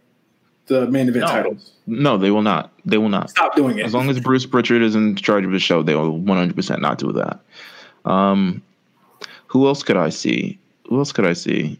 the 0.67 0.87
main 0.87 1.07
event 1.07 1.25
No. 1.25 1.31
titles. 1.31 1.71
no, 1.87 2.17
they 2.17 2.31
will 2.31 2.41
not. 2.41 2.71
They 2.85 2.97
will 2.97 3.09
not. 3.09 3.29
Stop 3.29 3.55
doing 3.55 3.77
it. 3.79 3.85
As 3.85 3.93
long 3.93 4.09
as 4.09 4.19
Bruce 4.19 4.45
Prichard 4.45 4.81
is 4.81 4.95
in 4.95 5.15
charge 5.15 5.45
of 5.45 5.51
the 5.51 5.59
show, 5.59 5.81
they 5.83 5.93
will 5.95 6.19
100% 6.19 6.81
not 6.81 6.97
do 6.97 7.11
that. 7.13 7.39
Um, 8.03 8.61
who 9.47 9.67
else 9.67 9.83
could 9.83 9.95
I 9.97 10.09
see? 10.09 10.57
Who 10.89 10.97
else 10.97 11.11
could 11.11 11.25
I 11.25 11.33
see? 11.33 11.79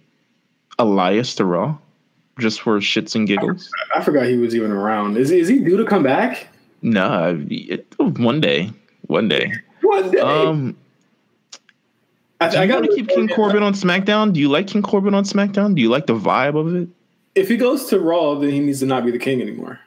Elias 0.77 1.33
to 1.35 1.45
Raw, 1.45 1.77
just 2.39 2.61
for 2.61 2.77
shits 2.79 3.15
and 3.15 3.27
giggles. 3.27 3.69
I 3.95 4.03
forgot 4.03 4.27
he 4.27 4.37
was 4.37 4.53
even 4.55 4.71
around. 4.71 5.17
Is 5.17 5.31
is 5.31 5.47
he 5.47 5.59
due 5.59 5.77
to 5.77 5.85
come 5.85 6.03
back? 6.03 6.47
No, 6.81 7.43
it, 7.49 7.87
one 7.97 8.39
day, 8.41 8.71
one 9.07 9.27
day. 9.27 9.51
One 9.81 10.11
day. 10.11 10.19
Um, 10.19 10.75
I, 12.41 12.49
do 12.49 12.61
you 12.61 12.73
want 12.73 12.85
to 12.85 12.95
keep 12.95 13.07
King 13.07 13.29
Corbin 13.29 13.63
on 13.63 13.73
SmackDown? 13.73 14.33
Do 14.33 14.39
you 14.39 14.49
like 14.49 14.67
King 14.67 14.81
Corbin 14.81 15.13
on 15.13 15.23
SmackDown? 15.23 15.75
Do 15.75 15.81
you 15.81 15.89
like 15.89 16.05
the 16.05 16.15
vibe 16.15 16.59
of 16.59 16.75
it? 16.75 16.89
If 17.33 17.47
he 17.47 17.57
goes 17.57 17.85
to 17.87 17.99
Raw, 17.99 18.35
then 18.35 18.49
he 18.49 18.59
needs 18.59 18.79
to 18.79 18.85
not 18.85 19.05
be 19.05 19.11
the 19.11 19.19
king 19.19 19.41
anymore. 19.41 19.79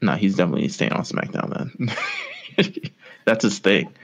No, 0.00 0.12
he's 0.12 0.36
definitely 0.36 0.68
staying 0.68 0.92
on 0.92 1.02
SmackDown 1.02 1.76
then. 2.56 2.72
That's 3.24 3.42
his 3.42 3.58
thing. 3.58 3.94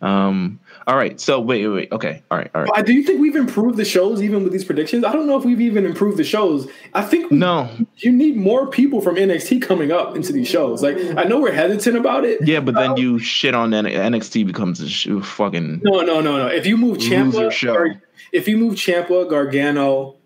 Um, 0.00 0.60
all 0.90 0.96
right. 0.96 1.20
So 1.20 1.38
wait, 1.40 1.64
wait, 1.68 1.72
wait. 1.74 1.92
Okay. 1.92 2.20
All 2.32 2.36
right. 2.38 2.50
All 2.52 2.62
right. 2.62 2.70
But 2.74 2.84
do 2.84 2.92
you 2.92 3.04
think 3.04 3.20
we've 3.20 3.36
improved 3.36 3.76
the 3.76 3.84
shows 3.84 4.20
even 4.22 4.42
with 4.42 4.52
these 4.52 4.64
predictions? 4.64 5.04
I 5.04 5.12
don't 5.12 5.28
know 5.28 5.38
if 5.38 5.44
we've 5.44 5.60
even 5.60 5.86
improved 5.86 6.16
the 6.16 6.24
shows. 6.24 6.66
I 6.94 7.02
think 7.02 7.30
No. 7.30 7.68
you 7.98 8.10
need 8.10 8.36
more 8.36 8.66
people 8.66 9.00
from 9.00 9.14
NXT 9.14 9.62
coming 9.62 9.92
up 9.92 10.16
into 10.16 10.32
these 10.32 10.48
shows. 10.48 10.82
Like 10.82 10.98
I 11.16 11.22
know 11.24 11.38
we're 11.40 11.52
hesitant 11.52 11.96
about 11.96 12.24
it. 12.24 12.40
Yeah, 12.46 12.58
but 12.58 12.74
then 12.74 12.96
you 12.96 13.20
shit 13.20 13.54
on 13.54 13.72
N- 13.72 13.84
NXT 13.86 14.44
becomes 14.46 14.80
a 14.80 14.88
sh- 14.88 15.06
fucking. 15.22 15.80
No, 15.84 16.00
no, 16.00 16.20
no, 16.20 16.36
no. 16.38 16.46
If 16.48 16.66
you 16.66 16.76
move 16.76 16.98
Ciampa. 16.98 17.64
Gar- 17.64 18.02
if 18.32 18.48
you 18.48 18.56
move 18.56 18.74
Ciampa, 18.74 19.30
Gargano, 19.30 20.16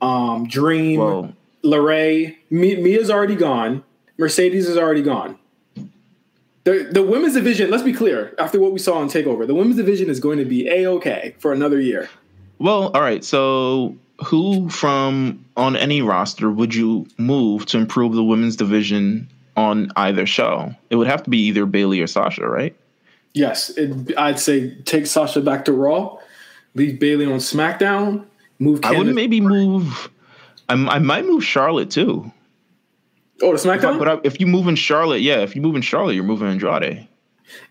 um, 0.00 0.48
Dream, 0.48 0.98
Well, 1.00 1.32
LeRae, 1.62 2.36
Mi- 2.50 2.76
Mia's 2.76 3.10
already 3.10 3.34
gone. 3.36 3.82
Mercedes 4.18 4.66
is 4.68 4.78
already 4.78 5.02
gone. 5.02 5.36
The, 6.66 6.88
the 6.90 7.02
women's 7.04 7.34
division, 7.34 7.70
let's 7.70 7.84
be 7.84 7.92
clear, 7.92 8.34
after 8.40 8.58
what 8.58 8.72
we 8.72 8.80
saw 8.80 8.98
on 8.98 9.08
TakeOver, 9.08 9.46
the 9.46 9.54
women's 9.54 9.76
division 9.76 10.10
is 10.10 10.18
going 10.18 10.38
to 10.38 10.44
be 10.44 10.66
A-OK 10.68 11.36
for 11.38 11.52
another 11.52 11.80
year. 11.80 12.10
well, 12.58 12.90
all 12.92 13.00
right. 13.00 13.24
So, 13.24 13.94
who 14.24 14.68
from 14.68 15.44
on 15.56 15.76
any 15.76 16.02
roster 16.02 16.50
would 16.50 16.74
you 16.74 17.06
move 17.18 17.66
to 17.66 17.78
improve 17.78 18.14
the 18.14 18.24
women's 18.24 18.56
division 18.56 19.28
on 19.56 19.92
either 19.94 20.26
show? 20.26 20.74
It 20.90 20.96
would 20.96 21.06
have 21.06 21.22
to 21.22 21.30
be 21.30 21.38
either 21.46 21.66
Bayley 21.66 22.00
or 22.00 22.08
Sasha, 22.08 22.48
right? 22.48 22.74
Yes, 23.32 23.70
it, 23.76 24.18
I'd 24.18 24.40
say 24.40 24.74
take 24.82 25.06
Sasha 25.06 25.42
back 25.42 25.66
to 25.66 25.72
Raw, 25.72 26.18
leave 26.74 26.98
Bayley 26.98 27.26
on 27.26 27.38
SmackDown, 27.38 28.24
move 28.58 28.80
I 28.82 28.98
would 28.98 29.14
maybe 29.14 29.40
move. 29.40 30.10
I, 30.68 30.72
I 30.72 30.98
might 30.98 31.26
move 31.26 31.44
Charlotte 31.44 31.92
too. 31.92 32.32
Oh, 33.42 33.52
the 33.52 33.58
SmackDown. 33.58 33.98
But 33.98 34.24
if 34.24 34.40
you 34.40 34.46
move 34.46 34.66
in 34.68 34.76
Charlotte, 34.76 35.20
yeah, 35.20 35.38
if 35.40 35.54
you 35.54 35.62
move 35.62 35.76
in 35.76 35.82
Charlotte, 35.82 36.14
you're 36.14 36.24
moving 36.24 36.48
Andrade. 36.48 37.06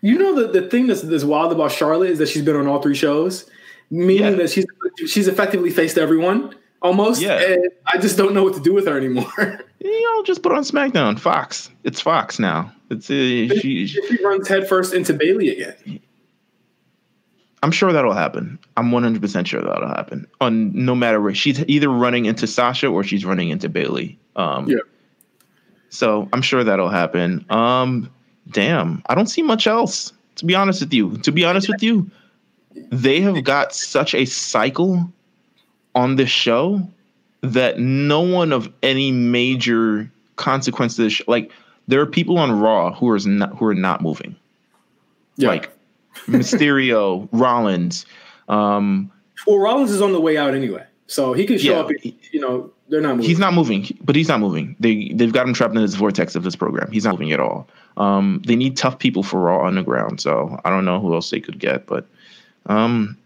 You 0.00 0.18
know 0.18 0.34
the, 0.40 0.60
the 0.60 0.68
thing 0.68 0.86
that's, 0.86 1.02
that's 1.02 1.24
wild 1.24 1.52
about 1.52 1.72
Charlotte 1.72 2.10
is 2.10 2.18
that 2.18 2.28
she's 2.28 2.42
been 2.42 2.56
on 2.56 2.66
all 2.66 2.80
three 2.80 2.94
shows, 2.94 3.48
meaning 3.90 4.22
Yeah. 4.22 4.30
that 4.38 4.50
she's 4.50 4.64
she's 5.06 5.28
effectively 5.28 5.70
faced 5.70 5.98
everyone 5.98 6.54
almost. 6.82 7.20
Yeah. 7.20 7.38
And 7.40 7.68
I 7.92 7.98
just 7.98 8.16
don't 8.16 8.32
know 8.32 8.42
what 8.44 8.54
to 8.54 8.60
do 8.60 8.72
with 8.72 8.86
her 8.86 8.96
anymore. 8.96 9.60
You 9.78 10.02
know, 10.16 10.24
just 10.24 10.42
put 10.42 10.50
on 10.50 10.64
SmackDown. 10.64 11.16
Fox. 11.16 11.70
It's 11.84 12.00
Fox 12.00 12.40
now. 12.40 12.72
It's 12.90 13.08
uh, 13.08 13.12
she, 13.60 13.86
she 13.86 14.24
runs 14.24 14.48
headfirst 14.48 14.92
into 14.94 15.12
Bayley 15.12 15.50
again. 15.50 16.00
I'm 17.62 17.70
sure 17.70 17.92
that'll 17.92 18.12
happen. 18.14 18.58
I'm 18.76 18.90
100% 18.90 19.46
sure 19.46 19.62
that'll 19.62 19.86
happen. 19.88 20.26
On 20.40 20.72
no 20.74 20.96
matter 20.96 21.20
where 21.20 21.34
she's 21.36 21.64
either 21.68 21.88
running 21.88 22.24
into 22.24 22.48
Sasha 22.48 22.88
or 22.88 23.04
she's 23.04 23.24
running 23.24 23.50
into 23.50 23.68
Bayley. 23.68 24.18
Um, 24.34 24.68
Yeah. 24.68 24.78
So 25.96 26.28
I'm 26.34 26.42
sure 26.42 26.62
that'll 26.62 26.90
happen. 26.90 27.44
Um, 27.50 28.10
damn, 28.50 29.02
I 29.06 29.14
don't 29.14 29.28
see 29.28 29.42
much 29.42 29.66
else. 29.66 30.12
To 30.36 30.44
be 30.44 30.54
honest 30.54 30.80
with 30.80 30.92
you, 30.92 31.16
to 31.18 31.32
be 31.32 31.44
honest 31.46 31.68
with 31.68 31.82
you, 31.82 32.10
they 32.90 33.20
have 33.22 33.42
got 33.44 33.74
such 33.74 34.14
a 34.14 34.26
cycle 34.26 35.10
on 35.94 36.16
this 36.16 36.28
show 36.28 36.86
that 37.40 37.78
no 37.78 38.20
one 38.20 38.52
of 38.52 38.70
any 38.82 39.10
major 39.10 40.10
consequence 40.36 40.96
to 40.96 41.04
this. 41.04 41.14
Sh- 41.14 41.22
like 41.26 41.50
there 41.88 41.98
are 42.02 42.06
people 42.06 42.36
on 42.36 42.60
Raw 42.60 42.92
who 42.92 43.08
are 43.08 43.18
not 43.20 43.56
who 43.56 43.64
are 43.64 43.74
not 43.74 44.02
moving. 44.02 44.36
Yeah. 45.36 45.48
Like 45.48 45.70
Mysterio, 46.26 47.26
Rollins. 47.32 48.04
Um, 48.50 49.10
well, 49.46 49.58
Rollins 49.58 49.90
is 49.90 50.02
on 50.02 50.12
the 50.12 50.20
way 50.20 50.36
out 50.36 50.54
anyway, 50.54 50.84
so 51.06 51.32
he 51.32 51.46
can 51.46 51.56
show 51.56 51.72
Yeah. 51.72 51.80
up. 51.80 51.90
You 52.32 52.40
know, 52.40 52.70
they're 52.88 53.00
not 53.00 53.16
moving. 53.16 53.28
he's 53.28 53.38
not 53.38 53.54
moving, 53.54 53.98
but 54.04 54.14
he's 54.14 54.28
not 54.28 54.40
moving. 54.40 54.76
They 54.80 55.08
they've 55.14 55.32
got 55.32 55.46
him 55.46 55.54
trapped 55.54 55.74
in 55.74 55.82
this 55.82 55.94
vortex 55.94 56.34
of 56.34 56.42
this 56.44 56.56
program. 56.56 56.90
He's 56.90 57.04
not 57.04 57.12
moving 57.12 57.32
at 57.32 57.40
all. 57.40 57.68
Um, 57.96 58.42
they 58.46 58.56
need 58.56 58.76
tough 58.76 58.98
people 58.98 59.22
for 59.22 59.40
Raw 59.40 59.66
Underground, 59.66 60.20
so 60.20 60.60
I 60.64 60.70
don't 60.70 60.84
know 60.84 61.00
who 61.00 61.14
else 61.14 61.30
they 61.30 61.40
could 61.40 61.58
get, 61.58 61.86
but 61.86 62.06
um, 62.66 63.16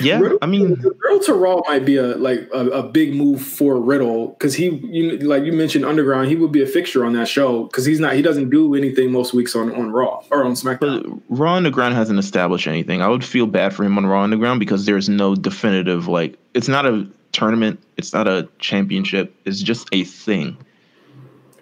yeah, 0.00 0.20
Riddle, 0.20 0.38
I 0.40 0.46
mean, 0.46 0.74
Riddle 0.74 1.20
to 1.24 1.34
Raw 1.34 1.60
might 1.66 1.84
be 1.84 1.96
a 1.96 2.16
like 2.16 2.48
a, 2.54 2.66
a 2.68 2.82
big 2.82 3.14
move 3.14 3.42
for 3.42 3.80
Riddle 3.80 4.28
because 4.28 4.54
he, 4.54 4.68
you 4.68 5.18
like 5.18 5.44
you 5.44 5.52
mentioned 5.52 5.84
Underground, 5.84 6.28
he 6.28 6.36
would 6.36 6.52
be 6.52 6.62
a 6.62 6.66
fixture 6.66 7.04
on 7.04 7.12
that 7.14 7.26
show 7.26 7.64
because 7.64 7.84
he's 7.84 7.98
not 7.98 8.14
he 8.14 8.22
doesn't 8.22 8.50
do 8.50 8.74
anything 8.74 9.10
most 9.10 9.34
weeks 9.34 9.56
on 9.56 9.74
on 9.74 9.90
Raw 9.90 10.22
or 10.30 10.44
on 10.44 10.52
SmackDown. 10.52 10.78
but 10.80 11.38
Raw 11.38 11.54
Underground 11.54 11.94
hasn't 11.94 12.18
established 12.18 12.68
anything. 12.68 13.02
I 13.02 13.08
would 13.08 13.24
feel 13.24 13.46
bad 13.46 13.74
for 13.74 13.84
him 13.84 13.98
on 13.98 14.06
Raw 14.06 14.22
Underground 14.22 14.60
because 14.60 14.86
there's 14.86 15.08
no 15.08 15.34
definitive 15.34 16.06
like 16.06 16.38
it's 16.54 16.68
not 16.68 16.86
a 16.86 17.08
tournament, 17.32 17.80
it's 17.96 18.12
not 18.12 18.26
a 18.28 18.48
championship, 18.58 19.34
it's 19.44 19.60
just 19.60 19.88
a 19.92 20.04
thing. 20.04 20.56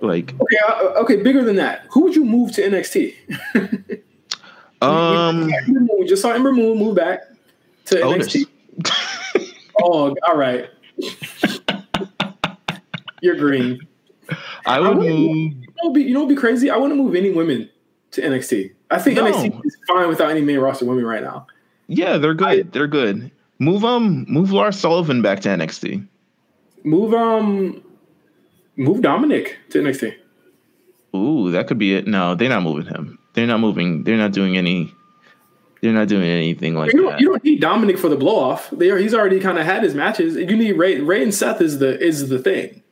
Like, 0.01 0.35
Okay, 0.41 0.57
uh, 0.69 1.01
okay, 1.03 1.17
bigger 1.17 1.43
than 1.43 1.57
that. 1.57 1.87
Who 1.91 2.03
would 2.05 2.15
you 2.15 2.25
move 2.25 2.53
to 2.53 2.63
NXT? 2.63 3.15
um, 4.83 5.51
we 5.99 6.07
just 6.07 6.23
saw 6.23 6.31
Ember 6.31 6.53
Moon 6.53 6.79
move 6.79 6.95
back 6.95 7.23
to 7.87 8.01
Otis. 8.03 8.29
NXT. 8.35 8.47
Oh, 9.81 10.13
all 10.27 10.37
right. 10.37 10.69
You're 13.23 13.37
green. 13.37 13.79
I 14.67 14.81
would 14.81 14.97
wouldn't- 14.99 15.15
move. 15.17 15.53
You 15.53 15.65
know, 15.85 15.91
be, 15.93 16.03
you 16.03 16.15
know, 16.15 16.27
be 16.27 16.35
crazy. 16.35 16.69
I 16.69 16.77
want 16.77 16.91
to 16.91 16.97
move 16.97 17.15
any 17.15 17.31
women 17.31 17.71
to 18.13 18.21
NXT. 18.21 18.73
I 18.91 18.99
think 18.99 19.17
No. 19.17 19.25
NXT 19.31 19.65
is 19.65 19.77
fine 19.87 20.09
without 20.09 20.31
any 20.31 20.41
main 20.41 20.59
roster 20.59 20.85
women 20.85 21.05
right 21.07 21.23
now. 21.23 21.47
Yeah, 21.87 22.19
they're 22.19 22.35
good. 22.35 22.73
they're 22.73 22.89
good. 22.89 23.31
Move 23.59 23.85
um, 23.85 24.25
move 24.29 24.53
Lars 24.53 24.79
Sullivan 24.79 25.21
back 25.23 25.41
to 25.41 25.49
NXT. 25.49 26.07
Move 26.85 27.13
um, 27.15 27.83
move 28.77 28.99
Dominik 29.01 29.55
to 29.71 29.81
NXT. 29.83 30.15
Ooh, 31.17 31.51
that 31.51 31.67
could 31.67 31.79
be 31.79 31.95
it. 31.95 32.07
No, 32.07 32.35
they're 32.35 32.49
not 32.49 32.63
moving 32.63 32.87
him. 32.87 33.19
They're 33.35 33.47
not 33.47 33.61
moving. 33.61 34.05
They're 34.05 34.17
not 34.17 34.33
doing 34.33 34.57
any. 34.57 34.95
They're 35.81 35.93
not 35.93 36.09
doing 36.09 36.25
anything 36.29 36.75
like 36.75 36.93
You 36.93 37.09
that. 37.11 37.21
you 37.21 37.29
don't 37.29 37.45
need 37.45 37.63
Dominik 37.63 37.99
for 37.99 38.09
the 38.09 38.17
blow 38.17 38.37
off. 38.37 38.69
They 38.71 38.91
are, 38.91 38.97
he's 38.99 39.15
already 39.15 39.39
kind 39.39 39.59
of 39.59 39.65
had 39.65 39.85
his 39.85 39.95
matches. 39.95 40.35
You 40.35 40.57
need 40.57 40.73
Ray. 40.73 41.01
Ray 41.01 41.23
and 41.23 41.33
Seth 41.35 41.61
is 41.61 41.79
the 41.79 41.99
is 42.01 42.29
the 42.29 42.39
thing. 42.39 42.83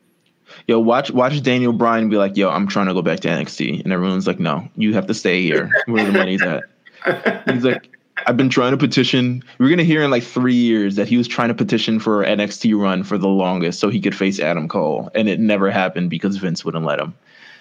Yo, 0.67 0.79
watch 0.79 1.11
watch 1.11 1.41
Daniel 1.43 1.73
Bryan 1.73 2.09
be 2.09 2.15
like, 2.17 2.37
"Yo, 2.37 2.49
I'm 2.49 2.67
trying 2.67 2.87
to 2.87 2.93
go 2.93 3.01
back 3.01 3.19
to 3.21 3.27
NXT," 3.27 3.83
and 3.83 3.91
everyone's 3.93 4.25
like, 4.27 4.39
"No, 4.39 4.67
you 4.75 4.93
have 4.93 5.05
to 5.07 5.13
stay 5.13 5.41
here 5.41 5.69
where 5.85 6.05
the 6.05 6.11
money's 6.13 6.41
at." 6.41 6.63
He's 7.53 7.63
like, 7.63 7.89
"I've 8.27 8.37
been 8.37 8.49
trying 8.49 8.71
to 8.71 8.77
petition." 8.77 9.43
We're 9.57 9.69
gonna 9.69 9.83
hear 9.83 10.03
in 10.03 10.11
like 10.11 10.23
three 10.23 10.53
years 10.53 10.95
that 10.95 11.07
he 11.07 11.17
was 11.17 11.27
trying 11.27 11.47
to 11.47 11.55
petition 11.55 11.99
for 11.99 12.21
an 12.21 12.39
NXT 12.39 12.79
run 12.79 13.03
for 13.03 13.17
the 13.17 13.27
longest 13.27 13.79
so 13.79 13.89
he 13.89 13.99
could 13.99 14.15
face 14.15 14.39
Adam 14.39 14.67
Cole, 14.67 15.09
and 15.15 15.27
it 15.27 15.39
never 15.39 15.71
happened 15.71 16.09
because 16.09 16.37
Vince 16.37 16.63
wouldn't 16.63 16.85
let 16.85 16.99
him. 16.99 17.13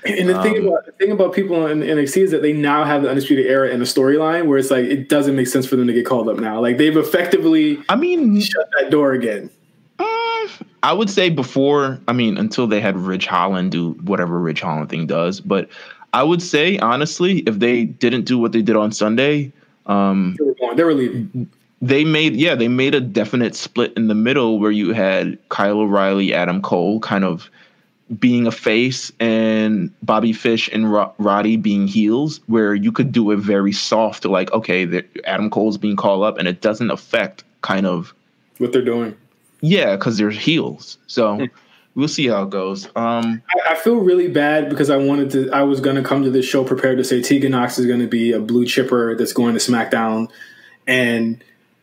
And 0.05 0.29
the 0.29 0.41
thing 0.43 0.59
Um, 0.59 0.69
about 0.69 0.87
the 0.87 0.93
thing 0.93 1.11
about 1.11 1.33
people 1.33 1.67
in 1.67 1.81
NXT 1.83 2.23
is 2.23 2.31
that 2.31 2.43
they 2.43 2.53
now 2.53 2.85
have 2.85 3.03
the 3.03 3.09
undisputed 3.09 3.47
era 3.47 3.71
in 3.71 3.81
the 3.81 3.85
storyline 3.85 4.47
where 4.47 4.59
it's 4.59 4.71
like 4.71 4.85
it 4.85 5.09
doesn't 5.09 5.35
make 5.35 5.47
sense 5.49 5.67
for 5.67 5.77
them 5.77 5.87
to 5.87 5.93
get 5.93 6.07
called 6.07 6.29
up 6.29 6.39
now. 6.39 6.61
Like 6.61 6.79
they've 6.79 6.97
effectively 6.97 7.79
I 7.89 7.97
mean, 7.97 8.41
shut 8.41 8.69
that 8.79 8.91
door 8.91 9.13
again. 9.13 9.51
Um, 9.99 10.49
I 10.83 10.93
would 10.93 11.11
say 11.11 11.31
before, 11.31 11.99
I 12.07 12.13
mean, 12.13 12.39
until 12.39 12.67
they 12.67 12.81
had 12.81 12.97
Ridge 12.97 13.27
Holland 13.27 13.73
do 13.73 13.93
whatever 14.03 14.39
Ridge 14.39 14.61
Holland 14.61 14.91
thing 14.91 15.07
does. 15.07 15.41
But 15.41 15.69
I 16.13 16.23
would 16.23 16.43
say, 16.43 16.79
honestly, 16.79 17.39
if 17.41 17.59
they 17.59 17.85
didn't 17.85 18.27
do 18.27 18.39
what 18.39 18.53
they 18.53 18.63
did 18.63 18.77
on 18.77 18.93
Sunday, 18.93 19.53
um, 19.87 20.37
They 20.77 20.85
were. 20.85 20.95
They 20.95 21.01
leaving. 21.09 21.51
they 21.83 22.05
made, 22.05 22.37
yeah, 22.37 22.55
they 22.55 22.69
made 22.69 22.95
a 22.95 23.01
definite 23.01 23.55
split 23.55 23.93
in 23.97 24.09
the 24.09 24.15
middle 24.15 24.59
where 24.59 24.71
you 24.71 24.93
had 24.93 25.39
Kyle 25.49 25.81
O'Reilly, 25.81 26.33
Adam 26.35 26.63
Cole 26.63 27.01
kind 27.01 27.25
of 27.25 27.51
being 28.21 28.47
a 28.47 28.53
face 28.53 29.11
and 29.19 29.91
Bobby 30.03 30.33
Fish 30.33 30.69
and 30.73 30.91
Ro- 30.93 31.13
Roddy 31.19 31.57
being 31.57 31.89
heels, 31.89 32.41
where 32.47 32.75
you 32.75 32.93
could 32.93 33.11
do 33.11 33.33
a 33.33 33.37
very 33.37 33.73
soft, 33.73 34.25
like, 34.25 34.53
okay, 34.53 35.03
Adam 35.25 35.51
Cole's 35.51 35.77
being 35.77 35.97
called 35.97 36.23
up 36.23 36.39
and 36.39 36.47
it 36.47 36.61
doesn't 36.61 36.91
affect 36.91 37.43
kind 37.63 37.85
of 37.85 38.15
What 38.59 38.73
they're 38.73 38.85
doing. 38.85 39.17
yeah, 39.61 39.97
because 39.97 40.19
they're 40.19 40.31
heels. 40.31 40.99
So 41.09 41.49
we'll 41.97 42.07
see 42.07 42.29
how 42.29 42.45
it 42.45 42.51
goes. 42.51 42.87
Um, 42.95 43.43
I, 43.67 43.73
I 43.73 43.75
feel 43.75 43.97
really 43.97 44.29
bad 44.29 44.71
because 44.71 44.89
I 44.89 44.97
wanted 44.99 45.31
to. 45.33 45.51
I 45.51 45.63
was 45.63 45.81
going 45.81 45.97
to 45.97 46.03
come 46.03 46.23
to 46.23 46.31
this 46.31 46.47
show 46.47 46.63
prepared 46.63 46.99
to 46.99 47.05
say 47.05 47.21
Tegan 47.21 47.51
Nox 47.51 47.77
is 47.77 47.87
going 47.87 47.99
to 48.01 48.07
be 48.07 48.31
a 48.33 48.39
blue 48.39 48.67
chipper 48.67 49.17
that's 49.17 49.33
going 49.33 49.55
to 49.55 49.61
SmackDown, 49.61 50.29
and 50.87 51.43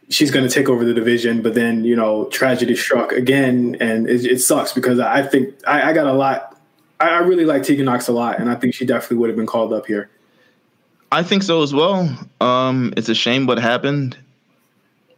she's 0.10 0.32
going 0.32 0.48
to 0.48 0.54
take 0.54 0.70
over 0.70 0.86
the 0.86 0.94
division. 0.94 1.42
But 1.42 1.56
then 1.56 1.84
you 1.84 1.96
know, 1.96 2.26
tragedy 2.26 2.76
struck 2.76 3.12
again, 3.12 3.78
and 3.80 4.10
it, 4.10 4.26
it 4.26 4.40
sucks 4.40 4.74
because 4.74 5.00
I 5.00 5.24
think 5.24 5.56
I, 5.68 5.90
I 5.90 5.94
got 5.94 6.08
a 6.08 6.14
lot. 6.14 6.58
I, 7.00 7.10
I 7.10 7.18
really 7.20 7.46
like 7.46 7.64
Tegan 7.64 7.86
Nox 7.86 8.08
a 8.08 8.14
lot, 8.14 8.40
and 8.40 8.50
I 8.50 8.56
think 8.56 8.74
she 8.74 8.86
definitely 8.86 9.18
would 9.18 9.30
have 9.30 9.38
been 9.38 9.48
called 9.48 9.74
up 9.74 9.86
here. 9.86 10.10
I 11.12 11.22
think 11.22 11.44
so 11.44 11.62
as 11.62 11.74
well. 11.74 12.10
Um, 12.42 12.94
it's 12.98 13.10
a 13.10 13.16
shame 13.16 13.46
what 13.46 13.60
happened. 13.60 14.18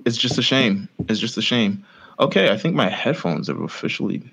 It's 0.06 0.18
just 0.18 0.38
a 0.38 0.42
shame. 0.42 0.90
It's 1.08 1.20
just 1.20 1.38
a 1.38 1.42
shame. 1.42 1.86
Okay, 2.20 2.52
I 2.52 2.58
think 2.58 2.76
my 2.76 2.90
headphones 2.90 3.48
have 3.48 3.60
officially. 3.60 4.24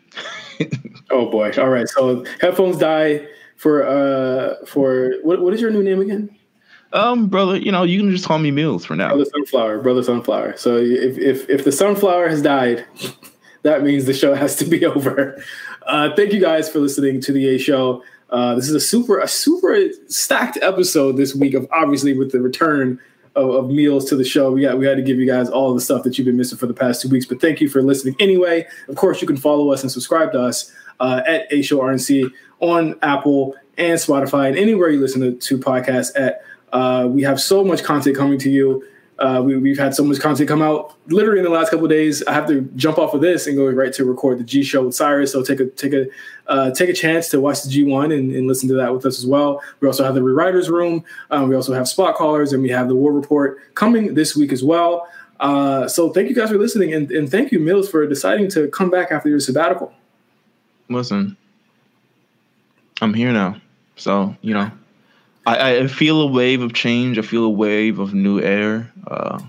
Oh 1.10 1.30
boy! 1.30 1.52
All 1.58 1.68
right, 1.68 1.86
so 1.88 2.24
headphones 2.40 2.78
die 2.78 3.26
for 3.56 3.86
uh 3.86 4.64
for 4.64 5.14
what 5.22 5.42
what 5.42 5.52
is 5.52 5.60
your 5.60 5.70
new 5.70 5.82
name 5.82 6.00
again? 6.00 6.34
Um, 6.92 7.28
brother, 7.28 7.56
you 7.56 7.72
know 7.72 7.84
you 7.84 8.00
can 8.00 8.10
just 8.10 8.26
call 8.26 8.38
me 8.38 8.50
Meelz 8.50 8.84
for 8.84 8.96
now. 8.96 9.08
Brother 9.08 9.30
Sunflower, 9.32 9.78
Brother 9.80 10.02
Sunflower. 10.02 10.56
So 10.56 10.76
if 10.76 11.18
if 11.18 11.48
if 11.48 11.64
the 11.64 11.72
sunflower 11.72 12.28
has 12.28 12.42
died, 12.42 12.84
that 13.62 13.82
means 13.82 14.04
the 14.04 14.14
show 14.14 14.34
has 14.34 14.56
to 14.56 14.64
be 14.64 14.84
over. 14.86 15.42
Uh, 15.86 16.14
thank 16.14 16.32
you 16.32 16.40
guys 16.40 16.68
for 16.68 16.78
listening 16.78 17.20
to 17.22 17.32
the 17.32 17.48
A 17.48 17.58
Show. 17.58 18.02
Uh, 18.30 18.54
this 18.54 18.68
is 18.68 18.74
a 18.74 18.80
super 18.80 19.20
a 19.20 19.28
super 19.28 19.78
stacked 20.08 20.58
episode 20.62 21.16
this 21.16 21.34
week 21.34 21.54
of 21.54 21.66
obviously 21.70 22.16
with 22.16 22.32
the 22.32 22.40
return 22.40 22.98
of, 23.34 23.50
of 23.50 23.64
Meelz 23.66 24.08
to 24.08 24.16
the 24.16 24.24
show. 24.24 24.50
We 24.52 24.62
got 24.62 24.78
we 24.78 24.86
had 24.86 24.96
to 24.96 25.02
give 25.02 25.18
you 25.18 25.26
guys 25.26 25.48
all 25.48 25.74
the 25.74 25.80
stuff 25.80 26.02
that 26.04 26.18
you've 26.18 26.26
been 26.26 26.36
missing 26.36 26.58
for 26.58 26.66
the 26.66 26.74
past 26.74 27.02
two 27.02 27.08
weeks. 27.08 27.26
But 27.26 27.40
thank 27.40 27.60
you 27.60 27.68
for 27.68 27.82
listening 27.82 28.16
anyway. 28.20 28.66
Of 28.88 28.96
course, 28.96 29.20
you 29.20 29.26
can 29.26 29.36
follow 29.36 29.72
us 29.72 29.82
and 29.82 29.90
subscribe 29.90 30.32
to 30.32 30.40
us 30.40 30.72
uh, 31.00 31.22
at 31.26 31.46
A 31.50 31.62
Show 31.62 31.78
RNC 31.78 32.30
on 32.60 32.98
Apple 33.02 33.54
and 33.78 33.98
Spotify 33.98 34.48
and 34.48 34.58
anywhere 34.58 34.90
you 34.90 35.00
listen 35.00 35.20
to, 35.20 35.32
to 35.32 35.58
podcasts 35.58 36.10
at. 36.16 36.42
Uh, 36.72 37.06
we 37.08 37.22
have 37.22 37.40
so 37.40 37.62
much 37.64 37.82
content 37.84 38.16
coming 38.16 38.38
to 38.38 38.50
you. 38.50 38.84
Uh, 39.18 39.40
we, 39.40 39.56
we've 39.56 39.78
had 39.78 39.94
so 39.94 40.02
much 40.02 40.18
content 40.18 40.48
come 40.48 40.62
out 40.62 40.96
literally 41.06 41.38
in 41.38 41.44
the 41.44 41.50
last 41.50 41.70
couple 41.70 41.86
days. 41.86 42.24
I 42.24 42.32
have 42.32 42.48
to 42.48 42.62
jump 42.74 42.98
off 42.98 43.14
of 43.14 43.20
this 43.20 43.46
and 43.46 43.56
go 43.56 43.66
right 43.68 43.92
to 43.92 44.04
record 44.04 44.38
the 44.38 44.44
G 44.44 44.64
show 44.64 44.84
with 44.86 44.94
Cyrus. 44.94 45.30
So 45.32 45.44
take 45.44 45.60
a 45.60 45.66
take 45.66 45.92
a 45.92 46.06
uh, 46.48 46.70
take 46.72 46.88
a 46.88 46.92
chance 46.92 47.28
to 47.28 47.40
watch 47.40 47.62
the 47.62 47.70
G1 47.70 48.16
and, 48.16 48.34
and 48.34 48.48
listen 48.48 48.68
to 48.70 48.74
that 48.74 48.92
with 48.92 49.06
us 49.06 49.18
as 49.18 49.26
well. 49.26 49.62
We 49.80 49.86
also 49.86 50.02
have 50.02 50.14
the 50.14 50.22
Rewriters 50.22 50.68
Room. 50.68 51.04
Um, 51.30 51.48
we 51.48 51.54
also 51.54 51.72
have 51.72 51.86
Spot 51.86 52.16
Callers 52.16 52.52
and 52.52 52.62
we 52.62 52.70
have 52.70 52.88
the 52.88 52.96
War 52.96 53.12
Report 53.12 53.58
coming 53.74 54.14
this 54.14 54.34
week 54.34 54.50
as 54.50 54.64
well. 54.64 55.06
Uh, 55.38 55.86
so 55.86 56.10
thank 56.10 56.28
you 56.28 56.34
guys 56.34 56.50
for 56.50 56.58
listening 56.58 56.94
and, 56.94 57.10
and 57.10 57.30
thank 57.30 57.52
you 57.52 57.58
Meelz 57.60 57.90
for 57.90 58.06
deciding 58.06 58.48
to 58.50 58.68
come 58.68 58.90
back 58.90 59.12
after 59.12 59.28
your 59.28 59.40
sabbatical. 59.40 59.92
Listen, 60.88 61.36
I'm 63.00 63.14
here 63.14 63.32
now, 63.32 63.60
so 63.96 64.36
you 64.40 64.54
know, 64.54 64.70
I, 65.46 65.78
I 65.78 65.86
feel 65.88 66.20
a 66.22 66.26
wave 66.26 66.62
of 66.62 66.72
change. 66.72 67.18
I 67.18 67.22
feel 67.22 67.44
a 67.44 67.50
wave 67.50 67.98
of 67.98 68.14
new 68.14 68.40
air. 68.40 68.90
Uh, 69.06 69.40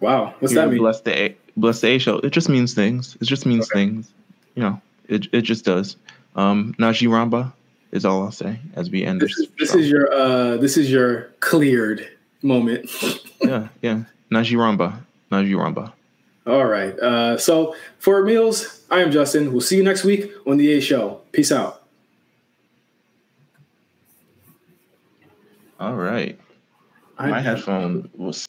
Wow, 0.00 0.34
what's 0.40 0.54
that 0.54 0.68
mean? 0.68 0.78
Bless 0.78 1.00
the 1.00 1.18
A, 1.18 1.36
bless 1.56 1.80
the 1.80 1.88
A 1.88 1.98
show. 1.98 2.18
It 2.18 2.30
just 2.30 2.50
means 2.50 2.74
things. 2.74 3.16
It 3.20 3.24
just 3.24 3.46
means 3.46 3.70
Okay. 3.70 3.80
things. 3.86 4.10
You 4.54 4.62
know, 4.62 4.80
it 5.08 5.26
it 5.32 5.40
just 5.42 5.64
does. 5.64 5.96
Um, 6.36 6.74
Najee 6.78 7.08
Ramba 7.08 7.50
is 7.92 8.04
all 8.04 8.22
I'll 8.22 8.30
say 8.30 8.58
as 8.74 8.90
we 8.90 9.04
end 9.04 9.22
this. 9.22 9.34
This, 9.34 9.38
is, 9.48 9.54
this 9.58 9.74
is 9.74 9.90
your 9.90 10.12
uh, 10.12 10.58
this 10.58 10.76
is 10.76 10.90
your 10.90 11.30
cleared 11.40 12.06
moment. 12.42 12.90
yeah, 13.40 13.68
yeah. 13.80 14.02
Najee 14.30 14.56
Ramba. 14.58 14.98
Najee 15.32 15.56
Ramba. 15.56 15.92
All 16.46 16.66
right. 16.66 16.96
Uh, 16.98 17.38
so 17.38 17.74
for 17.98 18.22
Meelz, 18.22 18.80
I 18.90 19.00
am 19.00 19.10
Justin. 19.10 19.50
We'll 19.50 19.62
see 19.62 19.78
you 19.78 19.82
next 19.82 20.04
week 20.04 20.30
on 20.46 20.58
the 20.58 20.72
A 20.74 20.80
Show. 20.80 21.22
Peace 21.32 21.50
out. 21.50 21.75
All 25.78 25.94
right. 25.94 26.38
My 27.18 27.40
headphone 27.40 28.10
was 28.14 28.45